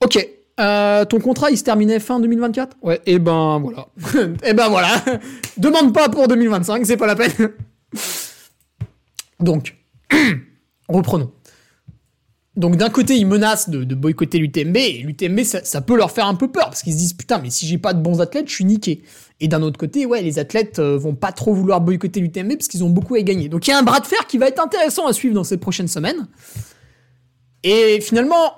Ok. 0.03 0.27
Euh, 0.59 1.05
ton 1.05 1.19
contrat 1.19 1.51
il 1.51 1.57
se 1.59 1.63
terminait 1.63 1.99
fin 1.99 2.19
2024 2.19 2.77
Ouais 2.81 2.95
et 3.05 3.13
eh 3.13 3.19
ben 3.19 3.59
voilà. 3.59 3.87
et 4.15 4.33
eh 4.49 4.53
ben 4.53 4.67
voilà. 4.67 4.89
Demande 5.57 5.93
pas 5.93 6.09
pour 6.09 6.27
2025 6.27 6.87
c'est 6.87 6.97
pas 6.97 7.05
la 7.05 7.15
peine. 7.15 7.51
Donc 9.39 9.78
Reprenons. 10.89 11.31
Donc 12.59 12.75
d'un 12.75 12.89
côté, 12.89 13.15
ils 13.15 13.25
menacent 13.25 13.69
de, 13.69 13.95
boycotter 13.95 14.37
l'UTMB, 14.37 14.75
et 14.75 15.01
l'UTMB, 15.03 15.43
ça, 15.43 15.81
peut 15.81 15.95
leur 15.95 16.11
faire 16.11 16.27
un 16.27 16.35
peu 16.35 16.51
peur, 16.51 16.65
parce 16.65 16.83
qu'ils 16.83 16.91
se 16.91 16.97
disent, 16.97 17.13
putain, 17.13 17.39
mais 17.39 17.49
si 17.49 17.65
j'ai 17.65 17.77
pas 17.77 17.93
de 17.93 18.01
bons 18.01 18.19
athlètes, 18.19 18.49
je 18.49 18.53
suis 18.53 18.65
niqué. 18.65 19.01
Et 19.39 19.47
d'un 19.47 19.61
autre 19.61 19.79
côté, 19.79 20.05
ouais, 20.05 20.21
les 20.21 20.39
athlètes 20.39 20.79
euh, 20.79 20.97
vont 20.97 21.15
pas 21.15 21.31
trop 21.31 21.53
vouloir 21.53 21.79
boycotter 21.79 22.19
l'UTMB, 22.19 22.55
parce 22.55 22.67
qu'ils 22.67 22.83
ont 22.83 22.89
beaucoup 22.89 23.15
à 23.15 23.21
gagner. 23.21 23.47
Donc 23.47 23.65
il 23.65 23.69
y 23.69 23.73
a 23.73 23.79
un 23.79 23.83
bras 23.83 24.01
de 24.01 24.05
fer 24.05 24.27
qui 24.27 24.37
va 24.37 24.47
être 24.47 24.61
intéressant 24.61 25.07
à 25.07 25.13
suivre 25.13 25.35
dans 25.35 25.45
ces 25.45 25.55
prochaines 25.55 25.87
semaines. 25.87 26.27
Et 27.63 28.01
finalement, 28.01 28.55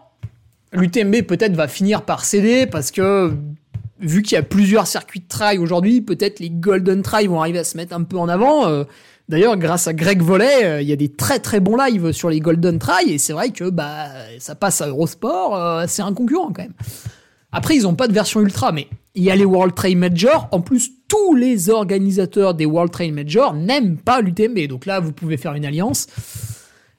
l'UTMB 0.73 1.22
peut-être 1.22 1.56
va 1.56 1.68
finir 1.68 2.03
par 2.03 2.26
céder, 2.26 2.65
parce 2.65 2.90
que 2.90 3.36
vu 3.99 4.23
qu'il 4.23 4.36
y 4.36 4.40
a 4.40 4.44
plusieurs 4.44 4.88
circuits 4.88 5.19
de 5.19 5.28
trail 5.28 5.60
aujourd'hui, 5.60 6.02
peut-être 6.02 6.40
les 6.40 6.49
Golden 6.49 7.03
Trail 7.03 7.28
vont 7.28 7.40
arriver 7.40 7.60
à 7.60 7.64
se 7.64 7.78
mettre 7.78 7.95
un 7.95 8.02
peu 8.02 8.18
en 8.18 8.30
avant. 8.30 8.68
Euh, 8.68 8.84
D'ailleurs, 9.32 9.56
grâce 9.56 9.88
à 9.88 9.94
Greg 9.94 10.22
Volet, 10.22 10.66
euh, 10.66 10.82
il 10.82 10.90
y 10.90 10.91
a 10.91 10.98
des 10.98 11.08
très 11.08 11.40
très 11.40 11.62
bons 11.62 11.78
lives 11.78 12.12
sur 12.12 12.30
les 12.30 12.41
Golden 12.41 12.80
Try 12.80 13.14
et 13.14 13.18
c'est 13.18 13.32
vrai 13.32 13.52
que 13.52 13.70
bah 13.70 14.08
ça 14.40 14.56
passe 14.56 14.82
à 14.82 14.90
Eurosport, 14.90 15.56
euh, 15.56 15.86
c'est 15.88 16.02
un 16.02 16.14
concurrent 16.14 16.52
quand 16.53 16.64
même. 16.64 16.74
Après, 17.53 17.78
ils 17.78 17.84
n'ont 17.84 17.95
pas 17.95 18.10
de 18.10 18.14
version 18.14 18.41
ultra, 18.41 18.74
mais 18.74 18.90
il 19.16 19.24
y 19.24 19.32
a 19.32 19.36
les 19.38 19.45
World 19.45 19.74
Trail 19.74 19.95
Major. 19.95 20.49
En 20.52 20.60
plus, 20.60 20.91
tous 21.08 21.34
les 21.34 21.70
organisateurs 21.70 22.56
des 22.56 22.66
World 22.66 22.91
Trail 22.91 23.14
Major 23.14 23.53
n'aiment 23.53 23.95
pas 23.95 24.20
l'UTMB. 24.20 24.68
Donc 24.68 24.86
là, 24.86 24.99
vous 24.99 25.14
pouvez 25.14 25.38
faire 25.38 25.53
une 25.53 25.64
alliance. 25.64 26.08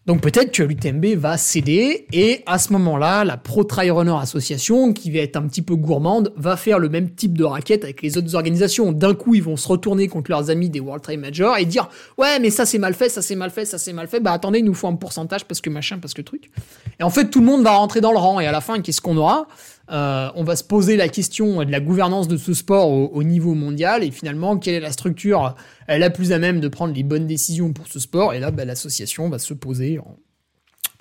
Donc 0.05 0.20
peut-être 0.20 0.51
que 0.51 0.65
l'UTMB 0.65 1.15
va 1.16 1.37
céder 1.37 2.07
et 2.12 2.43
à 2.47 2.59
ce 2.59 2.73
moment-là, 2.73 3.23
la 3.23 3.37
Pro 3.37 3.62
Trail 3.62 3.93
Runner 3.93 4.15
Association, 4.20 4.93
qui 4.93 5.12
va 5.12 5.20
être 5.20 5.37
un 5.37 5.47
petit 5.47 5.62
peu 5.62 5.77
gourmande, 5.77 6.33
va 6.37 6.57
faire 6.57 6.81
le 6.81 6.89
même 6.89 7.11
type 7.11 7.39
de 7.39 7.45
raquette 7.45 7.85
avec 7.85 8.03
les 8.03 8.19
autres 8.19 8.35
organisations. 8.35 8.91
D'un 8.91 9.15
coup, 9.15 9.37
ils 9.37 9.43
vont 9.43 9.57
se 9.57 9.69
retourner 9.69 10.09
contre 10.09 10.33
leurs 10.33 10.51
amis 10.51 10.70
des 10.70 10.81
World 10.81 11.05
Trail 11.05 11.19
Major 11.19 11.57
et 11.57 11.66
dire 11.66 11.89
ouais 12.19 12.41
mais 12.41 12.51
ça 12.51 12.66
c'est 12.66 12.79
mal 12.79 12.95
fait, 12.95 13.09
ça 13.09 13.23
c'est 13.23 13.37
mal 13.37 13.51
fait, 13.51 13.65
ça 13.65 13.79
c'est 13.79 13.93
mal 13.93 14.09
fait. 14.09 14.19
Bah 14.19 14.33
attendez, 14.33 14.59
il 14.59 14.65
nous 14.65 14.74
faut 14.74 14.89
un 14.89 14.97
pourcentage 14.97 15.45
parce 15.45 15.61
que 15.61 15.70
machin, 15.70 15.99
parce 16.01 16.15
que 16.15 16.23
truc. 16.23 16.51
Et 16.99 17.05
en 17.05 17.11
fait, 17.11 17.31
tout 17.31 17.39
le 17.39 17.47
monde 17.47 17.62
va 17.62 17.70
rentrer 17.70 18.01
dans 18.01 18.12
le 18.12 18.19
rang 18.19 18.41
et 18.41 18.47
à 18.49 18.53
la 18.53 18.61
fin, 18.61 18.81
qu'est-ce 18.81 19.01
qu'on 19.01 19.16
aura? 19.16 19.47
Euh, 19.93 20.31
on 20.36 20.44
va 20.44 20.56
se 20.56 20.64
poser 20.64 20.97
la 20.97 21.09
question 21.09 21.64
de 21.64 21.70
la 21.70 21.81
gouvernance 21.81 22.27
de 22.27 22.39
ce 22.39 22.55
sport 22.55 22.90
au, 22.90 23.23
niveau 23.23 23.52
mondial 23.55 24.02
et 24.02 24.10
finalement 24.10 24.56
quelle 24.56 24.74
est 24.74 24.81
la 24.81 24.93
structure 24.93 25.55
la 25.86 26.09
plus 26.09 26.32
à 26.32 26.39
même 26.39 26.60
de 26.60 26.69
prendre 26.69 26.94
les 26.94 27.02
bonnes 27.02 27.27
décisions 27.27 27.74
pour 27.74 27.86
ce 27.89 27.98
sport? 28.01 28.32
Et 28.32 28.40
là, 28.40 28.51
bah, 28.51 28.64
l'association 28.64 29.28
va 29.28 29.39
se 29.39 29.52
poser 29.52 29.98
en, 29.98 30.16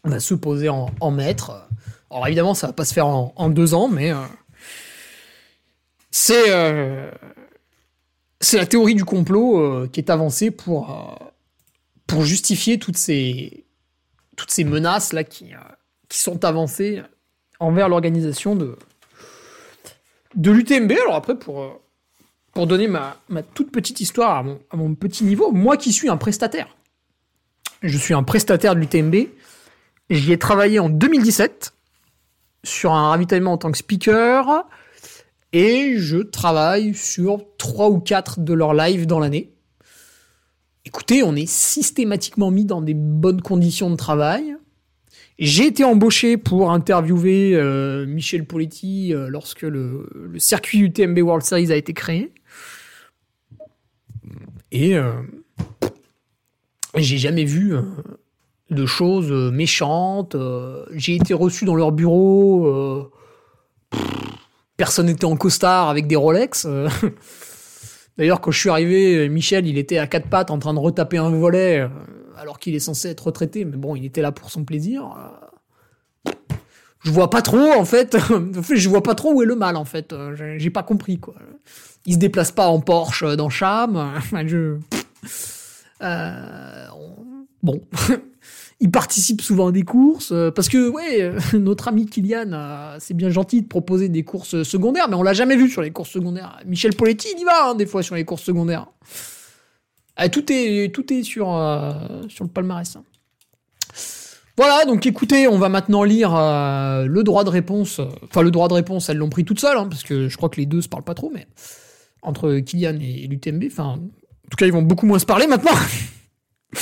va 0.03 0.19
se 0.19 0.33
poser 0.33 0.67
en, 0.67 1.11
maître. 1.11 1.69
Alors 2.09 2.27
évidemment, 2.27 2.53
ça 2.53 2.67
va 2.67 2.73
pas 2.73 2.83
se 2.83 2.93
faire 2.93 3.07
en, 3.07 3.49
deux 3.49 3.73
ans, 3.73 3.87
mais 3.87 4.11
euh, 4.11 4.17
c'est 6.09 6.49
euh, 6.49 7.11
c'est 8.41 8.57
la 8.57 8.65
théorie 8.65 8.95
du 8.95 9.05
complot 9.05 9.87
qui 9.87 10.01
est 10.01 10.09
avancée 10.09 10.51
pour 10.51 11.17
pour 12.07 12.25
justifier 12.25 12.77
toutes 12.77 12.97
ces 12.97 13.65
toutes 14.35 14.51
ces 14.51 14.65
menaces 14.65 15.13
là 15.13 15.23
qui 15.23 15.53
qui 16.09 16.17
sont 16.17 16.43
avancées 16.43 17.01
envers 17.61 17.87
l'organisation 17.87 18.55
de, 18.55 18.75
de 20.35 20.51
l'UTMB. 20.51 20.91
Alors 20.91 21.15
après, 21.15 21.37
pour, 21.37 21.61
euh, 21.61 21.69
pour 22.53 22.67
donner 22.67 22.87
ma, 22.87 23.17
ma 23.29 23.43
toute 23.43 23.71
petite 23.71 24.01
histoire 24.01 24.35
à 24.35 24.43
mon, 24.43 24.59
à 24.71 24.75
mon, 24.75 24.95
petit 24.95 25.23
niveau, 25.23 25.51
moi 25.51 25.77
qui 25.77 25.93
suis 25.93 26.09
un 26.09 26.17
prestataire, 26.17 26.75
je 27.81 27.97
suis 27.97 28.13
un 28.13 28.23
prestataire 28.23 28.75
de 28.75 28.81
l'UTMB, 28.81 29.27
j'y 30.09 30.33
ai 30.33 30.39
travaillé 30.39 30.79
en 30.79 30.89
2017 30.89 31.73
sur 32.63 32.91
un 32.93 33.09
ravitaillement 33.09 33.53
en 33.53 33.57
tant 33.57 33.71
que 33.71 33.77
speaker, 33.77 34.65
et 35.53 35.95
je 35.97 36.17
travaille 36.17 36.93
sur 36.95 37.43
trois 37.57 37.89
ou 37.89 37.99
quatre 37.99 38.39
de 38.39 38.53
leurs 38.53 38.73
lives 38.73 39.05
dans 39.05 39.19
l'année. 39.19 39.53
Écoutez, 40.85 41.21
on 41.23 41.35
est 41.35 41.47
systématiquement 41.47 42.49
mis 42.49 42.65
dans 42.65 42.81
des 42.81 42.95
bonnes 42.95 43.41
conditions 43.41 43.89
de 43.89 43.95
travail. 43.95 44.55
J'ai 45.41 45.65
été 45.65 45.83
embauché 45.83 46.37
pour 46.37 46.71
interviewer 46.71 47.55
euh, 47.55 48.05
Michel 48.05 48.45
Poletti 48.45 49.11
euh, 49.11 49.27
lorsque 49.27 49.63
le, 49.63 50.07
circuit 50.37 50.81
UTMB 50.81 51.17
World 51.17 51.43
Series 51.43 51.71
a 51.71 51.75
été 51.75 51.93
créé. 51.93 52.31
Et 54.71 54.95
euh, 54.95 55.13
j'ai 56.95 57.17
jamais 57.17 57.43
vu 57.43 57.73
de 58.69 58.85
choses 58.85 59.31
méchantes. 59.51 60.35
j'ai 60.91 61.15
été 61.15 61.33
reçu 61.33 61.65
dans 61.65 61.75
leur 61.75 61.91
bureau. 61.91 63.11
personne 64.77 65.07
n'était 65.07 65.25
en 65.25 65.37
costard 65.37 65.89
avec 65.89 66.05
des 66.05 66.15
Rolex. 66.15 66.67
D'ailleurs, 68.17 68.41
quand 68.41 68.51
je 68.51 68.59
suis 68.59 68.69
arrivé, 68.69 69.27
Michel, 69.27 69.65
il 69.65 69.79
était 69.79 69.97
à 69.97 70.05
quatre 70.05 70.29
pattes 70.29 70.51
en 70.51 70.59
train 70.59 70.75
de 70.75 70.79
retaper 70.79 71.17
un 71.17 71.31
volet 71.31 71.89
alors 72.41 72.57
qu'il 72.57 72.73
est 72.73 72.79
censé 72.79 73.07
être 73.09 73.27
retraité, 73.27 73.65
mais 73.65 73.77
bon, 73.77 73.95
il 73.95 74.03
était 74.03 74.23
là 74.23 74.31
pour 74.31 74.49
son 74.49 74.65
plaisir. 74.65 75.15
Euh, 76.25 76.33
je 77.03 77.11
vois 77.11 77.29
pas 77.29 77.43
trop 77.43 77.71
en 77.71 77.85
fait. 77.85 78.17
je 78.75 78.89
vois 78.89 79.03
pas 79.03 79.13
trop 79.13 79.33
où 79.33 79.43
est 79.43 79.45
le 79.45 79.55
mal 79.55 79.75
en 79.75 79.85
fait. 79.85 80.11
Euh, 80.11 80.57
j'ai 80.57 80.69
pas 80.71 80.81
compris 80.81 81.19
quoi. 81.19 81.35
Il 82.07 82.15
se 82.15 82.19
déplace 82.19 82.51
pas 82.51 82.67
en 82.67 82.79
Porsche 82.79 83.23
dans 83.35 83.49
Cham. 83.49 84.11
Euh, 86.03 86.87
bon. 87.61 87.79
il 88.79 88.89
participe 88.89 89.39
souvent 89.39 89.67
à 89.67 89.71
des 89.71 89.83
courses 89.83 90.31
euh, 90.31 90.49
parce 90.49 90.67
que 90.67 90.89
ouais, 90.89 91.31
notre 91.53 91.89
ami 91.89 92.07
Kylian, 92.07 92.97
c'est 92.97 93.13
bien 93.13 93.29
gentil 93.29 93.61
de 93.61 93.67
proposer 93.67 94.09
des 94.09 94.23
courses 94.23 94.63
secondaires, 94.63 95.07
mais 95.09 95.15
on 95.15 95.21
l'a 95.21 95.33
jamais 95.33 95.55
vu 95.55 95.69
sur 95.69 95.83
les 95.83 95.91
courses 95.91 96.09
secondaires. 96.09 96.57
Michel 96.65 96.95
Poletti, 96.95 97.27
il 97.35 97.41
y 97.41 97.43
va 97.43 97.67
hein, 97.67 97.75
des 97.75 97.85
fois 97.85 98.01
sur 98.01 98.15
les 98.15 98.25
courses 98.25 98.41
secondaires. 98.41 98.87
Tout 100.31 100.51
est 100.51 100.93
tout 100.93 101.11
est 101.13 101.23
sur 101.23 101.47
sur 102.29 102.43
le 102.43 102.49
palmarès. 102.49 102.95
Hein. 102.95 103.03
Voilà, 104.57 104.85
donc 104.85 105.05
écoutez, 105.05 105.47
on 105.47 105.57
va 105.57 105.69
maintenant 105.69 106.03
lire 106.03 106.35
euh, 106.35 107.05
le 107.05 107.23
droit 107.23 107.43
de 107.43 107.49
réponse. 107.49 107.99
Enfin, 108.23 108.41
le 108.41 108.51
droit 108.51 108.67
de 108.67 108.73
réponse, 108.73 109.09
elles 109.09 109.17
l'ont 109.17 109.29
pris 109.29 109.45
toute 109.45 109.59
seule, 109.59 109.77
hein, 109.77 109.87
parce 109.89 110.03
que 110.03 110.27
je 110.27 110.37
crois 110.37 110.49
que 110.49 110.57
les 110.57 110.65
deux 110.65 110.81
se 110.81 110.89
parlent 110.89 111.03
pas 111.03 111.13
trop, 111.13 111.31
mais 111.33 111.47
entre 112.21 112.59
Kylian 112.59 112.99
et 112.99 113.27
l'UTMB, 113.27 113.63
enfin, 113.67 113.85
en 113.85 113.97
tout 113.97 114.57
cas, 114.57 114.65
ils 114.65 114.73
vont 114.73 114.81
beaucoup 114.81 115.05
moins 115.05 115.19
se 115.19 115.25
parler 115.25 115.47
maintenant. 115.47 115.71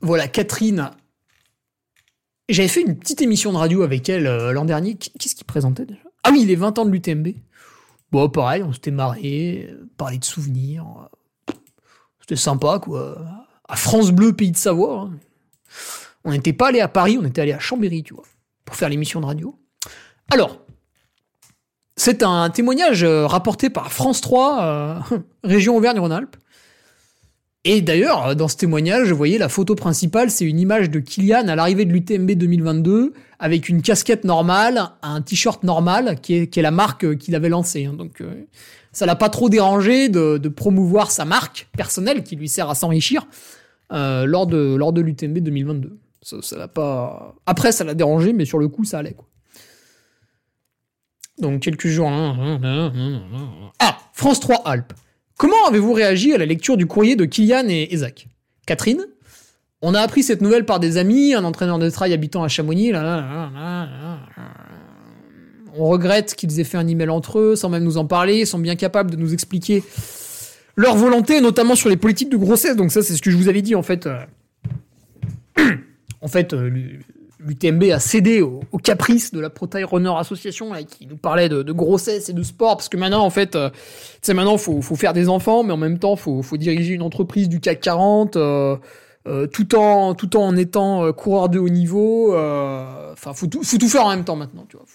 voilà, 0.00 0.26
Catherine. 0.28 0.90
J'avais 2.48 2.68
fait 2.68 2.82
une 2.82 2.98
petite 2.98 3.22
émission 3.22 3.52
de 3.52 3.58
radio 3.58 3.82
avec 3.82 4.08
elle 4.08 4.26
euh, 4.26 4.52
l'an 4.52 4.64
dernier. 4.64 4.96
Qu'est-ce 4.96 5.34
qu'il 5.34 5.46
présentait 5.46 5.86
déjà? 5.86 6.00
Ah 6.24 6.30
oui, 6.32 6.44
les 6.44 6.56
20 6.56 6.78
ans 6.78 6.84
de 6.84 6.90
l'UTMB. 6.90 7.28
Bon, 8.14 8.28
pareil, 8.28 8.62
on 8.62 8.72
s'était 8.72 8.92
marré, 8.92 9.66
euh, 9.68 9.90
parlé 9.96 10.18
de 10.18 10.24
souvenirs. 10.24 10.86
C'était 12.20 12.36
sympa, 12.36 12.78
quoi. 12.78 13.18
À 13.68 13.74
France 13.74 14.12
Bleu, 14.12 14.32
pays 14.32 14.52
de 14.52 14.56
Savoie. 14.56 15.00
Hein. 15.00 15.18
On 16.22 16.30
n'était 16.30 16.52
pas 16.52 16.68
allé 16.68 16.78
à 16.80 16.86
Paris, 16.86 17.18
on 17.20 17.24
était 17.24 17.40
allé 17.40 17.52
à 17.52 17.58
Chambéry, 17.58 18.04
tu 18.04 18.14
vois, 18.14 18.22
pour 18.64 18.76
faire 18.76 18.88
l'émission 18.88 19.20
de 19.20 19.26
radio. 19.26 19.58
Alors, 20.32 20.60
c'est 21.96 22.22
un 22.22 22.50
témoignage 22.50 23.02
euh, 23.02 23.26
rapporté 23.26 23.68
par 23.68 23.90
France 23.90 24.20
3, 24.20 24.62
euh, 24.62 25.00
région 25.42 25.76
Auvergne-Rhône-Alpes. 25.76 26.36
Et 27.66 27.80
d'ailleurs, 27.80 28.36
dans 28.36 28.48
ce 28.48 28.56
témoignage, 28.56 29.10
vous 29.10 29.16
voyez, 29.16 29.38
la 29.38 29.48
photo 29.48 29.74
principale, 29.74 30.30
c'est 30.30 30.44
une 30.44 30.60
image 30.60 30.90
de 30.90 30.98
Kylian 30.98 31.48
à 31.48 31.56
l'arrivée 31.56 31.86
de 31.86 31.92
l'UTMB 31.92 32.32
2022, 32.32 33.14
avec 33.38 33.70
une 33.70 33.80
casquette 33.80 34.24
normale, 34.24 34.90
un 35.00 35.22
t-shirt 35.22 35.62
normal, 35.64 36.20
qui 36.20 36.34
est, 36.34 36.56
la 36.56 36.70
marque 36.70 37.16
qu'il 37.16 37.34
avait 37.34 37.48
lancée. 37.48 37.86
Hein. 37.86 37.94
Donc, 37.94 38.20
euh, 38.20 38.34
ça 38.92 39.06
l'a 39.06 39.16
pas 39.16 39.30
trop 39.30 39.48
dérangé 39.48 40.10
de, 40.10 40.48
promouvoir 40.48 41.10
sa 41.10 41.24
marque 41.24 41.68
personnelle, 41.74 42.22
qui 42.22 42.36
lui 42.36 42.50
sert 42.50 42.68
à 42.68 42.74
s'enrichir, 42.74 43.26
euh, 43.92 44.26
lors 44.26 44.46
de, 44.46 44.74
lors 44.74 44.92
de 44.92 45.00
l'UTMB 45.00 45.38
2022. 45.38 45.98
Ça, 46.20 46.36
ça 46.42 46.58
l'a 46.58 46.68
pas. 46.68 47.34
Après, 47.46 47.72
ça 47.72 47.84
l'a 47.84 47.94
dérangé, 47.94 48.34
mais 48.34 48.44
sur 48.44 48.58
le 48.58 48.68
coup, 48.68 48.84
ça 48.84 48.98
allait. 48.98 49.16
Donc, 51.38 51.60
quelques 51.62 51.88
jours. 51.88 52.08
Hein, 52.08 52.60
hein, 52.62 52.92
ah 53.78 53.96
France 54.12 54.40
3 54.40 54.62
Alpes. 54.66 54.92
Comment 55.36 55.66
avez-vous 55.68 55.92
réagi 55.92 56.32
à 56.32 56.38
la 56.38 56.46
lecture 56.46 56.76
du 56.76 56.86
courrier 56.86 57.16
de 57.16 57.24
Kylian 57.24 57.68
et 57.68 57.92
Isaac? 57.92 58.28
Catherine 58.66 59.04
On 59.82 59.94
a 59.94 60.00
appris 60.00 60.22
cette 60.22 60.40
nouvelle 60.40 60.64
par 60.64 60.80
des 60.80 60.96
amis, 60.96 61.34
un 61.34 61.44
entraîneur 61.44 61.78
de 61.78 61.90
trail 61.90 62.12
habitant 62.12 62.44
à 62.44 62.48
Chamonix. 62.48 62.92
On 65.76 65.88
regrette 65.88 66.34
qu'ils 66.36 66.60
aient 66.60 66.64
fait 66.64 66.78
un 66.78 66.86
email 66.86 67.08
entre 67.08 67.40
eux, 67.40 67.56
sans 67.56 67.68
même 67.68 67.82
nous 67.82 67.98
en 67.98 68.06
parler, 68.06 68.44
sont 68.44 68.60
bien 68.60 68.76
capables 68.76 69.10
de 69.10 69.16
nous 69.16 69.34
expliquer 69.34 69.82
leur 70.76 70.96
volonté, 70.96 71.40
notamment 71.40 71.74
sur 71.74 71.88
les 71.88 71.96
politiques 71.96 72.30
de 72.30 72.36
grossesse. 72.36 72.76
Donc 72.76 72.92
ça, 72.92 73.02
c'est 73.02 73.14
ce 73.14 73.22
que 73.22 73.30
je 73.30 73.36
vous 73.36 73.48
avais 73.48 73.62
dit 73.62 73.74
en 73.74 73.82
fait. 73.82 74.06
Euh. 74.06 74.18
en 76.20 76.28
fait, 76.28 76.52
euh, 76.52 76.70
l'UTMB 77.44 77.84
a 77.92 78.00
cédé 78.00 78.42
au, 78.42 78.60
caprice 78.82 79.32
de 79.32 79.40
la 79.40 79.50
Pro 79.50 79.68
Runner 79.72 80.12
Association 80.16 80.72
qui 80.88 81.06
nous 81.06 81.16
parlait 81.16 81.48
de, 81.48 81.72
grossesse 81.72 82.28
et 82.28 82.32
de 82.32 82.42
sport 82.42 82.76
parce 82.76 82.88
que 82.88 82.96
maintenant 82.96 83.24
en 83.24 83.30
fait, 83.30 83.56
euh, 83.56 83.70
c'est 84.22 84.34
maintenant 84.34 84.58
faut 84.58 84.80
faut 84.82 84.96
faire 84.96 85.12
des 85.12 85.28
enfants, 85.28 85.62
mais 85.62 85.72
en 85.72 85.76
même 85.76 85.98
temps 85.98 86.16
faut 86.16 86.42
faut 86.42 86.56
diriger 86.56 86.94
une 86.94 87.02
entreprise 87.02 87.48
du 87.48 87.60
CAC 87.60 87.80
40. 87.80 88.32
tout 89.52 89.74
en 89.74 90.14
tout 90.14 90.36
en 90.36 90.56
étant 90.56 91.12
coureur 91.12 91.48
de 91.48 91.58
haut 91.58 91.68
niveau, 91.68 92.32
enfin 92.32 93.32
faut 93.34 93.46
tout 93.46 93.62
faut 93.62 93.78
tout 93.78 93.88
faire 93.88 94.06
en 94.06 94.10
même 94.10 94.24
temps 94.24 94.36
maintenant, 94.36 94.66
tu 94.68 94.76
vois. 94.76 94.86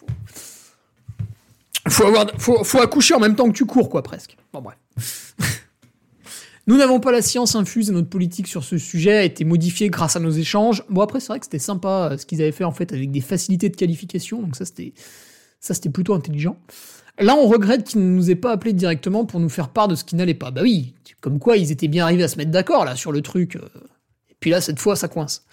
Faut, 1.88 2.06
avoir 2.06 2.28
faut 2.38 2.82
accoucher 2.82 3.16
en 3.16 3.20
même 3.20 3.36
temps 3.36 3.48
que 3.48 3.56
tu 3.56 3.66
cours 3.66 3.90
quoi 3.90 4.04
presque. 4.04 4.38
Bon 4.54 4.62
bref. 4.62 5.36
Nous 6.70 6.78
n'avons 6.78 7.00
pas 7.00 7.12
la 7.12 7.24
science 7.24 7.56
infuse 7.56 7.90
et 7.90 7.94
notre 7.94 8.10
politique 8.10 8.48
sur 8.48 8.64
ce 8.64 8.78
sujet 8.78 9.18
a 9.18 9.24
été 9.24 9.44
modifiée 9.44 9.90
grâce 9.90 10.16
à 10.16 10.20
nos 10.20 10.30
échanges. 10.30 10.84
Bon 10.88 11.02
après 11.02 11.20
c'est 11.20 11.30
vrai 11.30 11.40
que 11.40 11.48
c'était 11.48 11.58
sympa 11.58 12.12
euh, 12.12 12.18
ce 12.20 12.28
qu'ils 12.28 12.44
avaient 12.44 12.52
fait 12.52 12.64
en 12.64 12.72
fait 12.72 12.94
avec 12.94 13.10
des 13.10 13.22
facilités 13.22 13.70
de 13.70 13.76
qualification, 13.76 14.40
donc 14.44 14.56
ça 14.56 14.66
c'était 14.66 14.94
ça 15.60 15.74
c'était 15.74 15.90
plutôt 15.90 16.14
intelligent. 16.14 16.58
Là 17.18 17.36
on 17.36 17.48
regrette 17.48 17.86
qu'ils 17.86 18.02
ne 18.02 18.12
nous 18.12 18.30
aient 18.30 18.36
pas 18.36 18.52
appelé 18.52 18.74
directement 18.74 19.26
pour 19.26 19.40
nous 19.40 19.50
faire 19.50 19.70
part 19.70 19.88
de 19.88 19.96
ce 19.96 20.04
qui 20.04 20.16
n'allait 20.16 20.36
pas. 20.36 20.52
Bah 20.52 20.62
oui, 20.62 20.94
comme 21.22 21.40
quoi 21.40 21.58
ils 21.58 21.72
étaient 21.72 21.88
bien 21.88 22.04
arrivés 22.04 22.22
à 22.22 22.28
se 22.28 22.38
mettre 22.38 22.52
d'accord 22.52 22.86
là 22.86 22.96
sur 22.96 23.12
le 23.12 23.24
truc. 23.24 23.56
Euh. 23.56 23.62
Et 24.30 24.36
puis 24.40 24.52
là 24.52 24.62
cette 24.62 24.78
fois 24.78 24.96
ça 24.96 25.08
coince. 25.08 25.46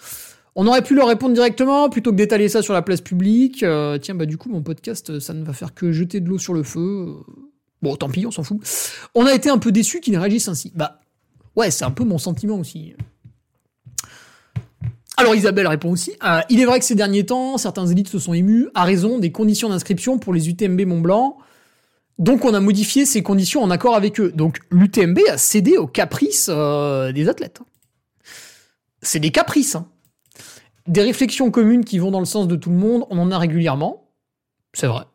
On 0.53 0.67
aurait 0.67 0.83
pu 0.83 0.93
leur 0.93 1.07
répondre 1.07 1.33
directement 1.33 1.89
plutôt 1.89 2.11
que 2.11 2.17
d'étaler 2.17 2.47
ça 2.47 2.61
sur 2.61 2.75
la 2.75 2.83
place 2.83 3.01
publique. 3.01 3.63
Euh, 3.63 3.97
tiens 3.97 4.13
bah 4.13 4.27
du 4.27 4.37
coup 4.37 4.49
mon 4.49 4.61
podcast 4.61 5.17
ça 5.17 5.33
ne 5.33 5.43
va 5.43 5.53
faire 5.53 5.73
que 5.73 5.91
jeter 5.91 6.19
de 6.19 6.29
l'eau 6.29 6.37
sur 6.37 6.53
le 6.53 6.61
feu. 6.61 7.15
Bon, 7.81 7.95
tant 7.95 8.09
pis, 8.09 8.25
on 8.27 8.31
s'en 8.31 8.43
fout. 8.43 8.59
On 9.15 9.25
a 9.25 9.33
été 9.33 9.49
un 9.49 9.57
peu 9.57 9.71
déçus 9.71 9.99
qu'ils 9.99 10.17
réagissent 10.17 10.47
ainsi. 10.47 10.71
Bah, 10.75 10.99
Ouais, 11.57 11.71
c'est 11.71 11.85
un 11.85 11.91
peu 11.91 12.03
mon 12.03 12.19
sentiment 12.19 12.55
aussi. 12.55 12.93
Alors 15.17 15.33
Isabelle 15.33 15.65
répond 15.65 15.89
aussi. 15.89 16.13
Euh, 16.23 16.41
il 16.49 16.61
est 16.61 16.65
vrai 16.65 16.77
que 16.77 16.85
ces 16.85 16.93
derniers 16.93 17.25
temps, 17.25 17.57
certains 17.57 17.87
élites 17.87 18.07
se 18.07 18.19
sont 18.19 18.33
émus 18.33 18.67
à 18.75 18.83
raison 18.83 19.17
des 19.17 19.31
conditions 19.31 19.67
d'inscription 19.67 20.19
pour 20.19 20.35
les 20.35 20.49
UTMB 20.49 20.81
Mont 20.81 21.01
Blanc. 21.01 21.37
Donc 22.19 22.45
on 22.45 22.53
a 22.53 22.59
modifié 22.59 23.07
ces 23.07 23.23
conditions 23.23 23.63
en 23.63 23.71
accord 23.71 23.95
avec 23.95 24.19
eux. 24.19 24.31
Donc 24.31 24.59
l'UTMB 24.69 25.17
a 25.31 25.39
cédé 25.39 25.77
aux 25.77 25.87
caprices 25.87 26.47
euh, 26.53 27.11
des 27.11 27.27
athlètes. 27.27 27.59
C'est 29.01 29.19
des 29.19 29.31
caprices. 29.31 29.73
Hein. 29.73 29.87
Des 30.85 31.01
réflexions 31.01 31.49
communes 31.49 31.83
qui 31.83 31.97
vont 31.97 32.11
dans 32.11 32.19
le 32.19 32.25
sens 32.25 32.47
de 32.47 32.55
tout 32.55 32.69
le 32.69 32.77
monde, 32.77 33.05
on 33.09 33.17
en 33.17 33.31
a 33.31 33.39
régulièrement. 33.39 34.11
C'est 34.73 34.87
vrai. 34.87 35.05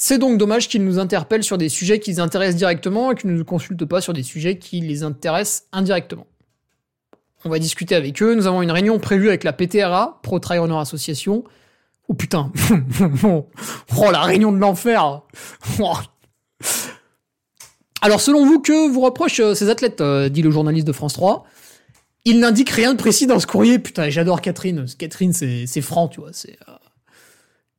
C'est 0.00 0.18
donc 0.18 0.38
dommage 0.38 0.68
qu'ils 0.68 0.84
nous 0.84 1.00
interpellent 1.00 1.42
sur 1.42 1.58
des 1.58 1.68
sujets 1.68 1.98
qui 1.98 2.12
les 2.12 2.20
intéressent 2.20 2.56
directement 2.56 3.10
et 3.10 3.16
qu'ils 3.16 3.30
ne 3.30 3.36
nous 3.36 3.44
consultent 3.44 3.84
pas 3.84 4.00
sur 4.00 4.12
des 4.12 4.22
sujets 4.22 4.56
qui 4.56 4.80
les 4.80 5.02
intéressent 5.02 5.64
indirectement. 5.72 6.28
On 7.44 7.50
va 7.50 7.58
discuter 7.58 7.96
avec 7.96 8.22
eux. 8.22 8.36
Nous 8.36 8.46
avons 8.46 8.62
une 8.62 8.70
réunion 8.70 9.00
prévue 9.00 9.26
avec 9.28 9.42
la 9.42 9.52
PTRA, 9.52 10.20
Pro 10.22 10.38
Trail 10.38 10.60
Runner 10.60 10.78
Association. 10.78 11.42
Oh 12.06 12.14
putain. 12.14 12.52
oh 13.24 13.48
la 14.12 14.22
réunion 14.22 14.52
de 14.52 14.58
l'enfer. 14.58 15.22
Alors 18.00 18.20
selon 18.20 18.46
vous, 18.46 18.60
que 18.60 18.88
vous 18.88 19.00
reprochent 19.00 19.40
euh, 19.40 19.54
ces 19.54 19.68
athlètes 19.68 20.00
euh, 20.00 20.28
dit 20.28 20.42
le 20.42 20.52
journaliste 20.52 20.86
de 20.86 20.92
France 20.92 21.14
3. 21.14 21.44
Il 22.24 22.38
n'indique 22.38 22.70
rien 22.70 22.92
de 22.92 22.98
précis 22.98 23.26
dans 23.26 23.40
ce 23.40 23.48
courrier. 23.48 23.80
Putain, 23.80 24.10
j'adore 24.10 24.40
Catherine. 24.40 24.86
Catherine, 24.96 25.32
c'est 25.32 25.80
franc, 25.80 26.06
tu 26.06 26.20
vois. 26.20 26.30
C'est 26.32 26.56
euh, 26.68 26.72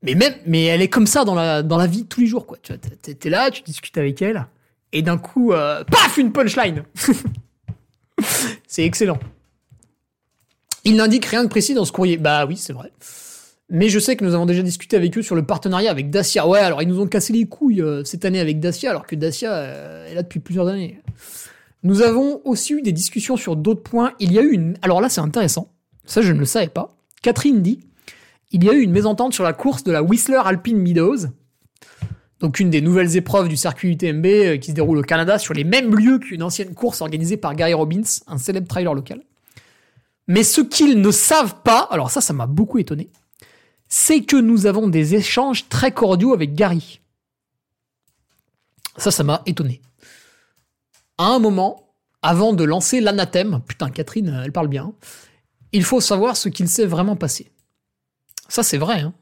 mais 0.01 0.65
elle 0.65 0.81
est 0.81 0.89
comme 0.89 1.07
ça 1.07 1.26
dans 1.26 1.35
la, 1.35 1.88
vie 1.88 2.05
tous 2.05 2.21
les 2.21 2.27
jours, 2.27 2.45
quoi. 2.45 2.57
Tu 2.61 2.73
vois, 2.73 2.81
t'es 3.01 3.30
là, 3.30 3.51
tu 3.51 3.61
discutes 3.63 3.97
avec 3.97 4.21
elle, 4.21 4.47
et 4.91 5.01
d'un 5.01 5.17
coup, 5.17 5.53
euh, 5.53 5.84
paf, 5.84 6.17
une 6.17 6.31
punchline. 6.31 6.84
c'est 8.67 8.84
excellent. 8.84 9.19
Il 10.84 10.95
n'indique 10.95 11.26
rien 11.26 11.43
de 11.43 11.49
précis 11.49 11.73
dans 11.73 11.85
ce 11.85 11.91
courrier. 11.91 12.17
Bah 12.17 12.45
oui, 12.45 12.57
c'est 12.57 12.73
vrai. 12.73 12.91
Mais 13.69 13.89
je 13.89 13.99
sais 13.99 14.15
que 14.15 14.26
nous 14.26 14.34
avons 14.34 14.47
déjà 14.47 14.63
discuté 14.63 14.95
avec 14.95 15.15
eux 15.17 15.21
sur 15.21 15.35
le 15.35 15.43
partenariat 15.43 15.91
avec 15.91 16.09
Dacia. 16.09 16.47
Ouais, 16.47 16.59
alors 16.59 16.81
ils 16.81 16.88
nous 16.88 16.99
ont 16.99 17.07
cassé 17.07 17.34
les 17.34 17.45
couilles 17.45 17.81
euh, 17.81 18.03
cette 18.03 18.26
année 18.26 18.39
avec 18.39 18.59
Dacia, 18.59 18.89
alors 18.89 19.05
que 19.05 19.15
Dacia 19.15 19.53
euh, 19.53 20.07
est 20.07 20.15
là 20.15 20.23
depuis 20.23 20.39
plusieurs 20.39 20.67
années. 20.67 20.99
Nous 21.84 22.01
avons 22.01 22.41
aussi 22.45 22.73
eu 22.73 22.81
des 22.81 22.91
discussions 22.91 23.38
sur 23.38 23.55
d'autres 23.55 23.84
points. 23.84 24.13
Il 24.19 24.34
y 24.34 24.39
a 24.39 24.41
eu 24.41 24.51
une. 24.51 24.77
Alors 24.81 25.01
là, 25.01 25.09
c'est 25.09 25.21
intéressant. 25.21 25.71
Ça, 26.05 26.21
je 26.21 26.31
ne 26.34 26.39
le 26.39 26.45
savais 26.45 26.67
pas. 26.67 26.95
Catherine 27.21 27.61
dit 27.61 27.81
il 28.51 28.63
y 28.63 28.69
a 28.69 28.73
eu 28.73 28.81
une 28.81 28.91
mésentente 28.91 29.34
sur 29.34 29.43
la 29.43 29.53
course 29.53 29.84
de 29.84 29.91
la 29.91 30.01
Whistler 30.01 30.41
Alpine 30.43 30.77
Meadows, 30.77 31.27
donc 32.39 32.59
une 32.59 32.69
des 32.69 32.81
nouvelles 32.81 33.17
épreuves 33.17 33.47
du 33.47 33.57
circuit 33.57 33.91
UTMB 33.91 34.26
euh, 34.26 34.57
qui 34.57 34.71
se 34.71 34.76
déroule 34.76 34.97
au 34.97 35.03
Canada 35.03 35.38
sur 35.38 35.53
les 35.53 35.63
mêmes 35.63 35.93
lieux 35.93 36.19
qu'une 36.19 36.41
ancienne 36.41 36.73
course 36.73 37.01
organisée 37.01 37.38
par 37.38 37.53
Gary 37.55 37.73
Robbins, 37.73 38.01
un 38.27 38.38
célèbre 38.38 38.67
trailer 38.67 38.93
local. 38.93 39.21
Mais 40.27 40.43
ce 40.43 40.61
qu'ils 40.61 41.01
ne 41.01 41.11
savent 41.11 41.61
pas, 41.63 41.88
alors 41.91 42.11
ça, 42.11 42.21
ça 42.21 42.34
m'a 42.34 42.47
beaucoup 42.47 42.77
étonné, 42.77 43.09
c'est 43.88 44.21
que 44.21 44.38
nous 44.38 44.67
avons 44.67 44.88
des 44.88 45.15
échanges 45.15 45.67
très 45.67 45.91
cordiaux 45.91 46.34
avec 46.34 46.53
Gary. 46.53 47.01
Ça, 48.97 49.11
ça 49.11 49.23
m'a 49.23 49.41
étonné. 49.45 49.81
À 51.17 51.26
un 51.26 51.39
moment, 51.39 51.93
avant 52.21 52.53
de 52.53 52.63
lancer 52.63 53.01
l'anathème, 53.01 53.61
putain, 53.67 53.89
Catherine, 53.89 54.41
elle 54.43 54.51
parle 54.51 54.67
bien, 54.67 54.93
il 55.71 55.84
faut 55.84 56.01
savoir 56.01 56.38
ce 56.38 56.49
qu'il 56.49 56.67
s'est 56.67 56.85
vraiment 56.85 57.15
passé. 57.15 57.51
Ça, 58.49 58.63
c'est 58.63 58.77
vrai. 58.77 59.01
Hein. 59.01 59.13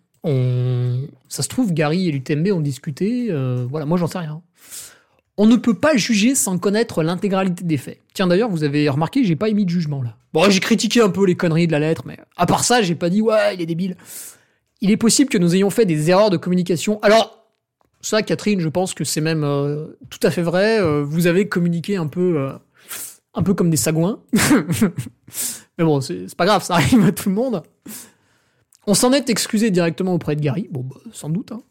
Ça 1.30 1.44
se 1.44 1.48
trouve, 1.48 1.74
Gary 1.74 2.08
et 2.08 2.12
l'UTMB 2.12 2.48
ont 2.52 2.62
discuté. 2.62 3.28
Euh, 3.30 3.66
voilà, 3.70 3.86
moi, 3.86 3.98
j'en 3.98 4.08
sais 4.08 4.18
rien. 4.18 4.42
On 5.38 5.46
ne 5.46 5.56
peut 5.56 5.76
pas 5.76 5.96
juger 5.96 6.34
sans 6.34 6.58
connaître 6.58 7.04
l'intégralité 7.04 7.64
des 7.64 7.78
faits. 7.78 8.00
Tiens 8.14 8.26
d'ailleurs, 8.26 8.50
vous 8.50 8.64
avez 8.64 8.90
remarqué, 8.90 9.24
j'ai 9.24 9.36
pas 9.36 9.50
émis 9.50 9.66
de 9.66 9.70
jugement 9.70 10.02
là. 10.02 10.16
Bon, 10.34 10.50
j'ai 10.50 10.60
critiqué 10.60 11.00
un 11.00 11.10
peu 11.10 11.26
les 11.26 11.36
conneries 11.36 11.68
de 11.68 11.72
la 11.72 11.80
lettre, 11.80 12.04
mais 12.08 12.18
à 12.38 12.48
part 12.48 12.64
ça, 12.64 12.82
j'ai 12.82 12.96
pas 12.96 13.10
dit 13.10 13.22
ouais, 13.22 13.54
il 13.54 13.62
est 13.62 13.68
débile. 13.68 13.98
Il 14.82 14.90
est 14.90 14.98
possible 14.98 15.30
que 15.30 15.38
nous 15.38 15.56
ayons 15.56 15.70
fait 15.70 15.86
des 15.86 16.10
erreurs 16.10 16.32
de 16.32 16.38
communication. 16.38 17.00
Alors, 17.04 17.48
ça, 18.02 18.24
Catherine, 18.24 18.60
je 18.60 18.70
pense 18.70 18.96
que 18.96 19.04
c'est 19.04 19.22
même 19.22 19.44
euh, 19.44 19.86
tout 20.10 20.20
à 20.24 20.32
fait 20.32 20.42
vrai. 20.42 20.82
Euh, 20.82 21.04
vous 21.04 21.28
avez 21.28 21.48
communiqué 21.48 21.98
un 21.98 22.08
peu, 22.08 22.50
un 23.36 23.44
peu 23.44 23.54
comme 23.54 23.70
des 23.70 23.78
sagouins. 23.78 24.20
mais 25.78 25.86
bon, 25.86 26.02
c'est 26.02 26.36
pas 26.36 26.46
grave, 26.46 26.64
ça 26.64 26.76
arrive 26.76 27.06
à 27.06 27.12
tout 27.12 27.30
le 27.30 27.36
monde. 27.36 27.62
On 28.88 28.94
s'en 28.94 29.12
est 29.12 29.30
excusé 29.30 29.70
directement 29.70 30.14
auprès 30.14 30.36
de 30.36 30.42
Gary, 30.42 30.68
bon, 30.72 30.82
bah, 30.82 30.96
sans 31.12 31.30
doute, 31.30 31.52
hein, 31.52 31.62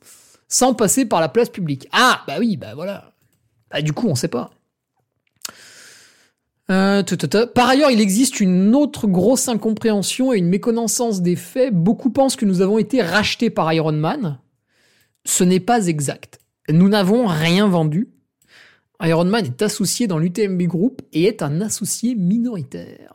sans 0.48 0.74
passer 0.74 1.06
par 1.06 1.20
la 1.20 1.30
place 1.30 1.48
publique. 1.48 1.88
Ah, 1.90 2.22
bah 2.26 2.36
oui, 2.38 2.56
bah 2.58 2.74
voilà. 2.74 3.12
Bah, 3.70 3.80
du 3.80 3.92
coup, 3.92 4.06
on 4.06 4.14
sait 4.14 4.28
pas. 4.28 4.50
Euh, 6.70 7.02
Par 7.54 7.68
ailleurs, 7.68 7.90
il 7.90 8.00
existe 8.00 8.40
une 8.40 8.74
autre 8.74 9.06
grosse 9.06 9.48
incompréhension 9.48 10.32
et 10.32 10.38
une 10.38 10.48
méconnaissance 10.48 11.22
des 11.22 11.36
faits. 11.36 11.72
Beaucoup 11.72 12.10
pensent 12.10 12.36
que 12.36 12.44
nous 12.44 12.60
avons 12.60 12.78
été 12.78 13.02
rachetés 13.02 13.50
par 13.50 13.72
Iron 13.72 13.92
Man. 13.92 14.38
Ce 15.24 15.44
n'est 15.44 15.60
pas 15.60 15.86
exact. 15.86 16.40
Nous 16.68 16.88
n'avons 16.88 17.26
rien 17.26 17.68
vendu. 17.68 18.08
Iron 19.00 19.24
Man 19.24 19.44
est 19.44 19.62
associé 19.62 20.06
dans 20.06 20.18
l'UTMB 20.18 20.62
Group 20.62 21.02
et 21.12 21.24
est 21.24 21.42
un 21.42 21.60
associé 21.60 22.14
minoritaire. 22.14 23.14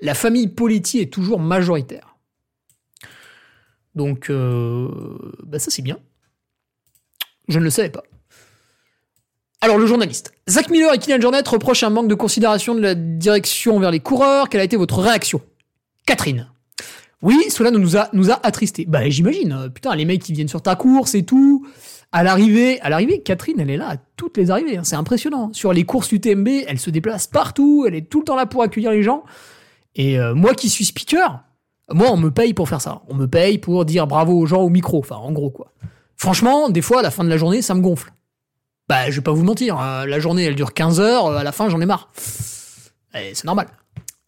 La 0.00 0.14
famille 0.14 0.48
Poletti 0.48 1.00
est 1.00 1.12
toujours 1.12 1.40
majoritaire. 1.40 2.07
Donc, 3.98 4.30
euh, 4.30 4.88
bah 5.44 5.58
ça 5.58 5.72
c'est 5.72 5.82
bien. 5.82 5.98
Je 7.48 7.58
ne 7.58 7.64
le 7.64 7.70
savais 7.70 7.90
pas. 7.90 8.04
Alors 9.60 9.76
le 9.76 9.86
journaliste. 9.86 10.32
Zach 10.48 10.70
Miller 10.70 10.94
et 10.94 10.98
Kylian 10.98 11.20
Jornet 11.20 11.42
reprochent 11.44 11.82
un 11.82 11.90
manque 11.90 12.06
de 12.06 12.14
considération 12.14 12.76
de 12.76 12.80
la 12.80 12.94
direction 12.94 13.76
envers 13.76 13.90
les 13.90 13.98
coureurs. 13.98 14.48
Quelle 14.48 14.60
a 14.60 14.64
été 14.64 14.76
votre 14.76 15.00
réaction? 15.00 15.42
Catherine. 16.06 16.48
Oui, 17.22 17.46
cela 17.48 17.72
nous 17.72 17.96
a, 17.96 18.08
nous 18.12 18.30
a 18.30 18.38
attristés. 18.46 18.84
Bah 18.86 19.08
j'imagine. 19.10 19.52
Euh, 19.52 19.68
putain, 19.68 19.96
les 19.96 20.04
mecs 20.04 20.22
qui 20.22 20.32
viennent 20.32 20.46
sur 20.46 20.62
ta 20.62 20.76
course 20.76 21.16
et 21.16 21.24
tout. 21.24 21.66
À 22.12 22.22
l'arrivée, 22.22 22.80
à 22.82 22.88
l'arrivée, 22.88 23.20
Catherine, 23.20 23.58
elle 23.58 23.68
est 23.68 23.76
là 23.76 23.88
à 23.90 23.96
toutes 24.16 24.36
les 24.36 24.52
arrivées. 24.52 24.76
Hein. 24.76 24.84
C'est 24.84 24.96
impressionnant. 24.96 25.52
Sur 25.52 25.72
les 25.72 25.82
courses 25.82 26.12
UTMB, 26.12 26.48
elle 26.68 26.78
se 26.78 26.90
déplace 26.90 27.26
partout. 27.26 27.84
Elle 27.86 27.96
est 27.96 28.08
tout 28.08 28.20
le 28.20 28.24
temps 28.24 28.36
là 28.36 28.46
pour 28.46 28.62
accueillir 28.62 28.92
les 28.92 29.02
gens. 29.02 29.24
Et 29.96 30.20
euh, 30.20 30.36
moi 30.36 30.54
qui 30.54 30.68
suis 30.68 30.84
speaker, 30.84 31.42
moi 31.92 32.08
on 32.10 32.16
me 32.16 32.30
paye 32.30 32.54
pour 32.54 32.68
faire 32.68 32.80
ça. 32.80 33.02
On 33.08 33.14
me 33.14 33.26
paye 33.26 33.58
pour 33.58 33.84
dire 33.84 34.06
bravo 34.06 34.38
aux 34.38 34.46
gens 34.46 34.60
au 34.60 34.68
micro. 34.68 34.98
Enfin, 34.98 35.16
en 35.16 35.32
gros 35.32 35.50
quoi. 35.50 35.72
Franchement, 36.18 36.68
des 36.68 36.82
fois, 36.82 36.98
à 36.98 37.02
la 37.02 37.12
fin 37.12 37.22
de 37.22 37.28
la 37.28 37.36
journée, 37.36 37.62
ça 37.62 37.74
me 37.74 37.80
gonfle. 37.80 38.12
Bah, 38.88 39.08
je 39.10 39.16
vais 39.16 39.22
pas 39.22 39.32
vous 39.32 39.44
mentir, 39.44 39.80
euh, 39.80 40.06
la 40.06 40.18
journée 40.18 40.44
elle 40.44 40.54
dure 40.54 40.74
15 40.74 41.00
heures, 41.00 41.26
euh, 41.26 41.36
à 41.36 41.44
la 41.44 41.52
fin 41.52 41.68
j'en 41.68 41.80
ai 41.80 41.86
marre. 41.86 42.10
C'est 43.12 43.44
normal. 43.44 43.68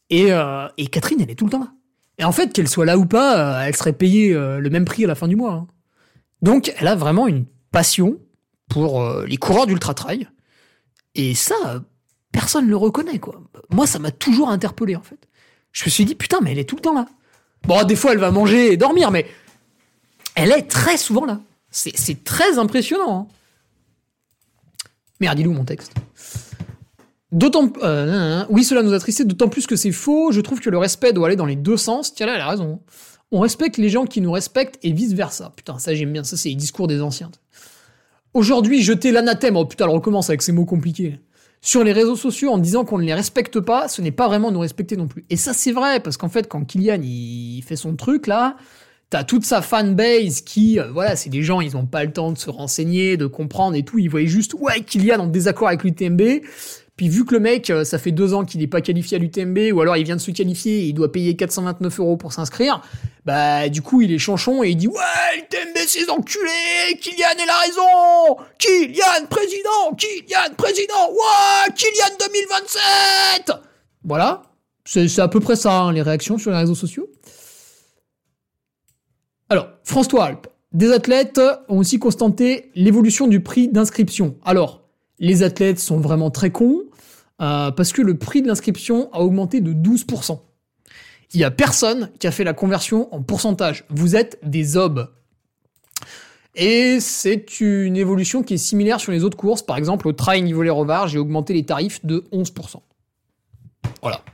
Et, 0.08 0.32
euh, 0.32 0.68
et, 0.76 0.86
Catherine, 0.86 1.20
elle 1.20 1.30
est 1.30 1.34
tout 1.34 1.46
le 1.46 1.50
temps 1.50 1.60
là. 1.60 1.72
Et 2.18 2.24
en 2.24 2.32
fait, 2.32 2.52
qu'elle 2.52 2.68
soit 2.68 2.84
là 2.84 2.98
ou 2.98 3.06
pas, 3.06 3.66
elle 3.66 3.74
serait 3.74 3.92
payée 3.92 4.34
le 4.34 4.68
même 4.68 4.84
prix 4.84 5.04
à 5.04 5.06
la 5.06 5.14
fin 5.14 5.26
du 5.26 5.36
mois. 5.36 5.52
Hein. 5.52 5.66
Donc, 6.42 6.74
elle 6.78 6.88
a 6.88 6.94
vraiment 6.94 7.26
une 7.26 7.46
passion 7.72 8.18
pour 8.68 9.02
les 9.22 9.38
coureurs 9.38 9.66
d'ultra 9.66 9.94
trail. 9.94 10.28
Et 11.14 11.34
ça, 11.34 11.54
personne 12.30 12.66
ne 12.66 12.70
le 12.70 12.76
reconnaît, 12.76 13.18
quoi. 13.18 13.40
Moi, 13.70 13.86
ça 13.86 13.98
m'a 13.98 14.10
toujours 14.10 14.50
interpellé, 14.50 14.96
en 14.96 15.02
fait. 15.02 15.28
Je 15.72 15.86
me 15.86 15.90
suis 15.90 16.04
dit, 16.04 16.14
putain, 16.14 16.40
mais 16.42 16.52
elle 16.52 16.58
est 16.58 16.68
tout 16.68 16.76
le 16.76 16.82
temps 16.82 16.94
là. 16.94 17.06
Bon, 17.64 17.82
des 17.84 17.96
fois, 17.96 18.12
elle 18.12 18.18
va 18.18 18.30
manger 18.30 18.72
et 18.72 18.76
dormir, 18.76 19.10
mais 19.10 19.26
elle 20.34 20.52
est 20.52 20.62
très 20.62 20.96
souvent 20.96 21.24
là. 21.24 21.40
C'est 21.70 22.24
très 22.24 22.58
impressionnant. 22.58 23.28
Hein. 23.30 23.34
Merde, 25.20 25.38
il 25.38 25.46
est 25.46 25.48
mon 25.48 25.64
texte? 25.64 25.92
D'autant, 27.30 27.72
euh, 27.82 28.44
oui, 28.48 28.64
cela 28.64 28.82
nous 28.82 28.92
a 28.92 28.98
tristé, 28.98 29.24
d'autant 29.24 29.48
plus 29.48 29.66
que 29.66 29.76
c'est 29.76 29.92
faux. 29.92 30.32
Je 30.32 30.40
trouve 30.40 30.60
que 30.60 30.70
le 30.70 30.78
respect 30.78 31.12
doit 31.12 31.28
aller 31.28 31.36
dans 31.36 31.46
les 31.46 31.56
deux 31.56 31.76
sens. 31.76 32.12
Tiens 32.12 32.26
là, 32.26 32.34
elle 32.34 32.40
a 32.40 32.48
raison. 32.48 32.80
On 33.30 33.38
respecte 33.38 33.76
les 33.76 33.88
gens 33.88 34.04
qui 34.04 34.20
nous 34.20 34.32
respectent 34.32 34.78
et 34.82 34.92
vice 34.92 35.12
versa. 35.12 35.52
Putain, 35.54 35.78
ça 35.78 35.94
j'aime 35.94 36.12
bien. 36.12 36.24
Ça 36.24 36.36
c'est 36.36 36.48
les 36.48 36.56
discours 36.56 36.88
des 36.88 37.00
anciens. 37.00 37.30
Aujourd'hui, 38.34 38.82
jeter 38.82 39.12
l'anathème. 39.12 39.56
Oh 39.56 39.64
putain, 39.64 39.84
elle 39.84 39.94
recommence 39.94 40.28
avec 40.28 40.42
ces 40.42 40.50
mots 40.50 40.64
compliqués. 40.64 41.20
Sur 41.62 41.84
les 41.84 41.92
réseaux 41.92 42.16
sociaux 42.16 42.50
en 42.50 42.58
disant 42.58 42.84
qu'on 42.84 42.98
ne 42.98 43.04
les 43.04 43.14
respecte 43.14 43.60
pas, 43.60 43.88
ce 43.88 44.00
n'est 44.00 44.12
pas 44.12 44.28
vraiment 44.28 44.50
nous 44.50 44.60
respecter 44.60 44.96
non 44.96 45.08
plus. 45.08 45.24
Et 45.28 45.36
ça 45.36 45.52
c'est 45.52 45.72
vrai 45.72 46.00
parce 46.00 46.16
qu'en 46.16 46.28
fait, 46.28 46.48
quand 46.48 46.64
Kylian 46.64 47.00
il 47.02 47.62
fait 47.66 47.76
son 47.76 47.96
truc 47.96 48.26
là, 48.26 48.56
T'as 49.10 49.24
toute 49.24 49.44
sa 49.44 49.60
fanbase 49.60 50.40
qui, 50.40 50.78
euh, 50.78 50.88
voilà, 50.92 51.16
c'est 51.16 51.30
des 51.30 51.42
gens, 51.42 51.60
ils 51.60 51.76
ont 51.76 51.84
pas 51.84 52.04
le 52.04 52.12
temps 52.12 52.30
de 52.30 52.38
se 52.38 52.48
renseigner, 52.48 53.16
de 53.16 53.26
comprendre 53.26 53.74
et 53.74 53.82
tout. 53.82 53.98
Ils 53.98 54.08
voyaient 54.08 54.28
juste, 54.28 54.54
ouais, 54.54 54.82
Kylian 54.82 55.18
en 55.18 55.26
désaccord 55.26 55.66
avec 55.66 55.82
l'UTMB. 55.82 56.22
Puis 57.00 57.08
vu 57.08 57.24
que 57.24 57.32
le 57.32 57.40
mec, 57.40 57.70
euh, 57.70 57.82
ça 57.82 57.98
fait 57.98 58.10
deux 58.10 58.34
ans 58.34 58.44
qu'il 58.44 58.60
n'est 58.60 58.66
pas 58.66 58.82
qualifié 58.82 59.16
à 59.16 59.20
l'UTMB, 59.20 59.72
ou 59.72 59.80
alors 59.80 59.96
il 59.96 60.04
vient 60.04 60.16
de 60.16 60.20
se 60.20 60.30
qualifier 60.32 60.80
et 60.80 60.84
il 60.88 60.92
doit 60.92 61.10
payer 61.10 61.34
429 61.34 61.98
euros 61.98 62.18
pour 62.18 62.34
s'inscrire, 62.34 62.82
bah 63.24 63.70
du 63.70 63.80
coup 63.80 64.02
il 64.02 64.12
est 64.12 64.18
chanchon 64.18 64.62
et 64.62 64.68
il 64.68 64.76
dit 64.76 64.86
ouais 64.86 65.36
l'UTMB 65.36 65.78
c'est 65.86 66.10
enculés, 66.10 66.98
Kylian 67.00 67.42
est 67.42 67.46
la 67.46 67.56
raison, 67.56 68.44
Kylian 68.58 69.26
président, 69.30 69.94
Kylian 69.96 70.54
président, 70.58 71.08
ouais 71.10 71.72
Kylian 71.74 72.16
2027. 73.46 73.52
Voilà, 74.04 74.42
c'est 74.84 75.20
à 75.20 75.28
peu 75.28 75.40
près 75.40 75.56
ça 75.56 75.72
hein, 75.80 75.92
les 75.94 76.02
réactions 76.02 76.36
sur 76.36 76.50
les 76.50 76.58
réseaux 76.58 76.74
sociaux. 76.74 77.08
Alors, 79.48 79.68
François 79.84 80.26
Alpes. 80.26 80.48
Des 80.72 80.92
athlètes 80.92 81.40
ont 81.70 81.78
aussi 81.78 81.98
constaté 81.98 82.70
l'évolution 82.74 83.26
du 83.26 83.40
prix 83.40 83.68
d'inscription. 83.68 84.36
Alors, 84.44 84.80
les 85.20 85.42
athlètes 85.42 85.78
sont 85.78 85.98
vraiment 85.98 86.30
très 86.30 86.50
cons, 86.50 86.82
euh, 87.40 87.70
parce 87.70 87.92
que 87.92 88.02
le 88.02 88.18
prix 88.18 88.42
de 88.42 88.48
l'inscription 88.48 89.12
a 89.12 89.20
augmenté 89.20 89.60
de 89.60 89.72
12%. 89.72 90.38
Il 91.32 91.38
n'y 91.38 91.44
a 91.44 91.50
personne 91.50 92.10
qui 92.18 92.26
a 92.26 92.30
fait 92.30 92.44
la 92.44 92.54
conversion 92.54 93.12
en 93.14 93.22
pourcentage. 93.22 93.84
Vous 93.88 94.16
êtes 94.16 94.38
des 94.42 94.76
obs. 94.76 95.08
Et 96.56 96.98
c'est 96.98 97.60
une 97.60 97.96
évolution 97.96 98.42
qui 98.42 98.54
est 98.54 98.58
similaire 98.58 99.00
sur 99.00 99.12
les 99.12 99.22
autres 99.22 99.36
courses. 99.36 99.62
Par 99.62 99.76
exemple, 99.76 100.08
au 100.08 100.12
trail 100.12 100.42
niveau 100.42 100.62
les 100.62 100.70
revards, 100.70 101.08
j'ai 101.08 101.18
augmenté 101.18 101.54
les 101.54 101.64
tarifs 101.64 102.04
de 102.04 102.24
11%. 102.32 102.80
Voilà. 104.02 104.24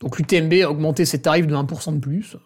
Donc 0.00 0.18
l'UTMB 0.18 0.52
a 0.62 0.70
augmenté 0.70 1.04
ses 1.04 1.20
tarifs 1.20 1.46
de 1.46 1.54
1% 1.54 1.94
de 1.94 1.98
plus. 1.98 2.36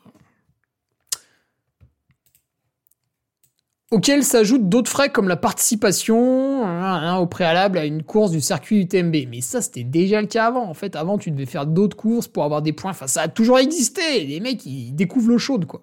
Auxquels 3.90 4.24
s'ajoutent 4.24 4.68
d'autres 4.68 4.90
frais 4.90 5.10
comme 5.10 5.28
la 5.28 5.36
participation 5.36 6.64
hein, 6.64 7.00
hein, 7.02 7.16
au 7.16 7.26
préalable 7.26 7.78
à 7.78 7.84
une 7.84 8.02
course 8.02 8.30
du 8.30 8.40
circuit 8.40 8.82
UTMB. 8.82 9.16
Mais 9.28 9.40
ça, 9.40 9.60
c'était 9.60 9.84
déjà 9.84 10.20
le 10.20 10.26
cas 10.26 10.46
avant. 10.46 10.68
En 10.68 10.74
fait, 10.74 10.96
avant, 10.96 11.18
tu 11.18 11.30
devais 11.30 11.46
faire 11.46 11.66
d'autres 11.66 11.96
courses 11.96 12.28
pour 12.28 12.44
avoir 12.44 12.62
des 12.62 12.72
points. 12.72 12.92
Enfin, 12.92 13.06
ça 13.06 13.22
a 13.22 13.28
toujours 13.28 13.58
existé. 13.58 14.24
Les 14.24 14.40
mecs, 14.40 14.64
ils 14.64 14.92
découvrent 14.92 15.30
l'eau 15.30 15.38
chaude, 15.38 15.66
quoi. 15.66 15.82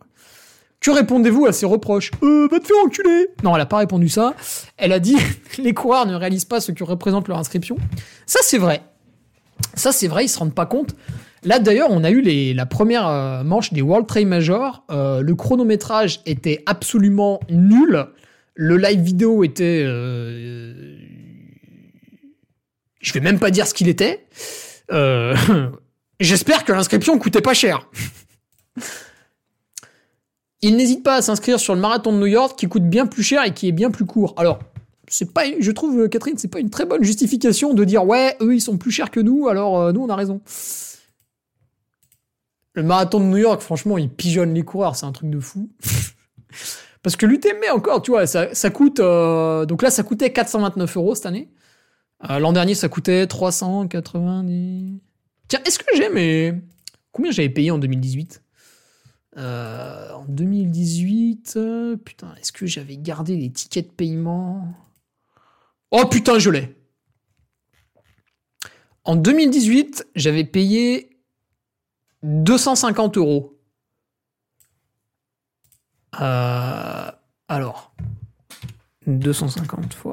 Que 0.80 0.92
répondez-vous 0.92 1.48
à 1.48 1.54
ces 1.54 1.66
reproches? 1.66 2.12
Euh, 2.22 2.48
va 2.50 2.60
te 2.60 2.68
faire 2.68 2.78
enculer 2.86 3.28
Non, 3.44 3.56
elle 3.56 3.62
a 3.62 3.66
pas 3.66 3.78
répondu 3.78 4.10
ça. 4.10 4.36
Elle 4.78 4.94
a 4.94 5.00
dit 5.00 5.18
les 5.58 5.74
coureurs 5.74 6.06
ne 6.06 6.16
réalisent 6.16 6.46
pas 6.46 6.62
ce 6.62 6.72
que 6.72 6.84
représente 6.84 7.28
leur 7.28 7.40
inscription. 7.40 7.78
Ça, 8.26 8.40
c'est 8.44 8.60
vrai. 8.60 8.84
Ça, 9.74 9.92
c'est 9.92 10.08
vrai, 10.08 10.26
ils 10.26 10.30
se 10.30 10.38
rendent 10.38 10.54
pas 10.54 10.68
compte. 10.68 10.96
Là 11.44 11.60
d'ailleurs, 11.60 11.90
on 11.92 12.04
a 12.04 12.10
eu 12.10 12.54
la 12.54 12.66
première 12.66 13.08
euh, 13.08 13.44
manche 13.44 13.74
des 13.74 13.82
World 13.82 14.08
Trail 14.08 14.26
Major. 14.26 14.84
Euh, 14.90 15.22
le 15.22 15.36
chronométrage 15.36 16.22
était 16.26 16.64
absolument 16.66 17.40
nul. 17.50 18.06
Le 18.56 18.78
live 18.78 19.02
vidéo 19.02 19.44
était... 19.44 19.84
Euh, 19.86 20.98
je 23.00 23.14
vais 23.14 23.20
même 23.20 23.40
pas 23.40 23.52
dire 23.52 23.68
ce 23.68 23.74
qu'il 23.74 23.88
était. 23.88 24.26
J'espère 26.20 26.66
que 26.66 26.74
l'inscription 26.74 27.20
coûtait 27.20 27.42
pas 27.42 27.54
cher. 27.54 27.88
Il 30.64 30.76
n'hésite 30.76 31.04
pas 31.04 31.16
à 31.16 31.22
s'inscrire 31.22 31.60
sur 31.60 31.76
le 31.76 31.82
marathon 31.82 32.12
de 32.12 32.18
New 32.18 32.26
York 32.26 32.58
qui 32.58 32.68
coûte 32.68 32.90
bien 32.90 33.06
plus 33.06 33.22
cher 33.22 33.44
et 33.44 33.54
qui 33.54 33.68
est 33.68 33.72
bien 33.72 33.92
plus 33.92 34.06
court. 34.06 34.34
Alors, 34.38 34.60
c'est 35.08 35.32
pas, 35.32 35.44
je 35.60 35.72
trouve, 35.72 36.10
Catherine, 36.10 36.38
c'est 36.38 36.48
pas 36.48 36.60
une 36.60 36.72
très 36.72 36.86
bonne 36.86 37.04
justification 37.04 37.76
de 37.76 37.84
dire 37.84 38.06
ouais, 38.06 38.36
eux 38.42 38.56
ils 38.56 38.62
sont 38.62 38.78
plus 38.78 38.92
chers 38.92 39.12
que 39.12 39.20
nous, 39.20 39.48
alors 39.48 39.94
nous 39.94 40.02
on 40.02 40.10
a 40.10 40.16
raison. 40.16 40.42
Le 42.78 42.84
marathon 42.84 43.20
de 43.20 43.26
New 43.26 43.38
York, 43.38 43.60
franchement, 43.62 43.98
il 43.98 44.08
pigeonne 44.08 44.54
les 44.54 44.62
coureurs, 44.62 44.95
c'est 44.95 45.08
un 45.08 45.12
truc 45.12 45.32
de 45.32 45.40
fou. 45.40 45.72
Parce 47.02 47.16
que 47.16 47.26
l'UTMB 47.26 47.74
encore, 47.74 48.04
tu 48.04 48.12
vois, 48.12 48.28
ça, 48.28 48.70
coûte. 48.70 48.99
Euh, 48.99 49.66
donc 49.66 49.82
là, 49.82 49.90
ça 49.90 50.04
coûtait 50.04 50.32
429 50.32 50.95
euros 50.98 51.16
cette 51.16 51.26
année. 51.26 51.49
Euh, 52.30 52.38
l'an 52.38 52.54
dernier, 52.54 52.76
ça 52.76 52.88
coûtait 52.88 53.26
390. 53.26 55.02
Tiens, 55.48 55.60
est-ce 55.66 55.80
que 55.80 55.86
j'ai 55.95 56.10
mais 56.10 56.62
Combien 57.12 57.32
j'avais 57.32 57.49
payé 57.49 57.72
en 57.72 57.80
2018 57.80 58.44
euh, 59.38 60.12
En 60.12 60.26
2018, 60.26 61.58
putain, 62.06 62.36
est-ce 62.40 62.52
que 62.52 62.68
j'avais 62.68 62.98
gardé 62.98 63.38
les 63.38 63.49
tickets 63.49 63.88
de 63.88 63.91
paiement? 63.91 64.68
Oh 65.90 66.06
putain, 66.06 66.38
je 66.38 66.52
l'ai. 66.52 66.76
En 69.04 69.16
2018, 69.16 70.10
j'avais 70.14 70.44
payé 70.44 71.16
250 72.23 73.18
euros. 73.18 73.60
Euh, 76.19 77.11
alors, 77.48 77.94
250 79.06 79.94
fois, 79.94 80.11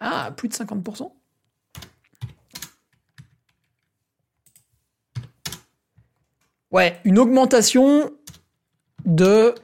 Ah, 0.00 0.30
plus 0.36 0.48
de 0.48 0.54
50% 0.54 1.12
Ouais, 6.70 7.00
une 7.04 7.18
augmentation 7.18 8.10
de... 9.04 9.54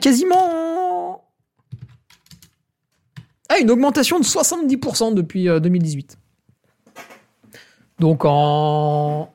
Quasiment... 0.00 1.28
Ah, 3.48 3.58
une 3.58 3.70
augmentation 3.70 4.20
de 4.20 4.24
70% 4.24 5.14
depuis 5.14 5.46
2018. 5.46 6.18
Donc 7.98 8.24
en 8.24 9.32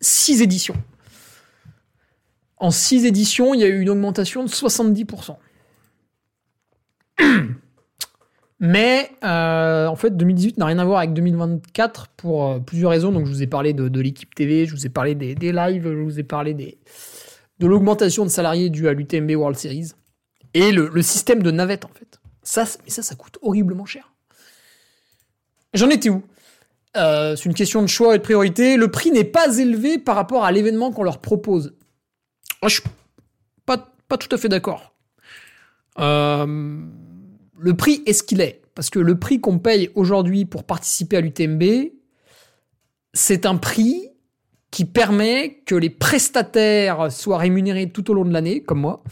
6 0.00 0.42
éditions. 0.42 0.76
En 2.56 2.70
6 2.70 3.04
éditions, 3.04 3.54
il 3.54 3.60
y 3.60 3.64
a 3.64 3.68
eu 3.68 3.80
une 3.80 3.90
augmentation 3.90 4.42
de 4.44 4.48
70%. 4.48 5.36
Mais 8.60 9.12
euh, 9.22 9.86
en 9.86 9.94
fait, 9.94 10.16
2018 10.16 10.58
n'a 10.58 10.66
rien 10.66 10.78
à 10.80 10.84
voir 10.84 10.98
avec 10.98 11.12
2024 11.12 12.08
pour 12.16 12.46
euh, 12.46 12.58
plusieurs 12.58 12.90
raisons. 12.90 13.12
Donc, 13.12 13.26
je 13.26 13.30
vous 13.30 13.42
ai 13.42 13.46
parlé 13.46 13.72
de, 13.72 14.00
l'équipe 14.00 14.34
TV, 14.34 14.66
je 14.66 14.74
vous 14.74 14.84
ai 14.86 14.88
parlé 14.88 15.14
des, 15.14 15.52
lives, 15.52 15.84
je 15.84 16.02
vous 16.02 16.18
ai 16.18 16.24
parlé 16.24 16.54
des, 16.54 16.78
de 17.60 17.66
l'augmentation 17.68 18.24
de 18.24 18.30
salariés 18.30 18.70
due 18.70 18.88
à 18.88 18.92
l'UTMB 18.92 19.30
World 19.36 19.56
Series 19.56 19.92
et 20.54 20.72
le, 20.72 21.02
système 21.02 21.42
de 21.42 21.52
navette 21.52 21.84
en 21.84 21.90
fait. 21.94 22.18
Mais 22.84 22.90
ça, 22.90 23.02
ça 23.02 23.14
coûte 23.14 23.38
horriblement 23.42 23.86
cher. 23.86 24.12
J'en 25.74 25.90
étais 25.90 26.08
où? 26.08 26.22
Euh, 26.96 27.36
C'est 27.36 27.44
une 27.44 27.54
question 27.54 27.82
de 27.82 27.86
choix 27.86 28.14
et 28.14 28.18
de 28.18 28.22
priorité. 28.22 28.76
Le 28.76 28.90
prix 28.90 29.10
n'est 29.10 29.24
pas 29.24 29.58
élevé 29.58 29.98
par 29.98 30.16
rapport 30.16 30.44
à 30.44 30.52
l'événement 30.52 30.90
qu'on 30.92 31.02
leur 31.02 31.20
propose. 31.20 31.74
je 32.62 32.68
suis 32.68 32.82
pas, 33.66 34.16
tout 34.16 34.34
à 34.34 34.38
fait 34.38 34.48
d'accord. 34.48 34.94
Euh, 35.98 36.80
le 37.58 37.74
prix 37.74 38.02
est 38.06 38.14
ce 38.14 38.22
qu'il 38.22 38.40
est. 38.40 38.62
Parce 38.74 38.88
que 38.88 38.98
le 38.98 39.18
prix 39.18 39.38
qu'on 39.38 39.58
paye 39.58 39.90
aujourd'hui 39.94 40.46
pour 40.46 40.64
participer 40.64 41.18
à 41.18 41.20
l'UTMB, 41.20 41.62
c'est 43.12 43.44
un 43.44 43.56
prix 43.56 44.08
qui 44.70 44.86
permet 44.86 45.62
que 45.66 45.74
les 45.74 45.90
prestataires 45.90 47.12
soient 47.12 47.38
rémunérés 47.38 47.90
tout 47.90 48.10
au 48.10 48.14
long 48.14 48.24
de 48.24 48.32
l'année, 48.32 48.62
comme 48.62 48.80
moi, 48.80 49.02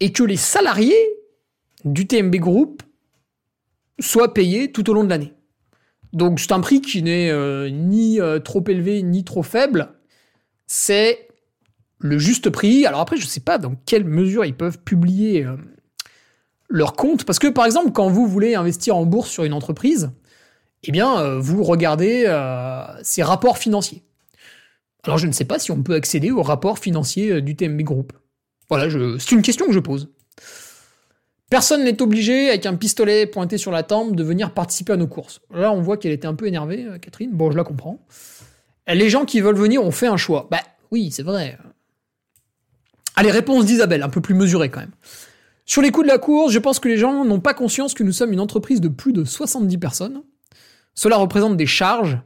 et 0.00 0.12
que 0.12 0.22
les 0.22 0.36
salariés 0.36 0.94
d'UTMB 1.84 2.36
Group 2.36 2.82
soient 4.00 4.34
payés 4.34 4.72
tout 4.72 4.90
au 4.90 4.92
long 4.94 5.04
de 5.04 5.10
l'année. 5.10 5.32
Donc 6.14 6.38
c'est 6.38 6.52
un 6.52 6.60
prix 6.60 6.80
qui 6.80 7.02
n'est 7.02 7.28
euh, 7.30 7.68
ni 7.68 8.20
euh, 8.20 8.38
trop 8.38 8.62
élevé 8.68 9.02
ni 9.02 9.24
trop 9.24 9.42
faible. 9.42 9.88
C'est 10.66 11.28
le 11.98 12.18
juste 12.18 12.50
prix. 12.50 12.86
Alors 12.86 13.00
après, 13.00 13.16
je 13.16 13.24
ne 13.24 13.28
sais 13.28 13.40
pas 13.40 13.58
dans 13.58 13.74
quelle 13.84 14.04
mesure 14.04 14.44
ils 14.44 14.56
peuvent 14.56 14.78
publier 14.78 15.44
euh, 15.44 15.56
leur 16.68 16.94
compte. 16.94 17.24
Parce 17.24 17.40
que 17.40 17.48
par 17.48 17.66
exemple, 17.66 17.90
quand 17.90 18.08
vous 18.08 18.28
voulez 18.28 18.54
investir 18.54 18.96
en 18.96 19.04
bourse 19.04 19.28
sur 19.28 19.42
une 19.42 19.52
entreprise, 19.52 20.12
eh 20.84 20.92
bien, 20.92 21.38
vous 21.38 21.64
regardez 21.64 22.24
ses 23.02 23.22
rapports 23.22 23.56
financiers. 23.56 24.02
Alors 25.04 25.16
je 25.16 25.26
ne 25.26 25.32
sais 25.32 25.46
pas 25.46 25.58
si 25.58 25.70
on 25.70 25.82
peut 25.82 25.94
accéder 25.94 26.30
aux 26.30 26.42
rapports 26.42 26.78
financiers 26.78 27.40
du 27.40 27.56
TMB 27.56 27.80
Group. 27.80 28.12
Voilà, 28.68 28.90
c'est 29.18 29.32
une 29.34 29.40
question 29.40 29.64
que 29.64 29.72
je 29.72 29.78
pose. 29.78 30.10
Personne 31.50 31.84
n'est 31.84 32.00
obligé, 32.02 32.48
avec 32.48 32.66
un 32.66 32.74
pistolet 32.74 33.26
pointé 33.26 33.58
sur 33.58 33.70
la 33.70 33.82
tempe, 33.82 34.16
de 34.16 34.24
venir 34.24 34.52
participer 34.52 34.92
à 34.94 34.96
nos 34.96 35.06
courses. 35.06 35.40
Là, 35.52 35.72
on 35.72 35.80
voit 35.82 35.96
qu'elle 35.96 36.12
était 36.12 36.26
un 36.26 36.34
peu 36.34 36.46
énervée, 36.46 36.86
Catherine. 37.00 37.30
Bon, 37.32 37.50
je 37.50 37.56
la 37.56 37.64
comprends. 37.64 38.00
Les 38.88 39.08
gens 39.08 39.24
qui 39.24 39.40
veulent 39.40 39.56
venir 39.56 39.82
ont 39.82 39.90
fait 39.90 40.06
un 40.06 40.16
choix. 40.16 40.48
Bah 40.50 40.60
oui, 40.90 41.10
c'est 41.10 41.22
vrai. 41.22 41.58
Allez, 43.16 43.30
réponse 43.30 43.64
d'Isabelle, 43.66 44.02
un 44.02 44.08
peu 44.08 44.20
plus 44.20 44.34
mesurée 44.34 44.70
quand 44.70 44.80
même. 44.80 44.92
Sur 45.66 45.80
les 45.80 45.90
coûts 45.90 46.02
de 46.02 46.08
la 46.08 46.18
course, 46.18 46.52
je 46.52 46.58
pense 46.58 46.78
que 46.78 46.88
les 46.88 46.98
gens 46.98 47.24
n'ont 47.24 47.40
pas 47.40 47.54
conscience 47.54 47.94
que 47.94 48.02
nous 48.02 48.12
sommes 48.12 48.32
une 48.32 48.40
entreprise 48.40 48.80
de 48.80 48.88
plus 48.88 49.12
de 49.12 49.24
70 49.24 49.78
personnes. 49.78 50.22
Cela 50.94 51.16
représente 51.16 51.56
des 51.56 51.66
charges. 51.66 52.18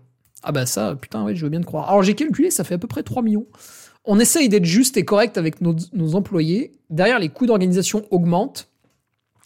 Ah 0.43 0.53
bah 0.53 0.67
ça, 0.67 0.97
putain, 0.97 1.25
ouais, 1.25 1.35
je 1.35 1.45
veux 1.45 1.51
bien 1.51 1.61
te 1.61 1.67
croire. 1.67 1.89
Alors 1.89 2.03
j'ai 2.03 2.15
calculé, 2.15 2.51
ça 2.51 2.65
fait 2.65 2.75
à 2.75 2.79
peu 2.79 2.89
près 2.89 3.03
3 3.03 3.23
millions. 3.23 3.47
On 4.05 4.19
essaye 4.19 4.49
d'être 4.49 4.65
juste 4.65 4.97
et 4.97 5.05
correct 5.05 5.37
avec 5.37 5.61
nos, 5.61 6.15
employés. 6.15 6.73
Derrière, 6.91 7.19
les 7.19 7.29
coûts 7.29 7.47
d'organisation 7.47 8.07
augmentent. 8.11 8.68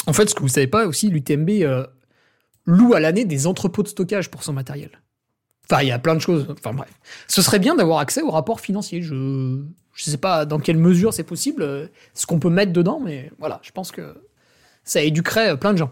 En 0.07 0.13
fait, 0.13 0.29
ce 0.29 0.35
que 0.35 0.41
vous 0.41 0.49
savez 0.49 0.67
pas 0.67 0.87
aussi, 0.87 1.09
l'UTMB 1.09 1.51
euh, 1.63 1.87
loue 2.67 2.95
à 2.95 3.01
l'année 3.01 3.25
des 3.25 3.47
entrepôts 3.47 3.83
de 3.83 3.89
stockage 3.89 4.31
pour 4.31 4.43
son 4.43 4.53
matériel. 4.53 4.91
Enfin, 5.71 5.83
il 5.83 5.89
y 5.89 5.93
a 5.93 5.99
plein 5.99 6.15
de 6.15 6.21
choses. 6.21 6.47
Enfin 6.51 6.75
bref. 6.75 6.91
Ce 7.29 7.41
serait 7.41 7.59
bien 7.59 7.75
d'avoir 7.75 7.99
accès 7.99 8.23
aux 8.23 8.31
rapports 8.31 8.61
financiers. 8.61 9.03
Je 9.03 9.63
je 9.95 10.05
sais 10.05 10.17
pas 10.17 10.45
dans 10.45 10.59
quelle 10.59 10.79
mesure 10.79 11.13
c'est 11.13 11.23
possible, 11.23 11.63
euh, 11.63 11.87
ce 12.15 12.27
qu'on 12.27 12.39
peut 12.39 12.51
mettre 12.51 12.73
dedans, 12.73 13.01
mais 13.05 13.31
voilà, 13.39 13.61
je 13.63 13.71
pense 13.73 13.93
que 13.93 14.15
ça 14.85 15.03
éduquerait 15.03 15.51
euh, 15.51 15.57
plein 15.57 15.73
de 15.73 15.79
gens. 15.79 15.91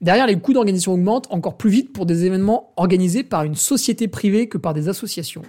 Derrière, 0.00 0.26
les 0.26 0.38
coûts 0.38 0.52
d'organisation 0.52 0.92
augmentent 0.92 1.26
encore 1.30 1.56
plus 1.56 1.70
vite 1.70 1.92
pour 1.92 2.06
des 2.06 2.24
événements 2.24 2.72
organisés 2.76 3.24
par 3.24 3.44
une 3.44 3.54
société 3.54 4.08
privée 4.08 4.48
que 4.48 4.58
par 4.58 4.74
des 4.74 4.88
associations. 4.88 5.42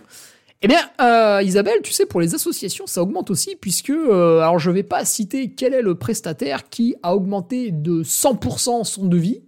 Eh 0.61 0.67
bien, 0.67 0.79
euh, 1.01 1.41
Isabelle, 1.43 1.81
tu 1.83 1.91
sais, 1.91 2.05
pour 2.05 2.21
les 2.21 2.33
associations, 2.33 2.87
ça 2.87 3.01
augmente 3.01 3.29
aussi, 3.29 3.55
puisque, 3.55 3.91
alors 3.91 4.57
je 4.57 4.71
vais 4.71 4.83
pas 4.83 5.05
citer 5.05 5.51
quel 5.51 5.73
est 5.73 5.81
le 5.81 5.95
prestataire 5.95 6.69
qui 6.69 6.95
a 7.03 7.15
augmenté 7.15 7.71
de 7.71 8.03
100% 8.03 8.83
son 8.83 9.05
devis, 9.05 9.43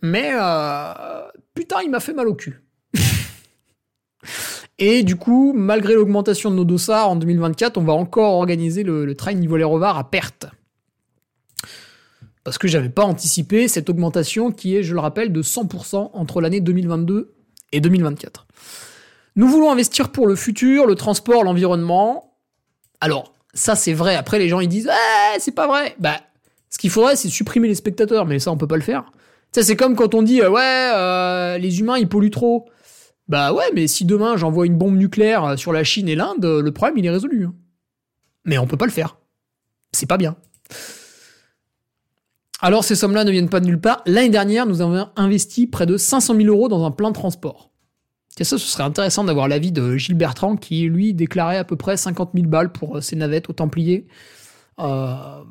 mais 0.00 0.32
putain, 1.54 1.82
il 1.82 1.90
m'a 1.90 2.00
fait 2.00 2.14
mal 2.14 2.28
au 2.28 2.34
cul. 2.34 2.62
Et 4.78 5.02
du 5.02 5.16
coup, 5.16 5.52
malgré 5.54 5.94
l'augmentation 5.94 6.50
de 6.50 6.56
nos 6.56 6.64
dossards 6.64 7.10
en 7.10 7.16
2024, 7.16 7.78
on 7.78 7.82
va 7.82 7.94
encore 7.94 8.34
organiser 8.34 8.82
le, 8.82 9.14
train 9.14 9.32
niveau 9.32 9.56
Rovar 9.66 9.96
à 9.96 10.10
perte. 10.10 10.46
Parce 12.44 12.58
que 12.58 12.68
j'avais 12.68 12.90
pas 12.90 13.04
anticipé 13.04 13.68
cette 13.68 13.88
augmentation 13.88 14.52
qui 14.52 14.76
est, 14.76 14.82
je 14.82 14.94
le 14.94 15.00
rappelle, 15.00 15.32
de 15.32 15.42
100% 15.42 16.10
entre 16.12 16.40
l'année 16.40 16.60
2022 16.60 17.34
et 17.72 17.80
2024. 17.80 18.45
Nous 19.36 19.48
voulons 19.48 19.70
investir 19.70 20.10
pour 20.10 20.26
le 20.26 20.34
futur, 20.34 20.86
le 20.86 20.94
transport, 20.94 21.44
l'environnement. 21.44 22.34
Alors, 23.00 23.34
ça 23.52 23.76
c'est 23.76 23.92
vrai. 23.92 24.16
Après, 24.16 24.38
les 24.38 24.48
gens 24.48 24.60
ils 24.60 24.68
disent, 24.68 24.90
eh, 24.90 25.38
c'est 25.38 25.54
pas 25.54 25.66
vrai. 25.66 25.94
Bah, 25.98 26.20
ce 26.70 26.78
qu'il 26.78 26.90
faudrait, 26.90 27.16
c'est 27.16 27.28
supprimer 27.28 27.68
les 27.68 27.74
spectateurs, 27.74 28.24
mais 28.24 28.38
ça 28.38 28.50
on 28.50 28.56
peut 28.56 28.66
pas 28.66 28.76
le 28.76 28.82
faire. 28.82 29.12
Ça 29.52 29.62
c'est 29.62 29.76
comme 29.76 29.94
quand 29.94 30.14
on 30.14 30.22
dit, 30.22 30.40
euh, 30.40 30.50
ouais, 30.50 30.90
euh, 30.94 31.58
les 31.58 31.80
humains 31.80 31.98
ils 31.98 32.08
polluent 32.08 32.30
trop. 32.30 32.68
Bah 33.28 33.52
ouais, 33.52 33.70
mais 33.74 33.86
si 33.88 34.04
demain 34.04 34.36
j'envoie 34.36 34.66
une 34.66 34.78
bombe 34.78 34.96
nucléaire 34.96 35.58
sur 35.58 35.72
la 35.72 35.84
Chine 35.84 36.08
et 36.08 36.14
l'Inde, 36.14 36.44
le 36.44 36.70
problème 36.72 36.96
il 36.98 37.06
est 37.06 37.10
résolu. 37.10 37.46
Hein. 37.46 37.54
Mais 38.44 38.56
on 38.56 38.66
peut 38.66 38.76
pas 38.76 38.86
le 38.86 38.92
faire. 38.92 39.18
C'est 39.92 40.06
pas 40.06 40.16
bien. 40.16 40.36
Alors 42.60 42.84
ces 42.84 42.94
sommes-là 42.94 43.24
ne 43.24 43.30
viennent 43.30 43.50
pas 43.50 43.60
de 43.60 43.66
nulle 43.66 43.80
part. 43.80 44.02
L'année 44.06 44.30
dernière, 44.30 44.64
nous 44.64 44.80
avons 44.80 45.08
investi 45.16 45.66
près 45.66 45.86
de 45.86 45.96
500 45.96 46.36
000 46.36 46.48
euros 46.48 46.68
dans 46.68 46.86
un 46.86 46.90
plan 46.90 47.10
de 47.10 47.14
transport. 47.14 47.70
Et 48.38 48.44
ça, 48.44 48.58
ce 48.58 48.66
serait 48.66 48.82
intéressant 48.82 49.24
d'avoir 49.24 49.48
l'avis 49.48 49.72
de 49.72 49.96
Gilles 49.96 50.16
Bertrand 50.16 50.56
qui, 50.56 50.82
lui, 50.88 51.14
déclarait 51.14 51.56
à 51.56 51.64
peu 51.64 51.76
près 51.76 51.96
50 51.96 52.30
000 52.34 52.46
balles 52.46 52.70
pour 52.70 52.98
euh, 52.98 53.00
ses 53.00 53.16
navettes 53.16 53.48
au 53.48 53.54
Templier. 53.54 54.06
Euh, 54.78 55.42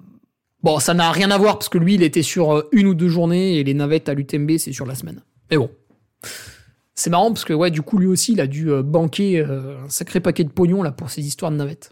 bon, 0.62 0.80
ça 0.80 0.94
n'a 0.94 1.12
rien 1.12 1.32
à 1.32 1.38
voir 1.38 1.58
parce 1.58 1.70
que 1.70 1.80
lui, 1.80 1.96
il 1.96 2.04
était 2.04 2.22
sur 2.22 2.56
euh, 2.56 2.70
une 2.72 2.88
ou 2.88 2.94
deux 2.94 3.10
journées 3.10 3.58
et 3.58 3.64
les 3.64 3.74
navettes 3.74 4.08
à 4.08 4.14
l'UTMB, 4.14 4.58
c'est 4.58 4.72
sur 4.72 4.86
la 4.86 4.94
semaine. 4.94 5.22
Mais 5.50 5.58
bon. 5.58 5.72
C'est 6.94 7.10
marrant 7.10 7.32
parce 7.32 7.44
que 7.44 7.54
ouais, 7.54 7.72
du 7.72 7.82
coup, 7.82 7.98
lui 7.98 8.08
aussi, 8.08 8.34
il 8.34 8.40
a 8.40 8.48
dû 8.48 8.70
banquer 8.82 9.42
un 9.42 9.90
sacré 9.90 10.22
paquet 10.22 10.46
de 10.46 10.50
pognon 10.50 10.82
là 10.82 10.94
pour 10.94 11.10
ces 11.10 11.28
histoires 11.28 11.52
de 11.52 11.58
navettes. 11.58 11.92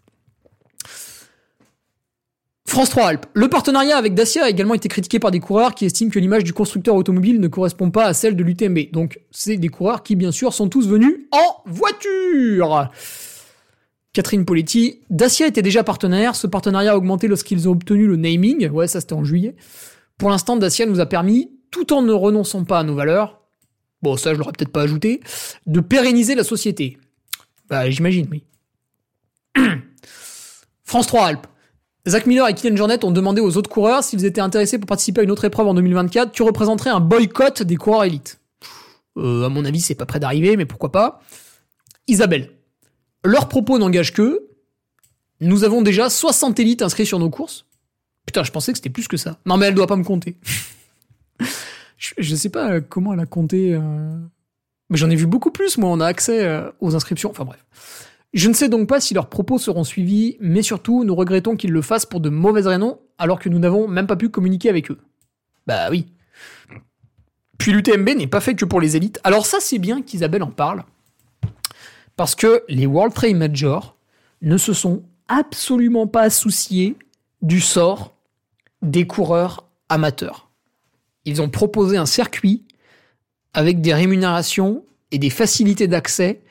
France 2.74 2.90
3 2.90 3.06
Alpes. 3.06 3.26
Le 3.36 3.48
partenariat 3.50 3.98
avec 3.98 4.16
Dacia 4.16 4.46
a 4.46 4.50
également 4.50 4.74
été 4.74 4.90
critiqué 4.90 5.20
par 5.20 5.30
des 5.30 5.40
coureurs 5.40 5.76
qui 5.76 5.86
estiment 5.86 6.10
que 6.10 6.18
l'image 6.18 6.44
du 6.44 6.54
constructeur 6.54 6.96
automobile 6.96 7.40
ne 7.40 7.48
correspond 7.48 7.92
pas 7.92 8.06
à 8.06 8.14
celle 8.16 8.36
de 8.36 8.44
l'UTMB. 8.44 8.90
Donc, 8.92 9.20
c'est 9.30 9.58
des 9.58 9.68
coureurs 9.68 10.02
qui, 10.02 10.16
bien 10.16 10.32
sûr, 10.32 10.54
sont 10.54 10.70
tous 10.70 10.88
venus 10.88 11.20
en 11.30 11.62
voiture. 11.68 12.90
Catherine 14.12 14.44
Poletti. 14.44 15.02
Dacia 15.12 15.46
était 15.46 15.62
déjà 15.62 15.84
partenaire. 15.84 16.36
Ce 16.36 16.48
partenariat 16.48 16.94
a 16.94 16.98
augmenté 16.98 17.28
lorsqu'ils 17.28 17.70
ont 17.70 17.74
obtenu 17.74 18.08
le 18.08 18.16
naming. 18.16 18.68
Ouais, 18.70 18.88
ça 18.88 19.02
c'était 19.02 19.14
en 19.14 19.24
juillet. 19.24 19.56
Pour 20.18 20.32
l'instant, 20.32 20.58
Dacia 20.58 20.88
nous 20.88 21.00
a 21.00 21.06
permis, 21.06 21.52
tout 21.70 21.94
en 21.94 22.02
ne 22.02 22.12
renonçant 22.12 22.64
pas 22.64 22.80
à 22.80 22.84
nos 22.84 22.96
valeurs, 22.96 23.40
bon 24.02 24.18
ça 24.18 24.34
je 24.34 24.40
l'aurais 24.40 24.52
peut-être 24.52 24.72
pas 24.72 24.82
ajouté, 24.82 25.22
de 25.68 25.80
pérenniser 25.80 26.34
la 26.34 26.44
société. 26.44 26.98
Bah 27.70 27.88
j'imagine, 27.92 28.28
oui. 28.32 28.44
France 30.84 31.06
3 31.06 31.28
Alpes. 31.28 31.48
Zach 32.08 32.26
Miller 32.26 32.48
et 32.50 32.54
Kylian 32.54 32.76
Jornet 32.76 33.06
ont 33.06 33.12
demandé 33.12 33.40
aux 33.40 33.56
autres 33.56 33.70
coureurs 33.70 34.04
s'ils 34.04 34.26
étaient 34.26 34.42
intéressés 34.42 34.78
pour 34.78 34.88
participer 34.88 35.22
à 35.22 35.24
une 35.24 35.32
autre 35.32 35.46
épreuve 35.46 35.68
en 35.68 35.74
2024. 35.74 36.32
Tu 36.32 36.44
représenterais 36.44 36.90
un 36.90 37.00
boycott 37.00 37.64
des 37.64 37.78
coureurs 37.78 38.04
élites. 38.04 38.40
Euh, 39.18 39.46
à 39.46 39.50
mon 39.50 39.64
avis, 39.64 39.80
c'est 39.80 39.96
pas 39.96 40.06
près 40.06 40.20
d'arriver, 40.20 40.58
mais 40.58 40.66
pourquoi 40.66 40.92
pas. 40.92 41.22
Isabelle. 42.08 42.52
Leurs 43.24 43.48
propos 43.48 43.80
n'engagent 43.80 44.14
que. 44.14 44.48
Nous 45.40 45.64
avons 45.64 45.82
déjà 45.82 46.10
60 46.10 46.60
élites 46.60 46.82
inscrits 46.82 47.06
sur 47.06 47.20
nos 47.20 47.30
courses. 47.30 47.66
Putain, 48.26 48.44
je 48.44 48.52
pensais 48.52 48.72
que 48.72 48.78
c'était 48.78 48.90
plus 48.90 49.08
que 49.08 49.18
ça. 49.18 49.40
Non, 49.46 49.58
mais 49.58 49.68
elle 49.68 49.76
doit 49.76 49.88
pas 49.88 49.96
me 49.96 50.04
compter. 50.04 50.38
Je, 51.98 52.34
ne 52.34 52.36
sais 52.36 52.50
pas 52.50 52.82
comment 52.82 53.14
elle 53.14 53.20
a 53.22 53.26
compté. 53.26 53.74
Euh, 53.74 54.18
mais 54.90 54.98
j'en 54.98 55.10
ai 55.10 55.16
vu 55.16 55.26
beaucoup 55.26 55.52
plus, 55.52 55.78
moi, 55.78 55.90
on 55.90 56.02
a 56.02 56.06
accès 56.06 56.46
euh, 56.46 56.70
aux 56.82 56.96
inscriptions. 56.96 57.30
Enfin 57.30 57.46
bref. 57.46 57.64
Je 58.34 58.50
ne 58.50 58.54
sais 58.54 58.68
donc 58.68 58.88
pas 58.88 59.00
si 59.00 59.14
leurs 59.14 59.30
propos 59.30 59.60
seront 59.60 59.84
suivis, 59.84 60.38
mais 60.40 60.64
surtout, 60.64 61.04
nous 61.04 61.16
regrettons 61.16 61.56
qu'ils 61.56 61.72
le 61.72 61.82
fassent 61.82 62.06
pour 62.06 62.20
de 62.20 62.30
mauvaises 62.30 62.68
raisons. 62.68 63.00
alors 63.20 63.40
que 63.40 63.48
nous 63.48 63.60
n'avons 63.60 63.88
même 63.88 64.08
pas 64.08 64.16
pu 64.16 64.30
communiquer 64.30 64.70
avec 64.70 64.90
eux. 64.90 64.98
Bah 65.68 65.90
oui. 65.92 66.08
Puis 67.60 67.72
l'UTMB 67.72 68.10
n'est 68.18 68.28
pas 68.28 68.42
fait 68.42 68.56
que 68.56 68.66
pour 68.66 68.82
les 68.82 68.98
élites. 68.98 69.20
Alors 69.24 69.46
ça, 69.46 69.60
c'est 69.62 69.78
bien 69.78 70.02
qu'Isabelle 70.02 70.44
en 70.44 70.52
parle. 70.52 70.84
Parce 72.16 72.36
que 72.36 72.64
les 72.68 72.86
World 72.86 73.14
Trade 73.14 73.36
Majors 73.36 73.96
ne 74.42 74.58
se 74.58 74.74
sont 74.74 75.04
absolument 75.28 76.08
pas 76.08 76.30
souciés 76.30 76.98
du 77.42 77.62
sort 77.62 78.16
des 78.82 79.08
coureurs 79.08 79.70
amateurs. 79.90 80.50
Ils 81.26 81.42
ont 81.42 81.50
proposé 81.50 81.98
un 81.98 82.06
circuit 82.06 82.66
avec 83.54 83.80
des 83.80 83.94
rémunérations 83.94 84.84
et 85.12 85.20
des 85.20 85.30
facilités 85.30 85.88
d'accès 85.88 86.42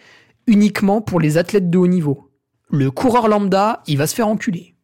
uniquement 0.46 1.00
pour 1.00 1.20
les 1.20 1.38
athlètes 1.38 1.70
de 1.70 1.78
haut 1.78 1.86
niveau. 1.86 2.30
Le 2.68 2.90
coureur 2.90 3.28
lambda, 3.28 3.82
il 3.86 3.98
va 3.98 4.06
se 4.06 4.14
faire 4.14 4.28
enculer. 4.28 4.74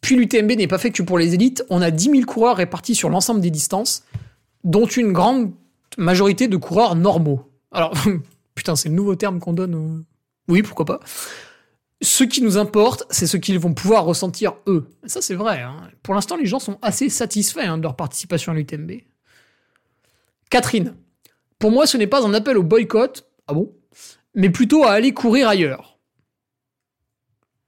Puis 0.00 0.16
l'UTMB 0.16 0.52
n'est 0.52 0.68
pas 0.68 0.78
fait 0.78 0.90
que 0.90 1.02
pour 1.02 1.18
les 1.18 1.34
élites. 1.34 1.64
On 1.70 1.82
a 1.82 1.90
10 1.90 2.10
000 2.10 2.22
coureurs 2.22 2.56
répartis 2.56 2.94
sur 2.94 3.10
l'ensemble 3.10 3.40
des 3.40 3.50
distances, 3.50 4.04
dont 4.64 4.86
une 4.86 5.12
grande 5.12 5.52
majorité 5.98 6.48
de 6.48 6.56
coureurs 6.56 6.94
normaux. 6.94 7.50
Alors, 7.72 7.92
putain, 8.54 8.76
c'est 8.76 8.88
le 8.88 8.94
nouveau 8.94 9.16
terme 9.16 9.40
qu'on 9.40 9.52
donne. 9.52 10.04
Oui, 10.48 10.62
pourquoi 10.62 10.86
pas. 10.86 11.00
Ce 12.00 12.24
qui 12.24 12.42
nous 12.42 12.56
importe, 12.56 13.04
c'est 13.10 13.26
ce 13.26 13.36
qu'ils 13.36 13.58
vont 13.58 13.74
pouvoir 13.74 14.04
ressentir 14.04 14.54
eux. 14.66 14.88
ça, 15.04 15.20
c'est 15.20 15.34
vrai. 15.34 15.62
Hein. 15.62 15.76
Pour 16.02 16.14
l'instant, 16.14 16.36
les 16.36 16.46
gens 16.46 16.60
sont 16.60 16.78
assez 16.80 17.08
satisfaits 17.08 17.66
hein, 17.66 17.76
de 17.76 17.82
leur 17.82 17.96
participation 17.96 18.52
à 18.52 18.54
l'UTMB. 18.54 18.92
Catherine, 20.48 20.94
pour 21.58 21.70
moi, 21.70 21.86
ce 21.86 21.96
n'est 21.96 22.06
pas 22.06 22.24
un 22.24 22.34
appel 22.34 22.56
au 22.58 22.62
boycott, 22.62 23.28
ah 23.46 23.54
bon, 23.54 23.72
mais 24.34 24.50
plutôt 24.50 24.84
à 24.84 24.92
aller 24.92 25.12
courir 25.12 25.48
ailleurs. 25.48 25.98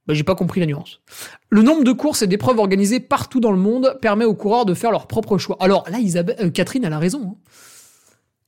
Bah, 0.07 0.13
j'ai 0.13 0.23
pas 0.23 0.35
compris 0.35 0.59
la 0.59 0.65
nuance. 0.65 1.01
Le 1.49 1.61
nombre 1.61 1.83
de 1.83 1.91
courses 1.91 2.21
et 2.21 2.27
d'épreuves 2.27 2.59
organisées 2.59 2.99
partout 2.99 3.39
dans 3.39 3.51
le 3.51 3.57
monde 3.57 3.97
permet 4.01 4.25
aux 4.25 4.35
coureurs 4.35 4.65
de 4.65 4.73
faire 4.73 4.91
leur 4.91 5.07
propre 5.07 5.37
choix. 5.37 5.57
Alors 5.59 5.87
là, 5.89 5.99
euh, 6.39 6.49
Catherine, 6.49 6.83
elle 6.83 6.93
a 6.93 6.99
raison. 6.99 7.35
Hein. 7.35 7.51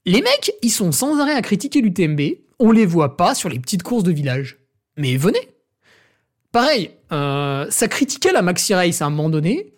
Les 0.06 0.22
mecs, 0.22 0.54
ils 0.62 0.72
sont 0.72 0.92
sans 0.92 1.20
arrêt 1.20 1.34
à 1.34 1.42
critiquer 1.42 1.82
l'UTMB. 1.82 2.22
On 2.60 2.72
les 2.72 2.86
voit 2.86 3.18
pas 3.18 3.36
sur 3.36 3.50
les 3.50 3.60
petites 3.60 3.84
courses 3.84 4.04
de 4.04 4.12
village. 4.12 4.60
Mais 4.98 5.16
venez, 5.16 5.54
Pareil, 6.54 6.92
euh, 7.12 7.66
ça 7.72 7.88
critiquait 7.88 8.32
la 8.32 8.44
Maxi 8.44 8.76
Race 8.76 9.02
à 9.02 9.08
un 9.08 9.10
moment 9.10 9.32
donné. 9.32 9.73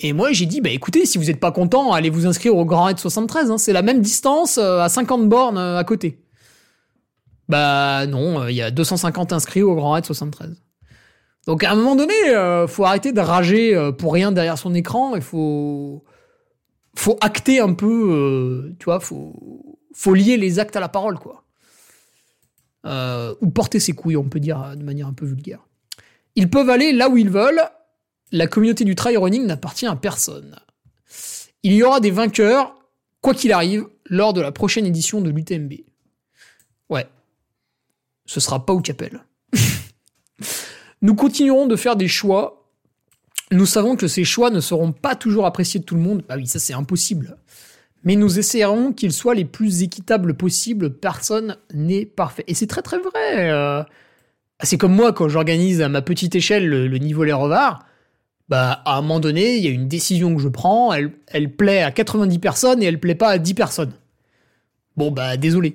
Et 0.00 0.12
moi, 0.12 0.32
j'ai 0.32 0.46
dit, 0.46 0.60
bah 0.60 0.70
écoutez, 0.70 1.06
si 1.06 1.18
vous 1.18 1.24
n'êtes 1.24 1.40
pas 1.40 1.52
content, 1.52 1.92
allez 1.92 2.10
vous 2.10 2.26
inscrire 2.26 2.56
au 2.56 2.64
Grand 2.64 2.84
Raid 2.84 2.98
73. 2.98 3.50
Hein. 3.50 3.58
c'est 3.58 3.72
la 3.72 3.82
même 3.82 4.00
distance 4.00 4.58
euh, 4.58 4.80
à 4.80 4.88
50 4.88 5.28
bornes 5.28 5.58
euh, 5.58 5.78
à 5.78 5.84
côté. 5.84 6.20
Bah 7.48 8.06
non, 8.06 8.48
il 8.48 8.54
y 8.54 8.62
a 8.62 8.70
250 8.70 9.32
inscrits 9.32 9.62
au 9.62 9.74
Grand 9.74 9.92
Raid 9.92 10.04
73. 10.04 10.62
Donc 11.46 11.62
à 11.62 11.72
un 11.72 11.74
moment 11.74 11.94
donné, 11.94 12.14
faut 12.68 12.86
arrêter 12.86 13.12
de 13.12 13.20
rager 13.20 13.90
pour 13.98 14.14
rien 14.14 14.32
derrière 14.32 14.56
son 14.56 14.74
écran. 14.74 15.14
Il 15.14 15.20
faut, 15.20 16.02
faut 16.96 17.18
acter 17.20 17.60
un 17.60 17.74
peu, 17.74 18.74
tu 18.78 18.86
vois, 18.86 18.98
faut, 18.98 19.78
faut 19.92 20.14
lier 20.14 20.38
les 20.38 20.58
actes 20.58 20.74
à 20.74 20.80
la 20.80 20.88
parole, 20.88 21.18
quoi. 21.18 21.44
ou 22.86 23.50
porter 23.50 23.78
ses 23.78 23.92
couilles, 23.92 24.16
on 24.16 24.24
peut 24.24 24.40
dire 24.40 24.74
de 24.74 24.82
manière 24.82 25.06
un 25.06 25.12
peu 25.12 25.26
vulgaire. 25.26 25.60
Ils 26.34 26.48
peuvent 26.48 26.70
aller 26.70 26.92
là 26.92 27.10
où 27.10 27.18
ils 27.18 27.28
veulent. 27.28 27.60
La 28.32 28.46
communauté 28.46 28.84
du 28.84 28.94
trail 28.94 29.16
running 29.16 29.46
n'appartient 29.46 29.86
à 29.86 29.96
personne. 29.96 30.56
Il 31.62 31.72
y 31.72 31.82
aura 31.82 32.00
des 32.00 32.10
vainqueurs, 32.10 32.74
quoi 33.20 33.34
qu'il 33.34 33.52
arrive, 33.52 33.86
lors 34.06 34.32
de 34.32 34.40
la 34.40 34.52
prochaine 34.52 34.86
édition 34.86 35.20
de 35.20 35.30
l'UTMB. 35.30 35.72
Ouais. 36.90 37.06
Ce 38.26 38.40
sera 38.40 38.64
pas 38.64 38.72
au 38.72 38.80
Capel. 38.80 39.24
Nous 41.02 41.14
continuerons 41.14 41.66
de 41.66 41.76
faire 41.76 41.96
des 41.96 42.08
choix. 42.08 42.70
Nous 43.50 43.66
savons 43.66 43.96
que 43.96 44.08
ces 44.08 44.24
choix 44.24 44.50
ne 44.50 44.60
seront 44.60 44.92
pas 44.92 45.14
toujours 45.14 45.46
appréciés 45.46 45.80
de 45.80 45.84
tout 45.84 45.94
le 45.94 46.00
monde. 46.00 46.24
Bah 46.28 46.36
oui, 46.36 46.46
ça 46.46 46.58
c'est 46.58 46.74
impossible. 46.74 47.36
Mais 48.04 48.16
nous 48.16 48.38
essaierons 48.38 48.92
qu'ils 48.92 49.12
soient 49.12 49.34
les 49.34 49.46
plus 49.46 49.82
équitables 49.82 50.34
possibles. 50.34 50.90
Personne 50.90 51.56
n'est 51.72 52.04
parfait. 52.04 52.44
Et 52.46 52.54
c'est 52.54 52.66
très 52.66 52.82
très 52.82 52.98
vrai. 52.98 53.50
Euh, 53.50 53.82
c'est 54.62 54.76
comme 54.76 54.94
moi 54.94 55.12
quand 55.12 55.28
j'organise 55.28 55.80
à 55.80 55.88
ma 55.88 56.02
petite 56.02 56.34
échelle 56.34 56.68
le, 56.68 56.98
niveau 56.98 57.24
Les 57.24 57.32
Revards. 57.32 57.84
Bah, 58.48 58.82
à 58.84 58.98
un 58.98 59.02
moment 59.02 59.20
donné, 59.20 59.56
il 59.56 59.64
y 59.64 59.68
a 59.68 59.70
une 59.70 59.88
décision 59.88 60.34
que 60.34 60.42
je 60.42 60.48
prends, 60.48 60.92
elle, 60.92 61.56
plaît 61.56 61.82
à 61.82 61.90
90 61.90 62.38
personnes 62.38 62.82
et 62.82 62.86
elle 62.86 63.00
plaît 63.00 63.14
pas 63.14 63.30
à 63.30 63.38
10 63.38 63.54
personnes. 63.54 63.92
Bon, 64.96 65.10
bah, 65.10 65.36
désolé. 65.36 65.74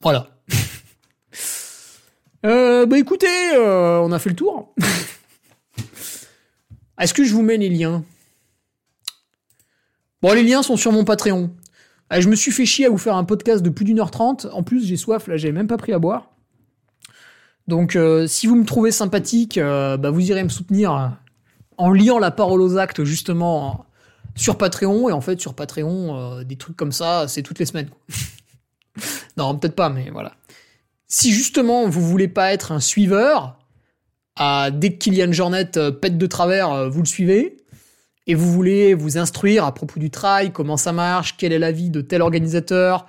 Voilà. 0.00 0.28
euh, 2.46 2.86
bah, 2.86 2.98
écoutez, 2.98 3.26
euh, 3.54 4.00
on 4.00 4.12
a 4.12 4.18
fait 4.18 4.30
le 4.30 4.36
tour. 4.36 4.74
Est-ce 6.98 7.12
que 7.12 7.24
je 7.24 7.34
vous 7.34 7.42
mets 7.42 7.56
les 7.56 7.68
liens? 7.68 8.04
Bon, 10.22 10.32
les 10.32 10.44
liens 10.44 10.62
sont 10.62 10.76
sur 10.76 10.92
mon 10.92 11.04
Patreon. 11.04 11.50
Ah, 12.08 12.20
je 12.20 12.28
me 12.28 12.36
suis 12.36 12.52
fait 12.52 12.66
chier 12.66 12.86
à 12.86 12.90
vous 12.90 12.98
faire 12.98 13.16
un 13.16 13.24
podcast 13.24 13.62
de 13.62 13.70
plus 13.70 13.84
d'une 13.84 13.98
heure 13.98 14.12
trente. 14.12 14.46
En 14.52 14.62
plus, 14.62 14.86
j'ai 14.86 14.96
soif, 14.96 15.26
là, 15.26 15.36
j'avais 15.36 15.52
même 15.52 15.66
pas 15.66 15.76
pris 15.76 15.92
à 15.92 15.98
boire. 15.98 16.30
Donc, 17.66 17.96
euh, 17.96 18.26
si 18.26 18.46
vous 18.46 18.56
me 18.56 18.64
trouvez 18.64 18.92
sympathique, 18.92 19.58
euh, 19.58 19.96
bah, 19.96 20.10
vous 20.10 20.30
irez 20.30 20.44
me 20.44 20.48
soutenir 20.48 21.16
en 21.78 21.92
liant 21.92 22.18
la 22.18 22.30
parole 22.30 22.60
aux 22.60 22.76
actes, 22.78 23.04
justement, 23.04 23.86
sur 24.34 24.58
Patreon. 24.58 25.08
Et 25.08 25.12
en 25.12 25.20
fait, 25.20 25.40
sur 25.40 25.54
Patreon, 25.54 26.16
euh, 26.16 26.44
des 26.44 26.56
trucs 26.56 26.76
comme 26.76 26.92
ça, 26.92 27.26
c'est 27.28 27.42
toutes 27.42 27.58
les 27.58 27.66
semaines. 27.66 27.88
non, 29.36 29.56
peut-être 29.56 29.74
pas, 29.74 29.88
mais 29.88 30.10
voilà. 30.10 30.32
Si 31.08 31.32
justement, 31.32 31.88
vous 31.88 32.02
voulez 32.02 32.28
pas 32.28 32.52
être 32.52 32.72
un 32.72 32.80
suiveur, 32.80 33.58
à, 34.36 34.70
dès 34.70 34.94
que 34.94 34.98
Kylian 34.98 35.32
Jornet 35.32 35.70
pète 36.00 36.18
de 36.18 36.26
travers, 36.26 36.90
vous 36.90 37.00
le 37.00 37.06
suivez. 37.06 37.58
Et 38.26 38.34
vous 38.34 38.50
voulez 38.50 38.94
vous 38.94 39.18
instruire 39.18 39.64
à 39.64 39.74
propos 39.74 40.00
du 40.00 40.10
trail, 40.10 40.50
comment 40.50 40.78
ça 40.78 40.92
marche, 40.92 41.36
quel 41.36 41.52
est 41.52 41.58
l'avis 41.58 41.90
de 41.90 42.00
tel 42.00 42.22
organisateur, 42.22 43.06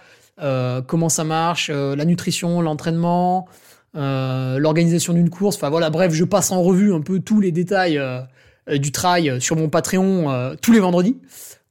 comment 0.87 1.07
ça 1.07 1.23
marche, 1.23 1.69
la 1.69 2.03
nutrition, 2.03 2.61
l'entraînement, 2.61 3.47
euh, 3.95 4.59
l'organisation 4.59 5.13
d'une 5.13 5.29
course. 5.29 5.55
Enfin 5.55 5.69
voilà, 5.69 5.89
bref, 5.89 6.11
je 6.11 6.25
passe 6.25 6.51
en 6.51 6.61
revue 6.61 6.93
un 6.93 6.99
peu 6.99 7.19
tous 7.19 7.39
les 7.39 7.53
détails 7.53 7.97
euh, 7.97 8.19
euh, 8.19 8.23
du 8.67 8.91
trail 8.91 9.39
sur 9.39 9.55
mon 9.55 9.69
Patreon 9.69 10.55
tous 10.61 10.71
les 10.71 10.79
vendredis. 10.79 11.17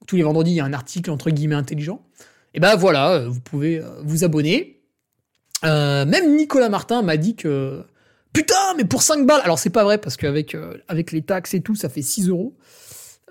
Tous 0.06 0.16
les 0.16 0.22
vendredis, 0.22 0.52
il 0.52 0.56
y 0.56 0.60
a 0.60 0.64
un 0.64 0.72
article 0.72 1.10
entre 1.10 1.30
guillemets 1.30 1.54
intelligent. 1.54 2.02
Et 2.52 2.60
ben 2.60 2.76
voilà, 2.76 3.26
vous 3.26 3.40
pouvez 3.40 3.82
vous 4.02 4.24
abonner. 4.24 4.82
même 5.62 6.36
Nicolas 6.36 6.68
Martin 6.68 7.02
m'a 7.02 7.16
dit 7.16 7.36
que 7.36 7.84
putain, 8.32 8.74
mais 8.76 8.84
pour 8.84 9.02
5 9.02 9.26
balles. 9.26 9.40
Alors 9.44 9.58
c'est 9.58 9.70
pas 9.70 9.84
vrai 9.84 9.98
parce 9.98 10.16
qu'avec 10.16 10.56
avec 10.88 11.10
les 11.12 11.22
taxes 11.22 11.54
et 11.54 11.60
tout, 11.60 11.74
ça 11.74 11.88
fait 11.88 12.02
6 12.02 12.28
euros. 12.28 12.56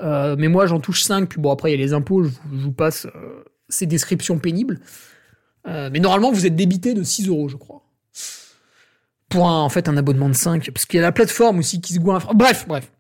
mais 0.01 0.47
moi 0.47 0.65
j'en 0.65 0.79
touche 0.79 1.03
5, 1.03 1.29
puis 1.29 1.39
bon 1.39 1.51
après 1.51 1.71
il 1.71 1.79
y 1.79 1.81
a 1.81 1.85
les 1.85 1.93
impôts, 1.93 2.23
je 2.23 2.31
vous, 2.51 2.71
passe 2.71 3.07
ces 3.69 3.85
descriptions 3.85 4.39
pénibles. 4.39 4.79
mais 5.65 5.99
normalement 5.99 6.31
vous 6.31 6.45
êtes 6.45 6.55
débité 6.55 6.93
de 6.93 7.03
6 7.03 7.27
euros, 7.29 7.47
je 7.47 7.57
crois 7.57 7.83
pour 9.33 9.49
un, 9.49 9.61
en 9.61 9.69
fait 9.69 9.89
un 9.89 9.97
abonnement 9.97 10.29
de 10.29 10.35
5, 10.35 10.69
parce 10.71 10.85
qu'il 10.85 10.97
y 10.97 10.99
a 10.99 11.01
la 11.01 11.11
plateforme 11.11 11.57
aussi 11.57 11.81
qui 11.81 11.93
se 11.93 11.99
goinfre. 11.99 12.35
Bref, 12.35 12.65
bref. 12.67 12.91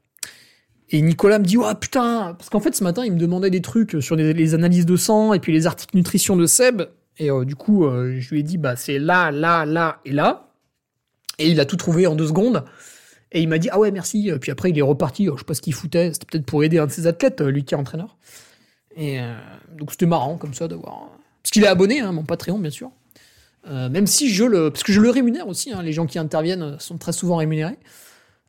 Et 0.93 1.01
Nicolas 1.01 1.39
me 1.39 1.43
dit, 1.43 1.57
oh 1.57 1.65
putain, 1.73 2.35
parce 2.37 2.51
qu'en 2.51 2.59
fait 2.59 2.75
ce 2.75 2.83
matin 2.83 3.03
il 3.03 3.11
me 3.13 3.17
demandait 3.17 3.49
des 3.49 3.63
trucs 3.63 3.97
sur 3.99 4.15
les, 4.15 4.53
analyses 4.53 4.85
de 4.85 4.95
sang 4.95 5.33
et 5.33 5.39
puis 5.39 5.51
les 5.51 5.65
articles 5.65 5.97
nutrition 5.97 6.35
de 6.35 6.45
Seb. 6.45 6.83
Et 7.17 7.31
euh, 7.31 7.45
du 7.45 7.55
coup, 7.55 7.85
euh, 7.85 8.17
je 8.19 8.29
lui 8.29 8.41
ai 8.41 8.43
dit, 8.43 8.59
bah 8.59 8.75
c'est 8.75 8.99
là, 8.99 9.31
là, 9.31 9.65
là 9.65 9.99
et 10.05 10.11
là. 10.11 10.51
Et 11.39 11.49
il 11.49 11.59
a 11.59 11.65
tout 11.65 11.77
trouvé 11.77 12.05
en 12.05 12.15
deux 12.15 12.27
secondes. 12.27 12.63
Et 13.31 13.41
il 13.41 13.49
m'a 13.49 13.57
dit, 13.57 13.69
ah 13.71 13.79
ouais, 13.79 13.89
merci. 13.89 14.31
Puis 14.39 14.51
après, 14.51 14.69
il 14.69 14.77
est 14.77 14.83
reparti. 14.83 15.25
je 15.25 15.39
sais 15.39 15.43
pas 15.43 15.55
ce 15.55 15.61
qu'il 15.61 15.73
foutait. 15.73 16.13
C'était 16.13 16.27
peut-être 16.27 16.45
pour 16.45 16.63
aider 16.63 16.77
un 16.77 16.85
de 16.85 16.91
ses 16.91 17.07
athlètes, 17.07 17.41
euh, 17.41 17.49
lui 17.49 17.65
qui 17.65 17.73
est 17.73 17.77
entraîneur. 17.77 18.15
Et 18.95 19.17
donc 19.75 19.89
c'était 19.89 20.05
marrant 20.05 20.37
comme 20.37 20.53
ça 20.53 20.67
d'avoir. 20.67 21.09
Parce 21.41 21.49
qu'il 21.49 21.63
est 21.63 21.67
abonné, 21.67 22.01
hein, 22.01 22.11
mon 22.11 22.21
Patreon, 22.21 22.59
bien 22.59 22.69
sûr. 22.69 22.91
Même 23.67 24.05
si 24.05 24.29
je 24.29 24.43
le. 24.43 24.69
Parce 24.69 24.83
que 24.83 24.93
je 24.93 25.01
le 25.01 25.09
rémunère 25.09 25.47
aussi, 25.47 25.73
hein, 25.73 25.81
les 25.81 25.93
gens 25.93 26.05
qui 26.05 26.19
interviennent 26.19 26.77
sont 26.77 26.99
très 26.99 27.13
souvent 27.13 27.37
rémunérés 27.37 27.79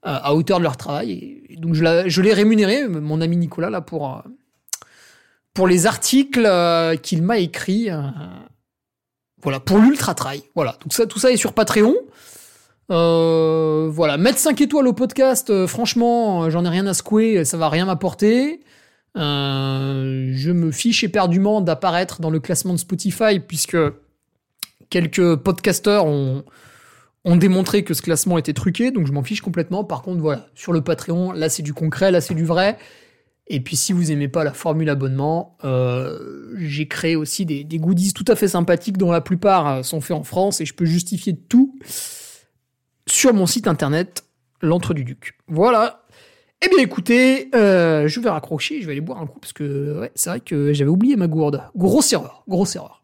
à 0.05 0.35
hauteur 0.35 0.59
de 0.59 0.63
leur 0.63 0.77
travail. 0.77 1.43
Donc 1.59 1.75
je, 1.75 2.21
l'ai 2.21 2.33
rémunéré, 2.33 2.87
mon 2.89 3.21
ami 3.21 3.37
Nicolas, 3.37 3.71
là, 3.71 3.81
pour, 3.81 4.17
euh, 4.17 4.21
pour 5.55 5.67
les 5.67 5.87
articles 5.87 6.49
qu'il 7.03 7.23
m'a 7.23 7.39
écrits. 7.39 7.89
voilà, 9.43 9.61
pour 9.61 9.79
l'Ultra 9.79 10.15
Trail. 10.15 10.43
Voilà, 10.55 10.77
donc 10.83 10.93
ça, 10.93 11.07
tout 11.07 11.19
ça 11.19 11.33
est 11.33 11.37
sur 11.37 11.53
Patreon. 11.53 11.95
voilà, 12.89 14.17
mettre 14.19 14.39
5 14.39 14.61
étoiles 14.61 14.89
au 14.89 14.93
podcast, 14.93 15.67
franchement, 15.67 16.51
j'en 16.51 16.65
ai 16.65 16.69
rien 16.69 16.87
à 16.87 16.95
secouer, 16.95 17.45
ça 17.45 17.57
va 17.57 17.69
rien 17.69 17.87
m'apporter. 17.87 18.61
je 19.17 20.51
me 20.51 20.71
fiche 20.71 21.03
éperdument 21.03 21.61
d'apparaître 21.61 22.21
dans 22.21 22.31
le 22.31 22.41
classement 22.41 22.75
de 22.75 22.79
Spotify 22.79 23.41
puisque 23.41 23.77
Quelques 24.95 25.37
podcasteurs 25.37 26.07
ont, 26.07 26.45
ont 27.25 27.37
démontré 27.37 27.85
que 27.85 27.95
ce 27.95 28.03
classement 28.03 28.39
était 28.39 28.53
truqué, 28.53 28.91
donc 28.91 29.07
je 29.07 29.13
m'en 29.13 29.23
fiche 29.23 29.41
complètement. 29.41 29.85
Par 29.85 30.03
contre, 30.03 30.21
voilà, 30.21 30.47
sur 30.55 30.73
le 30.73 30.83
Patreon, 30.83 31.33
là 31.33 31.49
c'est 31.49 31.63
du 31.63 31.73
concret, 31.73 32.11
là 32.11 32.21
c'est 32.21 32.35
du 32.35 32.45
vrai. 32.45 32.77
Et 33.47 33.61
puis 33.61 33.77
si 33.77 33.93
vous 33.93 34.11
aimez 34.11 34.29
pas 34.29 34.43
la 34.43 34.53
formule 34.53 34.89
abonnement, 34.89 35.57
euh, 35.65 36.55
j'ai 36.57 36.89
créé 36.89 37.15
aussi 37.15 37.45
des, 37.45 37.65
goodies 37.79 38.15
tout 38.15 38.25
à 38.29 38.37
fait 38.37 38.49
sympathiques 38.49 38.97
dont 38.97 39.13
la 39.13 39.21
plupart 39.21 39.69
euh, 39.69 39.83
sont 39.83 40.01
faits 40.01 40.17
en 40.17 40.23
France 40.23 40.61
et 40.61 40.67
je 40.67 40.75
peux 40.75 40.87
justifier 40.87 41.37
tout 41.37 41.79
sur 43.07 43.35
mon 43.35 43.47
site 43.47 43.67
internet 43.67 44.25
l'entre 44.63 44.95
du 44.95 45.05
duc. 45.05 45.37
Voilà. 45.47 46.07
Eh 46.63 46.69
bien 46.69 46.79
écoutez, 46.79 47.51
euh, 47.55 48.09
je 48.09 48.21
vais 48.21 48.31
raccrocher, 48.31 48.81
je 48.81 48.87
vais 48.87 48.93
aller 48.93 49.03
boire 49.03 49.21
un 49.21 49.27
coup 49.27 49.39
parce 49.39 49.53
que 49.53 50.11
c'est 50.15 50.31
vrai 50.31 50.41
que 50.41 50.73
j'avais 50.73 50.91
oublié 50.91 51.17
ma 51.17 51.27
gourde. 51.27 51.63
Grosse 51.77 52.15
erreur, 52.15 52.45
grosse 52.49 52.77
erreur. 52.77 53.04